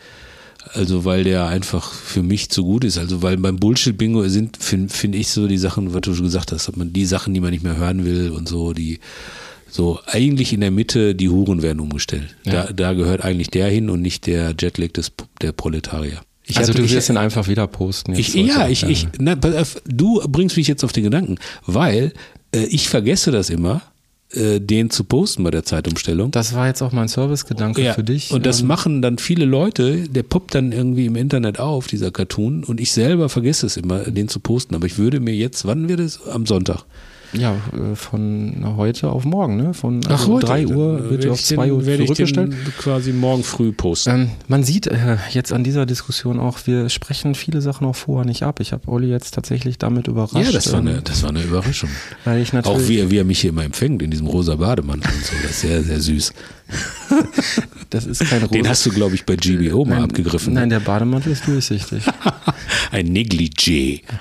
Also 0.74 1.04
weil 1.04 1.24
der 1.24 1.46
einfach 1.46 1.92
für 1.92 2.22
mich 2.22 2.50
zu 2.50 2.64
gut 2.64 2.84
ist. 2.84 2.98
Also 2.98 3.22
weil 3.22 3.36
beim 3.36 3.56
Bullshit-Bingo 3.56 4.28
sind, 4.28 4.56
finde 4.58 4.92
find 4.92 5.14
ich 5.14 5.28
so 5.28 5.48
die 5.48 5.58
Sachen, 5.58 5.94
was 5.94 6.02
du 6.02 6.14
schon 6.14 6.26
gesagt 6.26 6.52
hast, 6.52 6.68
hat 6.68 6.76
man 6.76 6.92
die 6.92 7.06
Sachen, 7.06 7.34
die 7.34 7.40
man 7.40 7.50
nicht 7.50 7.64
mehr 7.64 7.76
hören 7.76 8.04
will 8.04 8.30
und 8.30 8.48
so, 8.48 8.72
die 8.72 9.00
so 9.70 10.00
eigentlich 10.06 10.52
in 10.52 10.60
der 10.60 10.70
Mitte, 10.70 11.14
die 11.14 11.28
Huren 11.28 11.62
werden 11.62 11.80
umgestellt. 11.80 12.36
Da, 12.44 12.72
da 12.72 12.92
gehört 12.94 13.22
eigentlich 13.22 13.50
der 13.50 13.68
hin 13.68 13.90
und 13.90 14.00
nicht 14.02 14.26
der 14.26 14.54
Jetlag 14.58 14.92
des, 14.92 15.12
der 15.42 15.52
Proletarier. 15.52 16.20
Ich 16.48 16.56
also 16.58 16.70
hatte- 16.70 16.78
du 16.80 16.84
ich- 16.86 16.92
wirst 16.94 17.08
ihn 17.10 17.16
einfach 17.16 17.46
wieder 17.48 17.66
posten. 17.66 18.14
jetzt 18.14 18.34
ich, 18.34 18.46
ja, 18.46 18.68
ich, 18.68 18.82
ich, 18.84 19.06
na, 19.18 19.34
du 19.86 20.20
bringst 20.28 20.56
mich 20.56 20.66
jetzt 20.66 20.82
auf 20.84 20.92
den 20.92 21.04
Gedanken, 21.04 21.36
weil 21.66 22.12
äh, 22.52 22.64
ich 22.64 22.88
vergesse 22.88 23.30
das 23.30 23.50
immer, 23.50 23.82
äh, 24.32 24.58
den 24.60 24.90
zu 24.90 25.04
posten 25.04 25.42
bei 25.44 25.50
der 25.50 25.64
Zeitumstellung. 25.64 26.30
Das 26.30 26.54
war 26.54 26.66
jetzt 26.66 26.82
auch 26.82 26.92
mein 26.92 27.08
Servicegedanke 27.08 27.82
Ja, 27.82 27.94
für 27.94 28.02
dich. 28.04 28.30
Und 28.30 28.44
das 28.46 28.60
Ähm, 28.62 28.66
machen 28.66 29.02
dann 29.02 29.18
viele 29.18 29.44
Leute, 29.44 30.08
der 30.08 30.22
poppt 30.22 30.54
dann 30.54 30.72
irgendwie 30.72 31.06
im 31.06 31.16
Internet 31.16 31.58
auf, 31.60 31.86
dieser 31.86 32.10
Cartoon, 32.10 32.64
und 32.64 32.80
ich 32.80 32.92
selber 32.92 33.28
vergesse 33.28 33.66
es 33.66 33.76
immer, 33.76 34.00
den 34.00 34.28
zu 34.28 34.40
posten. 34.40 34.74
Aber 34.74 34.86
ich 34.86 34.98
würde 34.98 35.20
mir 35.20 35.34
jetzt, 35.34 35.66
wann 35.66 35.88
wird 35.88 36.00
es? 36.00 36.20
Am 36.26 36.44
Sonntag. 36.46 36.84
Ja, 37.34 37.56
äh, 37.72 37.94
von 37.94 38.54
heute 38.76 39.10
auf 39.10 39.24
morgen, 39.24 39.56
ne? 39.58 39.74
Von 39.74 40.04
also 40.06 40.38
3 40.38 40.66
Uhr 40.66 41.10
wird 41.10 41.26
auf 41.26 41.38
ich 41.38 41.44
2 41.46 41.66
den- 41.66 41.72
Uhr 41.74 41.84
zurückgestellt. 41.84 42.54
quasi 42.78 43.12
morgen 43.12 43.44
früh 43.44 43.70
posten. 43.72 44.10
Ähm, 44.10 44.30
man 44.48 44.64
sieht 44.64 44.86
äh, 44.86 45.16
jetzt 45.30 45.52
an 45.52 45.62
dieser 45.62 45.84
Diskussion 45.84 46.40
auch, 46.40 46.58
wir 46.64 46.88
sprechen 46.88 47.34
viele 47.34 47.60
Sachen 47.60 47.86
auch 47.86 47.96
vorher 47.96 48.24
nicht 48.24 48.44
ab. 48.44 48.60
Ich 48.60 48.72
habe 48.72 48.88
Olli 48.88 49.08
jetzt 49.08 49.34
tatsächlich 49.34 49.76
damit 49.78 50.08
überrascht. 50.08 50.46
ja, 50.46 50.52
das 50.52 50.72
war, 50.72 50.80
ähm, 50.80 50.86
eine, 50.88 51.02
das 51.02 51.22
war 51.22 51.30
eine 51.30 51.42
Überraschung. 51.42 51.90
weil 52.24 52.40
ich 52.40 52.52
natürlich, 52.54 52.78
Auch 52.84 52.88
wie, 52.88 52.98
er- 52.98 53.10
wie 53.10 53.18
er 53.18 53.24
mich 53.24 53.40
hier 53.40 53.50
immer 53.50 53.64
empfängt, 53.64 54.02
in 54.02 54.10
diesem 54.10 54.26
rosa 54.26 54.54
Bademantel 54.56 55.10
und 55.12 55.24
so. 55.24 55.32
Das 55.42 55.50
ist 55.50 55.60
sehr, 55.60 55.82
sehr 55.82 56.00
süß. 56.00 56.32
Das 57.90 58.04
ist 58.04 58.20
kein 58.26 58.42
rosa. 58.42 58.52
Den 58.52 58.68
hast 58.68 58.84
du, 58.84 58.90
glaube 58.90 59.14
ich, 59.14 59.24
bei 59.24 59.34
GBO 59.36 59.86
mal 59.86 59.94
nein, 59.94 60.04
abgegriffen. 60.04 60.52
ne? 60.52 60.60
Nein, 60.60 60.68
der 60.68 60.80
Bademantel 60.80 61.32
ist 61.32 61.46
durchsichtig. 61.46 62.04
Ein 62.90 63.06
Negligé. 63.08 64.02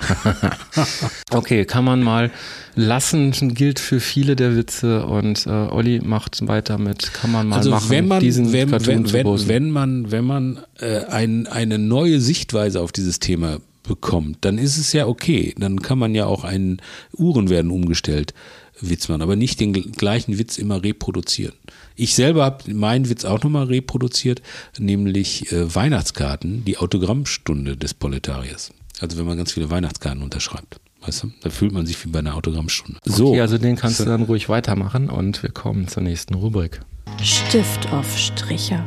Okay, 1.30 1.66
kann 1.66 1.84
man 1.84 2.02
mal 2.02 2.30
lassen, 2.74 3.32
gilt 3.54 3.78
für 3.78 4.00
viele 4.00 4.36
der 4.36 4.56
Witze 4.56 5.04
und 5.04 5.46
äh, 5.46 5.50
Olli 5.50 6.00
macht 6.02 6.46
weiter 6.48 6.78
mit, 6.78 7.12
kann 7.12 7.30
man 7.30 7.46
mal 7.48 7.56
Also 7.56 7.70
machen, 7.70 7.90
wenn 7.90 8.08
man, 8.08 8.20
diesen 8.20 8.52
wenn, 8.52 8.70
wenn, 8.70 9.12
wenn, 9.12 9.48
wenn 9.48 9.70
man, 9.70 10.10
wenn 10.10 10.24
man 10.24 10.60
äh, 10.80 11.04
ein, 11.04 11.46
eine 11.46 11.78
neue 11.78 12.20
Sichtweise 12.20 12.80
auf 12.80 12.92
dieses 12.92 13.20
Thema 13.20 13.58
bekommt, 13.82 14.38
dann 14.42 14.56
ist 14.56 14.78
es 14.78 14.92
ja 14.94 15.06
okay. 15.06 15.54
Dann 15.58 15.80
kann 15.82 15.98
man 15.98 16.14
ja 16.14 16.24
auch 16.24 16.44
einen 16.44 16.80
Uhren 17.12 17.50
werden 17.50 17.70
umgestellt, 17.70 18.32
Witz 18.80 19.08
machen, 19.08 19.22
aber 19.22 19.36
nicht 19.36 19.60
den 19.60 19.74
gl- 19.74 19.94
gleichen 19.96 20.38
Witz 20.38 20.56
immer 20.56 20.82
reproduzieren. 20.82 21.52
Ich 22.00 22.14
selber 22.14 22.44
habe 22.44 22.72
meinen 22.72 23.08
Witz 23.10 23.24
auch 23.24 23.42
nochmal 23.42 23.64
reproduziert, 23.66 24.40
nämlich 24.78 25.50
äh, 25.50 25.74
Weihnachtskarten, 25.74 26.64
die 26.64 26.78
Autogrammstunde 26.78 27.76
des 27.76 27.92
Proletariers. 27.92 28.70
Also 29.00 29.18
wenn 29.18 29.26
man 29.26 29.36
ganz 29.36 29.50
viele 29.52 29.68
Weihnachtskarten 29.68 30.22
unterschreibt. 30.22 30.80
Weißt 31.00 31.24
du, 31.24 31.32
da 31.42 31.50
fühlt 31.50 31.72
man 31.72 31.86
sich 31.86 32.04
wie 32.04 32.08
bei 32.10 32.20
einer 32.20 32.36
Autogrammstunde. 32.36 33.00
So, 33.04 33.30
Okay, 33.30 33.40
also 33.40 33.58
den 33.58 33.74
kannst 33.74 33.98
du 33.98 34.04
dann 34.04 34.22
ruhig 34.22 34.48
weitermachen 34.48 35.10
und 35.10 35.42
wir 35.42 35.50
kommen 35.50 35.88
zur 35.88 36.04
nächsten 36.04 36.34
Rubrik. 36.34 36.80
Stift 37.20 37.92
auf 37.92 38.16
Stricher. 38.16 38.84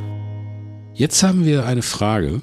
Jetzt 0.93 1.21
haben 1.21 1.43
wir 1.45 1.65
eine 1.65 1.81
Frage 1.81 2.41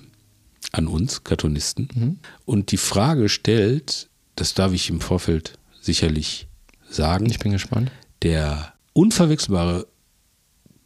an 0.73 0.87
uns 0.87 1.25
Cartoonisten. 1.25 2.19
Und 2.45 2.73
die 2.73 2.77
Frage 2.77 3.31
stellt, 3.31 4.09
das 4.37 4.53
darf 4.53 4.73
ich 4.75 4.91
im 4.91 5.01
Vorfeld 5.01 5.55
sicherlich 5.81 6.47
sagen, 6.91 7.25
Ich 7.27 7.39
bin 7.39 7.53
gespannt. 7.53 7.91
der 8.23 8.75
unverwechselbare, 8.93 9.87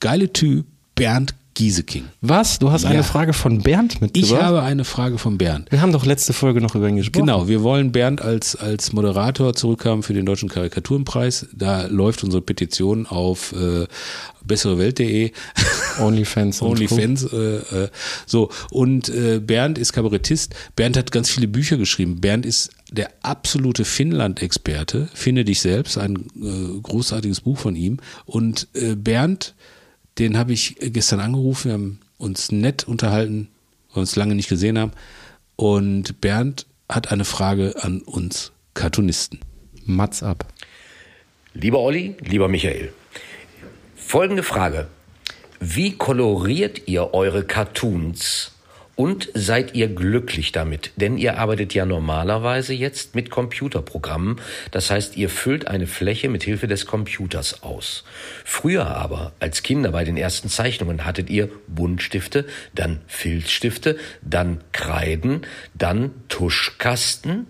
geile 0.03 0.31
Typ 0.33 0.67
Bernd 0.95 1.35
Gieseking. 1.55 2.05
Was? 2.23 2.59
Du 2.59 2.71
hast 2.71 2.85
Ja. 2.85 2.91
eine 2.91 3.03
Frage 3.05 3.35
von 3.35 3.61
Bernd 3.61 3.95
Ich 3.97 4.01
mitgebracht? 4.01 4.43
habe 4.43 4.63
eine 4.63 4.85
Frage 4.87 5.19
von 5.19 5.37
Bernd. 5.37 5.71
wir 5.71 5.83
haben 5.83 5.93
doch 5.93 6.07
letzte 6.07 6.33
Folge 6.33 6.63
noch 6.63 6.75
über 6.75 6.89
ihn 6.89 6.97
gesprochen. 6.97 7.27
Genau, 7.27 7.47
wir 7.47 7.63
wollen 7.63 7.93
Bernd 7.93 8.23
als, 8.23 8.57
als 8.57 8.95
Moderator 8.95 9.53
zurückhaben 9.55 10.03
für 10.03 10.15
den 10.15 10.25
Deutschen 10.25 10.49
Karikaturenpreis. 10.49 11.47
Da 11.55 11.87
läuft 11.89 12.25
unsere 12.25 12.41
Petition 12.41 13.07
auf 13.07 13.53
äh, 13.53 13.87
besserewelt.de. 14.47 15.33
Onlyfans. 16.01 16.63
OnlyFans. 16.63 17.25
Äh, 17.33 17.37
äh, 17.57 17.89
so, 18.25 18.49
und 18.71 19.11
äh, 19.11 19.39
Bernd 19.39 19.77
ist 19.77 19.93
Kabarettist. 19.93 20.55
Bernd 20.75 20.97
hat 20.97 21.13
ganz 21.13 21.29
viele 21.29 21.49
Bücher 21.49 21.77
geschrieben. 21.77 22.21
Bernd 22.23 22.47
ist 22.47 22.71
der 22.91 23.11
absolute 23.21 23.85
Finnland-Experte. 23.85 25.09
Finde 25.13 25.45
dich 25.45 25.61
selbst, 25.61 25.99
ein 25.99 26.17
äh, 26.43 26.81
großartiges 26.83 27.43
Buch 27.43 27.59
von 27.59 27.77
ihm. 27.77 27.99
Und 28.25 28.69
äh, 28.73 28.95
Bernd, 28.95 29.55
den 30.19 30.37
habe 30.37 30.53
ich 30.53 30.77
gestern 30.81 31.21
angerufen. 31.21 31.65
Wir 31.69 31.73
haben 31.75 32.01
uns 32.19 32.53
nett 32.53 32.85
unterhalten, 32.85 33.49
weil 33.89 33.97
wir 33.97 34.01
uns 34.01 34.17
lange 34.17 34.35
nicht 34.35 34.49
gesehen 34.49 34.79
haben. 34.79 34.93
Und 35.57 36.21
Bernd 36.21 36.67
hat 36.89 37.11
eine 37.11 37.25
Frage 37.25 37.75
an 37.83 38.01
uns 38.03 38.53
Cartoonisten. 38.75 39.41
Mats 39.85 40.23
ab. 40.23 40.47
Lieber 41.55 41.81
Olli, 41.81 42.15
lieber 42.21 42.49
Michael, 42.49 42.93
folgende 43.95 44.43
Frage. 44.43 44.89
Wie 45.61 45.93
koloriert 45.93 46.89
ihr 46.89 47.13
eure 47.15 47.45
Cartoons 47.45 48.52
und 49.03 49.31
seid 49.35 49.75
ihr 49.75 49.89
glücklich 49.89 50.53
damit? 50.53 50.93
Denn 50.95 51.19
ihr 51.19 51.37
arbeitet 51.37 51.75
ja 51.75 51.85
normalerweise 51.85 52.73
jetzt 52.73 53.17
mit 53.17 53.31
Computerprogrammen. 53.31 54.41
Das 54.71 54.93
heißt, 54.93 55.17
ihr 55.17 55.29
füllt 55.29 55.67
eine 55.67 55.89
Fläche 55.89 56.29
mit 56.29 56.45
Hilfe 56.45 56.69
des 56.69 56.87
Computers 56.87 57.65
aus. 57.65 58.05
Früher 58.45 58.87
aber, 58.87 59.33
als 59.41 59.65
Kinder 59.65 59.91
bei 59.91 60.05
den 60.05 60.17
ersten 60.17 60.49
Zeichnungen, 60.49 61.05
hattet 61.05 61.31
ihr 61.31 61.49
Buntstifte, 61.67 62.47
dann 62.77 63.01
Filzstifte, 63.09 63.99
dann 64.23 64.61
Kreiden, 64.71 65.41
dann 65.75 66.13
Tuschkasten, 66.29 67.49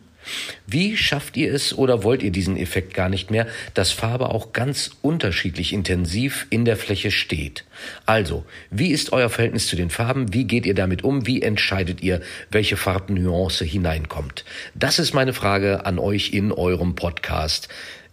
wie 0.67 0.97
schafft 0.97 1.37
ihr 1.37 1.53
es 1.53 1.77
oder 1.77 2.03
wollt 2.03 2.23
ihr 2.23 2.31
diesen 2.31 2.57
Effekt 2.57 2.95
gar 2.95 3.09
nicht 3.09 3.31
mehr, 3.31 3.47
dass 3.75 3.93
Farbe 3.93 4.31
auch 4.31 4.53
ganz 4.53 4.91
unterschiedlich 5.03 5.73
intensiv 5.73 6.47
in 6.51 6.65
der 6.65 6.77
Fläche 6.77 7.11
steht? 7.11 7.65
Also, 8.07 8.45
wie 8.71 8.89
ist 8.89 9.13
euer 9.13 9.31
Verhältnis 9.31 9.67
zu 9.67 9.77
den 9.77 9.91
Farben? 9.91 10.33
Wie 10.33 10.45
geht 10.45 10.67
ihr 10.67 10.75
damit 10.75 11.05
um? 11.05 11.27
Wie 11.27 11.43
entscheidet 11.43 12.03
ihr, 12.03 12.21
welche 12.51 12.77
Farbnuance 12.77 13.65
hineinkommt? 13.65 14.45
Das 14.75 14.99
ist 14.99 15.15
meine 15.15 15.33
Frage 15.33 15.87
an 15.87 15.99
euch 15.99 16.33
in 16.33 16.53
eurem 16.53 16.95
Podcast. 16.95 17.69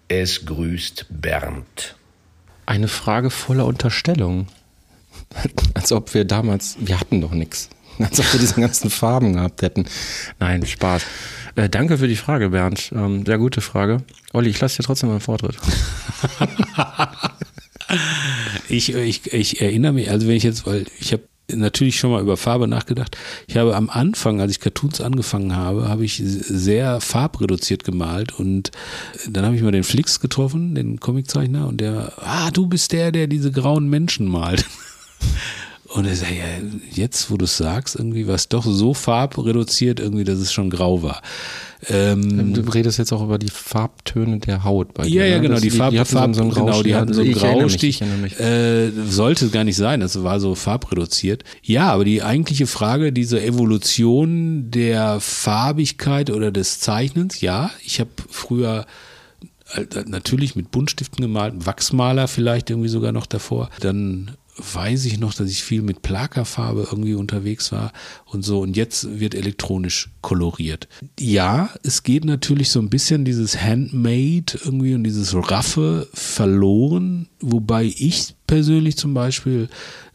Es 0.07 0.45
grüßt 0.45 1.05
Bernd. 1.09 1.95
Eine 2.65 2.87
Frage 2.87 3.29
voller 3.29 3.65
Unterstellung. 3.65 4.47
Als 5.73 5.91
ob 5.91 6.13
wir 6.13 6.25
damals, 6.25 6.77
wir 6.79 6.99
hatten 6.99 7.21
doch 7.21 7.31
nichts. 7.31 7.69
Als 7.99 8.19
ob 8.19 8.33
wir 8.33 8.39
diese 8.39 8.59
ganzen 8.61 8.89
Farben 8.89 9.33
gehabt 9.33 9.61
hätten. 9.61 9.85
Nein, 10.39 10.65
Spaß. 10.65 11.03
Äh, 11.55 11.69
danke 11.69 11.97
für 11.97 12.07
die 12.07 12.15
Frage, 12.15 12.49
Bernd. 12.49 12.91
Ähm, 12.95 13.25
sehr 13.25 13.37
gute 13.37 13.61
Frage. 13.61 14.03
Olli, 14.33 14.49
ich 14.49 14.59
lasse 14.59 14.77
dir 14.77 14.83
trotzdem 14.83 15.09
mal 15.09 15.15
einen 15.15 15.21
Vortritt. 15.21 15.57
Ich, 18.69 18.93
ich, 18.93 19.33
ich 19.33 19.61
erinnere 19.61 19.93
mich, 19.93 20.11
also 20.11 20.27
wenn 20.27 20.35
ich 20.35 20.43
jetzt, 20.43 20.67
weil 20.67 20.85
ich 20.99 21.11
habe 21.11 21.23
natürlich 21.51 21.97
schon 21.97 22.11
mal 22.11 22.21
über 22.21 22.37
Farbe 22.37 22.67
nachgedacht. 22.67 23.17
Ich 23.47 23.57
habe 23.57 23.75
am 23.75 23.89
Anfang, 23.89 24.39
als 24.39 24.51
ich 24.51 24.59
Cartoons 24.59 25.01
angefangen 25.01 25.55
habe, 25.55 25.89
habe 25.89 26.05
ich 26.05 26.21
sehr 26.23 27.01
farbreduziert 27.01 27.83
gemalt 27.83 28.37
und 28.37 28.69
dann 29.27 29.45
habe 29.45 29.55
ich 29.55 29.63
mal 29.63 29.71
den 29.71 29.83
Flix 29.83 30.19
getroffen, 30.19 30.75
den 30.75 30.99
Comiczeichner, 30.99 31.67
und 31.67 31.81
der, 31.81 32.13
ah, 32.17 32.51
du 32.51 32.67
bist 32.67 32.91
der, 32.91 33.11
der 33.11 33.25
diese 33.25 33.51
grauen 33.51 33.89
Menschen 33.89 34.27
malt. 34.27 34.65
Und 35.93 36.05
er 36.05 36.15
sagt, 36.15 36.31
ja, 36.31 36.43
jetzt, 36.91 37.31
wo 37.31 37.37
du 37.37 37.45
es 37.45 37.57
sagst, 37.57 37.95
irgendwie 37.95 38.27
war 38.27 38.35
es 38.35 38.47
doch 38.47 38.63
so 38.63 38.93
farbreduziert, 38.93 39.99
irgendwie, 39.99 40.23
dass 40.23 40.37
es 40.37 40.53
schon 40.53 40.69
grau 40.69 41.01
war. 41.01 41.21
Ähm, 41.87 42.53
Du 42.53 42.61
redest 42.61 42.99
jetzt 42.99 43.11
auch 43.11 43.23
über 43.23 43.39
die 43.39 43.49
Farbtöne 43.49 44.37
der 44.39 44.63
Haut 44.65 44.93
bei 44.93 45.05
ja, 45.05 45.23
dir. 45.23 45.27
ja, 45.29 45.35
ne? 45.37 45.41
genau, 45.41 45.53
Das- 45.55 45.63
die, 45.63 45.71
Farb, 45.71 45.95
hatten 45.95 46.05
Farb, 46.05 46.35
so 46.35 46.41
einen 46.41 46.51
genau, 46.53 46.83
die 46.83 46.93
hatten 46.93 47.13
so 47.13 47.21
einen 47.21 47.29
mich, 47.31 47.39
Graustich. 47.39 48.01
mich. 48.21 48.39
Äh, 48.39 48.91
sollte 49.07 49.49
gar 49.49 49.63
nicht 49.63 49.77
sein, 49.77 50.01
das 50.01 50.21
war 50.23 50.39
so 50.39 50.53
farbreduziert. 50.55 51.43
Ja, 51.63 51.91
aber 51.93 52.05
die 52.05 52.21
eigentliche 52.21 52.67
Frage, 52.67 53.11
diese 53.11 53.41
Evolution 53.41 54.69
der 54.69 55.19
Farbigkeit 55.21 56.29
oder 56.29 56.51
des 56.51 56.79
Zeichnens, 56.81 57.41
ja, 57.41 57.71
ich 57.83 57.99
habe 57.99 58.09
früher 58.29 58.85
natürlich 60.07 60.55
mit 60.55 60.71
Buntstiften 60.71 61.21
gemalt, 61.21 61.65
Wachsmaler 61.65 62.27
vielleicht 62.27 62.69
irgendwie 62.69 62.89
sogar 62.89 63.11
noch 63.11 63.25
davor. 63.27 63.69
Dann 63.79 64.31
weiß 64.59 65.05
ich 65.05 65.19
noch, 65.19 65.33
dass 65.33 65.49
ich 65.49 65.63
viel 65.63 65.81
mit 65.81 66.01
Plakerfarbe 66.01 66.87
irgendwie 66.91 67.13
unterwegs 67.13 67.71
war 67.71 67.91
und 68.25 68.43
so. 68.43 68.59
Und 68.61 68.77
jetzt 68.77 69.19
wird 69.19 69.35
elektronisch 69.35 70.09
koloriert. 70.21 70.87
Ja, 71.19 71.69
es 71.83 72.03
geht 72.03 72.25
natürlich 72.25 72.69
so 72.69 72.79
ein 72.79 72.89
bisschen 72.89 73.25
dieses 73.25 73.61
Handmade 73.61 74.59
irgendwie 74.63 74.93
und 74.93 75.03
dieses 75.03 75.33
Raffe 75.35 76.07
verloren, 76.13 77.27
wobei 77.39 77.85
ich 77.85 78.35
persönlich 78.47 78.97
zum 78.97 79.13
Beispiel 79.13 79.69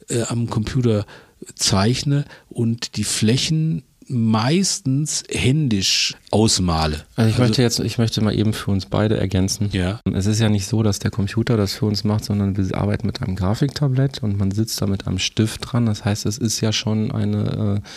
äh, 0.08 0.22
am 0.22 0.48
Computer 0.50 1.06
zeichne 1.54 2.24
und 2.48 2.96
die 2.96 3.04
Flächen 3.04 3.82
meistens 4.08 5.22
händisch 5.28 6.14
ausmale. 6.30 7.04
Also 7.16 7.30
ich 7.30 7.38
möchte 7.38 7.62
jetzt, 7.62 7.80
ich 7.80 7.98
möchte 7.98 8.20
mal 8.22 8.34
eben 8.34 8.52
für 8.52 8.70
uns 8.70 8.86
beide 8.86 9.16
ergänzen. 9.16 9.68
Ja. 9.72 10.00
Es 10.12 10.26
ist 10.26 10.40
ja 10.40 10.48
nicht 10.48 10.66
so, 10.66 10.82
dass 10.82 10.98
der 10.98 11.10
Computer 11.10 11.56
das 11.56 11.74
für 11.74 11.86
uns 11.86 12.04
macht, 12.04 12.24
sondern 12.24 12.56
wir 12.56 12.76
arbeiten 12.76 13.06
mit 13.06 13.22
einem 13.22 13.36
Grafiktablett 13.36 14.22
und 14.22 14.38
man 14.38 14.50
sitzt 14.50 14.80
da 14.82 14.86
mit 14.86 15.06
einem 15.06 15.18
Stift 15.18 15.72
dran. 15.72 15.86
Das 15.86 16.04
heißt, 16.04 16.26
es 16.26 16.38
ist 16.38 16.60
ja 16.60 16.72
schon 16.72 17.12
eine 17.12 17.80
äh, 17.82 17.88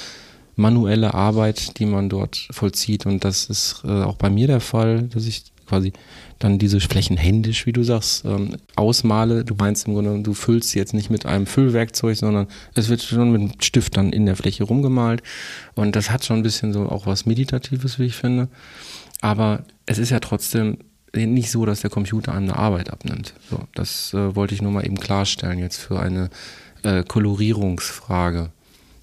manuelle 0.56 1.14
Arbeit, 1.14 1.80
die 1.80 1.86
man 1.86 2.10
dort 2.10 2.48
vollzieht. 2.52 3.06
Und 3.06 3.24
das 3.24 3.46
ist 3.46 3.84
äh, 3.86 4.04
auch 4.04 4.16
bei 4.16 4.30
mir 4.30 4.48
der 4.48 4.60
Fall, 4.60 5.04
dass 5.04 5.26
ich 5.26 5.44
quasi 5.68 5.94
dann 6.40 6.60
diese 6.60 6.80
Flächen 6.80 7.18
händisch, 7.18 7.66
wie 7.66 7.74
du 7.74 7.84
sagst, 7.84 8.26
ähm, 8.26 8.58
ausmale. 8.76 9.44
Du 9.44 9.56
meinst 9.56 9.88
im 9.88 9.94
Grunde, 9.94 10.22
du 10.22 10.34
füllst 10.34 10.74
jetzt 10.76 10.94
nicht 10.94 11.10
mit 11.10 11.26
einem 11.26 11.46
Füllwerkzeug, 11.46 12.16
sondern 12.18 12.48
es 12.76 12.90
wird 12.90 13.02
schon 13.02 13.32
mit 13.32 13.42
einem 13.42 13.52
Stift 13.62 13.98
dann 13.98 14.14
in 14.14 14.26
der 14.26 14.36
Fläche 14.36 14.64
rumgemalt. 14.64 15.24
Und 15.76 15.96
das 15.96 16.12
hat 16.12 16.26
schon 16.26 16.38
ein 16.38 16.44
bisschen 16.44 16.74
so 16.74 16.88
auch 16.88 17.06
was 17.06 17.26
Meditatives, 17.26 18.00
wie 18.00 18.06
ich 18.06 18.16
finde. 18.16 18.50
Aber 19.22 19.64
es 19.86 19.98
ist 19.98 20.10
ja 20.10 20.20
trotzdem 20.20 20.78
nicht 21.16 21.50
so, 21.50 21.66
dass 21.66 21.82
der 21.82 21.90
Computer 21.90 22.34
eine 22.34 22.56
Arbeit 22.56 22.92
abnimmt. 22.92 23.34
So, 23.50 23.60
das 23.74 24.14
äh, 24.14 24.36
wollte 24.36 24.54
ich 24.54 24.62
nur 24.62 24.72
mal 24.72 24.86
eben 24.86 25.00
klarstellen 25.00 25.60
jetzt 25.60 25.78
für 25.78 26.00
eine 26.00 26.30
äh, 26.84 27.04
Kolorierungsfrage. 27.04 28.52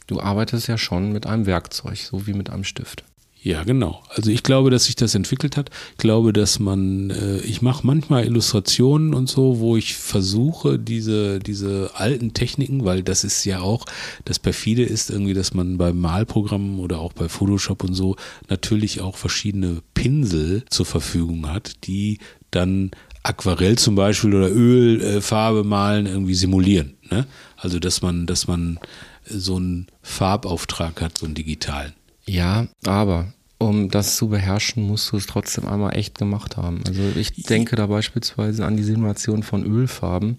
Du 0.07 0.21
arbeitest 0.21 0.69
ja 0.69 0.79
schon 0.79 1.13
mit 1.13 1.27
einem 1.27 1.47
Werkzeug, 1.47 1.97
so 1.97 2.27
wie 2.27 2.35
mit 2.35 2.51
einem 2.51 2.65
Stift. 2.65 3.05
Ja, 3.45 3.63
genau. 3.63 4.03
Also 4.09 4.31
ich 4.31 4.43
glaube, 4.43 4.71
dass 4.71 4.85
sich 4.85 4.97
das 4.97 5.15
entwickelt 5.15 5.59
hat. 5.59 5.69
Ich 5.91 5.99
glaube, 5.99 6.33
dass 6.33 6.61
man, 6.61 7.11
äh, 7.11 7.41
ich 7.41 7.61
mache 7.61 7.87
manchmal 7.87 8.25
Illustrationen 8.25 9.13
und 9.13 9.29
so, 9.29 9.59
wo 9.59 9.77
ich 9.77 9.97
versuche, 9.97 10.79
diese, 10.79 11.41
diese 11.41 11.91
alten 11.93 12.33
Techniken, 12.33 12.87
weil 12.87 13.03
das 13.03 13.23
ist 13.23 13.45
ja 13.45 13.61
auch, 13.61 13.85
das 14.25 14.39
perfide 14.39 14.83
ist 14.83 15.11
irgendwie, 15.11 15.35
dass 15.35 15.53
man 15.53 15.77
bei 15.77 15.93
Malprogrammen 15.93 16.79
oder 16.79 17.01
auch 17.01 17.13
bei 17.13 17.29
Photoshop 17.29 17.85
und 17.85 17.93
so 17.93 18.17
natürlich 18.49 19.03
auch 19.03 19.19
verschiedene 19.19 19.83
Pinsel 19.93 20.65
zur 20.71 20.87
Verfügung 20.87 21.47
hat, 21.47 21.85
die 21.85 22.21
dann 22.51 22.93
Aquarell 23.25 23.77
zum 23.77 23.95
Beispiel 23.95 24.35
oder 24.35 24.51
Ölfarbe 24.51 25.65
malen 25.65 26.07
irgendwie 26.07 26.35
simulieren. 26.35 26.95
Ne? 27.11 27.27
Also 27.59 27.79
dass 27.79 28.01
man, 28.01 28.25
dass 28.25 28.47
man 28.47 28.79
so 29.27 29.57
einen 29.57 29.89
Farbauftrag 30.01 31.03
hat, 31.03 31.19
so 31.19 31.27
einen 31.27 31.35
digitalen. 31.35 31.93
Ja, 32.27 32.67
aber 32.87 33.33
um 33.59 33.89
das 33.89 34.17
zu 34.17 34.29
beherrschen, 34.29 34.87
musst 34.87 35.13
du 35.13 35.17
es 35.17 35.27
trotzdem 35.27 35.67
einmal 35.67 35.97
echt 35.97 36.19
gemacht 36.19 36.57
haben. 36.57 36.83
Also 36.87 37.03
ich 37.17 37.33
denke 37.45 37.77
da 37.77 37.87
beispielsweise 37.87 38.65
an 38.67 38.77
die 38.77 38.83
Simulation 38.83 39.43
von 39.43 39.65
Ölfarben, 39.65 40.39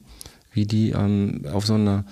wie 0.52 0.66
die 0.66 0.92
ähm, 0.92 1.46
auf 1.52 1.66
so 1.66 1.76
einer 1.76 2.06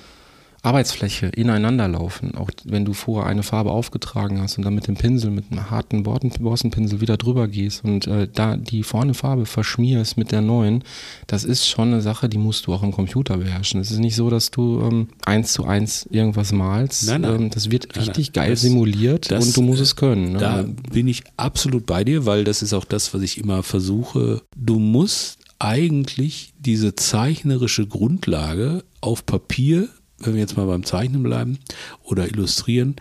Arbeitsfläche 0.64 1.28
ineinander 1.28 1.88
laufen. 1.90 2.36
Auch 2.36 2.50
wenn 2.64 2.86
du 2.86 2.94
vorher 2.94 3.30
eine 3.30 3.44
Farbe 3.44 3.72
aufgetragen 3.72 4.42
hast 4.42 4.58
und 4.58 4.64
dann 4.64 4.74
mit 4.74 4.88
dem 4.88 4.96
Pinsel, 4.96 5.30
mit 5.30 5.52
einem 5.52 5.70
harten 5.70 6.04
Borstenpinsel 6.04 7.02
wieder 7.02 7.18
drüber 7.18 7.48
gehst 7.50 7.84
und 7.84 8.08
äh, 8.08 8.28
da 8.34 8.56
die 8.56 8.84
vorne 8.84 9.14
Farbe 9.14 9.46
verschmierst 9.46 10.18
mit 10.18 10.32
der 10.32 10.42
neuen, 10.42 10.84
das 11.28 11.44
ist 11.44 11.68
schon 11.68 11.90
eine 11.90 12.02
Sache, 12.02 12.30
die 12.30 12.38
musst 12.38 12.66
du 12.66 12.74
auch 12.74 12.82
im 12.82 12.92
Computer 12.94 13.38
beherrschen. 13.38 13.82
Es 13.82 13.92
ist 13.92 14.00
nicht 14.00 14.16
so, 14.16 14.30
dass 14.30 14.52
du 14.52 14.82
ähm, 14.82 15.10
eins 15.26 15.52
zu 15.54 15.66
eins 15.66 16.08
irgendwas 16.10 16.54
malst. 16.54 17.08
Nein, 17.08 17.22
nein. 17.22 17.36
Ähm, 17.44 17.50
das 17.50 17.70
wird 17.70 17.96
richtig 17.98 18.28
nein. 18.28 18.34
geil 18.34 18.50
Das- 18.52 18.62
simuliert 18.62 19.32
das, 19.32 19.46
und 19.48 19.58
du 19.58 19.62
musst 19.64 19.82
äh, 19.82 19.84
es 19.84 19.96
können. 19.98 20.32
Ne? 20.34 20.40
Da 20.40 20.66
bin 20.92 21.08
ich 21.10 21.24
absolut 21.36 21.86
bei 21.86 22.04
dir, 22.06 22.26
weil 22.26 22.46
das 22.46 22.62
ist 22.62 22.74
auch 22.74 22.86
das, 22.86 23.14
was 23.14 23.22
ich 23.22 23.38
immer 23.38 23.64
versuche. 23.64 24.42
Du 24.56 24.80
musst 24.80 25.40
eigentlich 25.60 26.54
diese 26.60 26.96
zeichnerische 26.96 27.86
Grundlage 27.88 28.84
auf 29.02 29.26
Papier, 29.26 29.88
wenn 30.26 30.34
wir 30.34 30.42
jetzt 30.42 30.58
mal 30.58 30.66
beim 30.66 30.84
Zeichnen 30.84 31.24
bleiben 31.24 31.60
oder 32.04 32.28
illustrieren, 32.28 32.96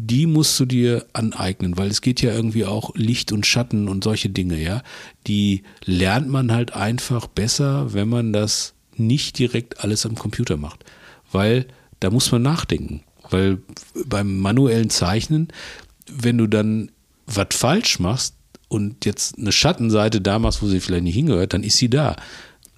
die 0.00 0.26
musst 0.26 0.58
du 0.60 0.64
dir 0.64 1.06
aneignen, 1.12 1.76
weil 1.76 1.88
es 1.88 2.00
geht 2.00 2.22
ja 2.22 2.32
irgendwie 2.32 2.64
auch 2.64 2.94
Licht 2.94 3.32
und 3.32 3.46
Schatten 3.46 3.88
und 3.88 4.04
solche 4.04 4.28
Dinge, 4.28 4.62
ja. 4.62 4.82
Die 5.26 5.64
lernt 5.84 6.28
man 6.28 6.52
halt 6.52 6.72
einfach 6.72 7.26
besser, 7.26 7.92
wenn 7.94 8.08
man 8.08 8.32
das 8.32 8.74
nicht 8.96 9.38
direkt 9.38 9.80
alles 9.80 10.06
am 10.06 10.14
Computer 10.14 10.56
macht. 10.56 10.84
Weil 11.32 11.66
da 11.98 12.10
muss 12.10 12.30
man 12.30 12.42
nachdenken. 12.42 13.02
Weil 13.28 13.58
beim 14.06 14.38
manuellen 14.38 14.88
Zeichnen, 14.88 15.48
wenn 16.06 16.38
du 16.38 16.46
dann 16.46 16.92
was 17.26 17.48
falsch 17.50 17.98
machst 17.98 18.34
und 18.68 19.04
jetzt 19.04 19.36
eine 19.36 19.52
Schattenseite 19.52 20.20
da 20.20 20.38
machst, 20.38 20.62
wo 20.62 20.68
sie 20.68 20.80
vielleicht 20.80 21.04
nicht 21.04 21.14
hingehört, 21.14 21.54
dann 21.54 21.64
ist 21.64 21.76
sie 21.76 21.90
da. 21.90 22.16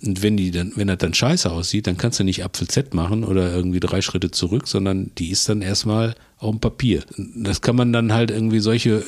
Und 0.02 0.22
wenn 0.22 0.36
die 0.36 0.50
dann, 0.50 0.72
wenn 0.76 0.88
das 0.88 0.98
dann 0.98 1.12
scheiße 1.12 1.50
aussieht, 1.50 1.86
dann 1.86 1.98
kannst 1.98 2.18
du 2.18 2.24
nicht 2.24 2.44
Apfel 2.44 2.68
Z 2.68 2.94
machen 2.94 3.22
oder 3.22 3.54
irgendwie 3.54 3.80
drei 3.80 4.00
Schritte 4.00 4.30
zurück, 4.30 4.66
sondern 4.66 5.10
die 5.18 5.30
ist 5.30 5.48
dann 5.48 5.60
erstmal 5.60 6.14
auf 6.38 6.50
dem 6.50 6.60
Papier. 6.60 7.02
Das 7.36 7.60
kann 7.60 7.76
man 7.76 7.92
dann 7.92 8.12
halt 8.12 8.30
irgendwie 8.30 8.60
solche 8.60 8.96
äh, 8.96 9.02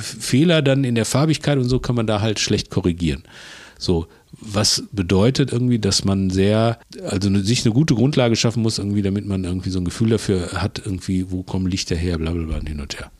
Fehler 0.00 0.62
dann 0.62 0.82
in 0.82 0.96
der 0.96 1.04
Farbigkeit 1.04 1.58
und 1.58 1.68
so 1.68 1.78
kann 1.78 1.94
man 1.94 2.08
da 2.08 2.20
halt 2.20 2.40
schlecht 2.40 2.70
korrigieren. 2.70 3.22
So, 3.78 4.06
was 4.32 4.84
bedeutet 4.92 5.52
irgendwie, 5.52 5.78
dass 5.78 6.04
man 6.04 6.30
sehr, 6.30 6.78
also 7.08 7.34
sich 7.42 7.64
eine 7.64 7.74
gute 7.74 7.94
Grundlage 7.94 8.36
schaffen 8.36 8.62
muss, 8.62 8.78
irgendwie, 8.78 9.02
damit 9.02 9.26
man 9.26 9.44
irgendwie 9.44 9.70
so 9.70 9.80
ein 9.80 9.84
Gefühl 9.84 10.10
dafür 10.10 10.52
hat, 10.54 10.82
irgendwie, 10.84 11.30
wo 11.30 11.42
kommen 11.42 11.66
Lichter 11.66 11.96
her, 11.96 12.18
bla 12.18 12.32
bla 12.32 12.44
bla 12.44 12.60
hin 12.66 12.80
und 12.80 12.98
her. 12.98 13.10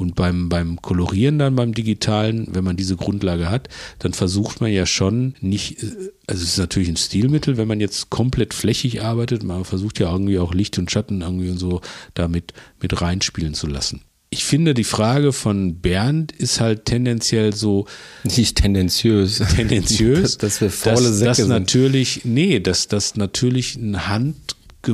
Und 0.00 0.14
beim, 0.14 0.48
beim 0.48 0.80
Kolorieren 0.80 1.38
dann, 1.38 1.56
beim 1.56 1.74
Digitalen, 1.74 2.48
wenn 2.52 2.64
man 2.64 2.74
diese 2.78 2.96
Grundlage 2.96 3.50
hat, 3.50 3.68
dann 3.98 4.14
versucht 4.14 4.62
man 4.62 4.72
ja 4.72 4.86
schon 4.86 5.34
nicht, 5.42 5.82
äh, 5.82 5.88
also 6.26 6.42
es 6.42 6.52
ist 6.52 6.58
natürlich 6.58 6.88
ein 6.88 6.96
Stilmittel, 6.96 7.58
wenn 7.58 7.68
man 7.68 7.80
jetzt 7.80 8.08
komplett 8.08 8.54
flächig 8.54 9.02
arbeitet, 9.02 9.42
man 9.42 9.66
versucht 9.66 9.98
ja 10.00 10.10
irgendwie 10.10 10.38
auch 10.38 10.54
Licht 10.54 10.78
und 10.78 10.90
Schatten 10.90 11.20
irgendwie 11.20 11.50
und 11.50 11.58
so 11.58 11.82
damit 12.14 12.54
mit 12.80 12.98
reinspielen 12.98 13.52
zu 13.52 13.66
lassen. 13.66 14.00
Ich 14.30 14.44
finde, 14.44 14.72
die 14.72 14.84
Frage 14.84 15.34
von 15.34 15.80
Bernd 15.80 16.32
ist 16.32 16.60
halt 16.60 16.86
tendenziell 16.86 17.52
so, 17.52 17.84
Nicht 18.24 18.56
tendenziös. 18.56 19.42
tendenziös, 19.54 20.38
dass 20.38 20.62
wir 20.62 20.70
faule 20.70 20.94
dass, 20.94 21.18
Säcke 21.18 21.28
dass 21.28 21.36
sind. 21.36 21.48
natürlich, 21.48 22.20
nee, 22.24 22.58
dass 22.58 22.88
das 22.88 23.16
natürlich 23.16 23.76
ein 23.76 24.06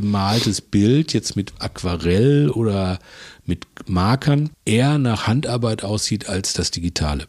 handgemaltes 0.01 0.61
Bild 0.61 1.13
jetzt 1.13 1.37
mit 1.37 1.53
Aquarell 1.59 2.51
oder 2.51 2.99
mit 3.45 3.67
Markern 3.87 4.51
eher 4.65 4.99
nach 4.99 5.27
Handarbeit 5.27 5.85
aussieht 5.85 6.29
als 6.29 6.53
das 6.53 6.71
Digitale. 6.71 7.27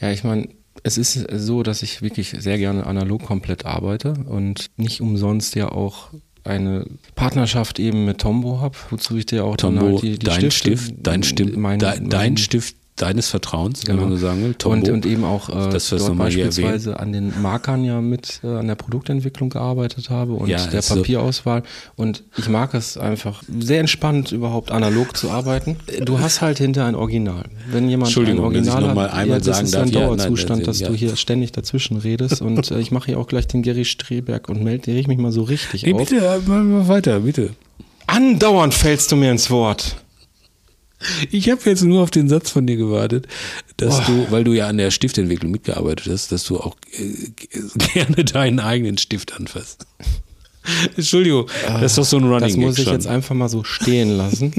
Ja, 0.00 0.10
ich 0.10 0.24
meine, 0.24 0.48
es 0.82 0.98
ist 0.98 1.26
so, 1.32 1.62
dass 1.62 1.82
ich 1.82 2.02
wirklich 2.02 2.34
sehr 2.38 2.58
gerne 2.58 2.86
analog 2.86 3.24
komplett 3.24 3.66
arbeite 3.66 4.14
und 4.26 4.66
nicht 4.76 5.00
umsonst 5.00 5.54
ja 5.56 5.70
auch 5.70 6.08
eine 6.44 6.86
Partnerschaft 7.14 7.78
eben 7.78 8.04
mit 8.06 8.18
Tombow 8.18 8.60
habe, 8.60 8.76
wozu 8.90 9.16
ich 9.16 9.26
dir 9.26 9.44
auch 9.44 9.56
dann 9.56 9.76
Tombo, 9.76 9.92
halt 9.94 10.02
die, 10.02 10.12
die 10.18 10.26
dein 10.26 10.38
Stifte, 10.50 10.76
Stift, 10.78 10.94
dein 11.02 11.22
Stift, 11.22 11.56
mein- 11.56 11.78
dein, 11.78 12.02
mein- 12.02 12.10
dein 12.10 12.36
Stift 12.36 12.76
deines 13.00 13.28
Vertrauens, 13.28 13.82
wenn 13.86 13.96
man 13.96 14.10
so 14.10 14.16
sagen 14.16 14.42
will. 14.44 14.54
Tombo. 14.54 14.86
Und, 14.88 14.92
und 14.92 15.06
eben 15.06 15.24
auch 15.24 15.48
äh, 15.48 15.70
Das 15.70 15.90
wirst 15.92 16.04
du 16.04 16.06
dort 16.08 16.18
beispielsweise 16.18 16.98
an 17.00 17.12
den 17.12 17.32
Markern 17.40 17.84
ja 17.84 18.00
mit 18.00 18.40
äh, 18.44 18.48
an 18.48 18.66
der 18.68 18.74
Produktentwicklung 18.74 19.50
gearbeitet 19.50 20.10
habe 20.10 20.32
und 20.34 20.48
Ja, 20.48 20.64
der 20.66 20.80
ist 20.80 20.88
so. 20.88 20.96
Papierauswahl. 20.96 21.62
Und 21.96 22.24
ich 22.36 22.48
mag 22.48 22.74
es 22.74 22.96
einfach 22.98 23.42
sehr 23.58 23.80
entspannt, 23.80 24.32
überhaupt 24.32 24.70
analog 24.70 25.16
zu 25.16 25.30
arbeiten. 25.30 25.76
Du 26.04 26.20
hast 26.20 26.40
halt 26.40 26.58
hinter 26.58 26.84
ein 26.86 26.94
Original. 26.94 27.44
Wenn 27.70 27.88
jemand 27.88 28.06
ein 28.06 28.08
Entschuldigung, 28.08 28.38
ich 28.52 28.56
Original 28.58 28.82
noch 28.82 28.94
mal 28.94 29.04
hat, 29.10 29.14
einmal 29.18 29.38
ja, 29.38 29.44
das 29.44 29.56
sagen 29.56 29.64
ist 29.66 29.74
darf, 29.74 29.82
ein 29.82 29.88
ja, 29.92 30.00
nein, 30.00 30.08
Dauerzustand, 30.18 30.60
das- 30.62 30.66
dass 30.66 30.80
ja. 30.80 30.88
du 30.88 30.94
hier 30.94 31.16
ständig 31.16 31.52
dazwischen 31.52 31.96
redest. 31.98 32.42
Und 32.42 32.70
äh, 32.70 32.78
ich 32.80 32.90
mache 32.90 33.06
hier 33.06 33.18
auch 33.18 33.26
gleich 33.26 33.46
den 33.46 33.62
Gary 33.62 33.84
Streberg 33.84 34.48
und 34.48 34.62
melde 34.62 34.92
reg 34.92 35.08
mich 35.08 35.18
mal 35.18 35.32
so 35.32 35.42
richtig 35.42 35.84
Nee, 35.84 35.92
auf. 35.94 35.98
bitte, 36.08 36.40
mal, 36.46 36.62
mal 36.64 36.88
weiter, 36.88 37.20
bitte. 37.20 37.50
Andauernd 38.06 38.74
fällst 38.74 39.12
du 39.12 39.16
mir 39.16 39.30
ins 39.30 39.50
Wort. 39.50 39.96
Ich 41.30 41.48
habe 41.48 41.60
jetzt 41.64 41.82
nur 41.82 42.02
auf 42.02 42.10
den 42.10 42.28
Satz 42.28 42.50
von 42.50 42.66
dir 42.66 42.76
gewartet, 42.76 43.28
dass 43.76 44.04
du, 44.06 44.26
weil 44.30 44.42
du 44.44 44.52
ja 44.52 44.66
an 44.66 44.78
der 44.78 44.90
Stiftentwicklung 44.90 45.52
mitgearbeitet 45.52 46.12
hast, 46.12 46.32
dass 46.32 46.44
du 46.44 46.58
auch 46.58 46.76
äh, 46.92 47.30
gerne 47.94 48.24
deinen 48.24 48.60
eigenen 48.60 48.98
Stift 48.98 49.34
anfasst. 49.34 49.86
Entschuldigung, 50.96 51.48
das 51.66 51.92
ist 51.92 51.98
doch 51.98 52.04
so 52.04 52.18
ein 52.18 52.24
Running 52.24 52.40
Das 52.48 52.56
muss 52.56 52.78
ich 52.78 52.84
schon. 52.84 52.92
jetzt 52.92 53.06
einfach 53.06 53.34
mal 53.34 53.48
so 53.48 53.64
stehen 53.64 54.16
lassen. 54.16 54.52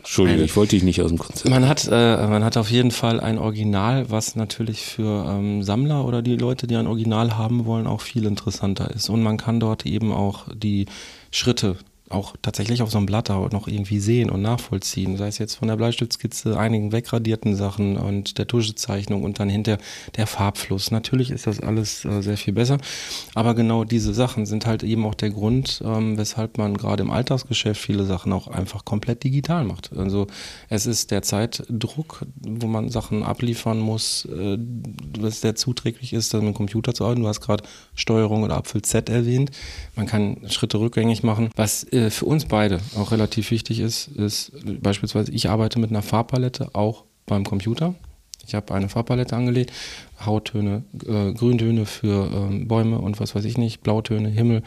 Entschuldigung, 0.00 0.44
ich 0.44 0.56
wollte 0.56 0.70
dich 0.76 0.82
nicht 0.82 1.00
aus 1.00 1.08
dem 1.08 1.18
Konzept. 1.18 1.48
Man 1.48 1.68
hat, 1.68 1.86
äh, 1.90 2.26
man 2.26 2.44
hat 2.44 2.56
auf 2.56 2.70
jeden 2.70 2.90
Fall 2.90 3.20
ein 3.20 3.38
Original, 3.38 4.10
was 4.10 4.36
natürlich 4.36 4.82
für 4.82 5.26
ähm, 5.28 5.62
Sammler 5.62 6.04
oder 6.04 6.22
die 6.22 6.36
Leute, 6.36 6.66
die 6.66 6.76
ein 6.76 6.86
Original 6.86 7.36
haben 7.36 7.66
wollen, 7.66 7.86
auch 7.86 8.00
viel 8.00 8.24
interessanter 8.24 8.90
ist. 8.90 9.08
Und 9.08 9.22
man 9.22 9.36
kann 9.36 9.60
dort 9.60 9.86
eben 9.86 10.12
auch 10.12 10.46
die 10.54 10.86
Schritte 11.30 11.76
auch 12.10 12.34
tatsächlich 12.42 12.82
auf 12.82 12.90
so 12.90 12.98
einem 12.98 13.06
Blatt 13.06 13.30
auch 13.30 13.50
noch 13.50 13.68
irgendwie 13.68 14.00
sehen 14.00 14.30
und 14.30 14.42
nachvollziehen. 14.42 15.16
Sei 15.16 15.28
es 15.28 15.38
jetzt 15.38 15.54
von 15.54 15.68
der 15.68 15.76
Bleistiftskizze, 15.76 16.58
einigen 16.58 16.92
wegradierten 16.92 17.56
Sachen 17.56 17.96
und 17.96 18.38
der 18.38 18.46
Tuschezeichnung 18.46 19.22
und 19.22 19.40
dann 19.40 19.48
hinter 19.48 19.78
der 20.16 20.26
Farbfluss. 20.26 20.90
Natürlich 20.90 21.30
ist 21.30 21.46
das 21.46 21.60
alles 21.60 22.04
äh, 22.04 22.22
sehr 22.22 22.36
viel 22.36 22.54
besser. 22.54 22.78
Aber 23.34 23.54
genau 23.54 23.84
diese 23.84 24.14
Sachen 24.14 24.46
sind 24.46 24.66
halt 24.66 24.82
eben 24.82 25.04
auch 25.06 25.14
der 25.14 25.30
Grund, 25.30 25.82
ähm, 25.84 26.16
weshalb 26.18 26.58
man 26.58 26.76
gerade 26.76 27.02
im 27.02 27.10
Alltagsgeschäft 27.10 27.80
viele 27.80 28.04
Sachen 28.04 28.32
auch 28.32 28.48
einfach 28.48 28.84
komplett 28.84 29.24
digital 29.24 29.64
macht. 29.64 29.96
Also 29.96 30.26
es 30.68 30.86
ist 30.86 31.10
der 31.10 31.22
Zeitdruck, 31.22 32.26
wo 32.36 32.66
man 32.66 32.88
Sachen 32.88 33.22
abliefern 33.22 33.78
muss, 33.78 34.24
äh, 34.26 34.58
was 35.18 35.40
sehr 35.40 35.54
zuträglich 35.54 36.12
ist, 36.12 36.32
dann 36.34 36.40
mit 36.40 36.54
dem 36.54 36.56
Computer 36.56 36.94
zu 36.94 37.04
arbeiten. 37.04 37.22
Du 37.22 37.28
hast 37.28 37.40
gerade 37.40 37.64
Steuerung 37.94 38.42
oder 38.42 38.56
Apfel 38.56 38.82
Z 38.82 39.08
erwähnt. 39.08 39.50
Man 39.96 40.06
kann 40.06 40.38
Schritte 40.48 40.80
rückgängig 40.80 41.22
machen. 41.22 41.50
Was 41.56 41.84
äh, 41.98 42.10
für 42.10 42.26
uns 42.26 42.44
beide 42.44 42.80
auch 42.96 43.10
relativ 43.12 43.50
wichtig 43.50 43.80
ist, 43.80 44.08
ist 44.08 44.52
beispielsweise, 44.80 45.32
ich 45.32 45.48
arbeite 45.48 45.78
mit 45.78 45.90
einer 45.90 46.02
Farbpalette 46.02 46.74
auch 46.74 47.04
beim 47.26 47.44
Computer. 47.44 47.94
Ich 48.48 48.54
habe 48.54 48.74
eine 48.74 48.88
Farbpalette 48.88 49.36
angelegt, 49.36 49.72
Hauttöne, 50.24 50.82
äh, 51.06 51.32
Grüntöne 51.34 51.84
für 51.84 52.30
ähm, 52.32 52.66
Bäume 52.66 52.98
und 52.98 53.20
was 53.20 53.34
weiß 53.34 53.44
ich 53.44 53.58
nicht, 53.58 53.82
Blautöne, 53.82 54.30
Himmel, 54.30 54.62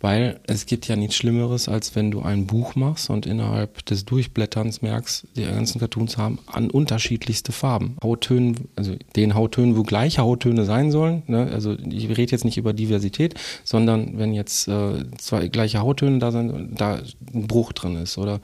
weil 0.00 0.38
es 0.46 0.66
gibt 0.66 0.86
ja 0.86 0.94
nichts 0.94 1.16
Schlimmeres, 1.16 1.68
als 1.68 1.96
wenn 1.96 2.12
du 2.12 2.22
ein 2.22 2.46
Buch 2.46 2.76
machst 2.76 3.10
und 3.10 3.26
innerhalb 3.26 3.84
des 3.86 4.04
Durchblätterns 4.04 4.82
merkst, 4.82 5.26
die 5.34 5.44
ganzen 5.44 5.80
Cartoons 5.80 6.16
haben 6.16 6.38
an 6.46 6.70
unterschiedlichste 6.70 7.50
Farben. 7.50 7.96
Hauttönen, 8.02 8.68
also 8.76 8.94
den 9.16 9.34
Hauttönen, 9.34 9.76
wo 9.76 9.82
gleiche 9.82 10.22
Hauttöne 10.22 10.64
sein 10.64 10.92
sollen, 10.92 11.24
ne? 11.26 11.50
also 11.52 11.76
ich 11.90 12.08
rede 12.08 12.30
jetzt 12.30 12.44
nicht 12.44 12.56
über 12.56 12.72
Diversität, 12.72 13.34
sondern 13.64 14.16
wenn 14.16 14.32
jetzt 14.32 14.68
äh, 14.68 15.04
zwei 15.18 15.48
gleiche 15.48 15.80
Hauttöne 15.80 16.20
da 16.20 16.30
sind, 16.30 16.80
da 16.80 17.00
ein 17.34 17.48
Bruch 17.48 17.72
drin 17.72 17.96
ist 17.96 18.16
oder 18.16 18.40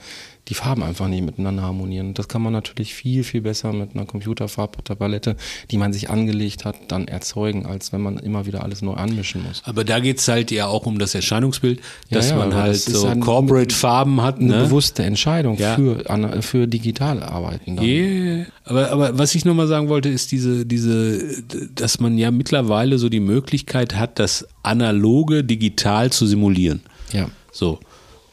die 0.50 0.54
Farben 0.54 0.82
einfach 0.82 1.08
nicht 1.08 1.24
miteinander 1.24 1.62
harmonieren. 1.62 2.12
Das 2.12 2.28
kann 2.28 2.42
man 2.42 2.52
natürlich 2.52 2.92
viel, 2.92 3.24
viel 3.24 3.40
besser 3.40 3.72
mit 3.72 3.94
einer 3.94 4.04
Computerfarbpalette, 4.04 5.36
die 5.70 5.78
man 5.78 5.92
sich 5.92 6.10
angelegt 6.10 6.64
hat, 6.64 6.76
dann 6.88 7.06
erzeugen, 7.08 7.66
als 7.66 7.92
wenn 7.92 8.00
man 8.00 8.18
immer 8.18 8.46
wieder 8.46 8.62
alles 8.64 8.82
neu 8.82 8.94
anmischen 8.94 9.42
muss. 9.44 9.62
Aber 9.64 9.84
da 9.84 10.00
geht's 10.00 10.26
halt 10.28 10.50
ja 10.50 10.66
auch 10.66 10.86
um 10.86 10.98
das 10.98 11.14
Erscheinungsbild, 11.14 11.78
Ja, 12.08 12.18
dass 12.18 12.30
ja, 12.30 12.36
man 12.36 12.54
halt 12.54 12.74
das 12.74 12.84
so 12.86 13.06
ein- 13.06 13.20
Corporate 13.20 13.74
Farben 13.74 14.20
hat. 14.22 14.38
Eine 14.40 14.48
Ne? 14.48 14.64
bewusste 14.64 15.04
Entscheidung 15.04 15.56
Ja. 15.56 15.76
für, 15.76 16.10
an- 16.10 16.42
für 16.42 16.66
digital 16.66 17.22
arbeiten. 17.22 17.80
Yeah. 17.80 18.46
Aber, 18.64 18.90
aber 18.90 19.18
was 19.18 19.34
ich 19.34 19.44
nochmal 19.44 19.68
sagen 19.68 19.88
wollte, 19.88 20.08
ist 20.08 20.32
diese, 20.32 20.66
diese, 20.66 21.42
dass 21.74 22.00
man 22.00 22.18
ja 22.18 22.30
mittlerweile 22.30 22.98
so 22.98 23.08
die 23.08 23.20
Möglichkeit 23.20 23.94
hat, 23.96 24.18
das 24.18 24.46
Analoge 24.64 25.44
digital 25.44 26.10
zu 26.10 26.26
simulieren. 26.26 26.80
Ja. 27.12 27.28
So. 27.52 27.78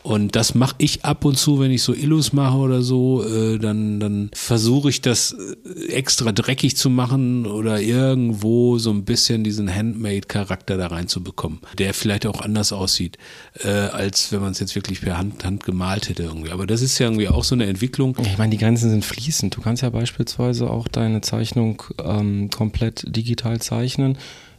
Und 0.07 0.37
das 0.37 0.55
mache 0.55 0.75
ich 0.77 1.03
ab 1.03 1.25
und 1.25 1.37
zu, 1.37 1.59
wenn 1.59 1.69
ich 1.69 1.83
so 1.83 1.93
Illus 1.93 2.31
mache 2.31 2.55
oder 2.55 2.81
so, 2.81 3.25
äh, 3.25 3.59
dann, 3.59 3.99
dann 3.99 4.31
versuche 4.33 4.89
ich 4.89 5.01
das 5.01 5.33
äh, 5.33 5.91
extra 5.91 6.31
dreckig 6.31 6.77
zu 6.77 6.89
machen 6.89 7.45
oder 7.45 7.81
irgendwo 7.81 8.77
so 8.77 8.89
ein 8.91 9.03
bisschen 9.03 9.43
diesen 9.43 9.69
Handmade-Charakter 9.69 10.77
da 10.77 10.87
reinzubekommen, 10.87 11.59
der 11.77 11.93
vielleicht 11.93 12.25
auch 12.25 12.39
anders 12.39 12.71
aussieht, 12.71 13.17
äh, 13.65 13.67
als 13.67 14.31
wenn 14.31 14.39
man 14.39 14.53
es 14.53 14.61
jetzt 14.61 14.75
wirklich 14.75 15.01
per 15.01 15.17
Hand, 15.17 15.43
Hand 15.43 15.65
gemalt 15.65 16.07
hätte 16.07 16.23
irgendwie. 16.23 16.51
Aber 16.51 16.65
das 16.65 16.81
ist 16.81 16.97
ja 16.99 17.07
irgendwie 17.07 17.27
auch 17.27 17.43
so 17.43 17.55
eine 17.55 17.65
Entwicklung. 17.65 18.15
Ich 18.21 18.37
meine, 18.37 18.51
die 18.51 18.59
Grenzen 18.59 18.89
sind 18.89 19.03
fließend. 19.03 19.57
Du 19.57 19.59
kannst 19.59 19.83
ja 19.83 19.89
beispielsweise 19.89 20.69
auch 20.69 20.87
deine 20.87 21.19
Zeichnung 21.19 21.83
ähm, 22.01 22.49
komplett 22.49 23.03
digital 23.13 23.59
zeichnen. 23.59 24.17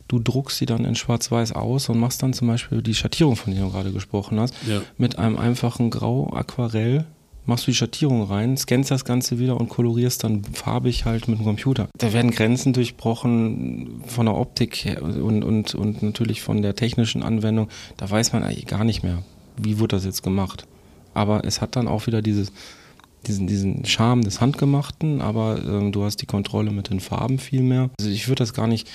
Du 0.08 0.18
druckst 0.18 0.58
sie 0.58 0.66
dann 0.66 0.84
in 0.86 0.94
Schwarz-Weiß 0.94 1.52
aus 1.52 1.88
und 1.90 1.98
machst 1.98 2.22
dann 2.22 2.32
zum 2.32 2.48
Beispiel 2.48 2.80
die 2.82 2.94
Schattierung, 2.94 3.36
von 3.36 3.54
der 3.54 3.64
du 3.64 3.70
gerade 3.70 3.92
gesprochen 3.92 4.40
hast, 4.40 4.54
Ja. 4.66 4.80
mit 4.96 5.18
einem 5.18 5.36
einfachen 5.36 5.90
Grau-Aquarell. 5.90 7.04
Machst 7.44 7.66
du 7.66 7.70
die 7.70 7.76
Schattierung 7.76 8.22
rein, 8.24 8.56
scannst 8.58 8.90
das 8.90 9.04
Ganze 9.06 9.38
wieder 9.38 9.58
und 9.58 9.68
kolorierst 9.70 10.22
dann 10.24 10.44
farbig 10.44 11.06
halt 11.06 11.28
mit 11.28 11.38
dem 11.38 11.44
Computer. 11.44 11.88
Da 11.96 12.12
werden 12.12 12.30
Grenzen 12.30 12.74
durchbrochen 12.74 14.02
von 14.06 14.26
der 14.26 14.34
Optik 14.36 14.84
her 14.84 15.02
und, 15.02 15.42
und, 15.44 15.74
und 15.74 16.02
natürlich 16.02 16.42
von 16.42 16.60
der 16.62 16.74
technischen 16.74 17.22
Anwendung. 17.22 17.68
Da 17.96 18.10
weiß 18.10 18.32
man 18.34 18.42
eigentlich 18.42 18.66
gar 18.66 18.84
nicht 18.84 19.02
mehr, 19.02 19.22
wie 19.56 19.78
wurde 19.78 19.96
das 19.96 20.04
jetzt 20.04 20.22
gemacht. 20.22 20.66
Aber 21.14 21.44
es 21.44 21.60
hat 21.62 21.74
dann 21.76 21.88
auch 21.88 22.06
wieder 22.06 22.20
dieses, 22.20 22.52
diesen, 23.26 23.46
diesen 23.46 23.84
Charme 23.86 24.22
des 24.22 24.40
Handgemachten, 24.42 25.20
aber 25.22 25.58
ähm, 25.64 25.90
du 25.92 26.04
hast 26.04 26.16
die 26.20 26.26
Kontrolle 26.26 26.70
mit 26.70 26.90
den 26.90 27.00
Farben 27.00 27.38
viel 27.38 27.62
mehr. 27.62 27.88
Also 27.98 28.10
ich 28.10 28.28
würde 28.28 28.42
das 28.42 28.52
gar 28.52 28.66
nicht 28.66 28.86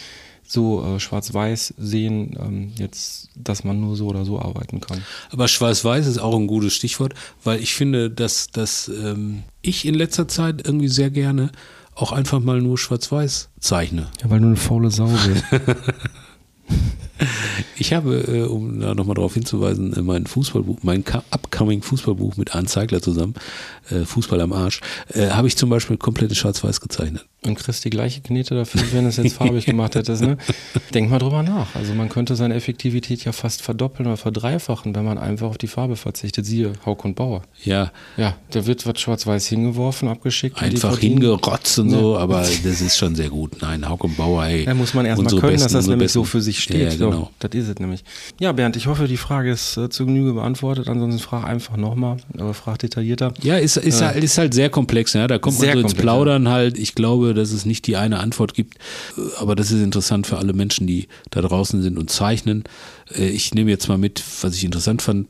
so 0.46 0.84
äh, 0.84 1.00
schwarz-weiß 1.00 1.76
sehen, 1.78 2.38
ähm, 2.40 2.72
jetzt, 2.78 3.30
dass 3.36 3.64
man 3.64 3.80
nur 3.80 3.96
so 3.96 4.08
oder 4.08 4.26
so 4.26 4.40
arbeiten 4.40 4.80
kann. 4.80 5.04
Aber 5.32 5.48
Schwarz-Weiß 5.48 6.08
ist 6.08 6.20
auch 6.20 6.36
ein 6.36 6.48
gutes 6.48 6.74
Stichwort, 6.74 7.14
weil 7.44 7.60
ich 7.62 7.74
finde, 7.74 8.10
dass, 8.10 8.48
dass 8.52 8.88
ähm, 8.88 9.44
ich 9.62 9.86
in 9.86 9.96
letzter 9.96 10.28
Zeit 10.28 10.66
irgendwie 10.66 10.88
sehr 10.88 11.10
gerne 11.10 11.52
auch 11.96 12.12
einfach 12.12 12.40
mal 12.40 12.62
nur 12.62 12.78
Schwarz-Weiß 12.78 13.50
zeichne. 13.60 14.10
Ja, 14.22 14.30
weil 14.30 14.40
du 14.40 14.48
eine 14.48 14.56
faule 14.56 14.92
Sau 14.92 15.08
bist. 15.08 15.44
Ich 17.78 17.94
habe, 17.94 18.16
äh, 18.28 18.42
um 18.44 18.80
da 18.80 18.94
nochmal 18.96 19.16
darauf 19.16 19.34
hinzuweisen, 19.34 19.94
äh, 19.94 20.02
mein 20.02 20.26
Fußballbuch, 20.28 20.80
mein 20.84 21.04
upcoming 21.32 21.82
Fußballbuch 21.82 22.38
mit 22.38 22.56
Arndt 22.56 22.70
Zeigler 22.70 23.02
zusammen, 23.02 23.34
äh, 23.90 24.06
Fußball 24.06 24.40
am 24.42 24.54
Arsch, 24.54 24.82
habe 25.16 25.48
ich 25.48 25.58
zum 25.58 25.70
Beispiel 25.70 25.98
komplett 25.98 26.30
in 26.30 26.36
Schwarz-Weiß 26.36 26.80
gezeichnet. 26.82 27.26
und 27.46 27.56
kriegst 27.60 27.84
die 27.84 27.90
gleiche 27.90 28.22
Knete 28.22 28.56
dafür, 28.56 28.82
wenn 28.94 29.04
du 29.04 29.10
es 29.10 29.18
jetzt 29.18 29.36
farbig 29.36 29.66
gemacht 29.66 29.96
hättest. 29.96 30.22
Ne? 30.22 30.38
Denk 30.94 31.10
mal 31.10 31.20
drüber 31.20 31.44
nach. 31.44 31.76
Also 31.76 31.94
man 31.94 32.08
könnte 32.08 32.36
seine 32.36 32.54
Effektivität 32.56 33.26
ja 33.26 33.32
fast 33.34 33.62
verdoppeln 33.62 34.08
oder 34.08 34.16
verdreifachen, 34.18 34.96
wenn 34.96 35.04
man 35.04 35.18
einfach 35.18 35.48
auf 35.50 35.58
die 35.58 35.68
Farbe 35.68 35.96
verzichtet. 35.98 36.46
Siehe 36.46 36.72
Hauk 36.86 37.04
und 37.04 37.16
Bauer. 37.16 37.44
Ja, 37.64 37.92
Ja, 38.16 38.36
der 38.54 38.66
wird 38.66 38.86
was 38.88 39.00
schwarz-weiß 39.02 39.48
hingeworfen, 39.48 40.08
abgeschickt. 40.08 40.62
einfach 40.62 40.98
hingerotzt 41.00 41.80
und 41.80 41.90
so, 41.90 42.18
aber 42.18 42.40
das 42.42 42.82
ist 42.82 42.98
schon 42.98 43.16
sehr 43.16 43.30
gut. 43.30 43.62
Nein, 43.62 43.88
Hauke 43.90 44.08
und 44.08 44.16
Bauer, 44.16 44.46
ey. 44.46 44.64
Da 44.66 44.74
muss 44.74 44.94
man 44.94 45.06
erstmal 45.06 45.30
können, 45.30 45.42
dass 45.42 45.64
Besten, 45.64 45.74
das 45.74 45.76
unsere 45.76 45.98
nämlich 45.98 46.12
so 46.14 46.22
Besten. 46.22 46.32
für 46.32 46.42
sich 46.42 46.60
steht. 46.64 46.94
Ja, 47.00 47.08
ja, 47.10 47.13
genau. 47.14 47.26
So, 47.26 47.48
das 47.48 47.52
ist 47.54 47.68
es 47.70 47.80
nämlich. 47.80 48.04
Ja, 48.40 48.52
Bernd, 48.52 48.76
ich 48.76 48.88
hoffe, 48.88 49.08
die 49.08 49.18
Frage 49.18 49.52
ist 49.52 49.78
äh, 49.78 49.90
zu 49.90 50.06
Genüge 50.06 50.34
beantwortet. 50.34 50.88
Ansonsten 50.88 51.20
frag 51.20 51.46
einfach 51.46 51.78
nochmal, 51.78 52.18
aber 52.38 52.54
frag 52.54 52.80
detaillierter. 52.80 53.34
Ja, 53.42 53.58
ist, 53.58 53.78
ist, 53.78 54.02
Äh, 54.02 54.06
halt, 54.06 54.24
ist 54.24 54.38
halt 54.38 54.54
sehr 54.54 54.70
komplex. 54.70 55.14
Ja? 55.14 55.28
Da 55.28 55.40
kommt 55.40 55.60
man 55.60 55.72
so 55.74 55.80
ins 55.80 55.94
Plaudern 55.94 56.50
halt. 56.50 56.78
Ich 56.78 56.96
glaube, 56.96 57.34
dass 57.34 57.52
es 57.52 57.66
nicht 57.66 57.88
die 57.88 57.98
eine 57.98 58.20
Antwort 58.20 58.54
gibt, 58.54 58.78
Äh, 59.18 59.22
aber 59.40 59.56
das 59.56 59.72
ist 59.72 59.82
interessant 59.82 60.28
für 60.28 60.38
alle 60.38 60.54
Menschen, 60.54 60.88
die 60.88 61.08
da 61.30 61.42
draußen 61.42 61.82
sind 61.82 61.98
und 61.98 62.10
zeichnen. 62.10 62.64
Äh, 63.16 63.30
Ich 63.30 63.54
nehme 63.54 63.72
jetzt 63.72 63.88
mal 63.88 63.98
mit, 63.98 64.24
was 64.42 64.56
ich 64.56 64.64
interessant 64.64 65.02
fand, 65.02 65.28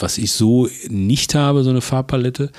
was 0.00 0.18
ich 0.18 0.32
so 0.32 0.68
nicht 0.88 1.34
habe, 1.34 1.62
so 1.62 1.70
eine 1.70 1.80
Farbpalette. 1.82 2.50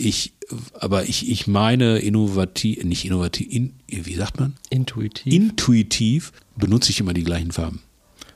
Ich, 0.00 0.32
aber 0.78 1.08
ich, 1.08 1.28
ich 1.28 1.46
meine 1.48 1.98
innovativ, 1.98 2.84
nicht 2.84 3.04
innovativ, 3.04 3.48
in, 3.50 3.74
wie 3.88 4.14
sagt 4.14 4.38
man? 4.38 4.54
Intuitiv. 4.70 5.32
Intuitiv 5.32 6.32
benutze 6.56 6.90
ich 6.90 7.00
immer 7.00 7.12
die 7.14 7.24
gleichen 7.24 7.50
Farben. 7.52 7.80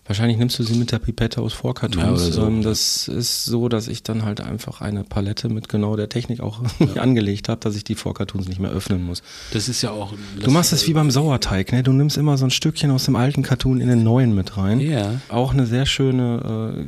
Wahrscheinlich 0.04 0.36
nimmst 0.36 0.58
du 0.58 0.64
sie 0.64 0.74
mit 0.74 0.90
der 0.90 0.98
Pipette 0.98 1.40
aus 1.40 1.52
Ja, 1.52 1.58
Vorkartons. 1.58 2.22
oder 2.22 2.32
so. 2.32 2.44
ähm, 2.46 2.62
das 2.62 3.06
ist 3.08 3.44
so, 3.44 3.68
dass 3.68 3.86
ich 3.86 4.02
dann 4.02 4.24
halt 4.24 4.40
einfach 4.40 4.80
eine 4.80 5.04
Palette 5.04 5.48
mit 5.48 5.68
genau 5.68 5.94
der 5.96 6.08
Technik 6.08 6.40
auch 6.40 6.60
angelegt 6.96 7.48
habe, 7.48 7.60
dass 7.60 7.76
ich 7.76 7.84
die 7.84 7.94
Vorkartons 7.94 8.48
nicht 8.48 8.58
mehr 8.60 8.70
öffnen 8.72 9.04
muss. 9.04 9.22
Das 9.52 9.68
ist 9.68 9.80
ja 9.82 9.92
auch. 9.92 10.12
Du 10.40 10.50
machst 10.50 10.72
es 10.72 10.86
wie 10.88 10.92
beim 10.92 11.10
Sauerteig, 11.12 11.70
ne? 11.72 11.82
Du 11.84 11.92
nimmst 11.92 12.16
immer 12.16 12.36
so 12.36 12.44
ein 12.44 12.50
Stückchen 12.50 12.90
aus 12.90 13.04
dem 13.04 13.14
alten 13.14 13.42
Cartoon 13.42 13.80
in 13.80 13.88
den 13.88 14.02
neuen 14.02 14.34
mit 14.34 14.56
rein. 14.56 14.80
Ja. 14.80 15.20
Auch 15.28 15.52
eine 15.52 15.66
sehr 15.66 15.86
schöne 15.86 16.84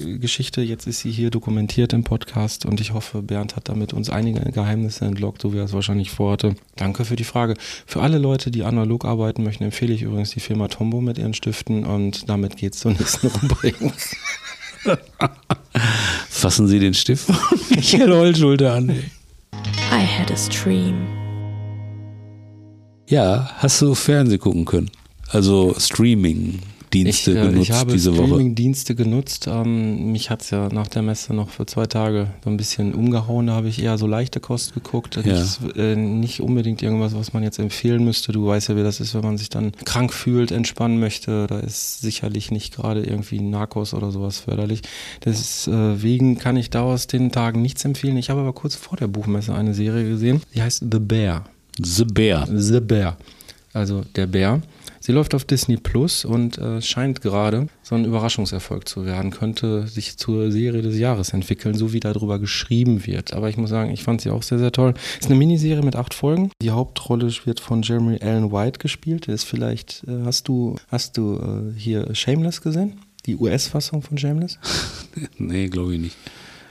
äh, 0.00 0.18
Geschichte. 0.18 0.62
Jetzt 0.62 0.86
ist 0.86 1.00
sie 1.00 1.10
hier 1.10 1.30
dokumentiert 1.30 1.92
im 1.92 2.02
Podcast 2.04 2.64
und 2.64 2.80
ich 2.80 2.92
hoffe, 2.94 3.22
Bernd 3.22 3.56
hat 3.56 3.68
damit 3.68 3.92
uns 3.92 4.08
einige 4.08 4.40
Geheimnisse 4.52 5.04
entlockt, 5.04 5.42
so 5.42 5.52
wie 5.52 5.58
er 5.58 5.64
es 5.64 5.72
wahrscheinlich 5.74 6.10
vorhatte. 6.10 6.54
Danke 6.76 7.04
für 7.04 7.16
die 7.16 7.24
Frage. 7.24 7.54
Für 7.86 8.00
alle 8.02 8.18
Leute, 8.18 8.50
die 8.50 8.64
analog 8.64 9.04
arbeiten 9.04 9.42
möchten, 9.44 9.64
empfehle 9.64 9.92
ich 9.92 10.02
übrigens 10.02 10.30
die 10.30 10.40
Firma 10.40 10.68
Tombow 10.68 11.00
mit 11.02 11.18
ihren 11.18 11.34
Stiften 11.34 11.84
und 11.84 12.28
damit 12.30 12.53
geht's 12.56 12.80
zur 12.80 12.92
nächsten 12.92 13.26
Rubrik. 13.28 13.76
Fassen 16.28 16.66
Sie 16.68 16.78
den 16.78 16.94
Stift 16.94 17.24
von 17.26 17.36
Michael 17.70 18.12
Holschulter 18.12 18.74
an. 18.74 18.88
ey. 18.90 19.10
I 19.90 20.04
had 20.04 20.30
a 20.30 20.36
stream. 20.36 21.06
Ja, 23.08 23.50
hast 23.58 23.80
du 23.82 23.94
Fernsehen 23.94 24.40
gucken 24.40 24.64
können? 24.64 24.90
Also 25.28 25.74
Streaming-Dienste 26.94 27.30
Ich, 27.30 27.36
äh, 27.36 27.40
genutzt 27.40 27.62
ich 27.62 27.72
habe 27.72 27.92
diese 27.92 28.16
Woche. 28.16 28.26
Streaming-Dienste 28.26 28.94
genutzt. 28.94 29.46
Ähm, 29.48 30.12
mich 30.12 30.30
hat's 30.30 30.50
ja 30.50 30.68
nach 30.68 30.86
der 30.88 31.02
Messe 31.02 31.34
noch 31.34 31.50
für 31.50 31.66
zwei 31.66 31.86
Tage 31.86 32.28
so 32.42 32.50
ein 32.50 32.56
bisschen 32.56 32.94
umgehauen. 32.94 33.48
Da 33.48 33.54
habe 33.54 33.68
ich 33.68 33.82
eher 33.82 33.98
so 33.98 34.06
leichte 34.06 34.40
Kost 34.40 34.74
geguckt. 34.74 35.16
Ja. 35.24 35.40
Nicht, 35.40 35.76
äh, 35.76 35.96
nicht 35.96 36.40
unbedingt 36.40 36.82
irgendwas, 36.82 37.14
was 37.14 37.32
man 37.32 37.42
jetzt 37.42 37.58
empfehlen 37.58 38.04
müsste. 38.04 38.32
Du 38.32 38.46
weißt 38.46 38.68
ja, 38.68 38.76
wie 38.76 38.82
das 38.82 39.00
ist, 39.00 39.14
wenn 39.14 39.22
man 39.22 39.38
sich 39.38 39.48
dann 39.48 39.72
krank 39.84 40.12
fühlt, 40.12 40.52
entspannen 40.52 41.00
möchte. 41.00 41.46
Da 41.46 41.58
ist 41.58 42.00
sicherlich 42.00 42.50
nicht 42.50 42.74
gerade 42.74 43.02
irgendwie 43.02 43.40
Narcos 43.40 43.94
oder 43.94 44.10
sowas 44.10 44.38
förderlich. 44.38 44.82
Deswegen 45.24 46.38
kann 46.38 46.56
ich 46.56 46.70
da 46.70 46.82
aus 46.82 47.06
den 47.06 47.32
Tagen 47.32 47.62
nichts 47.62 47.84
empfehlen. 47.84 48.16
Ich 48.16 48.30
habe 48.30 48.40
aber 48.40 48.52
kurz 48.52 48.74
vor 48.74 48.96
der 48.96 49.08
Buchmesse 49.08 49.54
eine 49.54 49.74
Serie 49.74 50.08
gesehen. 50.08 50.42
Die 50.54 50.62
heißt 50.62 50.84
The 50.90 50.98
Bear. 50.98 51.44
The 51.78 52.04
Bear. 52.04 52.46
The 52.46 52.80
Bear. 52.80 53.16
Also 53.72 54.02
der 54.14 54.26
Bär. 54.26 54.62
Sie 55.06 55.12
läuft 55.12 55.34
auf 55.34 55.44
Disney 55.44 55.76
Plus 55.76 56.24
und 56.24 56.56
äh, 56.56 56.80
scheint 56.80 57.20
gerade 57.20 57.66
so 57.82 57.94
ein 57.94 58.06
Überraschungserfolg 58.06 58.88
zu 58.88 59.04
werden. 59.04 59.32
Könnte 59.32 59.86
sich 59.86 60.16
zur 60.16 60.50
Serie 60.50 60.80
des 60.80 60.96
Jahres 60.96 61.34
entwickeln, 61.34 61.74
so 61.74 61.92
wie 61.92 62.00
darüber 62.00 62.38
geschrieben 62.38 63.04
wird. 63.04 63.34
Aber 63.34 63.50
ich 63.50 63.58
muss 63.58 63.68
sagen, 63.68 63.90
ich 63.90 64.02
fand 64.02 64.22
sie 64.22 64.30
auch 64.30 64.42
sehr, 64.42 64.58
sehr 64.58 64.72
toll. 64.72 64.94
Ist 65.20 65.26
eine 65.26 65.34
Miniserie 65.34 65.82
mit 65.82 65.94
acht 65.94 66.14
Folgen. 66.14 66.50
Die 66.62 66.70
Hauptrolle 66.70 67.30
wird 67.44 67.60
von 67.60 67.82
Jeremy 67.82 68.18
Allen 68.22 68.50
White 68.50 68.78
gespielt. 68.78 69.26
Der 69.26 69.34
ist 69.34 69.44
vielleicht, 69.44 70.04
äh, 70.08 70.24
hast 70.24 70.48
du, 70.48 70.76
hast 70.88 71.18
du 71.18 71.36
äh, 71.36 71.78
hier 71.78 72.14
Shameless 72.14 72.62
gesehen? 72.62 72.98
Die 73.26 73.36
US-Fassung 73.36 74.00
von 74.00 74.16
Shameless? 74.16 74.58
Nee, 75.36 75.68
glaube 75.68 75.94
ich 75.96 76.00
nicht. 76.00 76.16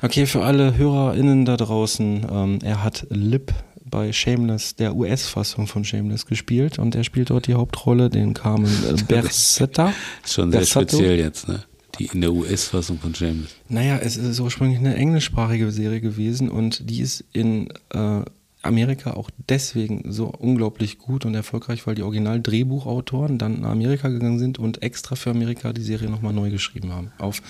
Okay, 0.02 0.26
für 0.26 0.44
alle 0.44 0.76
HörerInnen 0.76 1.46
da 1.46 1.56
draußen, 1.56 2.26
ähm, 2.30 2.60
er 2.64 2.84
hat 2.84 3.06
Lip 3.10 3.54
bei 3.94 4.12
Shameless, 4.12 4.76
der 4.76 4.96
US-Fassung 4.96 5.68
von 5.68 5.86
Shameless 5.86 6.26
gespielt 6.26 6.80
und 6.80 6.96
er 6.96 7.04
spielt 7.04 7.30
dort 7.30 7.46
die 7.46 7.54
Hauptrolle, 7.54 8.10
den 8.10 8.34
Carmen 8.34 8.66
äh, 8.66 9.00
Bersetta. 9.08 9.94
Schon 10.26 10.52
sehr 10.52 10.62
Bersato. 10.62 10.98
speziell 10.98 11.20
jetzt, 11.20 11.48
ne? 11.48 11.64
Die 12.00 12.08
in 12.08 12.22
der 12.22 12.34
US-Fassung 12.34 12.98
von 12.98 13.14
James. 13.14 13.50
Naja, 13.70 14.00
es 14.00 14.18
ist 14.18 14.40
ursprünglich 14.40 14.80
eine 14.80 14.96
englischsprachige 14.96 15.72
Serie 15.72 16.02
gewesen 16.02 16.50
und 16.50 16.90
die 16.90 17.02
ist 17.02 17.24
in 17.34 17.70
äh, 17.92 18.22
Amerika 18.64 19.12
auch 19.12 19.30
deswegen 19.48 20.12
so 20.12 20.26
unglaublich 20.26 20.98
gut 20.98 21.24
und 21.28 21.36
erfolgreich, 21.36 21.86
weil 21.86 21.94
die 21.94 22.02
Original-Drehbuchautoren 22.02 23.38
dann 23.38 23.62
nach 23.62 23.70
Amerika 23.70 24.10
gegangen 24.10 24.40
sind 24.40 24.58
und 24.58 24.82
extra 24.82 25.16
für 25.16 25.30
Amerika 25.30 25.72
die 25.72 25.84
Serie 25.84 26.10
nochmal 26.10 26.34
neu 26.34 26.50
geschrieben 26.50 26.92
haben. 26.92 27.12
Auf 27.20 27.44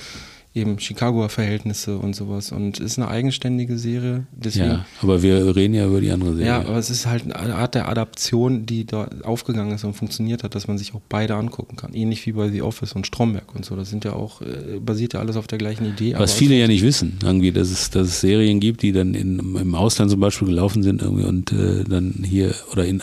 eben 0.56 0.80
Chicagoer 0.80 1.30
Verhältnisse 1.30 1.98
und 1.98 2.16
sowas. 2.16 2.52
Und 2.52 2.80
ist 2.80 3.00
eine 3.00 3.08
eigenständige 3.08 3.78
Serie. 3.78 4.28
Deswegen, 4.32 4.66
Ja, 4.66 4.86
aber 5.02 5.24
wir 5.24 5.56
reden 5.56 5.74
ja 5.74 5.88
über 5.88 6.00
die 6.00 6.12
andere 6.12 6.36
Serie. 6.36 6.48
Ja, 6.48 6.60
aber 6.60 6.78
es 6.78 6.92
ist 6.92 7.08
halt 7.08 7.24
eine 7.34 7.56
Art 7.56 7.74
der 7.74 7.90
Adaption, 7.90 8.66
die 8.66 8.86
da 8.86 9.10
aufgegangen 9.24 9.74
ist 9.74 9.84
und 9.84 9.94
funktioniert 9.94 10.44
hat, 10.44 10.54
dass 10.54 10.68
man 10.68 10.78
sich 10.78 10.94
auch 10.94 11.02
beide 11.10 11.36
angucken 11.36 11.76
kann. 11.76 11.94
Ähnlich 11.94 12.26
wie 12.28 12.34
bei 12.34 12.50
The 12.50 12.62
Office 12.62 12.94
und 12.94 13.08
Stromberg 13.08 13.56
und 13.56 13.66
so. 13.66 13.76
Das 13.76 13.90
sind 13.90 14.06
ja 14.06 14.14
auch, 14.14 14.42
äh, 14.42 14.80
basiert 14.80 15.14
ja 15.14 15.22
alles 15.22 15.38
auf 15.38 15.48
der 15.48 15.58
gleichen 15.58 15.86
Idee. 15.86 16.14
Was 16.18 16.34
viele 16.34 16.56
ja 16.56 16.68
nicht 16.68 16.84
wissen, 16.84 17.18
irgendwie, 17.24 17.52
dass 17.52 17.72
es, 17.72 17.90
dass 17.90 18.08
es 18.08 18.22
Serien 18.22 18.60
gibt, 18.60 18.84
die 18.84 18.92
dann 18.92 19.16
in, 19.16 19.56
im 19.56 19.76
Ausland 19.76 20.12
zum 20.12 20.20
Beispiel 20.20 20.48
gelaufen 20.48 20.84
sind 20.84 21.02
irgendwie 21.02 21.26
und 21.26 21.52
äh, 21.52 21.84
dann 21.84 22.24
hier 22.24 22.54
oder 22.72 22.86
in 22.86 23.02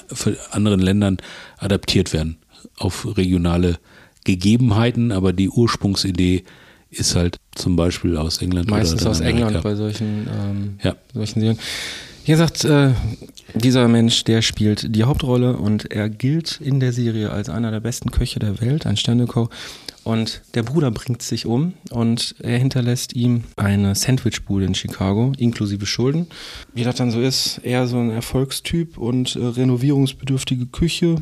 anderen 0.53 0.81
Ländern 0.81 1.17
adaptiert 1.59 2.13
werden 2.13 2.37
auf 2.77 3.17
regionale 3.17 3.79
Gegebenheiten, 4.25 5.13
aber 5.13 5.33
die 5.33 5.49
Ursprungsidee 5.49 6.45
ist 6.91 7.15
halt 7.17 7.37
zum 7.55 7.77
Beispiel 7.77 8.17
aus 8.17 8.41
England 8.43 8.69
meistens 8.71 9.03
oder 9.03 9.11
aus 9.13 9.21
Amerika. 9.21 9.47
England 9.47 9.63
bei 9.65 9.75
solchen, 9.75 10.27
ähm, 10.29 10.79
Ja. 10.83 10.95
solchen 11.15 11.41
Serien. 11.41 11.59
Wie 12.25 12.33
gesagt, 12.33 12.65
äh, 12.65 12.91
dieser 13.55 13.89
Mensch, 13.89 14.25
der 14.25 14.43
spielt 14.43 14.95
die 14.95 15.05
Hauptrolle 15.05 15.57
und 15.57 15.91
er 15.91 16.09
gilt 16.11 16.61
in 16.61 16.79
der 16.79 16.93
Serie 16.93 17.31
als 17.31 17.49
einer 17.49 17.71
der 17.71 17.81
besten 17.81 18.11
Köche 18.11 18.39
der 18.39 18.61
Welt, 18.61 18.87
ein 18.87 18.97
Sternekoch. 18.97 19.49
Und 20.05 20.41
der 20.55 20.63
Bruder 20.63 20.91
bringt 20.91 21.23
sich 21.23 21.45
um 21.47 21.75
und 21.91 22.35
er 22.41 22.59
hinterlässt 22.59 23.15
ihm 23.15 23.45
eine 23.57 23.95
Sandwichbude 23.95 24.65
in 24.65 24.75
Chicago, 24.75 25.33
inklusive 25.39 25.87
Schulden. 25.87 26.27
Wie 26.75 26.85
das 26.85 26.97
dann 26.97 27.11
so 27.11 27.21
ist, 27.21 27.59
eher 27.65 27.87
so 27.87 27.99
ein 27.99 28.11
Erfolgstyp 28.11 28.97
und 28.97 29.37
äh, 29.37 29.45
renovierungsbedürftige 29.45 30.67
Küche, 30.67 31.17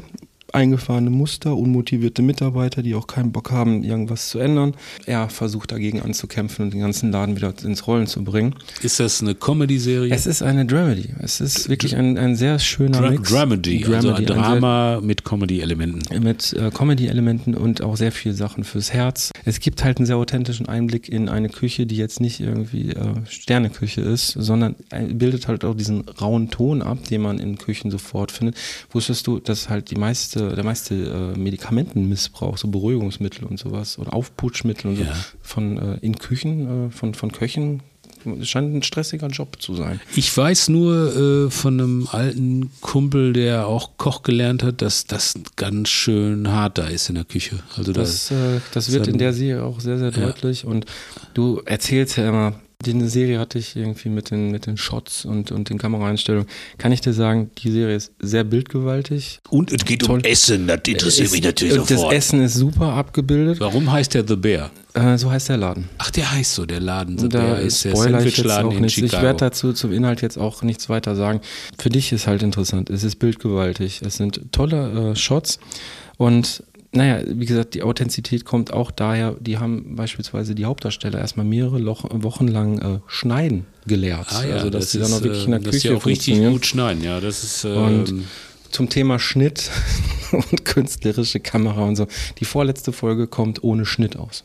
eingefahrene 0.52 1.10
Muster, 1.10 1.56
unmotivierte 1.56 2.22
Mitarbeiter, 2.22 2.82
die 2.82 2.94
auch 2.94 3.06
keinen 3.06 3.32
Bock 3.32 3.50
haben, 3.50 3.84
irgendwas 3.84 4.28
zu 4.28 4.38
ändern. 4.38 4.74
Er 5.06 5.28
versucht 5.28 5.72
dagegen 5.72 6.00
anzukämpfen 6.02 6.64
und 6.64 6.74
den 6.74 6.80
ganzen 6.80 7.12
Laden 7.12 7.36
wieder 7.36 7.52
ins 7.62 7.86
Rollen 7.86 8.06
zu 8.06 8.24
bringen. 8.24 8.54
Ist 8.82 9.00
das 9.00 9.22
eine 9.22 9.34
Comedy-Serie? 9.34 10.12
Es 10.14 10.26
ist 10.26 10.42
eine 10.42 10.64
Dramedy. 10.66 11.14
Es 11.20 11.40
ist 11.40 11.68
wirklich 11.68 11.96
ein, 11.96 12.16
ein 12.16 12.36
sehr 12.36 12.58
schöner 12.58 13.00
Dra 13.00 13.10
Mix. 13.10 13.30
Dramedy, 13.30 13.84
also 13.84 14.12
ein 14.12 14.24
Dramedy, 14.24 14.32
ein 14.32 14.60
Drama 14.60 15.00
mit 15.02 15.24
Comedy-Elementen. 15.24 16.22
mit 16.22 16.52
äh, 16.52 16.70
Comedy-Elementen 16.70 17.54
und 17.54 17.82
auch 17.82 17.96
sehr 17.96 18.12
viel 18.12 18.32
Sachen 18.32 18.64
fürs 18.64 18.92
Herz. 18.92 19.32
Es 19.44 19.60
gibt 19.60 19.84
halt 19.84 19.98
einen 19.98 20.06
sehr 20.06 20.16
authentischen 20.16 20.66
Einblick 20.68 21.08
in 21.08 21.28
eine 21.28 21.48
Küche, 21.48 21.86
die 21.86 21.96
jetzt 21.96 22.20
nicht 22.20 22.40
irgendwie 22.40 22.90
äh, 22.90 23.14
Sterneküche 23.28 24.00
ist, 24.00 24.28
sondern 24.28 24.76
äh, 24.90 25.04
bildet 25.12 25.48
halt 25.48 25.64
auch 25.64 25.74
diesen 25.74 26.08
rauen 26.08 26.50
Ton 26.50 26.82
ab, 26.82 27.04
den 27.08 27.22
man 27.22 27.38
in 27.38 27.58
Küchen 27.58 27.90
sofort 27.90 28.32
findet. 28.32 28.56
Wusstest 28.90 29.26
du, 29.26 29.38
dass 29.38 29.68
halt 29.68 29.90
die 29.90 29.96
meiste, 29.96 30.37
der 30.54 30.64
meiste 30.64 30.94
äh, 30.94 31.38
Medikamentenmissbrauch, 31.38 32.58
so 32.58 32.68
Beruhigungsmittel 32.68 33.44
und 33.44 33.58
sowas 33.58 33.98
oder 33.98 34.12
Aufputschmittel 34.14 34.90
und 34.90 34.96
so 34.96 35.02
Ja. 35.04 35.14
von 35.42 35.78
äh, 35.78 35.98
in 36.00 36.16
Küchen 36.18 36.88
äh, 36.88 36.90
von 36.90 37.14
von 37.14 37.32
Köchen 37.32 37.82
scheint 38.42 38.74
ein 38.74 38.82
stressiger 38.82 39.28
Job 39.28 39.62
zu 39.62 39.74
sein. 39.74 40.00
Ich 40.16 40.36
weiß 40.36 40.68
nur 40.70 41.46
äh, 41.46 41.50
von 41.50 41.80
einem 41.80 42.08
alten 42.10 42.70
Kumpel, 42.80 43.32
der 43.32 43.68
auch 43.68 43.90
Koch 43.96 44.22
gelernt 44.22 44.62
hat, 44.64 44.82
dass 44.82 45.06
das 45.06 45.34
ganz 45.56 45.88
schön 45.88 46.50
hart 46.50 46.78
da 46.78 46.88
ist 46.88 47.08
in 47.08 47.14
der 47.14 47.24
Küche. 47.24 47.60
Also 47.76 47.92
Das, 47.92 48.28
das, 48.28 48.30
äh, 48.32 48.60
das 48.74 48.92
wird 48.92 49.06
in 49.06 49.18
der 49.18 49.32
Serie 49.32 49.62
auch 49.62 49.78
sehr, 49.80 49.98
sehr 49.98 50.10
Ja. 50.10 50.26
deutlich. 50.26 50.64
Und 50.64 50.84
du 51.34 51.62
erzählst 51.64 52.16
ja 52.16 52.28
immer, 52.28 52.54
die 52.86 53.08
Serie 53.08 53.40
hatte 53.40 53.58
ich 53.58 53.74
irgendwie 53.74 54.08
mit 54.08 54.30
den, 54.30 54.52
mit 54.52 54.66
den 54.66 54.76
Shots 54.76 55.24
und, 55.24 55.50
und 55.50 55.68
den 55.68 55.78
Kameraeinstellungen. 55.78 56.48
Kann 56.78 56.92
ich 56.92 57.00
dir 57.00 57.12
sagen, 57.12 57.50
die 57.58 57.72
Serie 57.72 57.96
ist 57.96 58.12
sehr 58.20 58.44
bildgewaltig. 58.44 59.40
Und 59.50 59.72
es 59.72 59.84
geht 59.84 60.04
um 60.04 60.20
Toll. 60.20 60.20
Essen, 60.24 60.68
das 60.68 60.80
interessiert 60.86 61.26
Es- 61.26 61.32
mich 61.32 61.42
natürlich 61.42 61.76
und 61.76 61.88
sofort. 61.88 62.12
Das 62.12 62.18
Essen 62.26 62.40
ist 62.40 62.54
super 62.54 62.92
abgebildet. 62.92 63.58
warum 63.58 63.90
heißt 63.90 64.14
der 64.14 64.24
The 64.28 64.36
Bear? 64.36 64.70
Äh, 64.94 65.18
so 65.18 65.28
heißt 65.28 65.48
der 65.48 65.56
Laden. 65.56 65.88
Ach, 65.98 66.12
der 66.12 66.30
heißt 66.30 66.54
so, 66.54 66.66
der 66.66 66.78
Laden. 66.78 67.18
The 67.18 67.28
Da 67.28 67.40
Bear 67.40 67.58
ist 67.60 67.84
der 67.84 67.92
ich 67.94 67.98
Sandwichladen 67.98 68.70
in 68.70 68.80
nichts. 68.82 68.96
Ich 68.98 69.04
Chicago. 69.06 69.24
werde 69.24 69.38
dazu 69.40 69.72
zum 69.72 69.92
Inhalt 69.92 70.22
jetzt 70.22 70.38
auch 70.38 70.62
nichts 70.62 70.88
weiter 70.88 71.16
sagen. 71.16 71.40
Für 71.80 71.88
dich 71.88 72.12
ist 72.12 72.28
halt 72.28 72.44
interessant. 72.44 72.90
Es 72.90 73.02
ist 73.02 73.16
bildgewaltig. 73.16 74.02
Es 74.02 74.18
sind 74.18 74.52
tolle 74.52 75.10
äh, 75.10 75.16
Shots 75.16 75.58
und 76.16 76.62
naja, 76.92 77.22
wie 77.26 77.44
gesagt, 77.44 77.74
die 77.74 77.82
Authentizität 77.82 78.44
kommt 78.44 78.72
auch 78.72 78.90
daher, 78.90 79.36
die 79.40 79.58
haben 79.58 79.94
beispielsweise 79.94 80.54
die 80.54 80.64
Hauptdarsteller 80.64 81.18
erstmal 81.18 81.44
mehrere 81.44 81.78
Loch, 81.78 82.06
Wochen 82.10 82.48
lang 82.48 82.78
äh, 82.78 83.00
schneiden 83.06 83.66
gelehrt. 83.86 84.28
Ah 84.30 84.44
ja, 84.46 84.56
also, 84.56 84.70
dass 84.70 84.84
das 84.84 84.92
sie 84.92 84.98
dann 84.98 85.08
ist, 85.08 85.14
auch 85.14 85.22
wirklich 85.22 85.44
in 85.44 85.50
der 85.50 85.60
äh, 85.60 85.64
Küche 85.64 85.96
auch 85.96 86.06
richtig 86.06 86.38
gut 86.38 86.66
schneiden. 86.66 87.02
Ja, 87.04 87.20
das 87.20 87.44
ist 87.44 87.64
Und 87.64 88.08
ähm, 88.08 88.24
zum 88.70 88.88
Thema 88.88 89.18
Schnitt 89.18 89.70
und 90.32 90.64
künstlerische 90.64 91.40
Kamera 91.40 91.84
und 91.84 91.96
so. 91.96 92.06
Die 92.38 92.44
vorletzte 92.44 92.92
Folge 92.92 93.26
kommt 93.26 93.62
ohne 93.62 93.84
Schnitt 93.84 94.16
aus. 94.16 94.44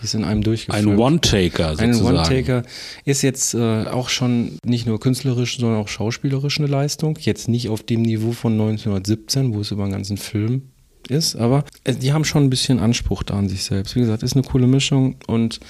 Die 0.00 0.04
ist 0.04 0.14
in 0.14 0.24
einem 0.24 0.42
durchgeführt. 0.42 0.86
ein 0.86 0.96
One-Taker 0.98 1.76
Ein 1.76 1.92
sozusagen. 1.92 2.18
One-Taker 2.18 2.62
ist 3.04 3.22
jetzt 3.22 3.54
äh, 3.54 3.84
auch 3.84 4.08
schon 4.08 4.58
nicht 4.64 4.86
nur 4.86 4.98
künstlerisch, 4.98 5.58
sondern 5.58 5.78
auch 5.78 5.88
schauspielerisch 5.88 6.58
eine 6.58 6.68
Leistung. 6.68 7.18
Jetzt 7.20 7.48
nicht 7.48 7.68
auf 7.68 7.82
dem 7.82 8.02
Niveau 8.02 8.32
von 8.32 8.52
1917, 8.52 9.52
wo 9.54 9.60
es 9.60 9.70
über 9.70 9.82
einen 9.82 9.92
ganzen 9.92 10.16
Film 10.16 10.69
ist, 11.10 11.36
aber 11.36 11.64
äh, 11.84 11.94
die 11.94 12.12
haben 12.12 12.24
schon 12.24 12.44
ein 12.44 12.50
bisschen 12.50 12.78
Anspruch 12.78 13.22
da 13.22 13.34
an 13.34 13.48
sich 13.48 13.64
selbst. 13.64 13.96
Wie 13.96 14.00
gesagt, 14.00 14.22
ist 14.22 14.34
eine 14.34 14.44
coole 14.44 14.66
Mischung 14.66 15.16
und 15.26 15.60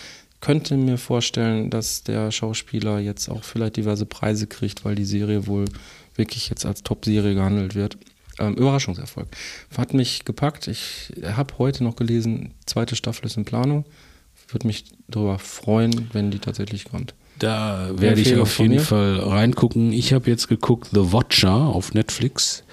könnte 0.40 0.76
mir 0.76 0.98
vorstellen, 0.98 1.70
dass 1.70 2.02
der 2.02 2.30
Schauspieler 2.30 2.98
jetzt 2.98 3.28
auch 3.28 3.44
vielleicht 3.44 3.76
diverse 3.76 4.06
Preise 4.06 4.46
kriegt, 4.46 4.84
weil 4.84 4.94
die 4.94 5.04
Serie 5.04 5.46
wohl 5.46 5.66
wirklich 6.14 6.48
jetzt 6.48 6.64
als 6.64 6.82
Top-Serie 6.82 7.34
gehandelt 7.34 7.74
wird. 7.74 7.98
Ähm, 8.38 8.54
Überraschungserfolg. 8.54 9.28
Hat 9.76 9.92
mich 9.92 10.24
gepackt. 10.24 10.66
Ich 10.68 11.12
habe 11.22 11.54
heute 11.58 11.84
noch 11.84 11.96
gelesen, 11.96 12.54
zweite 12.66 12.96
Staffel 12.96 13.26
ist 13.26 13.36
in 13.36 13.44
Planung. 13.44 13.84
Würde 14.48 14.66
mich 14.66 14.84
darüber 15.08 15.38
freuen, 15.38 16.08
wenn 16.12 16.30
die 16.30 16.38
tatsächlich 16.38 16.84
kommt. 16.84 17.14
Da 17.38 17.90
werde 17.94 18.20
ich 18.20 18.36
auf 18.36 18.58
jeden? 18.58 18.80
Fall 18.80 19.18
reingucken. 19.18 19.92
Ich 19.92 20.12
habe 20.12 20.28
jetzt 20.30 20.48
geguckt 20.48 20.88
The 20.92 21.12
Watcher 21.12 21.54
auf 21.54 21.94
Netflix. 21.94 22.64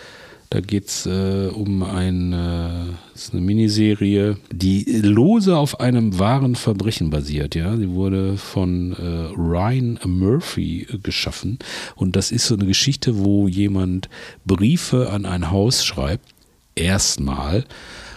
Da 0.49 0.61
geht 0.61 0.87
es 0.87 1.05
äh, 1.05 1.49
um 1.53 1.83
ein, 1.83 2.31
äh, 2.31 2.35
eine 2.35 3.41
Miniserie, 3.41 4.37
die 4.49 4.83
lose 5.01 5.57
auf 5.57 5.81
einem 5.81 6.19
wahren 6.19 6.55
Verbrechen 6.55 7.09
basiert. 7.09 7.53
Ja, 7.53 7.75
Sie 7.75 7.89
wurde 7.89 8.37
von 8.37 8.93
äh, 8.93 9.33
Ryan 9.37 9.99
Murphy 10.05 10.87
äh, 10.89 10.99
geschaffen 10.99 11.59
und 11.95 12.15
das 12.15 12.31
ist 12.31 12.47
so 12.47 12.55
eine 12.55 12.65
Geschichte, 12.65 13.19
wo 13.19 13.49
jemand 13.49 14.07
Briefe 14.45 15.09
an 15.09 15.25
ein 15.25 15.51
Haus 15.51 15.83
schreibt, 15.83 16.33
erstmal 16.75 17.65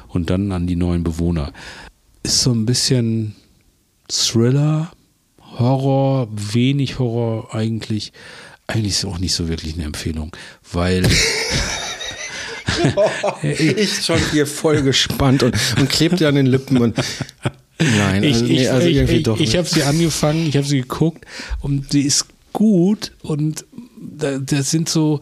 und 0.07 0.31
dann 0.31 0.53
an 0.53 0.69
die 0.69 0.77
neuen 0.77 1.03
Bewohner. 1.03 1.53
Ist 2.23 2.43
so 2.43 2.53
ein 2.53 2.65
bisschen 2.65 3.35
Thriller, 4.09 4.93
Horror, 5.59 6.29
wenig 6.31 7.01
Horror 7.01 7.53
eigentlich. 7.55 8.13
Eigentlich 8.69 8.93
ist 8.93 8.99
es 8.99 9.05
auch 9.05 9.19
nicht 9.19 9.35
so 9.35 9.49
wirklich 9.49 9.75
eine 9.75 9.85
Empfehlung, 9.85 10.31
weil 10.71 11.03
Ich 13.43 14.05
schon 14.05 14.21
hier 14.33 14.47
voll 14.47 14.83
gespannt 14.83 15.43
und, 15.43 15.57
und 15.79 15.89
klebt 15.89 16.21
ja 16.21 16.29
an 16.29 16.35
den 16.35 16.47
Lippen 16.47 16.79
und 16.79 16.97
nein, 17.79 18.25
also, 18.25 18.45
nee, 18.45 18.69
also 18.69 18.87
ich, 18.89 18.97
irgendwie 18.97 19.17
ich, 19.17 19.23
doch. 19.23 19.35
ich 19.35 19.41
nicht. 19.41 19.57
habe 19.57 19.69
sie 19.69 19.83
angefangen, 19.83 20.47
ich 20.47 20.57
habe 20.57 20.67
sie 20.67 20.81
geguckt 20.81 21.25
und 21.61 21.93
die 21.93 22.03
ist 22.03 22.27
gut 22.53 23.13
und 23.23 23.65
da, 24.01 24.39
das 24.39 24.71
sind 24.71 24.89
so 24.89 25.21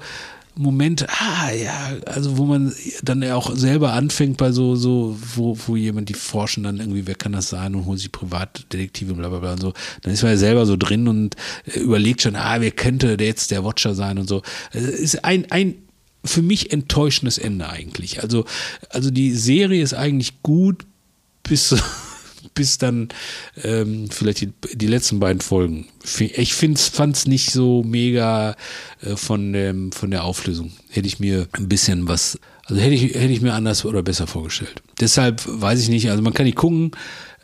Momente, 0.58 1.06
ah 1.08 1.52
ja, 1.52 1.92
also 2.04 2.36
wo 2.36 2.44
man 2.44 2.74
dann 3.04 3.22
ja 3.22 3.36
auch 3.36 3.54
selber 3.54 3.92
anfängt 3.92 4.38
bei 4.38 4.50
so, 4.50 4.74
so, 4.74 5.16
wo, 5.36 5.56
wo 5.66 5.76
jemand 5.76 6.08
die 6.08 6.14
forschen 6.14 6.64
dann 6.64 6.80
irgendwie, 6.80 7.06
wer 7.06 7.14
kann 7.14 7.30
das 7.30 7.48
sein 7.48 7.76
und 7.76 7.86
holen 7.86 7.96
sich 7.96 8.10
Privatdetektive 8.10 9.12
und 9.12 9.18
bla 9.18 9.28
bla 9.28 9.38
bla 9.38 9.52
und 9.52 9.60
so. 9.60 9.72
Dann 10.02 10.12
ist 10.12 10.22
man 10.24 10.32
ja 10.32 10.36
selber 10.36 10.66
so 10.66 10.76
drin 10.76 11.06
und 11.06 11.36
überlegt 11.76 12.22
schon, 12.22 12.34
ah, 12.34 12.60
wer 12.60 12.72
könnte 12.72 13.16
jetzt 13.20 13.52
der 13.52 13.64
Watcher 13.64 13.94
sein 13.94 14.18
und 14.18 14.28
so. 14.28 14.42
Es 14.72 14.82
ist 14.82 15.24
ein, 15.24 15.48
ein 15.52 15.76
für 16.24 16.42
mich 16.42 16.72
enttäuschendes 16.72 17.38
Ende 17.38 17.68
eigentlich. 17.68 18.22
Also, 18.22 18.44
also 18.90 19.10
die 19.10 19.32
Serie 19.32 19.82
ist 19.82 19.94
eigentlich 19.94 20.42
gut 20.42 20.84
bis, 21.42 21.74
bis 22.54 22.78
dann 22.78 23.08
ähm, 23.62 24.10
vielleicht 24.10 24.40
die, 24.40 24.52
die 24.74 24.86
letzten 24.86 25.20
beiden 25.20 25.40
Folgen. 25.40 25.86
Ich 26.18 26.54
fand 26.54 27.16
es 27.16 27.26
nicht 27.26 27.50
so 27.50 27.82
mega 27.84 28.56
äh, 29.00 29.16
von, 29.16 29.52
dem, 29.52 29.92
von 29.92 30.10
der 30.10 30.24
Auflösung. 30.24 30.72
Hätte 30.90 31.08
ich 31.08 31.20
mir 31.20 31.48
ein 31.52 31.68
bisschen 31.68 32.08
was, 32.08 32.38
also 32.64 32.80
hätte 32.80 32.94
ich, 32.94 33.14
hätte 33.14 33.32
ich 33.32 33.40
mir 33.40 33.54
anders 33.54 33.84
oder 33.84 34.02
besser 34.02 34.26
vorgestellt. 34.26 34.82
Deshalb 35.00 35.42
weiß 35.46 35.80
ich 35.80 35.88
nicht, 35.88 36.10
also 36.10 36.22
man 36.22 36.34
kann 36.34 36.46
nicht 36.46 36.56
gucken, 36.56 36.92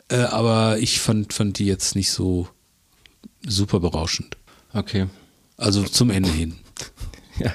äh, 0.09 0.17
aber 0.17 0.77
ich 0.79 0.99
fand, 0.99 1.33
fand 1.33 1.59
die 1.59 1.65
jetzt 1.65 1.95
nicht 1.95 2.11
so 2.11 2.47
super 3.45 3.79
berauschend. 3.79 4.37
Okay. 4.73 5.07
Also 5.57 5.83
zum 5.83 6.09
Ende 6.09 6.29
hin. 6.29 6.55
Ja. 7.37 7.51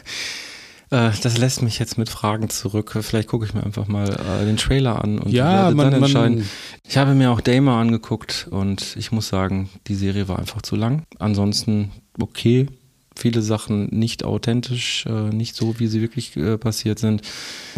Äh, 0.90 1.10
Das 1.22 1.38
lässt 1.38 1.62
mich 1.62 1.78
jetzt 1.78 1.98
mit 1.98 2.08
Fragen 2.08 2.48
zurück. 2.50 2.96
Vielleicht 3.00 3.28
gucke 3.28 3.46
ich 3.46 3.54
mir 3.54 3.62
einfach 3.64 3.86
mal 3.86 4.08
äh, 4.12 4.44
den 4.44 4.56
Trailer 4.56 5.02
an 5.02 5.18
und 5.18 5.32
Ja, 5.32 5.64
werde 5.64 5.76
man- 5.76 5.90
dann 5.90 6.00
man- 6.00 6.10
entscheiden. 6.10 6.48
Ich 6.88 6.96
habe 6.96 7.14
mir 7.14 7.30
auch 7.30 7.40
Damer 7.40 7.76
angeguckt 7.76 8.48
und 8.50 8.96
ich 8.98 9.12
muss 9.12 9.28
sagen, 9.28 9.70
die 9.86 9.94
Serie 9.94 10.28
war 10.28 10.38
einfach 10.38 10.62
zu 10.62 10.76
lang. 10.76 11.04
Ansonsten 11.18 11.90
okay. 12.20 12.66
Viele 13.16 13.42
Sachen 13.42 13.86
nicht 13.88 14.24
authentisch, 14.24 15.04
äh, 15.04 15.10
nicht 15.34 15.54
so, 15.54 15.78
wie 15.78 15.88
sie 15.88 16.00
wirklich 16.00 16.36
äh, 16.36 16.56
passiert 16.56 16.98
sind. 17.00 17.20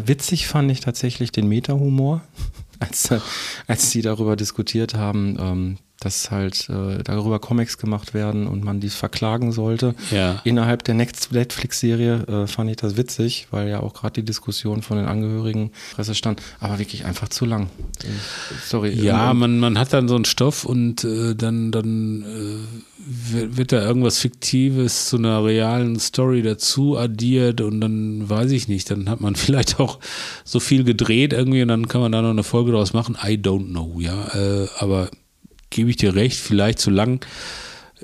Witzig 0.04 0.46
fand 0.46 0.70
ich 0.70 0.80
tatsächlich 0.80 1.32
den 1.32 1.48
Meta-Humor, 1.48 2.20
als, 2.78 3.08
als 3.66 3.90
die 3.90 4.02
darüber 4.02 4.36
diskutiert 4.36 4.94
haben, 4.94 5.36
ähm, 5.40 5.78
dass 6.04 6.30
halt 6.30 6.68
äh, 6.68 7.02
darüber 7.02 7.38
Comics 7.38 7.78
gemacht 7.78 8.14
werden 8.14 8.46
und 8.46 8.64
man 8.64 8.80
dies 8.80 8.94
verklagen 8.94 9.52
sollte. 9.52 9.94
Ja. 10.10 10.40
Innerhalb 10.44 10.84
der 10.84 10.94
Next- 10.94 11.32
Netflix-Serie 11.32 12.26
äh, 12.26 12.46
fand 12.46 12.70
ich 12.70 12.76
das 12.76 12.96
witzig, 12.96 13.48
weil 13.50 13.68
ja 13.68 13.80
auch 13.80 13.94
gerade 13.94 14.14
die 14.14 14.24
Diskussion 14.24 14.82
von 14.82 14.96
den 14.96 15.06
Angehörigen 15.06 15.70
Presse 15.94 16.14
stand, 16.14 16.42
aber 16.60 16.78
wirklich 16.78 17.04
einfach 17.04 17.28
zu 17.28 17.44
lang. 17.44 17.68
Äh, 18.02 18.06
Sorry. 18.64 18.90
Ja, 18.92 19.30
ähm, 19.30 19.38
man, 19.38 19.58
man 19.58 19.78
hat 19.78 19.92
dann 19.92 20.08
so 20.08 20.14
einen 20.16 20.24
Stoff 20.24 20.64
und 20.64 21.04
äh, 21.04 21.34
dann, 21.34 21.70
dann 21.72 22.22
äh, 22.22 23.56
wird, 23.56 23.72
da 23.72 23.82
irgendwas 23.82 24.18
Fiktives 24.18 25.08
zu 25.08 25.16
einer 25.16 25.44
realen 25.44 25.98
Story 25.98 26.42
dazu 26.42 26.96
addiert 26.96 27.60
und 27.60 27.80
dann 27.80 28.28
weiß 28.28 28.50
ich 28.52 28.68
nicht, 28.68 28.90
dann 28.90 29.08
hat 29.08 29.20
man 29.20 29.34
vielleicht 29.36 29.80
auch 29.80 29.98
so 30.44 30.60
viel 30.60 30.84
gedreht 30.84 31.32
irgendwie 31.32 31.62
und 31.62 31.68
dann 31.68 31.88
kann 31.88 32.00
man 32.00 32.12
da 32.12 32.22
noch 32.22 32.30
eine 32.30 32.42
Folge 32.44 32.72
draus 32.72 32.92
machen. 32.92 33.16
I 33.22 33.34
don't 33.36 33.68
know, 33.70 33.98
ja. 33.98 34.26
Äh, 34.34 34.68
aber 34.78 35.08
gebe 35.72 35.90
ich 35.90 35.96
dir 35.96 36.14
recht, 36.14 36.38
vielleicht 36.38 36.78
zu 36.78 36.90
lang. 36.90 37.24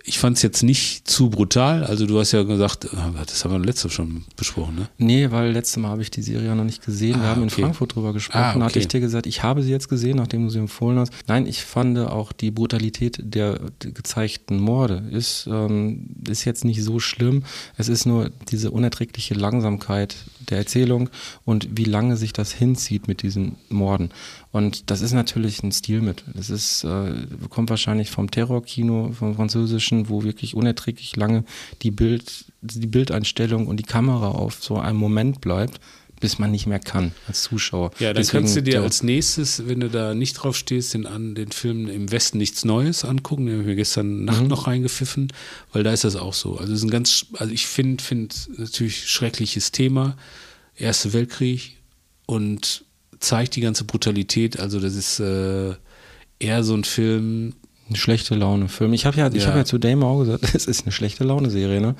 ich 0.04 0.18
fand 0.20 0.36
es 0.36 0.42
jetzt 0.42 0.62
nicht 0.62 1.08
zu 1.10 1.28
brutal. 1.28 1.82
Also 1.84 2.06
du 2.06 2.18
hast 2.20 2.30
ja 2.32 2.44
gesagt, 2.44 2.84
äh, 2.84 2.88
das 3.26 3.44
haben 3.44 3.50
wir 3.52 3.58
letztes 3.58 3.92
schon 3.92 4.24
besprochen, 4.36 4.76
ne? 4.76 4.88
Nee, 4.96 5.30
weil 5.32 5.50
letztes 5.50 5.76
Mal 5.76 5.88
habe 5.90 6.02
ich 6.02 6.10
die 6.10 6.22
Serie 6.22 6.54
noch 6.54 6.64
nicht 6.64 6.84
gesehen. 6.86 7.20
Wir 7.20 7.26
Ah, 7.26 7.30
haben 7.32 7.42
in 7.42 7.48
okay. 7.48 7.62
Frankfurt 7.62 7.94
drüber 7.96 8.12
gesprochen. 8.12 8.38
Ah, 8.40 8.50
okay. 8.50 8.58
Da 8.60 8.64
hatte 8.66 8.78
ich 8.78 8.88
dir 8.88 9.00
gesagt, 9.00 9.26
ich 9.26 9.42
habe 9.42 9.62
sie 9.62 9.70
jetzt 9.72 9.88
gesehen, 9.88 10.16
nachdem 10.16 10.44
du 10.44 10.50
sie 10.50 10.60
empfohlen 10.60 10.98
hast. 11.00 11.12
Nein, 11.26 11.46
ich 11.46 11.64
fand 11.64 11.98
auch 11.98 12.30
die 12.32 12.52
Brutalität 12.52 13.18
der, 13.22 13.58
der 13.82 13.90
gezeigten 13.90 14.60
Morde 14.60 15.02
ist, 15.10 15.48
ähm, 15.50 16.06
ist 16.28 16.44
jetzt 16.44 16.64
nicht 16.64 16.82
so 16.84 17.00
schlimm. 17.00 17.42
Es 17.76 17.88
ist 17.88 18.06
nur 18.06 18.30
diese 18.50 18.70
unerträgliche 18.70 19.34
Langsamkeit 19.34 20.14
der 20.50 20.58
Erzählung 20.58 21.10
und 21.44 21.68
wie 21.76 21.84
lange 21.84 22.16
sich 22.16 22.32
das 22.32 22.52
hinzieht 22.52 23.08
mit 23.08 23.22
diesen 23.22 23.56
Morden. 23.68 24.10
Und 24.50 24.90
das 24.90 25.00
ist 25.00 25.12
natürlich 25.12 25.62
ein 25.62 25.72
Stilmittel. 25.72 26.32
Das 26.34 26.50
ist, 26.50 26.84
äh, 26.84 27.12
kommt 27.48 27.70
wahrscheinlich 27.70 28.10
vom 28.10 28.30
Terrorkino, 28.30 29.12
vom 29.12 29.34
französischen, 29.34 30.08
wo 30.08 30.22
wirklich 30.22 30.54
unerträglich 30.54 31.16
lange 31.16 31.44
die 31.82 31.90
Bild, 31.90 32.46
die 32.60 32.86
Bildeinstellung 32.86 33.66
und 33.66 33.78
die 33.78 33.84
Kamera 33.84 34.28
auf 34.28 34.62
so 34.62 34.78
einem 34.78 34.98
Moment 34.98 35.40
bleibt, 35.40 35.80
bis 36.20 36.38
man 36.38 36.50
nicht 36.50 36.66
mehr 36.66 36.78
kann 36.80 37.12
als 37.26 37.42
Zuschauer. 37.42 37.90
Ja, 37.98 38.08
dann 38.12 38.22
Deswegen 38.22 38.44
kannst 38.44 38.56
du 38.56 38.62
dir 38.62 38.82
als 38.82 39.02
nächstes, 39.02 39.66
wenn 39.68 39.80
du 39.80 39.88
da 39.88 40.14
nicht 40.14 40.34
drauf 40.34 40.56
stehst, 40.56 40.94
den, 40.94 41.06
an, 41.06 41.34
den 41.34 41.52
Film 41.52 41.88
Im 41.88 42.10
Westen 42.10 42.38
nichts 42.38 42.64
Neues 42.64 43.04
angucken. 43.04 43.46
Den 43.46 43.52
habe 43.54 43.62
ich 43.62 43.68
mir 43.68 43.76
gestern 43.76 44.24
Nacht 44.24 44.42
Mhm. 44.42 44.48
noch 44.48 44.66
reingepfiffen, 44.66 45.32
weil 45.72 45.82
da 45.82 45.92
ist 45.92 46.04
das 46.04 46.16
auch 46.16 46.34
so. 46.34 46.56
Also 46.56 46.72
es 46.72 46.80
ist 46.80 46.84
ein 46.84 46.90
ganz, 46.90 47.26
also 47.34 47.52
ich 47.52 47.66
finde, 47.66 48.02
finde 48.02 48.34
natürlich 48.56 49.08
schreckliches 49.08 49.72
Thema. 49.72 50.16
Erster 50.76 51.12
Weltkrieg 51.12 51.76
und 52.26 52.84
zeigt 53.20 53.56
die 53.56 53.60
ganze 53.60 53.84
Brutalität. 53.84 54.60
Also 54.60 54.78
das 54.80 54.94
ist 54.94 55.18
äh, 55.20 55.74
eher 56.38 56.62
so 56.62 56.74
ein 56.74 56.84
Film, 56.84 57.54
Eine 57.88 57.96
schlechte 57.96 58.34
Laune 58.34 58.68
Film. 58.68 58.92
Ich 58.92 59.06
habe 59.06 59.16
ja, 59.16 59.28
ich 59.28 59.42
Ja. 59.42 59.48
habe 59.48 59.58
ja 59.60 59.64
zu 59.64 59.78
Dame 59.78 60.04
auch 60.04 60.20
gesagt, 60.20 60.44
es 60.54 60.66
ist 60.66 60.82
eine 60.82 60.92
schlechte 60.92 61.24
Laune 61.24 61.48
Serie, 61.48 61.80
ne? 61.80 61.94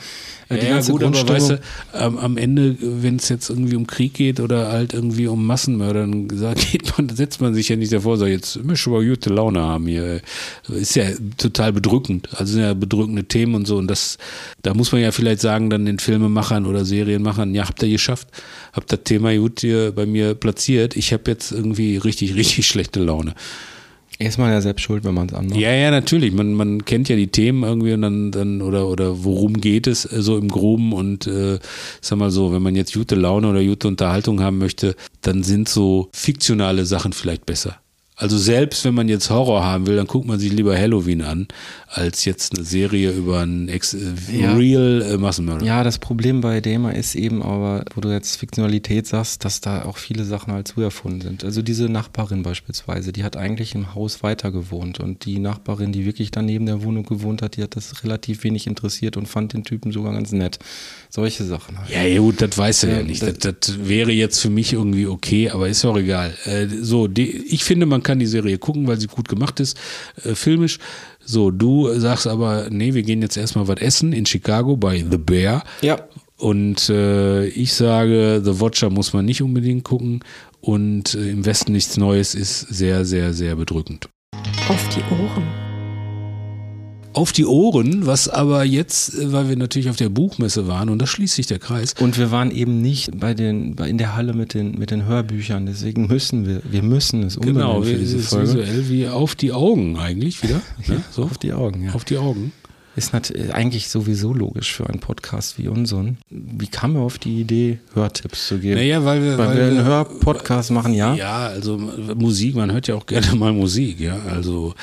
Äh, 0.51 0.69
ja, 0.69 0.81
gut, 0.82 1.02
aber 1.02 1.28
weißt 1.28 1.51
du, 1.51 1.60
am, 1.93 2.19
am 2.19 2.36
Ende, 2.36 2.77
wenn 2.81 3.16
es 3.16 3.31
jetzt 3.31 3.48
irgendwie 3.48 3.74
um 3.74 3.86
Krieg 3.86 4.12
geht 4.12 4.40
oder 4.40 4.70
halt 4.70 4.93
irgendwie 4.93 5.27
um 5.28 5.47
Massenmörder, 5.47 6.01
dann 6.01 6.28
geht 6.28 6.98
man, 6.98 7.09
setzt 7.09 7.40
man 7.40 7.55
sich 7.55 7.70
ja 7.70 7.77
nicht 7.77 7.93
davor, 7.93 8.19
sagt, 8.19 8.31
jetzt 8.31 8.56
ich 8.56 8.86
aber 8.86 9.02
gute 9.02 9.31
Laune 9.31 9.60
haben 9.60 9.86
hier. 9.86 10.20
Ist 10.69 10.94
ja 10.94 11.06
total 11.39 11.73
bedrückend. 11.73 12.28
Also 12.32 12.52
sind 12.52 12.62
ja 12.62 12.74
bedrückende 12.74 13.24
Themen 13.24 13.55
und 13.55 13.66
so. 13.66 13.78
Und 13.78 13.89
das, 13.89 14.19
da 14.62 14.74
muss 14.74 14.93
man 14.93 15.01
ja 15.01 15.10
vielleicht 15.10 15.40
sagen, 15.40 15.70
dann 15.70 15.86
den 15.86 15.98
Filmemachern 15.98 16.66
oder 16.66 16.85
Serienmachern, 16.85 17.55
ja, 17.55 17.66
habt 17.66 17.82
ihr 17.82 17.89
geschafft, 17.89 18.28
habt 18.74 18.93
das 18.93 19.01
Thema 19.05 19.35
gut 19.36 19.60
hier 19.60 19.93
bei 19.93 20.05
mir 20.05 20.35
platziert. 20.35 20.97
Ich 20.97 21.15
habe 21.15 21.31
jetzt 21.31 21.51
irgendwie 21.51 21.97
richtig, 21.97 22.35
richtig 22.36 22.66
schlechte 22.66 23.01
Laune. 23.01 23.35
Ist 24.19 24.39
man 24.39 24.51
ja 24.51 24.61
selbst 24.61 24.82
schuld, 24.82 25.05
wenn 25.05 25.15
man 25.15 25.28
es 25.28 25.35
anmacht. 25.35 25.59
Ja, 25.59 25.73
ja, 25.73 25.90
natürlich. 25.90 26.32
Man, 26.32 26.55
man 26.55 26.85
kennt 26.85 27.09
ja 27.09 27.15
die 27.15 27.28
Themen 27.28 27.62
irgendwie 27.62 27.93
und 27.93 28.03
dann, 28.03 28.32
dann 28.32 28.62
oder, 28.62 28.89
oder 28.89 29.24
worum 29.24 29.61
geht 29.61 29.86
es 29.86 30.05
äh, 30.11 30.20
so 30.23 30.36
im 30.36 30.49
Groben 30.49 30.93
und 30.93 31.27
äh, 31.27 31.59
sag 32.01 32.19
mal 32.19 32.31
so, 32.31 32.53
wenn 32.53 32.62
man 32.62 32.74
jetzt 32.74 32.95
gute 32.95 33.15
Laune 33.15 33.49
oder 33.49 33.65
gute 33.65 33.86
Unterhaltung 33.86 34.40
haben 34.43 34.59
möchte, 34.59 34.97
dann 35.23 35.43
sind 35.45 35.69
so 35.69 36.09
fiktionale 36.12 36.85
Sachen 36.85 37.12
vielleicht 37.12 37.47
besser. 37.47 37.77
Also 38.16 38.36
selbst 38.36 38.85
wenn 38.85 38.95
man 38.95 39.09
jetzt 39.09 39.31
Horror 39.31 39.65
haben 39.65 39.86
will, 39.86 39.95
dann 39.95 40.09
guckt 40.09 40.27
man 40.27 40.40
sich 40.40 40.53
lieber 40.53 40.77
Halloween 40.77 41.23
an, 41.23 41.47
als 41.90 42.27
jetzt 42.27 42.55
eine 42.55 42.65
Serie 42.65 43.12
über 43.12 43.40
einen 43.40 43.69
Ex 43.69 43.94
äh, 43.94 43.98
Ja. 44.31 44.55
Real 44.55 45.01
äh, 45.02 45.16
Massenmörder. 45.16 45.65
Ja, 45.65 45.82
das 45.85 45.98
Problem 45.98 46.43
bei 46.43 46.60
Dema 46.60 46.90
ist 46.90 47.15
eben 47.15 47.43
aber, 47.43 47.85
wo 47.94 48.01
du 48.02 48.10
jetzt 48.10 48.36
Fiktionalität 48.36 49.06
sagst, 49.06 49.44
dass 49.44 49.62
da 49.62 49.86
auch 49.86 49.97
viele 49.97 50.24
Sachen 50.24 50.52
halt 50.52 50.69
zu 50.69 50.82
erfunden 50.82 51.23
sind. 51.23 51.44
Also 51.44 51.62
diese 51.62 51.89
Nachbarin 51.89 52.43
beispielsweise, 52.43 53.12
die 53.12 53.24
hat 53.24 53.36
eigentlich 53.39 53.74
im 53.74 53.94
Haus 53.94 54.23
weiter 54.23 54.52
gewohnt 54.52 55.01
und 55.01 55.24
die 55.24 55.39
Nachbarin, 55.39 55.93
die 55.93 56.05
wirklich 56.05 56.31
daneben 56.31 56.66
der 56.66 56.82
Wohnung 56.82 57.05
gewohnt 57.05 57.40
hat, 57.40 57.56
die 57.56 57.62
hat 57.62 57.74
das 57.74 58.05
relativ 58.05 58.44
wenig 58.44 58.66
interessiert 58.66 59.16
und 59.16 59.27
fand 59.27 59.55
den 59.55 59.65
Typen 59.65 59.90
sogar 59.90 60.12
ganz 60.12 60.31
nett. 60.32 60.59
Solche 61.09 61.44
Sachen 61.44 61.78
halt. 61.78 61.89
Ja, 61.90 62.02
ja, 62.02 62.20
gut, 62.20 62.43
das 62.43 62.56
weiß 62.59 62.85
er 62.85 62.90
ja 62.90 62.97
Ja, 62.98 63.02
nicht. 63.05 63.23
das- 63.23 63.39
Das, 63.39 63.55
das 63.60 63.89
wäre 63.89 64.12
jetzt 64.12 64.40
für 64.40 64.51
mich 64.51 64.74
irgendwie 64.74 65.06
okay, 65.06 65.48
aber 65.48 65.69
ist 65.70 65.85
auch 65.86 65.97
egal. 65.97 66.35
Äh, 66.44 66.66
so, 66.69 67.06
die, 67.09 67.31
ich 67.31 67.65
finde, 67.65 67.86
man 67.86 68.02
kann 68.02 68.19
die 68.19 68.27
Serie 68.27 68.59
gucken, 68.59 68.86
weil 68.86 69.01
sie 69.01 69.06
gut 69.06 69.27
gemacht 69.28 69.59
ist, 69.60 69.78
äh, 70.24 70.35
filmisch. 70.35 70.78
So, 71.31 71.51
du 71.51 71.93
sagst 72.01 72.27
aber, 72.27 72.69
nee, 72.71 72.95
wir 72.95 73.03
gehen 73.03 73.21
jetzt 73.21 73.37
erstmal 73.37 73.69
was 73.69 73.83
essen 73.83 74.15
in 74.15 74.25
Chicago 74.25 74.79
bei 74.79 75.05
The 75.09 75.19
Bear. 75.19 75.63
Ja. 75.83 75.99
Und 76.39 76.89
äh, 76.89 77.45
ich 77.49 77.75
sage, 77.75 78.41
The 78.43 78.59
Watcher 78.63 78.89
muss 78.89 79.13
man 79.13 79.27
nicht 79.27 79.43
unbedingt 79.43 79.85
gucken. 79.85 80.21
Und 80.63 81.15
äh, 81.15 81.29
im 81.29 81.45
Westen 81.45 81.73
nichts 81.73 81.99
Neues 81.99 82.35
ist 82.35 82.61
sehr, 82.61 83.05
sehr, 83.05 83.35
sehr 83.35 83.57
bedrückend. 83.57 84.09
Auf 84.71 84.89
die 84.89 85.03
Ohren. 85.13 85.68
Auf 87.19 87.32
die 87.32 87.47
Ohren, 87.47 88.07
was 88.07 88.28
aber 88.28 88.62
jetzt, 88.65 89.15
äh, 89.19 89.32
weil 89.32 89.49
wir 89.49 89.57
natürlich 89.57 89.90
auf 89.90 89.97
der 89.97 90.09
Buchmesse 90.09 90.69
waren, 90.69 90.89
und 90.89 91.01
da 91.03 91.07
schließt 91.07 91.35
sich 91.35 91.47
der 91.49 91.59
Kreis, 91.59 91.95
Und 91.99 92.16
wir 92.16 92.31
waren 92.31 92.53
eben 92.53 92.81
nicht 92.81 93.19
bei 93.19 93.35
den, 93.35 93.74
bei, 93.74 93.89
in 93.89 93.99
der 93.99 94.15
Halle 94.15 94.35
mit 94.35 94.55
den, 94.55 94.78
mit 94.78 94.90
den 94.93 95.05
Hörbüchern, 95.07 95.66
deswegen 95.66 96.07
müssen 96.07 96.47
wir, 96.47 96.62
wir 96.70 96.82
müssen 96.85 97.24
es 97.24 97.36
unbedingt 97.36 97.59
Genau, 97.59 97.82
für 97.82 97.95
diese 97.97 98.20
Folge. 98.20 98.47
visuell 98.49 98.89
wie 98.89 99.09
auf 99.09 99.35
die 99.35 99.53
Augen 99.53 99.99
eigentlich 99.99 100.43
wieder. 100.45 100.61
Ne? 100.86 101.03
So, 101.11 101.24
Auf 101.24 101.39
die 101.39 101.53
Augen, 101.53 101.85
ja. 101.85 101.93
auf 101.95 102.05
die 102.05 102.19
Augen. 102.19 102.53
Ist 102.97 103.12
natürlich 103.12 103.53
eigentlich 103.55 103.89
sowieso 103.90 104.32
logisch 104.32 104.73
für 104.73 104.89
einen 104.89 105.01
Podcast 105.01 105.59
wie 105.59 105.69
unseren. 105.69 106.19
Wie 106.31 106.66
kam 106.66 106.97
er 106.97 107.03
auf 107.03 107.19
die 107.19 107.40
Idee, 107.40 107.78
Hörtipps 107.95 108.49
zu 108.49 108.59
geben? 108.59 108.74
Naja, 108.77 109.05
weil 109.05 109.23
wir, 109.23 109.39
Weil 109.39 109.57
wir 109.57 109.65
einen 109.66 109.85
Hörpodcast 109.85 110.70
machen, 110.73 110.95
ja? 110.95 111.15
Ja, 111.15 111.47
also 111.47 111.77
äh, 111.77 112.15
Musik, 112.15 112.55
man 112.57 112.73
hört 112.73 112.86
ja 112.89 112.95
auch 112.97 113.07
gerne 113.07 113.35
mal 113.36 113.53
Musik, 113.53 114.01
ja. 114.01 114.19
Also 114.28 114.74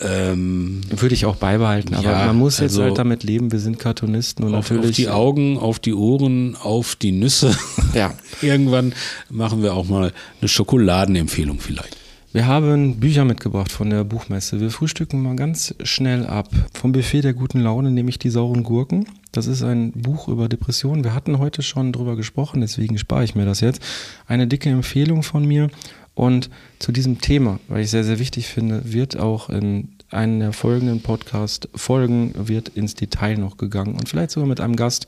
ähm, 0.00 0.82
Würde 0.90 1.14
ich 1.14 1.24
auch 1.26 1.36
beibehalten, 1.36 1.94
aber 1.94 2.04
Ja, 2.10 2.26
man 2.26 2.36
muss 2.36 2.58
jetzt 2.58 2.72
also- 2.72 2.82
halt 2.82 2.98
damit 2.98 3.22
leben, 3.22 3.50
wir 3.52 3.58
sind 3.58 3.78
Cartoonisten 3.78 4.44
und 4.44 4.54
auf, 4.54 4.70
natürlich. 4.70 4.90
auf 4.90 4.96
die 4.96 5.08
Augen, 5.08 5.58
auf 5.58 5.78
die 5.78 5.94
Ohren, 5.94 6.54
auf 6.56 6.96
die 6.96 7.12
Nüsse. 7.12 7.56
Ja. 7.94 8.12
Irgendwann 8.42 8.94
machen 9.30 9.62
wir 9.62 9.74
auch 9.74 9.88
mal 9.88 10.12
eine 10.40 10.48
Schokoladenempfehlung 10.48 11.60
vielleicht. 11.60 11.96
Wir 12.32 12.46
haben 12.46 12.96
Bücher 13.00 13.24
mitgebracht 13.24 13.72
von 13.72 13.88
der 13.88 14.04
Buchmesse. 14.04 14.60
Wir 14.60 14.70
frühstücken 14.70 15.22
mal 15.22 15.36
ganz 15.36 15.74
schnell 15.84 16.26
ab. 16.26 16.50
Vom 16.74 16.92
Buffet 16.92 17.22
der 17.22 17.32
guten 17.32 17.60
Laune 17.60 17.90
nehme 17.90 18.10
ich 18.10 18.18
die 18.18 18.28
sauren 18.28 18.62
Gurken. 18.62 19.06
Das 19.32 19.46
ist 19.46 19.62
ein 19.62 19.92
Buch 19.92 20.28
über 20.28 20.46
Depressionen. 20.46 21.02
Wir 21.02 21.14
hatten 21.14 21.38
heute 21.38 21.62
schon 21.62 21.92
drüber 21.94 22.14
gesprochen, 22.14 22.60
deswegen 22.60 22.98
spare 22.98 23.24
ich 23.24 23.34
mir 23.34 23.46
das 23.46 23.60
jetzt. 23.60 23.80
Eine 24.26 24.46
dicke 24.46 24.68
Empfehlung 24.68 25.22
von 25.22 25.46
mir. 25.46 25.70
Und 26.16 26.48
zu 26.78 26.92
diesem 26.92 27.20
Thema, 27.20 27.60
weil 27.68 27.82
ich 27.82 27.90
sehr, 27.90 28.02
sehr 28.02 28.18
wichtig 28.18 28.48
finde, 28.48 28.92
wird 28.92 29.18
auch 29.18 29.50
in 29.50 29.88
einen 30.10 30.40
der 30.40 30.52
folgenden 30.52 31.02
Podcast-Folgen 31.02 32.32
wird 32.48 32.70
ins 32.70 32.94
Detail 32.94 33.36
noch 33.36 33.58
gegangen 33.58 33.94
und 33.94 34.08
vielleicht 34.08 34.30
sogar 34.30 34.48
mit 34.48 34.60
einem 34.60 34.76
Gast. 34.76 35.06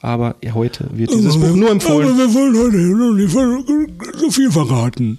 Aber 0.00 0.34
heute 0.52 0.90
wird 0.92 1.12
dieses 1.12 1.38
Buch 1.38 1.54
nur 1.54 1.70
empfohlen. 1.70 2.16
wir 2.16 2.34
wollen 2.34 2.56
heute 2.56 2.76
nicht 3.14 4.20
so 4.20 4.30
viel 4.30 4.50
verraten. 4.50 5.18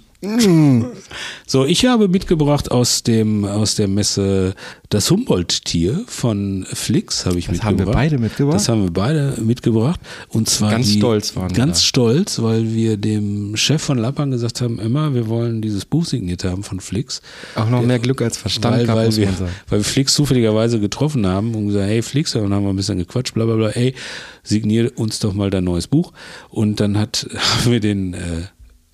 So, 1.46 1.64
ich 1.64 1.86
habe 1.86 2.08
mitgebracht 2.08 2.70
aus 2.70 3.02
dem 3.02 3.46
aus 3.46 3.74
der 3.74 3.88
Messe 3.88 4.54
das 4.90 5.10
Humboldt-Tier 5.10 6.04
von 6.06 6.66
Flix 6.70 7.24
habe 7.24 7.38
ich 7.38 7.46
Das 7.46 7.54
mitgebracht. 7.54 7.78
haben 7.78 7.86
wir 7.86 7.92
beide 7.92 8.18
mitgebracht? 8.18 8.56
Das 8.56 8.68
haben 8.68 8.82
wir 8.82 8.90
beide 8.90 9.40
mitgebracht 9.40 9.98
und 10.28 10.48
zwar 10.48 10.72
Ganz 10.72 10.88
die, 10.88 10.98
stolz 10.98 11.36
waren 11.36 11.50
wir 11.50 11.56
ganz 11.56 11.78
da. 11.78 11.84
stolz, 11.86 12.42
weil 12.42 12.74
wir 12.74 12.98
dem 12.98 13.56
Chef 13.56 13.80
von 13.82 13.96
Lappan 13.96 14.30
gesagt 14.30 14.60
haben, 14.60 14.78
immer 14.78 15.14
wir 15.14 15.26
wollen 15.28 15.62
dieses 15.62 15.86
Buch 15.86 16.04
signiert 16.04 16.44
haben 16.44 16.64
von 16.64 16.80
Flix. 16.80 17.22
Auch 17.54 17.70
noch 17.70 17.82
mehr 17.82 17.98
Glück 17.98 18.20
als 18.20 18.36
Verstand 18.36 18.76
weil, 18.76 18.84
gehabt, 18.84 19.00
weil 19.00 19.16
wir, 19.16 19.28
weil 19.68 19.78
wir 19.80 19.84
Flix 19.84 20.12
zufälligerweise 20.14 20.80
getroffen 20.80 21.26
haben 21.26 21.54
und 21.54 21.68
gesagt, 21.68 21.86
hey 21.88 22.02
Flix, 22.02 22.34
und 22.34 22.42
dann 22.42 22.52
haben 22.52 22.64
wir 22.64 22.70
ein 22.70 22.76
bisschen 22.76 22.98
gequatscht, 22.98 23.32
bla 23.32 23.46
bla 23.46 23.56
bla, 23.56 23.68
ey, 23.70 23.94
signier 24.42 24.92
uns 24.98 25.18
doch 25.18 25.32
mal 25.32 25.48
dein 25.50 25.64
neues 25.64 25.86
Buch. 25.86 26.12
Und 26.50 26.78
dann 26.80 26.98
hat, 26.98 27.26
haben 27.36 27.72
wir 27.72 27.80
den 27.80 28.12
äh, 28.14 28.18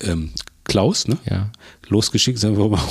ähm, 0.03 0.29
Klaus, 0.67 1.07
ne? 1.07 1.17
Ja. 1.29 1.51
losgeschickt, 1.87 2.39
sagen 2.39 2.57
wir 2.57 2.69
mal. 2.69 2.81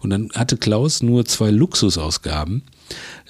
Und 0.00 0.10
dann 0.10 0.30
hatte 0.34 0.56
Klaus 0.56 1.02
nur 1.02 1.24
zwei 1.24 1.50
Luxusausgaben, 1.50 2.62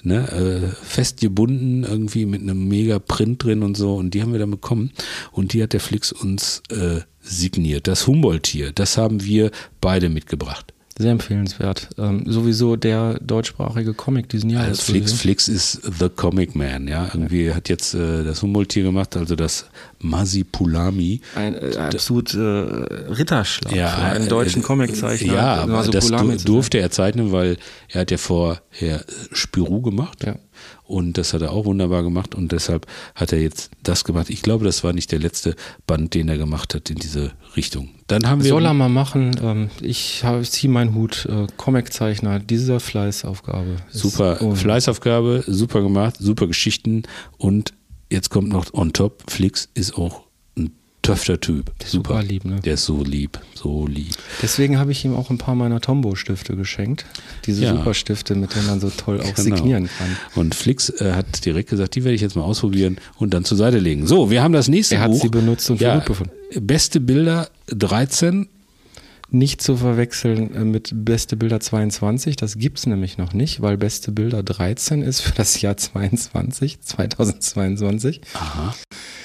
ne, 0.03 0.29
äh, 0.31 0.85
fest 0.85 1.19
gebunden, 1.19 1.83
irgendwie 1.83 2.25
mit 2.25 2.41
einem 2.41 2.67
mega 2.67 2.99
Print 2.99 3.43
drin 3.43 3.63
und 3.63 3.75
so. 3.75 3.95
Und 3.95 4.13
die 4.13 4.21
haben 4.21 4.31
wir 4.31 4.39
dann 4.39 4.51
bekommen. 4.51 4.91
Und 5.31 5.53
die 5.53 5.63
hat 5.63 5.73
der 5.73 5.79
Flix 5.79 6.11
uns 6.11 6.61
äh, 6.69 7.01
signiert. 7.19 7.87
Das 7.87 8.05
Humboldt-Tier, 8.05 8.71
das 8.73 8.97
haben 8.97 9.23
wir 9.23 9.49
beide 9.81 10.09
mitgebracht. 10.09 10.74
Sehr 10.97 11.11
empfehlenswert. 11.11 11.89
Ähm, 11.97 12.23
sowieso 12.25 12.77
der 12.77 13.19
deutschsprachige 13.19 13.93
Comic 13.93 14.29
diesen 14.29 14.49
Jahres. 14.49 14.79
Also 14.79 14.83
Flix, 14.83 15.11
Flix 15.11 15.47
ist 15.49 15.81
The 15.99 16.07
Comic 16.07 16.55
Man, 16.55 16.87
ja. 16.87 17.09
Irgendwie 17.13 17.53
hat 17.53 17.67
jetzt 17.67 17.93
äh, 17.95 18.23
das 18.23 18.41
Humboldt-Tier 18.41 18.83
gemacht, 18.83 19.17
also 19.17 19.35
das 19.35 19.65
Masipulami. 19.99 21.19
Ein 21.35 21.55
äh, 21.55 21.75
absolut 21.75 22.33
äh, 22.33 22.39
Ritterschlag 22.39 23.75
Ja, 23.75 23.89
für 23.89 24.03
einen 24.03 24.27
äh, 24.27 24.29
deutschen 24.29 24.61
äh, 24.61 24.65
Comiczeichner. 24.65 25.33
Ja, 25.33 25.55
aber 25.55 25.83
das 25.83 26.09
durfte 26.45 26.77
er 26.77 26.89
zeichnen, 26.91 27.33
weil 27.33 27.57
er 27.89 28.01
hat 28.01 28.11
ja 28.11 28.17
vorher 28.17 29.03
Spirou 29.33 29.81
gemacht. 29.81 30.23
Ja. 30.25 30.35
Und 30.83 31.17
das 31.17 31.33
hat 31.33 31.41
er 31.41 31.51
auch 31.51 31.65
wunderbar 31.65 32.03
gemacht 32.03 32.35
und 32.35 32.51
deshalb 32.51 32.85
hat 33.15 33.33
er 33.33 33.41
jetzt 33.41 33.71
das 33.83 34.03
gemacht. 34.03 34.29
Ich 34.29 34.41
glaube, 34.41 34.65
das 34.65 34.83
war 34.83 34.93
nicht 34.93 35.11
der 35.11 35.19
letzte 35.19 35.55
Band, 35.87 36.13
den 36.13 36.29
er 36.29 36.37
gemacht 36.37 36.75
hat 36.75 36.89
in 36.89 36.97
diese 36.97 37.31
Richtung. 37.55 37.89
Dann 38.07 38.27
haben 38.29 38.43
wir 38.43 38.49
Soll 38.49 38.65
er 38.65 38.73
mal 38.73 38.89
machen. 38.89 39.35
Ähm, 39.41 39.69
ich 39.81 40.23
ziehe 40.43 40.71
meinen 40.71 40.93
Hut. 40.93 41.25
Äh, 41.25 41.47
Comiczeichner, 41.57 42.39
diese 42.39 42.79
Fleißaufgabe. 42.79 43.77
super 43.89 44.55
Fleißaufgabe, 44.55 45.43
super 45.47 45.81
gemacht, 45.81 46.17
super 46.19 46.47
Geschichten 46.47 47.03
und 47.37 47.73
jetzt 48.11 48.29
kommt 48.29 48.49
noch 48.49 48.73
on 48.73 48.93
top, 48.93 49.23
Flix 49.29 49.69
ist 49.73 49.97
auch 49.97 50.24
ein 51.09 51.15
töfter 51.15 51.39
Typ. 51.39 51.71
super 51.85 52.21
lieb, 52.23 52.45
ne? 52.45 52.59
Der 52.61 52.75
ist 52.75 52.85
so 52.85 53.03
lieb, 53.03 53.39
so 53.53 53.87
lieb. 53.87 54.15
Deswegen 54.41 54.77
habe 54.77 54.91
ich 54.91 55.03
ihm 55.05 55.15
auch 55.15 55.29
ein 55.29 55.37
paar 55.37 55.55
meiner 55.55 55.81
Tombow-Stifte 55.81 56.55
geschenkt. 56.55 57.05
Diese 57.45 57.63
Ja. 57.63 57.71
Superstifte, 57.75 58.35
mit 58.35 58.55
denen 58.55 58.67
man 58.67 58.79
so 58.79 58.89
toll 58.89 59.19
auch 59.21 59.33
Genau. 59.35 59.55
signieren 59.55 59.89
kann. 59.97 60.17
Und 60.35 60.55
Flix 60.55 60.89
äh, 60.89 61.13
hat 61.13 61.45
direkt 61.45 61.69
gesagt, 61.69 61.95
die 61.95 62.03
werde 62.03 62.15
ich 62.15 62.21
jetzt 62.21 62.35
mal 62.35 62.43
ausprobieren 62.43 62.97
und 63.17 63.33
dann 63.33 63.45
zur 63.45 63.57
Seite 63.57 63.79
legen. 63.79 64.07
So, 64.07 64.29
wir 64.31 64.41
haben 64.43 64.53
das 64.53 64.67
nächste 64.67 64.95
Er 64.95 65.01
hat 65.01 65.11
Buch. 65.11 65.21
sie 65.21 65.29
benutzt 65.29 65.69
und 65.69 65.77
für 65.77 65.83
ja, 65.85 65.95
gut 65.97 66.05
befunden. 66.05 66.31
Beste 66.61 66.99
Bilder 66.99 67.49
13. 67.67 68.47
Nicht 69.35 69.61
zu 69.61 69.75
verwechseln 69.75 70.55
äh, 70.55 70.63
mit 70.63 70.91
Beste 70.93 71.35
Bilder 71.35 71.59
22, 71.59 72.37
das 72.37 72.57
gibt's 72.57 72.85
nämlich 72.85 73.17
noch 73.17 73.33
nicht, 73.33 73.61
weil 73.61 73.75
Beste 73.75 74.13
Bilder 74.13 74.43
13 74.43 75.01
ist 75.01 75.19
für 75.19 75.33
das 75.33 75.59
Jahr 75.59 75.75
22, 75.75 76.79
2022. 76.79 78.21
Aha. 78.33 78.73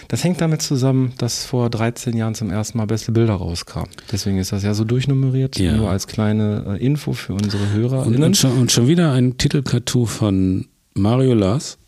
Das 0.09 0.24
hängt 0.24 0.41
damit 0.41 0.62
zusammen, 0.62 1.12
dass 1.19 1.45
vor 1.45 1.70
13 1.70 2.16
Jahren 2.16 2.35
zum 2.35 2.51
ersten 2.51 2.78
Mal 2.78 2.87
Beste 2.87 3.12
Bilder 3.12 3.35
rauskam. 3.35 3.85
Deswegen 4.11 4.39
ist 4.39 4.51
das 4.51 4.65
ja 4.65 4.74
so 4.74 4.82
durchnummeriert, 4.82 5.61
Ja. 5.61 5.77
nur 5.77 5.91
als 5.91 6.09
kleine 6.09 6.77
äh, 6.81 6.85
Info 6.85 7.12
für 7.12 7.35
unsere 7.35 7.62
Und, 7.62 7.73
HörerInnen. 7.74 8.23
und, 8.24 8.37
schon, 8.37 8.51
und 8.59 8.73
schon 8.73 8.89
wieder 8.89 9.12
ein 9.12 9.39
Titeltattoo 9.39 10.07
von 10.07 10.66
Mario 10.95 11.35
Lars. 11.35 11.78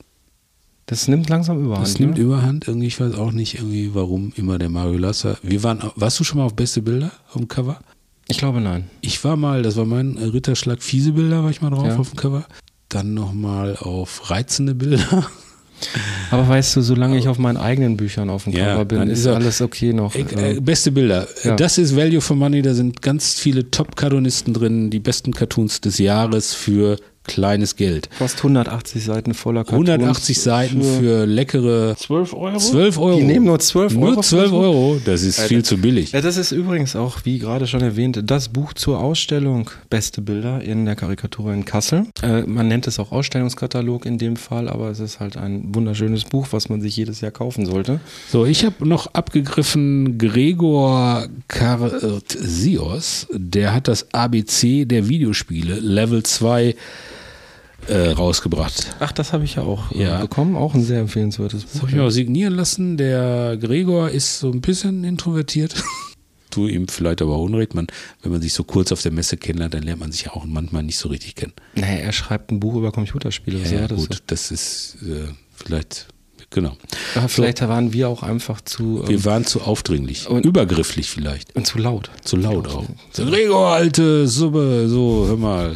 Das 0.86 1.08
nimmt 1.08 1.28
langsam 1.28 1.64
überhand. 1.64 1.86
Das 1.88 1.98
nimmt 1.98 2.18
ne? 2.18 2.22
überhand. 2.22 2.68
Irgendwie, 2.68 2.86
ich 2.86 3.00
weiß 3.00 3.14
auch 3.14 3.32
nicht, 3.32 3.54
irgendwie, 3.56 3.94
warum 3.94 4.32
immer 4.36 4.58
der 4.58 4.68
Mario 4.68 4.98
Lars 4.98 5.24
war. 5.24 5.38
Wir 5.42 5.64
waren, 5.64 5.82
warst 5.96 6.20
du 6.20 6.24
schon 6.24 6.38
mal 6.38 6.44
auf 6.44 6.54
Beste 6.54 6.82
Bilder 6.82 7.10
dem 7.34 7.48
Cover? 7.48 7.80
Ich 8.28 8.38
glaube 8.38 8.60
nein. 8.60 8.88
Ich 9.00 9.22
war 9.24 9.36
mal, 9.36 9.62
das 9.62 9.76
war 9.76 9.84
mein 9.84 10.16
äh, 10.16 10.24
Ritterschlag, 10.24 10.82
fiese 10.82 11.12
Bilder 11.12 11.42
war 11.42 11.50
ich 11.50 11.60
mal 11.60 11.70
drauf 11.70 11.86
Ja. 11.86 11.96
auf 11.96 12.10
dem 12.10 12.16
Cover. 12.16 12.44
Dann 12.88 13.14
nochmal 13.14 13.76
auf 13.76 14.30
reizende 14.30 14.74
Bilder. 14.74 15.26
Aber 16.30 16.48
weißt 16.48 16.76
du, 16.76 16.80
solange 16.82 17.18
ich 17.18 17.26
auf 17.26 17.38
meinen 17.38 17.56
eigenen 17.56 17.96
Büchern 17.96 18.30
auf 18.30 18.44
dem 18.44 18.52
Ja, 18.52 18.72
Cover 18.74 18.84
bin, 18.84 19.08
ist 19.08 19.24
er- 19.26 19.34
alles 19.34 19.60
okay 19.60 19.92
noch. 19.92 20.14
Äh, 20.14 20.54
äh, 20.56 20.60
beste 20.60 20.92
Bilder. 20.92 21.26
Ja. 21.42 21.56
Das 21.56 21.76
ist 21.78 21.96
Value 21.96 22.20
for 22.20 22.36
Money. 22.36 22.62
Da 22.62 22.72
sind 22.74 23.02
ganz 23.02 23.34
viele 23.40 23.70
Top-Cartoonisten 23.70 24.54
drin. 24.54 24.90
Die 24.90 25.00
besten 25.00 25.32
Cartoons 25.32 25.80
des 25.80 25.98
Jahres 25.98 26.54
für 26.54 26.98
kleines 27.24 27.76
Geld. 27.76 28.08
Fast 28.12 28.38
180 28.38 29.04
Seiten 29.04 29.34
voller 29.34 29.64
Cartoons. 29.64 29.88
180 29.88 30.40
Seiten 30.40 30.82
für 30.82 31.26
leckere 31.26 31.96
12 31.96 32.34
Euro? 32.34 32.58
12 32.58 32.98
Euro. 32.98 33.18
Die 33.18 33.24
nehmen 33.24 33.46
nur 33.46 33.58
12 33.58 33.94
Euro. 33.96 34.04
Nur 34.04 34.14
für 34.14 34.28
12 34.28 34.42
das 34.42 34.50
Buch? 34.50 34.60
Euro. 34.60 35.00
Das 35.04 35.22
ist 35.22 35.40
viel 35.40 35.64
zu 35.64 35.78
billig. 35.78 36.12
Ja, 36.12 36.20
das 36.20 36.36
ist 36.36 36.52
übrigens 36.52 36.96
auch, 36.96 37.20
wie 37.24 37.38
gerade 37.38 37.66
schon 37.66 37.80
erwähnt, 37.80 38.20
das 38.24 38.48
Buch 38.48 38.72
zur 38.72 39.00
Ausstellung 39.00 39.70
Beste 39.90 40.20
Bilder 40.22 40.62
in 40.62 40.84
der 40.84 40.96
Karikatur 40.96 41.52
in 41.52 41.64
Kassel. 41.64 42.06
Äh, 42.22 42.42
man 42.42 42.68
nennt 42.68 42.86
es 42.86 42.98
auch 42.98 43.12
Ausstellungskatalog 43.12 44.04
in 44.06 44.18
dem 44.18 44.36
Fall, 44.36 44.68
aber 44.68 44.90
es 44.90 45.00
ist 45.00 45.20
halt 45.20 45.36
ein 45.36 45.74
wunderschönes 45.74 46.24
Buch, 46.24 46.48
was 46.50 46.68
man 46.68 46.80
sich 46.80 46.96
jedes 46.96 47.20
Jahr 47.20 47.30
kaufen 47.30 47.66
sollte. 47.66 48.00
So, 48.28 48.46
ich 48.46 48.64
habe 48.64 48.86
noch 48.86 49.14
abgegriffen 49.14 50.18
Gregor 50.18 51.26
Kartsios. 51.48 53.26
Der 53.32 53.74
hat 53.74 53.88
das 53.88 54.12
ABC 54.12 54.84
der 54.84 55.08
Videospiele 55.08 55.78
Level 55.80 56.22
2 56.22 56.74
äh, 57.88 58.10
rausgebracht. 58.10 58.94
Ach, 59.00 59.12
das 59.12 59.32
habe 59.32 59.44
ich 59.44 59.56
ja 59.56 59.62
auch 59.62 59.90
äh, 59.92 60.02
Ja. 60.04 60.20
bekommen. 60.20 60.56
Auch 60.56 60.74
ein 60.74 60.82
sehr 60.82 61.00
empfehlenswertes 61.00 61.62
Das 61.62 61.72
Buch. 61.72 61.80
habe 61.82 61.90
ich 61.90 61.96
mir 61.96 62.04
auch 62.04 62.10
signieren 62.10 62.54
lassen. 62.54 62.96
Der 62.96 63.56
Gregor 63.60 64.10
ist 64.10 64.38
so 64.40 64.50
ein 64.50 64.60
bisschen 64.60 65.04
introvertiert. 65.04 65.74
Tu 66.50 66.66
ihm 66.68 66.86
vielleicht 66.86 67.22
aber 67.22 67.38
Unrecht. 67.38 67.74
Man, 67.74 67.86
wenn 68.22 68.30
man 68.32 68.42
sich 68.42 68.52
so 68.52 68.62
kurz 68.62 68.92
auf 68.92 69.00
der 69.00 69.10
Messe 69.10 69.38
kennenlernt, 69.38 69.72
dann 69.72 69.82
lernt 69.84 70.00
man 70.00 70.12
sich 70.12 70.24
ja 70.24 70.32
auch 70.32 70.44
manchmal 70.44 70.82
nicht 70.82 70.98
so 70.98 71.08
richtig 71.08 71.34
kennen. 71.34 71.54
Naja, 71.74 71.96
er 72.00 72.12
schreibt 72.12 72.52
ein 72.52 72.60
Buch 72.60 72.74
über 72.74 72.92
Computerspiele. 72.92 73.58
Ja, 73.60 73.80
ja 73.80 73.88
das 73.88 73.98
gut, 73.98 74.14
so? 74.14 74.20
das 74.26 74.50
ist 74.50 74.98
äh, 75.02 75.28
vielleicht, 75.54 76.08
genau. 76.50 76.76
Aber 77.14 77.30
vielleicht 77.30 77.62
waren 77.62 77.94
wir 77.94 78.10
auch 78.10 78.22
einfach 78.22 78.60
zu, 78.60 79.00
ähm, 79.02 79.08
Wir 79.08 79.24
waren 79.24 79.46
zu 79.46 79.62
aufdringlich, 79.62 80.28
Und- 80.28 80.44
übergrifflich 80.44 81.08
vielleicht. 81.08 81.56
und 81.56 81.66
zu 81.66 81.78
laut. 81.78 82.10
Zu 82.22 82.36
laut 82.36 82.68
auch. 82.68 82.84
So, 83.12 83.24
Gregor, 83.24 83.68
alte 83.72 84.28
Suppe, 84.28 84.90
so, 84.90 85.24
hör 85.28 85.38
mal. 85.38 85.74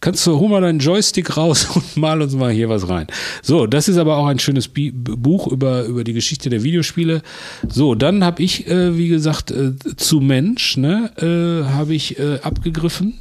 Kannst 0.00 0.24
du, 0.26 0.38
hol 0.38 0.48
mal 0.48 0.60
deinen 0.60 0.78
Joystick 0.78 1.36
raus 1.36 1.68
und 1.74 1.96
mal 1.96 2.22
uns 2.22 2.34
mal 2.34 2.52
hier 2.52 2.68
was 2.68 2.88
rein. 2.88 3.06
So, 3.42 3.66
das 3.66 3.88
ist 3.88 3.96
aber 3.96 4.16
auch 4.16 4.26
ein 4.26 4.38
schönes 4.38 4.68
Bi 4.68 4.92
Buch 4.92 5.48
über, 5.48 5.84
über 5.84 6.04
die 6.04 6.12
Geschichte 6.12 6.50
der 6.50 6.62
Videospiele. 6.62 7.22
So, 7.68 7.94
dann 7.94 8.22
habe 8.22 8.42
ich, 8.42 8.68
äh, 8.68 8.96
wie 8.96 9.08
gesagt, 9.08 9.50
äh, 9.50 9.72
zu 9.96 10.20
Mensch, 10.20 10.76
ne, 10.76 11.10
äh, 11.16 11.68
habe 11.72 11.94
ich 11.94 12.18
äh, 12.18 12.38
abgegriffen. 12.42 13.14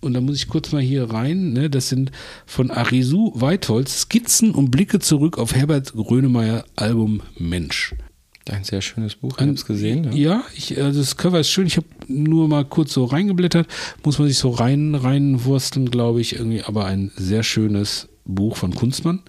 Und 0.00 0.14
da 0.14 0.20
muss 0.20 0.36
ich 0.36 0.48
kurz 0.48 0.72
mal 0.72 0.80
hier 0.80 1.10
rein. 1.10 1.52
Ne? 1.52 1.68
Das 1.68 1.88
sind 1.88 2.12
von 2.46 2.70
Arisu 2.70 3.32
Weitholz 3.34 4.02
Skizzen 4.02 4.52
und 4.52 4.70
Blicke 4.70 5.00
zurück 5.00 5.36
auf 5.36 5.54
Herbert 5.54 5.92
Grönemeyer 5.94 6.64
Album 6.76 7.22
Mensch. 7.38 7.94
Ein 8.50 8.62
sehr 8.62 8.80
schönes 8.80 9.16
Buch, 9.16 9.34
ich 9.36 9.40
habe 9.40 9.52
es 9.52 9.66
gesehen. 9.66 10.04
Ja. 10.04 10.12
Ja, 10.12 10.44
ich, 10.54 10.80
also 10.80 11.00
das 11.00 11.16
Cover 11.16 11.40
ist 11.40 11.50
schön. 11.50 11.66
Ich 11.66 11.76
habe 11.76 11.86
nur 12.06 12.46
mal 12.46 12.64
kurz 12.64 12.92
so 12.92 13.04
reingeblättert. 13.04 13.66
Muss 14.04 14.18
man 14.18 14.28
sich 14.28 14.38
so 14.38 14.50
rein 14.50 14.94
reinwursteln, 14.94 15.90
glaube 15.90 16.20
ich, 16.20 16.36
irgendwie. 16.36 16.62
Aber 16.62 16.84
ein 16.84 17.10
sehr 17.16 17.42
schönes 17.42 18.08
Buch 18.24 18.56
von 18.56 18.74
Kunstmann. 18.74 19.22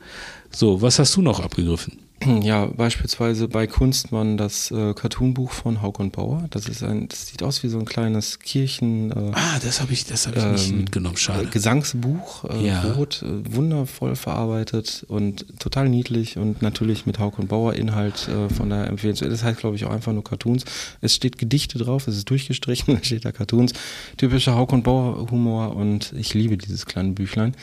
So, 0.52 0.82
was 0.82 1.00
hast 1.00 1.16
du 1.16 1.22
noch 1.24 1.40
abgegriffen? 1.40 2.00
Ja, 2.42 2.66
beispielsweise 2.66 3.48
bei 3.48 3.68
Kunstmann 3.68 4.38
das 4.38 4.72
äh, 4.72 4.94
Cartoonbuch 4.94 5.52
von 5.52 5.82
Haukon 5.82 6.12
Bauer. 6.12 6.46
Das 6.50 6.68
ist 6.68 6.84
ein, 6.84 7.08
das 7.08 7.28
sieht 7.28 7.44
aus 7.44 7.64
wie 7.64 7.68
so 7.68 7.78
ein 7.80 7.86
kleines 7.86 8.40
Kirchen. 8.40 9.12
Äh, 9.12 9.32
Ah, 9.34 9.60
das 9.64 9.82
habe 9.82 9.94
ich, 9.94 10.06
das 10.06 10.28
habe 10.28 10.38
ich 10.40 10.46
nicht 10.46 10.70
ähm, 10.72 10.78
mitgenommen. 10.80 11.16
Schade. 11.18 11.46
Gesangsbuch, 11.48 12.46
äh, 12.46 12.68
Ja. 12.68 12.82
rot, 12.94 13.24
äh, 13.24 13.56
wundervoll 13.56 14.16
verarbeitet 14.16 15.06
und 15.08 15.46
total 15.60 15.90
niedlich 15.90 16.38
und 16.38 16.62
natürlich 16.62 17.06
mit 17.06 17.20
Haukon 17.20 17.48
Bauer 17.48 17.74
Inhalt 17.74 18.28
äh, 18.28 18.54
von 18.54 18.70
daher 18.70 18.88
empfehlenswert. 18.88 19.32
Das 19.32 19.44
heißt, 19.44 19.60
glaube 19.60 19.76
ich, 19.76 19.86
auch 19.86 19.92
einfach 19.92 20.12
nur 20.14 20.24
Cartoons. 20.24 20.66
Es 21.02 21.14
steht 21.16 21.38
Gedichte 21.38 21.78
drauf, 21.78 22.08
es 22.08 22.18
ist 22.18 22.30
durchgestrichen, 22.30 22.96
da 22.98 23.04
steht 23.04 23.26
da 23.26 23.32
Cartoons. 23.32 23.74
Typischer 24.18 24.56
Haukon 24.56 24.84
Bauer 24.84 25.30
Humor 25.30 25.76
und 25.76 26.14
ich 26.18 26.34
liebe 26.34 26.58
dieses 26.58 26.86
kleine 26.86 27.12
Büchlein. 27.12 27.56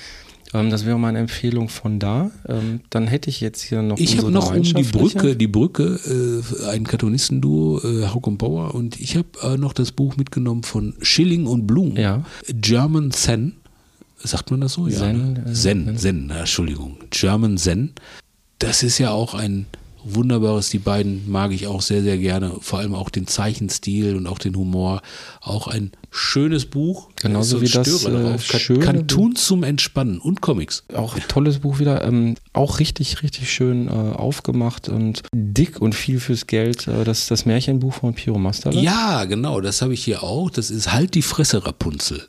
Ähm, 0.55 0.71
das 0.71 0.87
wäre 0.87 0.99
meine 0.99 1.19
Empfehlung 1.19 1.69
von 1.69 1.99
da. 1.99 2.31
Ähm, 2.49 2.81
dann 2.91 3.07
hätte 3.09 3.29
ich 3.29 3.41
jetzt 3.41 3.61
hier 3.61 3.83
noch 3.83 3.99
Ich 3.99 4.17
habe 4.19 4.31
noch 4.31 4.55
um 4.55 4.63
die. 4.63 4.83
Brücke, 4.85 5.37
die 5.37 5.49
Brücke, 5.49 6.43
äh, 6.63 6.69
ein 6.69 6.85
Cartoonistenduo, 6.85 7.81
äh, 7.83 8.07
Haukon 8.07 8.39
Bauer 8.39 8.75
und 8.75 9.01
ich 9.01 9.17
habe 9.17 9.29
äh, 9.43 9.57
noch 9.57 9.73
das 9.73 9.93
Buch 9.93 10.17
mitgenommen 10.17 10.63
von 10.63 10.95
Schilling 11.03 11.47
und 11.47 11.67
Blum. 11.67 11.97
Ja. 11.97 12.25
German 12.49 13.11
Zen. 13.11 13.57
Sagt 14.19 14.51
man 14.51 14.61
das 14.63 14.75
so? 14.75 14.89
Zen, 14.89 15.35
ne? 15.35 15.41
äh, 15.41 15.53
Zen, 15.53 15.85
Zen. 15.87 15.99
Zen, 15.99 16.27
na, 16.29 16.41
Entschuldigung. 16.41 16.97
German 17.11 17.59
Zen. 17.59 17.93
Das 18.59 18.83
ist 18.83 18.99
ja 18.99 19.11
auch 19.11 19.35
ein 19.35 19.67
wunderbares, 20.05 20.69
die 20.71 20.79
beiden 20.79 21.31
mag 21.31 21.53
ich 21.53 21.67
auch 21.67 21.81
sehr, 21.83 22.03
sehr 22.03 22.19
gerne. 22.19 22.53
Vor 22.61 22.79
allem 22.79 22.95
auch 22.95 23.11
den 23.11 23.27
Zeichenstil 23.27 24.17
und 24.17 24.27
auch 24.27 24.39
den 24.39 24.55
Humor. 24.57 25.03
Auch 25.41 25.67
ein 25.67 25.93
schönes 26.11 26.67
Buch. 26.67 27.09
Genauso 27.17 27.57
Da 27.57 27.63
wie 27.63 27.69
das, 27.69 28.01
Störer 28.01 28.21
äh, 28.21 28.31
drauf. 28.33 28.49
Ka- 28.49 28.59
schöne 28.59 28.81
Cartoons 28.81 29.45
zum 29.47 29.63
Entspannen 29.65 30.19
und 30.19 30.41
Comics. 30.41 30.85
Auch 30.95 31.19
tolles 31.29 31.59
Buch 31.61 31.79
wieder, 31.79 32.05
ähm, 32.05 32.35
auch 32.53 32.79
richtig, 32.81 33.23
richtig 33.23 33.51
schön 33.53 33.89
äh, 33.89 33.91
aufgemacht 33.91 34.89
und 34.89 35.23
dick 35.35 35.81
und 35.81 35.95
viel 35.95 36.21
fürs 36.21 36.47
Geld. 36.47 36.87
Äh, 36.87 37.05
das 37.05 37.27
das 37.27 37.47
Märchenbuch 37.47 37.95
von 37.95 38.15
Piro 38.15 38.39
Masterle. 38.39 38.81
Ja, 38.81 39.25
genau, 39.25 39.61
das 39.61 39.83
habe 39.83 39.95
ich 39.95 40.05
hier 40.05 40.23
auch. 40.23 40.51
Das 40.51 40.71
ist 40.71 40.93
Halt 40.93 41.15
die 41.15 41.23
Fresse 41.23 41.65
Rapunzel, 41.67 42.23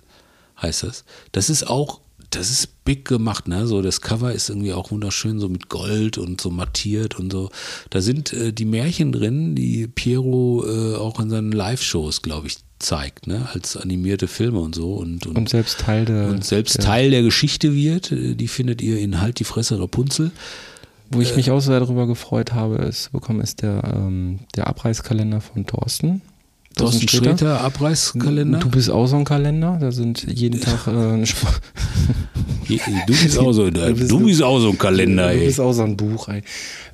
heißt 0.62 0.84
das. 0.84 1.04
Das 1.34 1.50
ist 1.50 1.68
auch, 1.68 2.00
das 2.36 2.50
ist 2.52 2.84
big 2.86 3.06
gemacht, 3.06 3.48
ne? 3.48 3.66
So, 3.68 3.82
das 3.82 4.02
Cover 4.02 4.32
ist 4.34 4.50
irgendwie 4.50 4.74
auch 4.74 4.92
wunderschön, 4.92 5.40
so 5.40 5.50
mit 5.50 5.70
Gold 5.70 6.18
und 6.18 6.40
so 6.42 6.50
mattiert 6.52 7.18
und 7.20 7.32
so. 7.32 7.50
Da 7.90 8.02
sind 8.02 8.34
äh, 8.34 8.52
die 8.54 8.66
Märchen 8.66 9.12
drin, 9.12 9.56
die 9.56 9.88
Piero 9.88 10.64
äh, 10.68 10.96
auch 10.96 11.20
in 11.20 11.30
seinen 11.30 11.52
Live-Shows, 11.52 12.22
glaube 12.22 12.48
ich, 12.48 12.58
zeigt, 12.80 13.26
ne? 13.28 13.48
Als 13.54 13.78
animierte 13.78 14.28
Filme 14.28 14.60
und 14.60 14.76
so. 14.76 14.94
Und, 14.96 15.26
und, 15.26 15.38
Und 15.38 15.50
selbst 15.50 15.80
Teil 15.80 16.06
der. 16.06 16.28
und 16.30 16.44
selbst 16.46 16.78
der, 16.78 16.86
Teil 16.86 17.10
der 17.12 17.24
Geschichte 17.24 17.74
wird. 17.74 18.12
Äh, 18.12 18.36
Die 18.36 18.48
findet 18.48 18.82
ihr 18.82 19.00
in 19.00 19.22
Halt 19.22 19.40
die 19.40 19.46
Fresse 19.46 19.80
Rapunzel. 19.80 20.32
Wo 21.12 21.20
Äh. 21.20 21.24
ich 21.24 21.36
mich 21.36 21.52
auch 21.52 21.60
sehr 21.62 21.80
darüber 21.80 22.06
gefreut 22.08 22.54
habe, 22.54 22.76
ist 22.78 23.12
bekommen 23.12 23.42
ist 23.42 23.62
der, 23.62 23.84
ähm, 23.96 24.40
der 24.56 24.68
Abreißkalender 24.68 25.40
von 25.42 25.66
Thorsten. 25.66 26.22
Thorsten 26.76 27.08
Sträter, 27.08 27.62
Abreißkalender. 27.62 28.60
Du 28.60 28.70
bist 28.70 28.90
auch 28.90 29.08
so 29.08 29.16
ein 29.16 29.24
Kalender, 29.26 29.78
da 29.80 29.92
sind 29.92 30.24
jeden 30.24 30.60
Tag 30.62 30.88
äh. 30.88 31.24
Du 32.68 33.14
bist 33.14 33.38
auch 33.38 33.52
so, 33.54 33.70
du 33.70 33.94
bist, 33.94 34.42
auch 34.42 34.60
so 34.60 34.70
ein 34.72 34.78
Kalender, 34.78 35.28
Du 35.32 35.38
ey. 35.40 35.46
bist 35.46 35.60
auch 35.60 35.72
so 35.74 35.84
ein 35.84 35.96
Buch, 35.96 36.30
ey. 36.30 36.42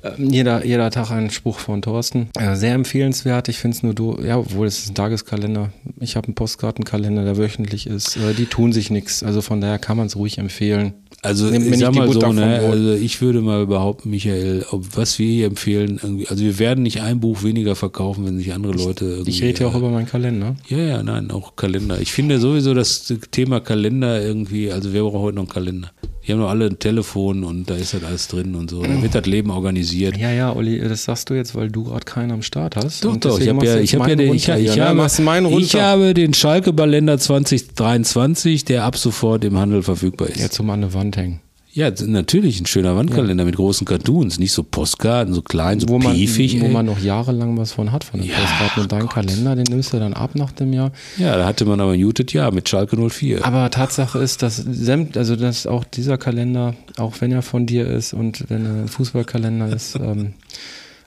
Ähm, 0.02 0.30
Jeder, 0.30 0.66
jeder 0.66 0.90
Tag 0.90 1.10
ein 1.10 1.30
Spruch 1.30 1.58
von 1.60 1.80
Thorsten. 1.80 2.28
Äh, 2.38 2.56
Sehr 2.56 2.74
empfehlenswert. 2.74 3.48
Ich 3.48 3.58
finde 3.58 3.76
es 3.78 3.82
nur 3.82 3.94
du, 3.94 4.20
ja, 4.22 4.36
obwohl 4.36 4.66
es 4.66 4.80
ist 4.80 4.90
ein 4.90 4.94
Tageskalender. 4.94 5.70
Ich 5.98 6.16
habe 6.16 6.26
einen 6.26 6.34
Postkartenkalender, 6.34 7.24
der 7.24 7.38
wöchentlich 7.38 7.86
ist. 7.86 8.16
Äh, 8.18 8.34
Die 8.34 8.44
tun 8.46 8.72
sich 8.74 8.90
nichts. 8.90 9.22
Also 9.22 9.40
von 9.40 9.60
daher 9.62 9.78
kann 9.78 9.96
man 9.96 10.08
es 10.08 10.16
ruhig 10.16 10.36
empfehlen. 10.38 10.92
Also 11.24 11.46
Nimm 11.46 11.62
mir 11.62 11.70
ich 11.70 11.78
sag 11.78 11.94
mal 11.94 12.12
so, 12.12 12.32
ne, 12.32 12.58
also 12.58 12.94
ich 12.94 13.20
würde 13.20 13.42
mal 13.42 13.64
behaupten, 13.64 14.10
Michael, 14.10 14.66
ob, 14.72 14.96
was 14.96 15.20
wir 15.20 15.28
hier 15.28 15.46
empfehlen, 15.46 16.00
also 16.28 16.42
wir 16.42 16.58
werden 16.58 16.82
nicht 16.82 17.00
ein 17.00 17.20
Buch 17.20 17.44
weniger 17.44 17.76
verkaufen, 17.76 18.26
wenn 18.26 18.38
sich 18.38 18.52
andere 18.52 18.72
Leute 18.72 19.04
irgendwie, 19.04 19.30
Ich 19.30 19.40
rede 19.40 19.60
ja 19.60 19.66
auch 19.68 19.74
äh, 19.74 19.78
über 19.78 19.90
meinen 19.90 20.06
Kalender. 20.06 20.56
Ja, 20.68 20.78
ja, 20.78 21.02
nein, 21.04 21.30
auch 21.30 21.54
Kalender. 21.54 22.00
Ich 22.00 22.12
finde 22.12 22.40
sowieso 22.40 22.74
das 22.74 23.14
Thema 23.30 23.60
Kalender 23.60 24.20
irgendwie, 24.20 24.72
also 24.72 24.92
wer 24.92 25.02
braucht 25.02 25.14
heute 25.14 25.36
noch 25.36 25.44
einen 25.44 25.52
Kalender? 25.52 25.92
Die 26.26 26.32
haben 26.32 26.40
doch 26.40 26.50
alle 26.50 26.66
ein 26.66 26.78
Telefon 26.78 27.42
und 27.42 27.68
da 27.68 27.74
ist 27.74 27.94
halt 27.94 28.04
alles 28.04 28.28
drin 28.28 28.54
und 28.54 28.70
so. 28.70 28.82
Da 28.82 29.02
wird 29.02 29.14
das 29.14 29.26
Leben 29.26 29.50
organisiert. 29.50 30.16
Ja, 30.16 30.30
ja, 30.30 30.54
Olli, 30.54 30.78
das 30.78 31.04
sagst 31.04 31.28
du 31.30 31.34
jetzt, 31.34 31.56
weil 31.56 31.68
du 31.68 31.84
gerade 31.84 32.04
keinen 32.04 32.30
am 32.30 32.42
Start 32.42 32.76
hast. 32.76 33.04
Doch, 33.04 33.16
doch, 33.16 33.40
ich 33.40 33.48
habe 33.48 33.66
ja, 33.66 33.78
ich 33.78 33.90
jetzt 33.90 34.00
habe 34.00 34.10
ja, 34.10 34.16
den, 34.16 34.32
ich, 34.32 34.48
runter 34.48 34.58
ich, 34.58 34.72
hier, 34.72 34.92
ne? 34.94 35.02
habe, 35.02 35.60
ich 35.60 35.74
habe 35.74 36.14
den 36.14 36.32
Schalke 36.32 36.72
Ballender 36.72 37.18
2023, 37.18 38.64
der 38.64 38.84
ab 38.84 38.96
sofort 38.96 39.44
im 39.44 39.58
Handel 39.58 39.82
verfügbar 39.82 40.28
ist. 40.28 40.40
Ja, 40.40 40.48
zum 40.48 40.70
an 40.70 40.82
der 40.82 40.94
Wand 40.94 41.16
hängen. 41.16 41.40
Ja, 41.74 41.90
natürlich 42.04 42.60
ein 42.60 42.66
schöner 42.66 42.96
Wandkalender 42.96 43.46
mit 43.46 43.56
großen 43.56 43.86
Cartoons, 43.86 44.38
nicht 44.38 44.52
so 44.52 44.62
Postkarten, 44.62 45.32
so 45.32 45.40
klein, 45.40 45.80
so 45.80 45.88
wo 45.88 45.98
man, 45.98 46.14
piefig. 46.14 46.60
wo 46.60 46.66
ey. 46.66 46.70
man 46.70 46.84
noch 46.84 46.98
jahrelang 46.98 47.56
was 47.56 47.72
von 47.72 47.92
hat, 47.92 48.04
von 48.04 48.20
den 48.20 48.28
Ja, 48.28 48.36
Postkarten. 48.36 48.82
Und 48.82 48.92
dein 48.92 49.00
Gott. 49.00 49.14
Kalender, 49.14 49.56
den 49.56 49.64
nimmst 49.64 49.90
du 49.94 49.98
dann 49.98 50.12
ab 50.12 50.34
nach 50.34 50.52
dem 50.52 50.74
Jahr. 50.74 50.92
ja, 51.16 51.34
da 51.34 51.46
hatte 51.46 51.64
man 51.64 51.80
aber 51.80 51.92
ein 51.92 52.02
Muted 52.02 52.34
ja 52.34 52.50
mit 52.50 52.68
Schalke 52.68 52.96
04. 52.98 53.42
Aber 53.46 53.70
Tatsache 53.70 54.18
ist, 54.18 54.42
dass 54.42 54.56
sämt, 54.58 55.16
also 55.16 55.34
dass 55.34 55.66
auch 55.66 55.84
dieser 55.84 56.18
Kalender, 56.18 56.74
auch 56.98 57.14
wenn 57.20 57.32
er 57.32 57.40
von 57.40 57.64
dir 57.64 57.86
ist 57.86 58.12
und 58.12 58.50
wenn 58.50 58.66
er 58.66 58.72
ein 58.82 58.88
Fußballkalender 58.88 59.74
ist, 59.74 59.94
ähm, 60.02 60.34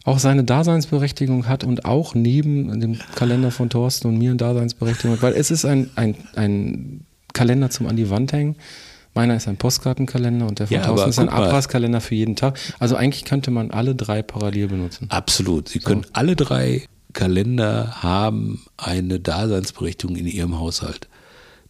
auch 0.04 0.18
seine 0.18 0.44
Daseinsberechtigung 0.44 1.48
hat 1.48 1.64
und 1.64 1.86
auch 1.86 2.16
neben 2.16 2.80
dem 2.80 2.98
Kalender 3.16 3.52
von 3.52 3.70
Thorsten 3.70 4.08
und 4.08 4.18
mir 4.18 4.32
eine 4.32 4.38
Daseinsberechtigung 4.38 5.16
hat, 5.18 5.22
weil 5.22 5.34
es 5.34 5.52
ist 5.52 5.64
ein, 5.66 5.92
ein, 5.96 6.16
ein 6.36 7.02
Kalender 7.34 7.70
zum 7.70 7.86
an 7.86 7.96
die 7.98 8.10
Wand 8.10 8.34
hängen. 8.34 8.56
Meiner 9.16 9.36
ist 9.38 9.48
ein 9.48 9.56
Postkartenkalender 9.58 10.46
und 10.46 10.60
der 10.60 10.68
von 10.68 10.76
Ja, 10.76 10.86
Thorsten 10.86 11.10
ist 11.10 11.20
ein. 11.20 11.30
Abreißkalender 11.30 12.02
für 12.02 12.16
jeden 12.16 12.36
Tag. 12.36 12.60
Also 12.80 12.96
eigentlich 12.98 13.24
könnte 13.24 13.50
man 13.50 13.72
alle 13.72 13.96
drei 13.96 14.22
parallel 14.22 14.68
benutzen. 14.68 15.08
Absolut. 15.10 15.70
Sie 15.70 15.80
können 15.80 16.06
alle 16.14 16.36
drei 16.36 16.86
Kalender 17.14 18.04
haben 18.04 18.66
eine 18.76 19.22
Daseinsberechtigung 19.22 20.18
in 20.18 20.28
ihrem 20.28 20.60
Haushalt. 20.60 21.08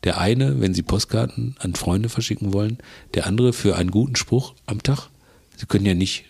Der 0.03 0.19
eine, 0.19 0.59
wenn 0.59 0.73
Sie 0.73 0.81
Postkarten 0.81 1.55
an 1.59 1.75
Freunde 1.75 2.09
verschicken 2.09 2.51
wollen, 2.51 2.79
der 3.13 3.27
andere 3.27 3.53
für 3.53 3.75
einen 3.75 3.91
guten 3.91 4.15
Spruch 4.15 4.55
am 4.65 4.81
Tag. 4.81 5.09
Sie 5.55 5.67
können 5.67 5.85
ja 5.85 5.93
nicht 5.93 6.25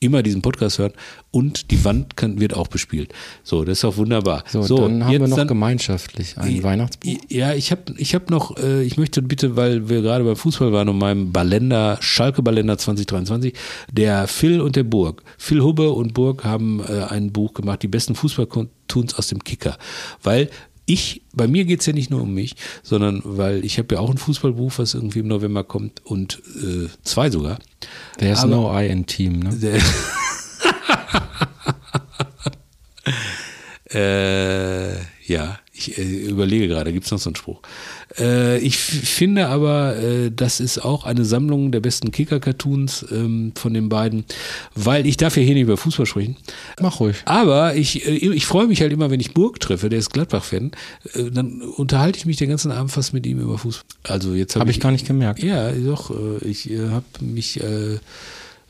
immer 0.00 0.22
diesen 0.22 0.42
Podcast 0.42 0.78
hören 0.78 0.92
und 1.30 1.70
die 1.70 1.84
Wand 1.84 2.16
kann, 2.16 2.38
wird 2.40 2.54
auch 2.54 2.68
bespielt. 2.68 3.12
So, 3.42 3.64
das 3.64 3.78
ist 3.78 3.84
auch 3.84 3.96
wunderbar. 3.96 4.44
So, 4.48 4.60
dann 4.78 5.04
haben 5.04 5.12
wir 5.12 5.18
noch 5.20 5.36
dann- 5.36 5.48
gemeinschaftlich 5.48 6.36
ein 6.38 6.62
Weihnachtsbuch. 6.62 7.12
Ja, 7.28 7.54
ich 7.54 7.70
habe 7.70 7.94
ich 7.96 8.14
hab 8.14 8.30
noch, 8.30 8.56
äh, 8.58 8.82
ich 8.82 8.98
möchte 8.98 9.22
bitte, 9.22 9.56
weil 9.56 9.88
wir 9.88 10.02
gerade 10.02 10.24
beim 10.24 10.36
Fußball 10.36 10.72
waren 10.72 10.88
und 10.88 10.98
meinem 10.98 11.32
Ballender, 11.32 11.96
Schalke 12.00 12.42
Ballender 12.42 12.76
2023, 12.76 13.54
der 13.90 14.26
Phil 14.28 14.60
und 14.60 14.76
der 14.76 14.84
Burg. 14.84 15.22
Phil 15.38 15.62
Hubbe 15.62 15.90
und 15.90 16.12
Burg 16.14 16.44
haben 16.44 16.80
äh, 16.86 17.04
ein 17.04 17.32
Buch 17.32 17.54
gemacht, 17.54 17.82
die 17.82 17.88
besten 17.88 18.14
Fußballtuns 18.14 19.14
aus 19.14 19.28
dem 19.28 19.42
Kicker. 19.42 19.78
Weil 20.22 20.50
ich, 20.86 21.22
bei 21.34 21.46
mir 21.48 21.64
geht's 21.64 21.84
ja 21.86 21.92
nicht 21.92 22.10
nur 22.10 22.22
um 22.22 22.32
mich, 22.32 22.54
sondern 22.82 23.20
weil 23.24 23.64
ich 23.64 23.78
habe 23.78 23.94
ja 23.96 24.00
auch 24.00 24.10
ein 24.10 24.18
Fußballbuch, 24.18 24.72
was 24.76 24.94
irgendwie 24.94 25.18
im 25.18 25.28
November 25.28 25.64
kommt 25.64 26.00
und 26.06 26.40
äh, 26.62 26.88
zwei 27.02 27.28
sogar. 27.30 27.58
There's 28.18 28.40
Aber- 28.44 28.50
no 28.50 28.78
I 28.80 28.86
in 28.86 29.04
Team, 29.06 29.40
ne? 29.40 29.50
Äh, 33.88 34.96
ja, 35.26 35.58
ich 35.76 35.98
äh, 35.98 36.02
überlege 36.02 36.68
gerade, 36.68 36.92
gibt 36.92 37.04
es 37.04 37.10
noch 37.10 37.18
so 37.18 37.28
einen 37.30 37.36
Spruch? 37.36 37.60
Äh, 38.18 38.58
ich 38.58 38.76
finde 38.78 39.48
aber, 39.48 39.96
äh, 39.96 40.30
das 40.34 40.60
ist 40.60 40.78
auch 40.78 41.04
eine 41.04 41.24
Sammlung 41.24 41.70
der 41.72 41.80
besten 41.80 42.10
Kicker-Cartoons 42.12 43.06
ähm, 43.12 43.52
von 43.56 43.74
den 43.74 43.88
beiden, 43.88 44.24
weil 44.74 45.06
ich 45.06 45.16
darf 45.16 45.36
ja 45.36 45.42
hier 45.42 45.54
nicht 45.54 45.64
über 45.64 45.76
Fußball 45.76 46.06
sprechen. 46.06 46.36
Mach 46.80 47.00
ruhig. 47.00 47.16
Aber 47.26 47.74
ich, 47.76 48.06
äh, 48.06 48.10
ich 48.16 48.46
freue 48.46 48.66
mich 48.66 48.80
halt 48.80 48.92
immer, 48.92 49.10
wenn 49.10 49.20
ich 49.20 49.34
Burg 49.34 49.60
treffe, 49.60 49.88
der 49.88 49.98
ist 49.98 50.10
Gladbach-Fan, 50.12 50.70
äh, 51.14 51.30
dann 51.30 51.60
unterhalte 51.60 52.18
ich 52.18 52.26
mich 52.26 52.36
den 52.38 52.48
ganzen 52.48 52.72
Abend 52.72 52.90
fast 52.92 53.12
mit 53.12 53.26
ihm 53.26 53.40
über 53.40 53.58
Fußball. 53.58 53.84
Also 54.04 54.34
jetzt 54.34 54.54
habe 54.54 54.60
Habe 54.60 54.70
ich 54.70 54.80
gar 54.80 54.92
nicht 54.92 55.06
gemerkt. 55.06 55.42
ja, 55.42 55.70
doch. 55.72 56.10
äh, 56.10 56.46
Ich 56.46 56.70
habe 56.70 57.04
mich 57.20 57.60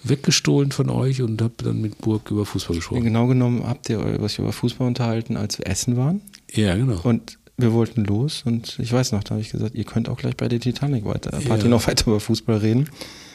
weggestohlen 0.04 0.72
von 0.72 0.90
euch 0.90 1.22
und 1.22 1.42
habe 1.42 1.54
dann 1.58 1.80
mit 1.80 1.98
Burg 1.98 2.30
über 2.30 2.44
Fußball 2.46 2.76
gesprochen. 2.76 3.04
Genau 3.04 3.26
genommen 3.26 3.64
habt 3.66 3.88
ihr 3.88 3.98
euch 4.00 4.38
über 4.38 4.52
Fußball 4.52 4.86
unterhalten, 4.86 5.36
als 5.36 5.58
wir 5.58 5.66
essen 5.66 5.96
waren. 5.96 6.20
Ja, 6.52 6.74
genau. 6.76 7.00
Und 7.02 7.38
wir 7.56 7.72
wollten 7.72 8.04
los 8.04 8.42
und 8.44 8.78
ich 8.78 8.92
weiß 8.92 9.12
noch, 9.12 9.24
da 9.24 9.30
habe 9.30 9.40
ich 9.40 9.50
gesagt, 9.50 9.74
ihr 9.74 9.84
könnt 9.84 10.08
auch 10.08 10.18
gleich 10.18 10.36
bei 10.36 10.48
der 10.48 10.60
Titanic 10.60 11.04
weiter, 11.04 11.38
Ja. 11.40 11.48
Party 11.48 11.68
noch 11.68 11.86
weiter 11.86 12.06
über 12.08 12.20
Fußball 12.20 12.58
reden. 12.58 12.88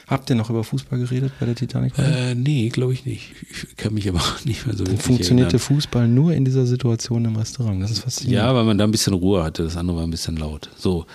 Habt 0.07 0.29
ihr 0.29 0.35
noch 0.35 0.49
über 0.49 0.63
Fußball 0.63 0.99
geredet 0.99 1.31
bei 1.39 1.45
der 1.45 1.55
Titanic? 1.55 1.93
Party? 1.93 2.11
Äh, 2.11 2.35
nee, 2.35 2.67
glaube 2.69 2.91
ich 2.93 3.05
nicht. 3.05 3.31
Ich 3.49 3.77
kann 3.77 3.93
mich 3.93 4.07
aber 4.09 4.19
auch 4.19 4.43
nicht 4.45 4.67
mehr 4.67 4.75
so 4.75 4.83
Dann 4.83 4.97
funktionierte 4.97 5.55
erinnern. 5.55 5.75
Fußball 5.75 6.07
nur 6.07 6.33
in 6.33 6.43
dieser 6.45 6.65
Situation 6.65 7.23
im 7.25 7.35
Restaurant. 7.35 7.81
Das 7.81 7.91
ist 7.91 7.99
faszinierend. 7.99 8.45
Ja, 8.45 8.53
weil 8.53 8.65
man 8.65 8.77
da 8.77 8.83
ein 8.83 8.91
bisschen 8.91 9.13
Ruhe 9.13 9.43
hatte. 9.43 9.63
Das 9.63 9.77
andere 9.77 9.97
war 9.97 10.03
ein 10.03 10.11
bisschen 10.11 10.35
laut. 10.37 10.69
So. 10.75 11.05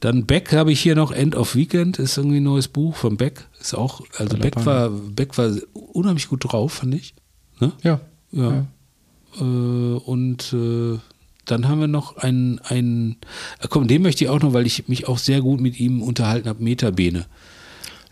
Dann 0.00 0.26
Beck 0.26 0.52
habe 0.52 0.72
ich 0.72 0.80
hier 0.80 0.94
noch 0.94 1.10
End 1.12 1.34
of 1.36 1.54
Weekend, 1.56 1.98
ist 1.98 2.16
irgendwie 2.16 2.38
ein 2.38 2.44
neues 2.44 2.68
Buch 2.68 2.96
von 2.96 3.16
Beck. 3.16 3.44
Ist 3.60 3.74
auch, 3.74 4.00
also 4.16 4.36
Beck 4.38 4.64
war, 4.64 4.90
Beck 4.90 5.36
war 5.36 5.52
unheimlich 5.74 6.28
gut 6.28 6.44
drauf, 6.50 6.72
fand 6.74 6.94
ich. 6.94 7.14
Ne? 7.60 7.72
ja. 7.82 8.00
Ja. 8.30 8.66
Äh, 9.38 9.42
und 9.42 10.52
äh, 10.52 10.98
dann 11.50 11.68
haben 11.68 11.80
wir 11.80 11.88
noch 11.88 12.16
einen, 12.16 12.60
einen 12.60 13.16
äh, 13.60 13.68
komm, 13.68 13.88
den 13.88 14.02
möchte 14.02 14.24
ich 14.24 14.30
auch 14.30 14.40
noch, 14.40 14.52
weil 14.52 14.66
ich 14.66 14.88
mich 14.88 15.08
auch 15.08 15.18
sehr 15.18 15.40
gut 15.40 15.60
mit 15.60 15.80
ihm 15.80 16.02
unterhalten 16.02 16.48
habe, 16.48 16.62
Metabene. 16.62 17.26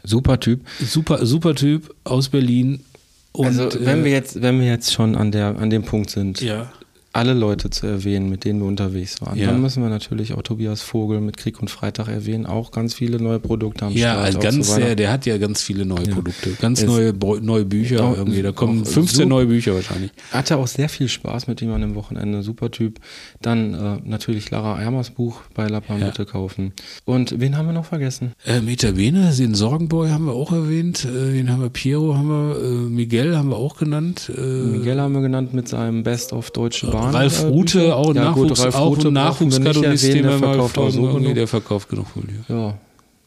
Super 0.03 0.41
Typ. 0.41 0.61
Super, 0.81 1.27
super 1.27 1.55
Typ 1.55 1.95
aus 2.05 2.29
Berlin. 2.29 2.85
Und, 3.33 3.47
also 3.47 3.69
wenn 3.81 4.01
äh, 4.01 4.05
wir 4.05 4.13
jetzt, 4.13 4.41
wenn 4.41 4.61
wir 4.61 4.67
jetzt 4.67 4.93
schon 4.93 5.15
an 5.15 5.33
der, 5.33 5.59
an 5.59 5.71
dem 5.71 5.85
Punkt 5.85 6.11
sind, 6.11 6.41
ja. 6.41 6.73
Alle 7.17 7.35
Leute 7.35 7.71
zu 7.71 7.87
erwähnen, 7.87 8.29
mit 8.31 8.45
denen 8.45 8.61
wir 8.61 8.67
unterwegs 8.67 9.21
waren, 9.21 9.37
Ja. 9.39 9.47
dann 9.47 9.61
müssen 9.61 9.83
wir 9.83 9.91
natürlich 9.91 10.33
auch 10.35 10.43
Tobias 10.43 10.83
Vogel 10.83 11.21
mit 11.21 11.37
Krieg 11.37 11.61
und 11.61 11.71
Freitag 11.71 12.09
erwähnen, 12.09 12.47
auch 12.47 12.71
ganz 12.71 12.95
viele 12.95 13.19
neue 13.21 13.39
Produkte 13.41 13.87
am 13.87 13.93
Ja, 13.93 14.13
Start. 14.13 14.25
also 14.27 14.39
auch 14.39 14.43
ganz, 14.43 14.71
zu 14.75 14.81
der, 14.81 14.95
der 14.97 15.11
hat 15.11 15.27
ja 15.27 15.39
ganz 15.39 15.63
viele 15.63 15.85
neue 15.85 16.05
Ja. 16.07 16.15
Produkte, 16.15 16.51
ganz 16.61 16.83
neue, 16.85 17.13
neue 17.43 17.65
Bücher 17.65 18.05
Auch- 18.05 18.17
irgendwie. 18.17 18.43
Da 18.43 18.53
kommen 18.53 18.83
auch 18.83 18.87
15 18.87 19.23
so- 19.25 19.29
neue 19.29 19.47
Bücher 19.47 19.75
wahrscheinlich. 19.75 20.11
Hatte 20.31 20.57
auch 20.59 20.67
sehr 20.67 20.89
viel 20.89 21.09
Spaß 21.09 21.47
mit 21.49 21.61
ihm 21.63 21.73
an 21.73 21.81
dem 21.81 21.95
Wochenende. 21.95 22.43
Super 22.43 22.71
Typ. 22.71 23.01
Dann 23.43 23.75
äh, 23.75 23.97
natürlich 24.05 24.51
Lara 24.51 24.77
Eimers 24.77 25.11
Buch 25.11 25.41
bei 25.55 25.67
Lappan 25.67 26.01
Ja. 26.01 26.07
bitte 26.07 26.27
kaufen. 26.27 26.73
Und 27.05 27.41
wen 27.41 27.57
haben 27.57 27.67
wir 27.67 27.73
noch 27.73 27.87
vergessen? 27.87 28.33
Äh, 28.45 28.61
Metabene, 28.61 29.33
den 29.37 29.55
Sorgenboy 29.55 30.11
haben 30.11 30.27
wir 30.27 30.33
auch 30.35 30.53
erwähnt. 30.53 31.05
Äh, 31.05 31.33
den 31.33 31.51
haben 31.51 31.63
wir, 31.63 31.71
Piero 31.71 32.15
haben 32.15 32.29
wir, 32.29 32.57
äh, 32.63 32.69
Miguel 32.91 33.37
haben 33.37 33.49
wir 33.49 33.57
auch 33.57 33.77
genannt. 33.79 34.31
Äh, 34.37 34.41
Miguel 34.41 35.01
haben 35.01 35.15
wir 35.15 35.23
genannt 35.23 35.55
mit 35.55 35.69
seinem 35.69 36.03
Best 36.03 36.33
of 36.33 36.51
Deutsche 36.51 36.89
Bahn. 36.89 37.06
Ralf 37.15 37.43
äh, 37.43 37.47
Rute, 37.47 37.95
auch, 37.97 38.15
ja, 38.15 38.33
gut, 38.33 38.49
Nachwuchs, 38.49 38.65
Ralf 38.65 38.75
auch 38.75 38.87
Rute 38.91 39.11
Nachwuchskartonist, 39.13 40.05
den 40.05 40.25
wir 40.25 40.39
mal 40.39 40.55
verkauft 40.55 40.79
Oh, 40.99 41.19
nee, 41.19 41.35
der 41.35 41.47
verkauft 41.49 41.89
genug 41.89 42.07
wohl, 42.15 42.25
ja. 42.49 42.75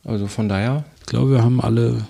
Also 0.06 0.28
von 0.28 0.48
daher, 0.50 0.84
Ich 1.02 1.06
glaube, 1.08 1.32
wir 1.32 1.44
haben 1.44 1.60
alle, 1.62 2.06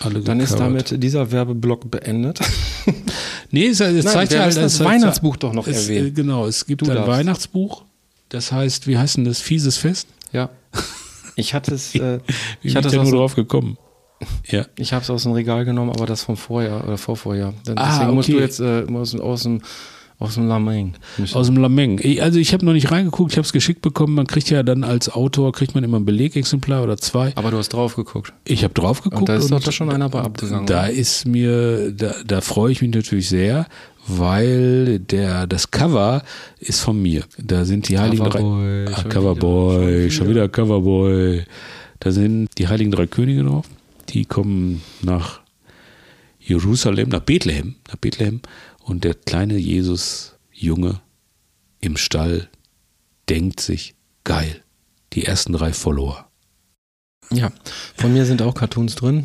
alle 0.00 0.20
dann 0.20 0.40
ist 0.40 0.58
damit 0.58 1.02
dieser 1.02 1.30
Werbeblock 1.30 1.90
beendet. 1.90 2.40
Nee, 3.50 3.68
es, 3.68 3.80
es 3.80 4.04
Nein, 4.04 4.12
zeigt 4.12 4.32
ja 4.34 4.40
halt, 4.42 4.56
das 4.58 4.78
Weihnachtsbuch 4.84 5.36
doch 5.38 5.54
noch 5.54 5.66
es, 5.66 5.84
erwähnen. 5.88 6.08
äh, 6.08 6.10
Genau, 6.10 6.46
es 6.46 6.66
gibt 6.66 6.82
Du 6.82 6.90
ein 6.90 6.96
darfst. 6.96 7.08
Weihnachtsbuch. 7.10 7.82
Das 8.28 8.52
heißt, 8.52 8.86
wie 8.86 8.98
heißt 8.98 9.16
denn 9.16 9.24
das? 9.24 9.40
Fieses 9.40 9.76
Fest? 9.78 10.06
ja. 10.32 10.50
Ich 11.34 11.54
hatte 11.54 11.72
es, 11.74 11.94
äh, 11.94 12.18
Wie 12.62 12.68
ich 12.68 12.74
hatte 12.76 12.88
es 12.88 12.94
nur 12.94 13.10
drauf 13.12 13.36
gekommen? 13.36 13.78
Ja. 14.50 14.66
ich 14.76 14.92
habe 14.92 15.04
es 15.04 15.08
aus 15.10 15.22
dem 15.22 15.32
Regal 15.32 15.64
genommen, 15.64 15.90
aber 15.92 16.04
das 16.04 16.24
vom 16.24 16.36
Vorjahr 16.36 16.82
oder 16.84 16.98
Vorvorjahr. 16.98 17.54
Ah, 17.76 17.90
Deswegen 17.92 18.14
musst 18.14 18.28
du 18.28 18.32
okay. 18.34 18.42
jetzt 18.42 18.58
äh, 18.58 18.84
aus, 18.92 19.12
dem- 19.12 19.20
aus 19.20 19.42
dem 19.44 19.62
aus 20.20 20.34
dem 20.34 20.48
Lameng. 20.48 20.94
Aus 21.32 21.46
dem 21.46 21.56
Lameng. 21.58 22.00
Also 22.20 22.40
ich 22.40 22.52
habe 22.52 22.64
noch 22.64 22.72
nicht 22.72 22.90
reingeguckt, 22.90 23.32
ich 23.32 23.38
habe 23.38 23.46
es 23.46 23.52
geschickt 23.52 23.82
bekommen. 23.82 24.14
Man 24.14 24.26
kriegt 24.26 24.50
ja 24.50 24.64
dann 24.64 24.82
als 24.82 25.08
Autor, 25.08 25.52
kriegt 25.52 25.76
man 25.76 25.84
immer 25.84 25.98
ein 25.98 26.04
Belegexemplar 26.04 26.82
oder 26.82 26.96
zwei. 26.96 27.32
Aber 27.36 27.52
du 27.52 27.58
hast 27.58 27.68
drauf 27.68 27.94
geguckt. 27.94 28.32
Ich 28.44 28.64
habe 28.64 28.74
drauf 28.74 29.02
geguckt. 29.02 29.20
Und 29.20 29.28
da 29.28 29.36
ist 29.36 29.50
doch 29.50 29.62
da 29.62 29.70
schon 29.70 29.90
einer 29.90 30.08
bei 30.08 30.20
abgegangen. 30.20 30.66
Da 30.66 30.86
ist 30.86 31.24
mir, 31.24 31.92
da, 31.92 32.14
da 32.26 32.40
freue 32.40 32.72
ich 32.72 32.82
mich 32.82 32.92
natürlich 32.92 33.28
sehr, 33.28 33.66
weil 34.08 34.98
der, 34.98 35.46
das 35.46 35.70
Cover 35.70 36.22
ist 36.58 36.80
von 36.80 37.00
mir. 37.00 37.22
Da 37.38 37.64
sind 37.64 37.88
die 37.88 37.98
Heiligen 37.98 38.24
Coverboy, 38.24 38.84
drei. 38.86 38.92
Ah, 38.92 39.00
schon 39.02 39.10
Coverboy, 39.10 40.10
schon 40.10 40.28
wieder 40.28 40.48
Coverboy. 40.48 41.44
Da 42.00 42.10
sind 42.10 42.48
die 42.58 42.66
Heiligen 42.66 42.90
drei 42.90 43.06
Könige 43.06 43.44
drauf. 43.44 43.66
Die 44.08 44.24
kommen 44.24 44.82
nach 45.00 45.40
Jerusalem, 46.40 47.10
nach 47.10 47.20
Bethlehem, 47.20 47.76
nach 47.86 47.96
Bethlehem. 47.96 48.40
Und 48.88 49.04
der 49.04 49.12
kleine 49.12 49.58
Jesus, 49.58 50.38
Junge, 50.50 51.02
im 51.78 51.98
Stall 51.98 52.48
denkt 53.28 53.60
sich, 53.60 53.94
geil, 54.24 54.64
die 55.12 55.26
ersten 55.26 55.52
drei 55.52 55.74
Follower. 55.74 56.27
Ja, 57.30 57.50
von 57.94 58.14
mir 58.14 58.24
sind 58.24 58.40
auch 58.40 58.54
Cartoons 58.54 58.94
drin, 58.94 59.24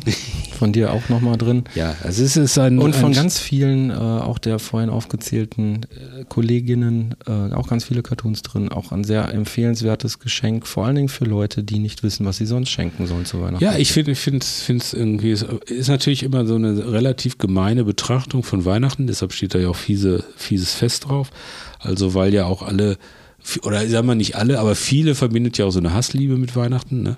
von 0.58 0.72
dir 0.72 0.92
auch 0.92 1.08
nochmal 1.08 1.38
drin. 1.38 1.64
Ja, 1.74 1.94
also 2.02 2.22
es 2.22 2.36
ist 2.36 2.58
ein. 2.58 2.78
Und 2.78 2.94
von 2.94 3.12
ein, 3.12 3.14
ganz 3.14 3.38
vielen, 3.38 3.90
äh, 3.90 3.94
auch 3.94 4.38
der 4.38 4.58
vorhin 4.58 4.90
aufgezählten 4.90 5.86
äh, 5.90 6.24
Kolleginnen, 6.24 7.14
äh, 7.26 7.54
auch 7.54 7.66
ganz 7.66 7.84
viele 7.84 8.02
Cartoons 8.02 8.42
drin. 8.42 8.68
Auch 8.68 8.92
ein 8.92 9.04
sehr 9.04 9.32
empfehlenswertes 9.32 10.18
Geschenk, 10.18 10.66
vor 10.66 10.84
allen 10.84 10.96
Dingen 10.96 11.08
für 11.08 11.24
Leute, 11.24 11.64
die 11.64 11.78
nicht 11.78 12.02
wissen, 12.02 12.26
was 12.26 12.36
sie 12.36 12.46
sonst 12.46 12.68
schenken 12.68 13.06
sollen 13.06 13.24
zu 13.24 13.40
Weihnachten. 13.40 13.64
Ja, 13.64 13.76
ich 13.76 13.92
finde, 13.92 14.12
ich 14.12 14.18
finde 14.18 14.44
es 14.44 14.92
irgendwie, 14.92 15.30
es 15.30 15.42
ist 15.42 15.88
natürlich 15.88 16.24
immer 16.24 16.44
so 16.44 16.56
eine 16.56 16.92
relativ 16.92 17.38
gemeine 17.38 17.84
Betrachtung 17.84 18.42
von 18.42 18.66
Weihnachten, 18.66 19.06
deshalb 19.06 19.32
steht 19.32 19.54
da 19.54 19.58
ja 19.58 19.68
auch 19.68 19.76
fiese, 19.76 20.24
fieses 20.36 20.74
Fest 20.74 21.06
drauf. 21.06 21.30
Also, 21.78 22.12
weil 22.12 22.34
ja 22.34 22.44
auch 22.44 22.60
alle, 22.60 22.98
oder 23.62 23.86
sagen 23.88 24.06
wir 24.08 24.14
nicht 24.14 24.36
alle, 24.36 24.58
aber 24.58 24.74
viele 24.74 25.14
verbindet 25.14 25.56
ja 25.56 25.64
auch 25.64 25.70
so 25.70 25.78
eine 25.78 25.94
Hassliebe 25.94 26.36
mit 26.36 26.54
Weihnachten, 26.54 27.02
ne? 27.02 27.16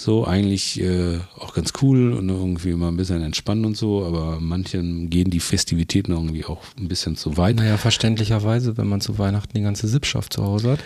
So 0.00 0.24
eigentlich 0.24 0.80
äh, 0.80 1.18
auch 1.40 1.54
ganz 1.54 1.72
cool 1.82 2.12
und 2.12 2.28
irgendwie 2.28 2.72
mal 2.74 2.86
ein 2.86 2.96
bisschen 2.96 3.20
entspannen 3.20 3.64
und 3.64 3.76
so, 3.76 4.04
aber 4.04 4.38
manchen 4.40 5.10
gehen 5.10 5.28
die 5.28 5.40
Festivitäten 5.40 6.12
irgendwie 6.12 6.44
auch 6.44 6.62
ein 6.78 6.86
bisschen 6.86 7.16
zu 7.16 7.36
weit. 7.36 7.56
Naja, 7.56 7.76
verständlicherweise, 7.78 8.76
wenn 8.76 8.86
man 8.86 9.00
zu 9.00 9.18
Weihnachten 9.18 9.56
die 9.56 9.62
ganze 9.62 9.88
Sippschaft 9.88 10.34
zu 10.34 10.44
Hause 10.44 10.70
hat. 10.70 10.78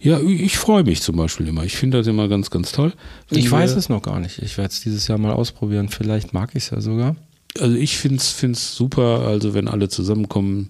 Ja, 0.00 0.20
ich 0.20 0.58
freue 0.58 0.84
mich 0.84 1.00
zum 1.00 1.16
Beispiel 1.16 1.48
immer. 1.48 1.64
Ich 1.64 1.76
finde 1.76 1.96
das 1.96 2.06
immer 2.08 2.28
ganz, 2.28 2.50
ganz 2.50 2.70
toll. 2.70 2.92
Wenn 3.30 3.38
Ich 3.38 3.50
weiß 3.50 3.74
es 3.74 3.88
noch 3.88 4.02
gar 4.02 4.20
nicht. 4.20 4.38
Ich 4.42 4.58
werde 4.58 4.70
es 4.70 4.82
dieses 4.82 5.08
Jahr 5.08 5.16
mal 5.16 5.32
ausprobieren. 5.32 5.88
Vielleicht 5.88 6.34
mag 6.34 6.50
ich 6.52 6.64
es 6.64 6.70
ja 6.70 6.82
sogar. 6.82 7.16
Also 7.58 7.74
ich 7.74 7.96
finde 7.96 8.18
es 8.18 8.76
super, 8.76 9.22
also 9.26 9.54
wenn 9.54 9.66
alle 9.66 9.88
zusammenkommen. 9.88 10.68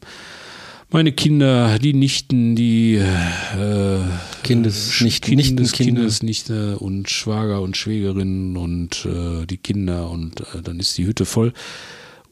Meine 0.90 1.12
Kinder, 1.12 1.78
die 1.78 1.92
Nichten, 1.92 2.56
die 2.56 2.94
äh, 2.94 4.00
Kindes- 4.42 5.02
nicht- 5.02 5.22
Kindes, 5.22 5.50
Nichtenkinder. 5.50 6.00
Kindesnichte 6.00 6.78
und 6.78 7.10
Schwager 7.10 7.60
und 7.60 7.76
Schwägerinnen 7.76 8.56
und 8.56 9.04
äh, 9.04 9.44
die 9.44 9.58
Kinder 9.58 10.10
und 10.10 10.40
äh, 10.40 10.62
dann 10.62 10.80
ist 10.80 10.96
die 10.96 11.04
Hütte 11.06 11.26
voll. 11.26 11.52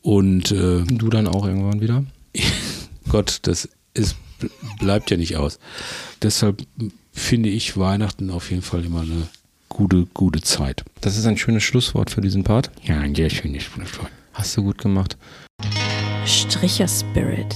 Und 0.01 0.53
äh, 0.53 0.83
Du 0.85 1.11
dann 1.11 1.27
auch 1.27 1.47
irgendwann 1.47 1.83
wieder. 1.83 2.05
Gott, 3.11 3.41
das 3.43 3.69
ist, 3.93 4.17
bleibt 4.81 5.11
ja 5.11 5.19
nicht 5.19 5.37
aus. 5.37 5.59
Deshalb 6.23 6.63
finde 7.13 7.51
ich 7.51 7.77
Weihnachten 7.77 8.31
auf 8.31 8.51
jeden 8.51 8.63
Fall 8.63 8.85
immer 8.87 9.03
eine 9.03 9.29
gute, 9.69 10.07
gute 10.15 10.41
Zeit. 10.41 10.83
Das 11.03 11.19
ist 11.19 11.27
ein 11.27 11.37
schönes 11.37 11.63
Schlusswort 11.63 12.11
für 12.11 12.23
diesen 12.23 12.43
Part. 12.43 12.71
Ja, 12.85 13.01
ein 13.01 13.15
sehr 13.15 13.29
schönes 13.29 13.65
Schlusswort. 13.65 14.11
Hast 14.33 14.57
du 14.57 14.63
gut 14.63 14.79
gemacht. 14.79 15.19
Stricher 16.25 16.89
Spirit. 16.89 17.55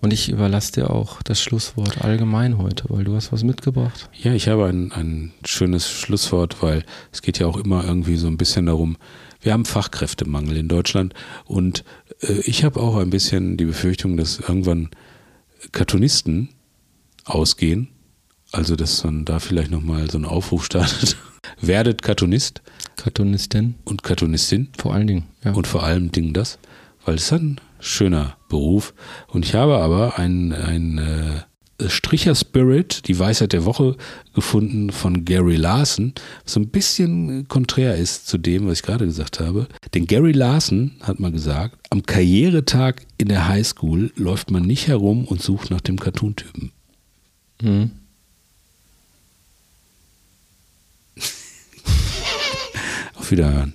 Und 0.00 0.12
ich 0.12 0.28
überlasse 0.28 0.72
dir 0.72 0.90
auch 0.90 1.22
das 1.22 1.40
Schlusswort 1.40 2.02
allgemein 2.02 2.58
heute, 2.58 2.84
weil 2.88 3.04
du 3.04 3.14
hast 3.14 3.32
was 3.32 3.42
mitgebracht. 3.42 4.08
Ja, 4.12 4.32
ich 4.32 4.48
habe 4.48 4.66
ein, 4.66 4.92
ein 4.92 5.32
schönes 5.44 5.90
Schlusswort, 5.90 6.62
weil 6.62 6.84
es 7.12 7.22
geht 7.22 7.38
ja 7.38 7.46
auch 7.46 7.56
immer 7.56 7.84
irgendwie 7.84 8.16
so 8.16 8.28
ein 8.28 8.36
bisschen 8.36 8.66
darum, 8.66 8.96
wir 9.40 9.52
haben 9.52 9.64
Fachkräftemangel 9.64 10.56
in 10.56 10.68
Deutschland 10.68 11.14
und 11.44 11.84
äh, 12.22 12.40
ich 12.44 12.64
habe 12.64 12.80
auch 12.80 12.96
ein 12.96 13.10
bisschen 13.10 13.56
die 13.56 13.64
Befürchtung, 13.64 14.16
dass 14.16 14.38
irgendwann 14.38 14.90
Cartoonisten 15.72 16.50
ausgehen, 17.24 17.88
also 18.52 18.76
dass 18.76 19.04
man 19.04 19.24
da 19.24 19.38
vielleicht 19.38 19.70
nochmal 19.70 20.10
so 20.10 20.18
einen 20.18 20.24
Aufruf 20.24 20.64
startet. 20.64 21.16
Werdet 21.60 22.02
Cartoonist 22.02 22.62
Cartoonistin, 22.96 23.76
und 23.84 24.02
Cartoonistin 24.02 24.68
vor 24.76 24.92
allen 24.92 25.06
Dingen. 25.06 25.24
Ja. 25.44 25.52
und 25.52 25.66
vor 25.66 25.84
allem 25.84 26.10
Dingen 26.10 26.34
das, 26.34 26.58
weil 27.04 27.14
es 27.14 27.24
ist 27.24 27.32
ein 27.32 27.60
schöner 27.80 28.37
Beruf. 28.48 28.94
Und 29.28 29.44
ich 29.44 29.54
habe 29.54 29.78
aber 29.78 30.18
ein, 30.18 30.52
ein 30.52 30.98
äh, 30.98 31.42
Stricher 31.88 32.34
Spirit, 32.34 33.06
die 33.06 33.18
Weisheit 33.18 33.52
der 33.52 33.64
Woche, 33.64 33.96
gefunden 34.34 34.90
von 34.90 35.24
Gary 35.24 35.54
Larson, 35.54 36.12
was 36.42 36.54
so 36.54 36.60
ein 36.60 36.68
bisschen 36.70 37.46
konträr 37.46 37.94
ist 37.94 38.26
zu 38.26 38.36
dem, 38.36 38.66
was 38.66 38.80
ich 38.80 38.84
gerade 38.84 39.06
gesagt 39.06 39.38
habe. 39.38 39.68
Denn 39.94 40.06
Gary 40.06 40.32
Larson 40.32 40.96
hat 41.02 41.20
mal 41.20 41.30
gesagt, 41.30 41.78
am 41.90 42.02
Karrieretag 42.02 43.06
in 43.16 43.28
der 43.28 43.46
Highschool 43.46 44.10
läuft 44.16 44.50
man 44.50 44.64
nicht 44.64 44.88
herum 44.88 45.24
und 45.24 45.40
sucht 45.40 45.70
nach 45.70 45.80
dem 45.80 46.00
Cartoon-Typen. 46.00 46.72
Mhm. 47.62 47.92
Auf 53.14 53.30
Wiederhören. 53.30 53.74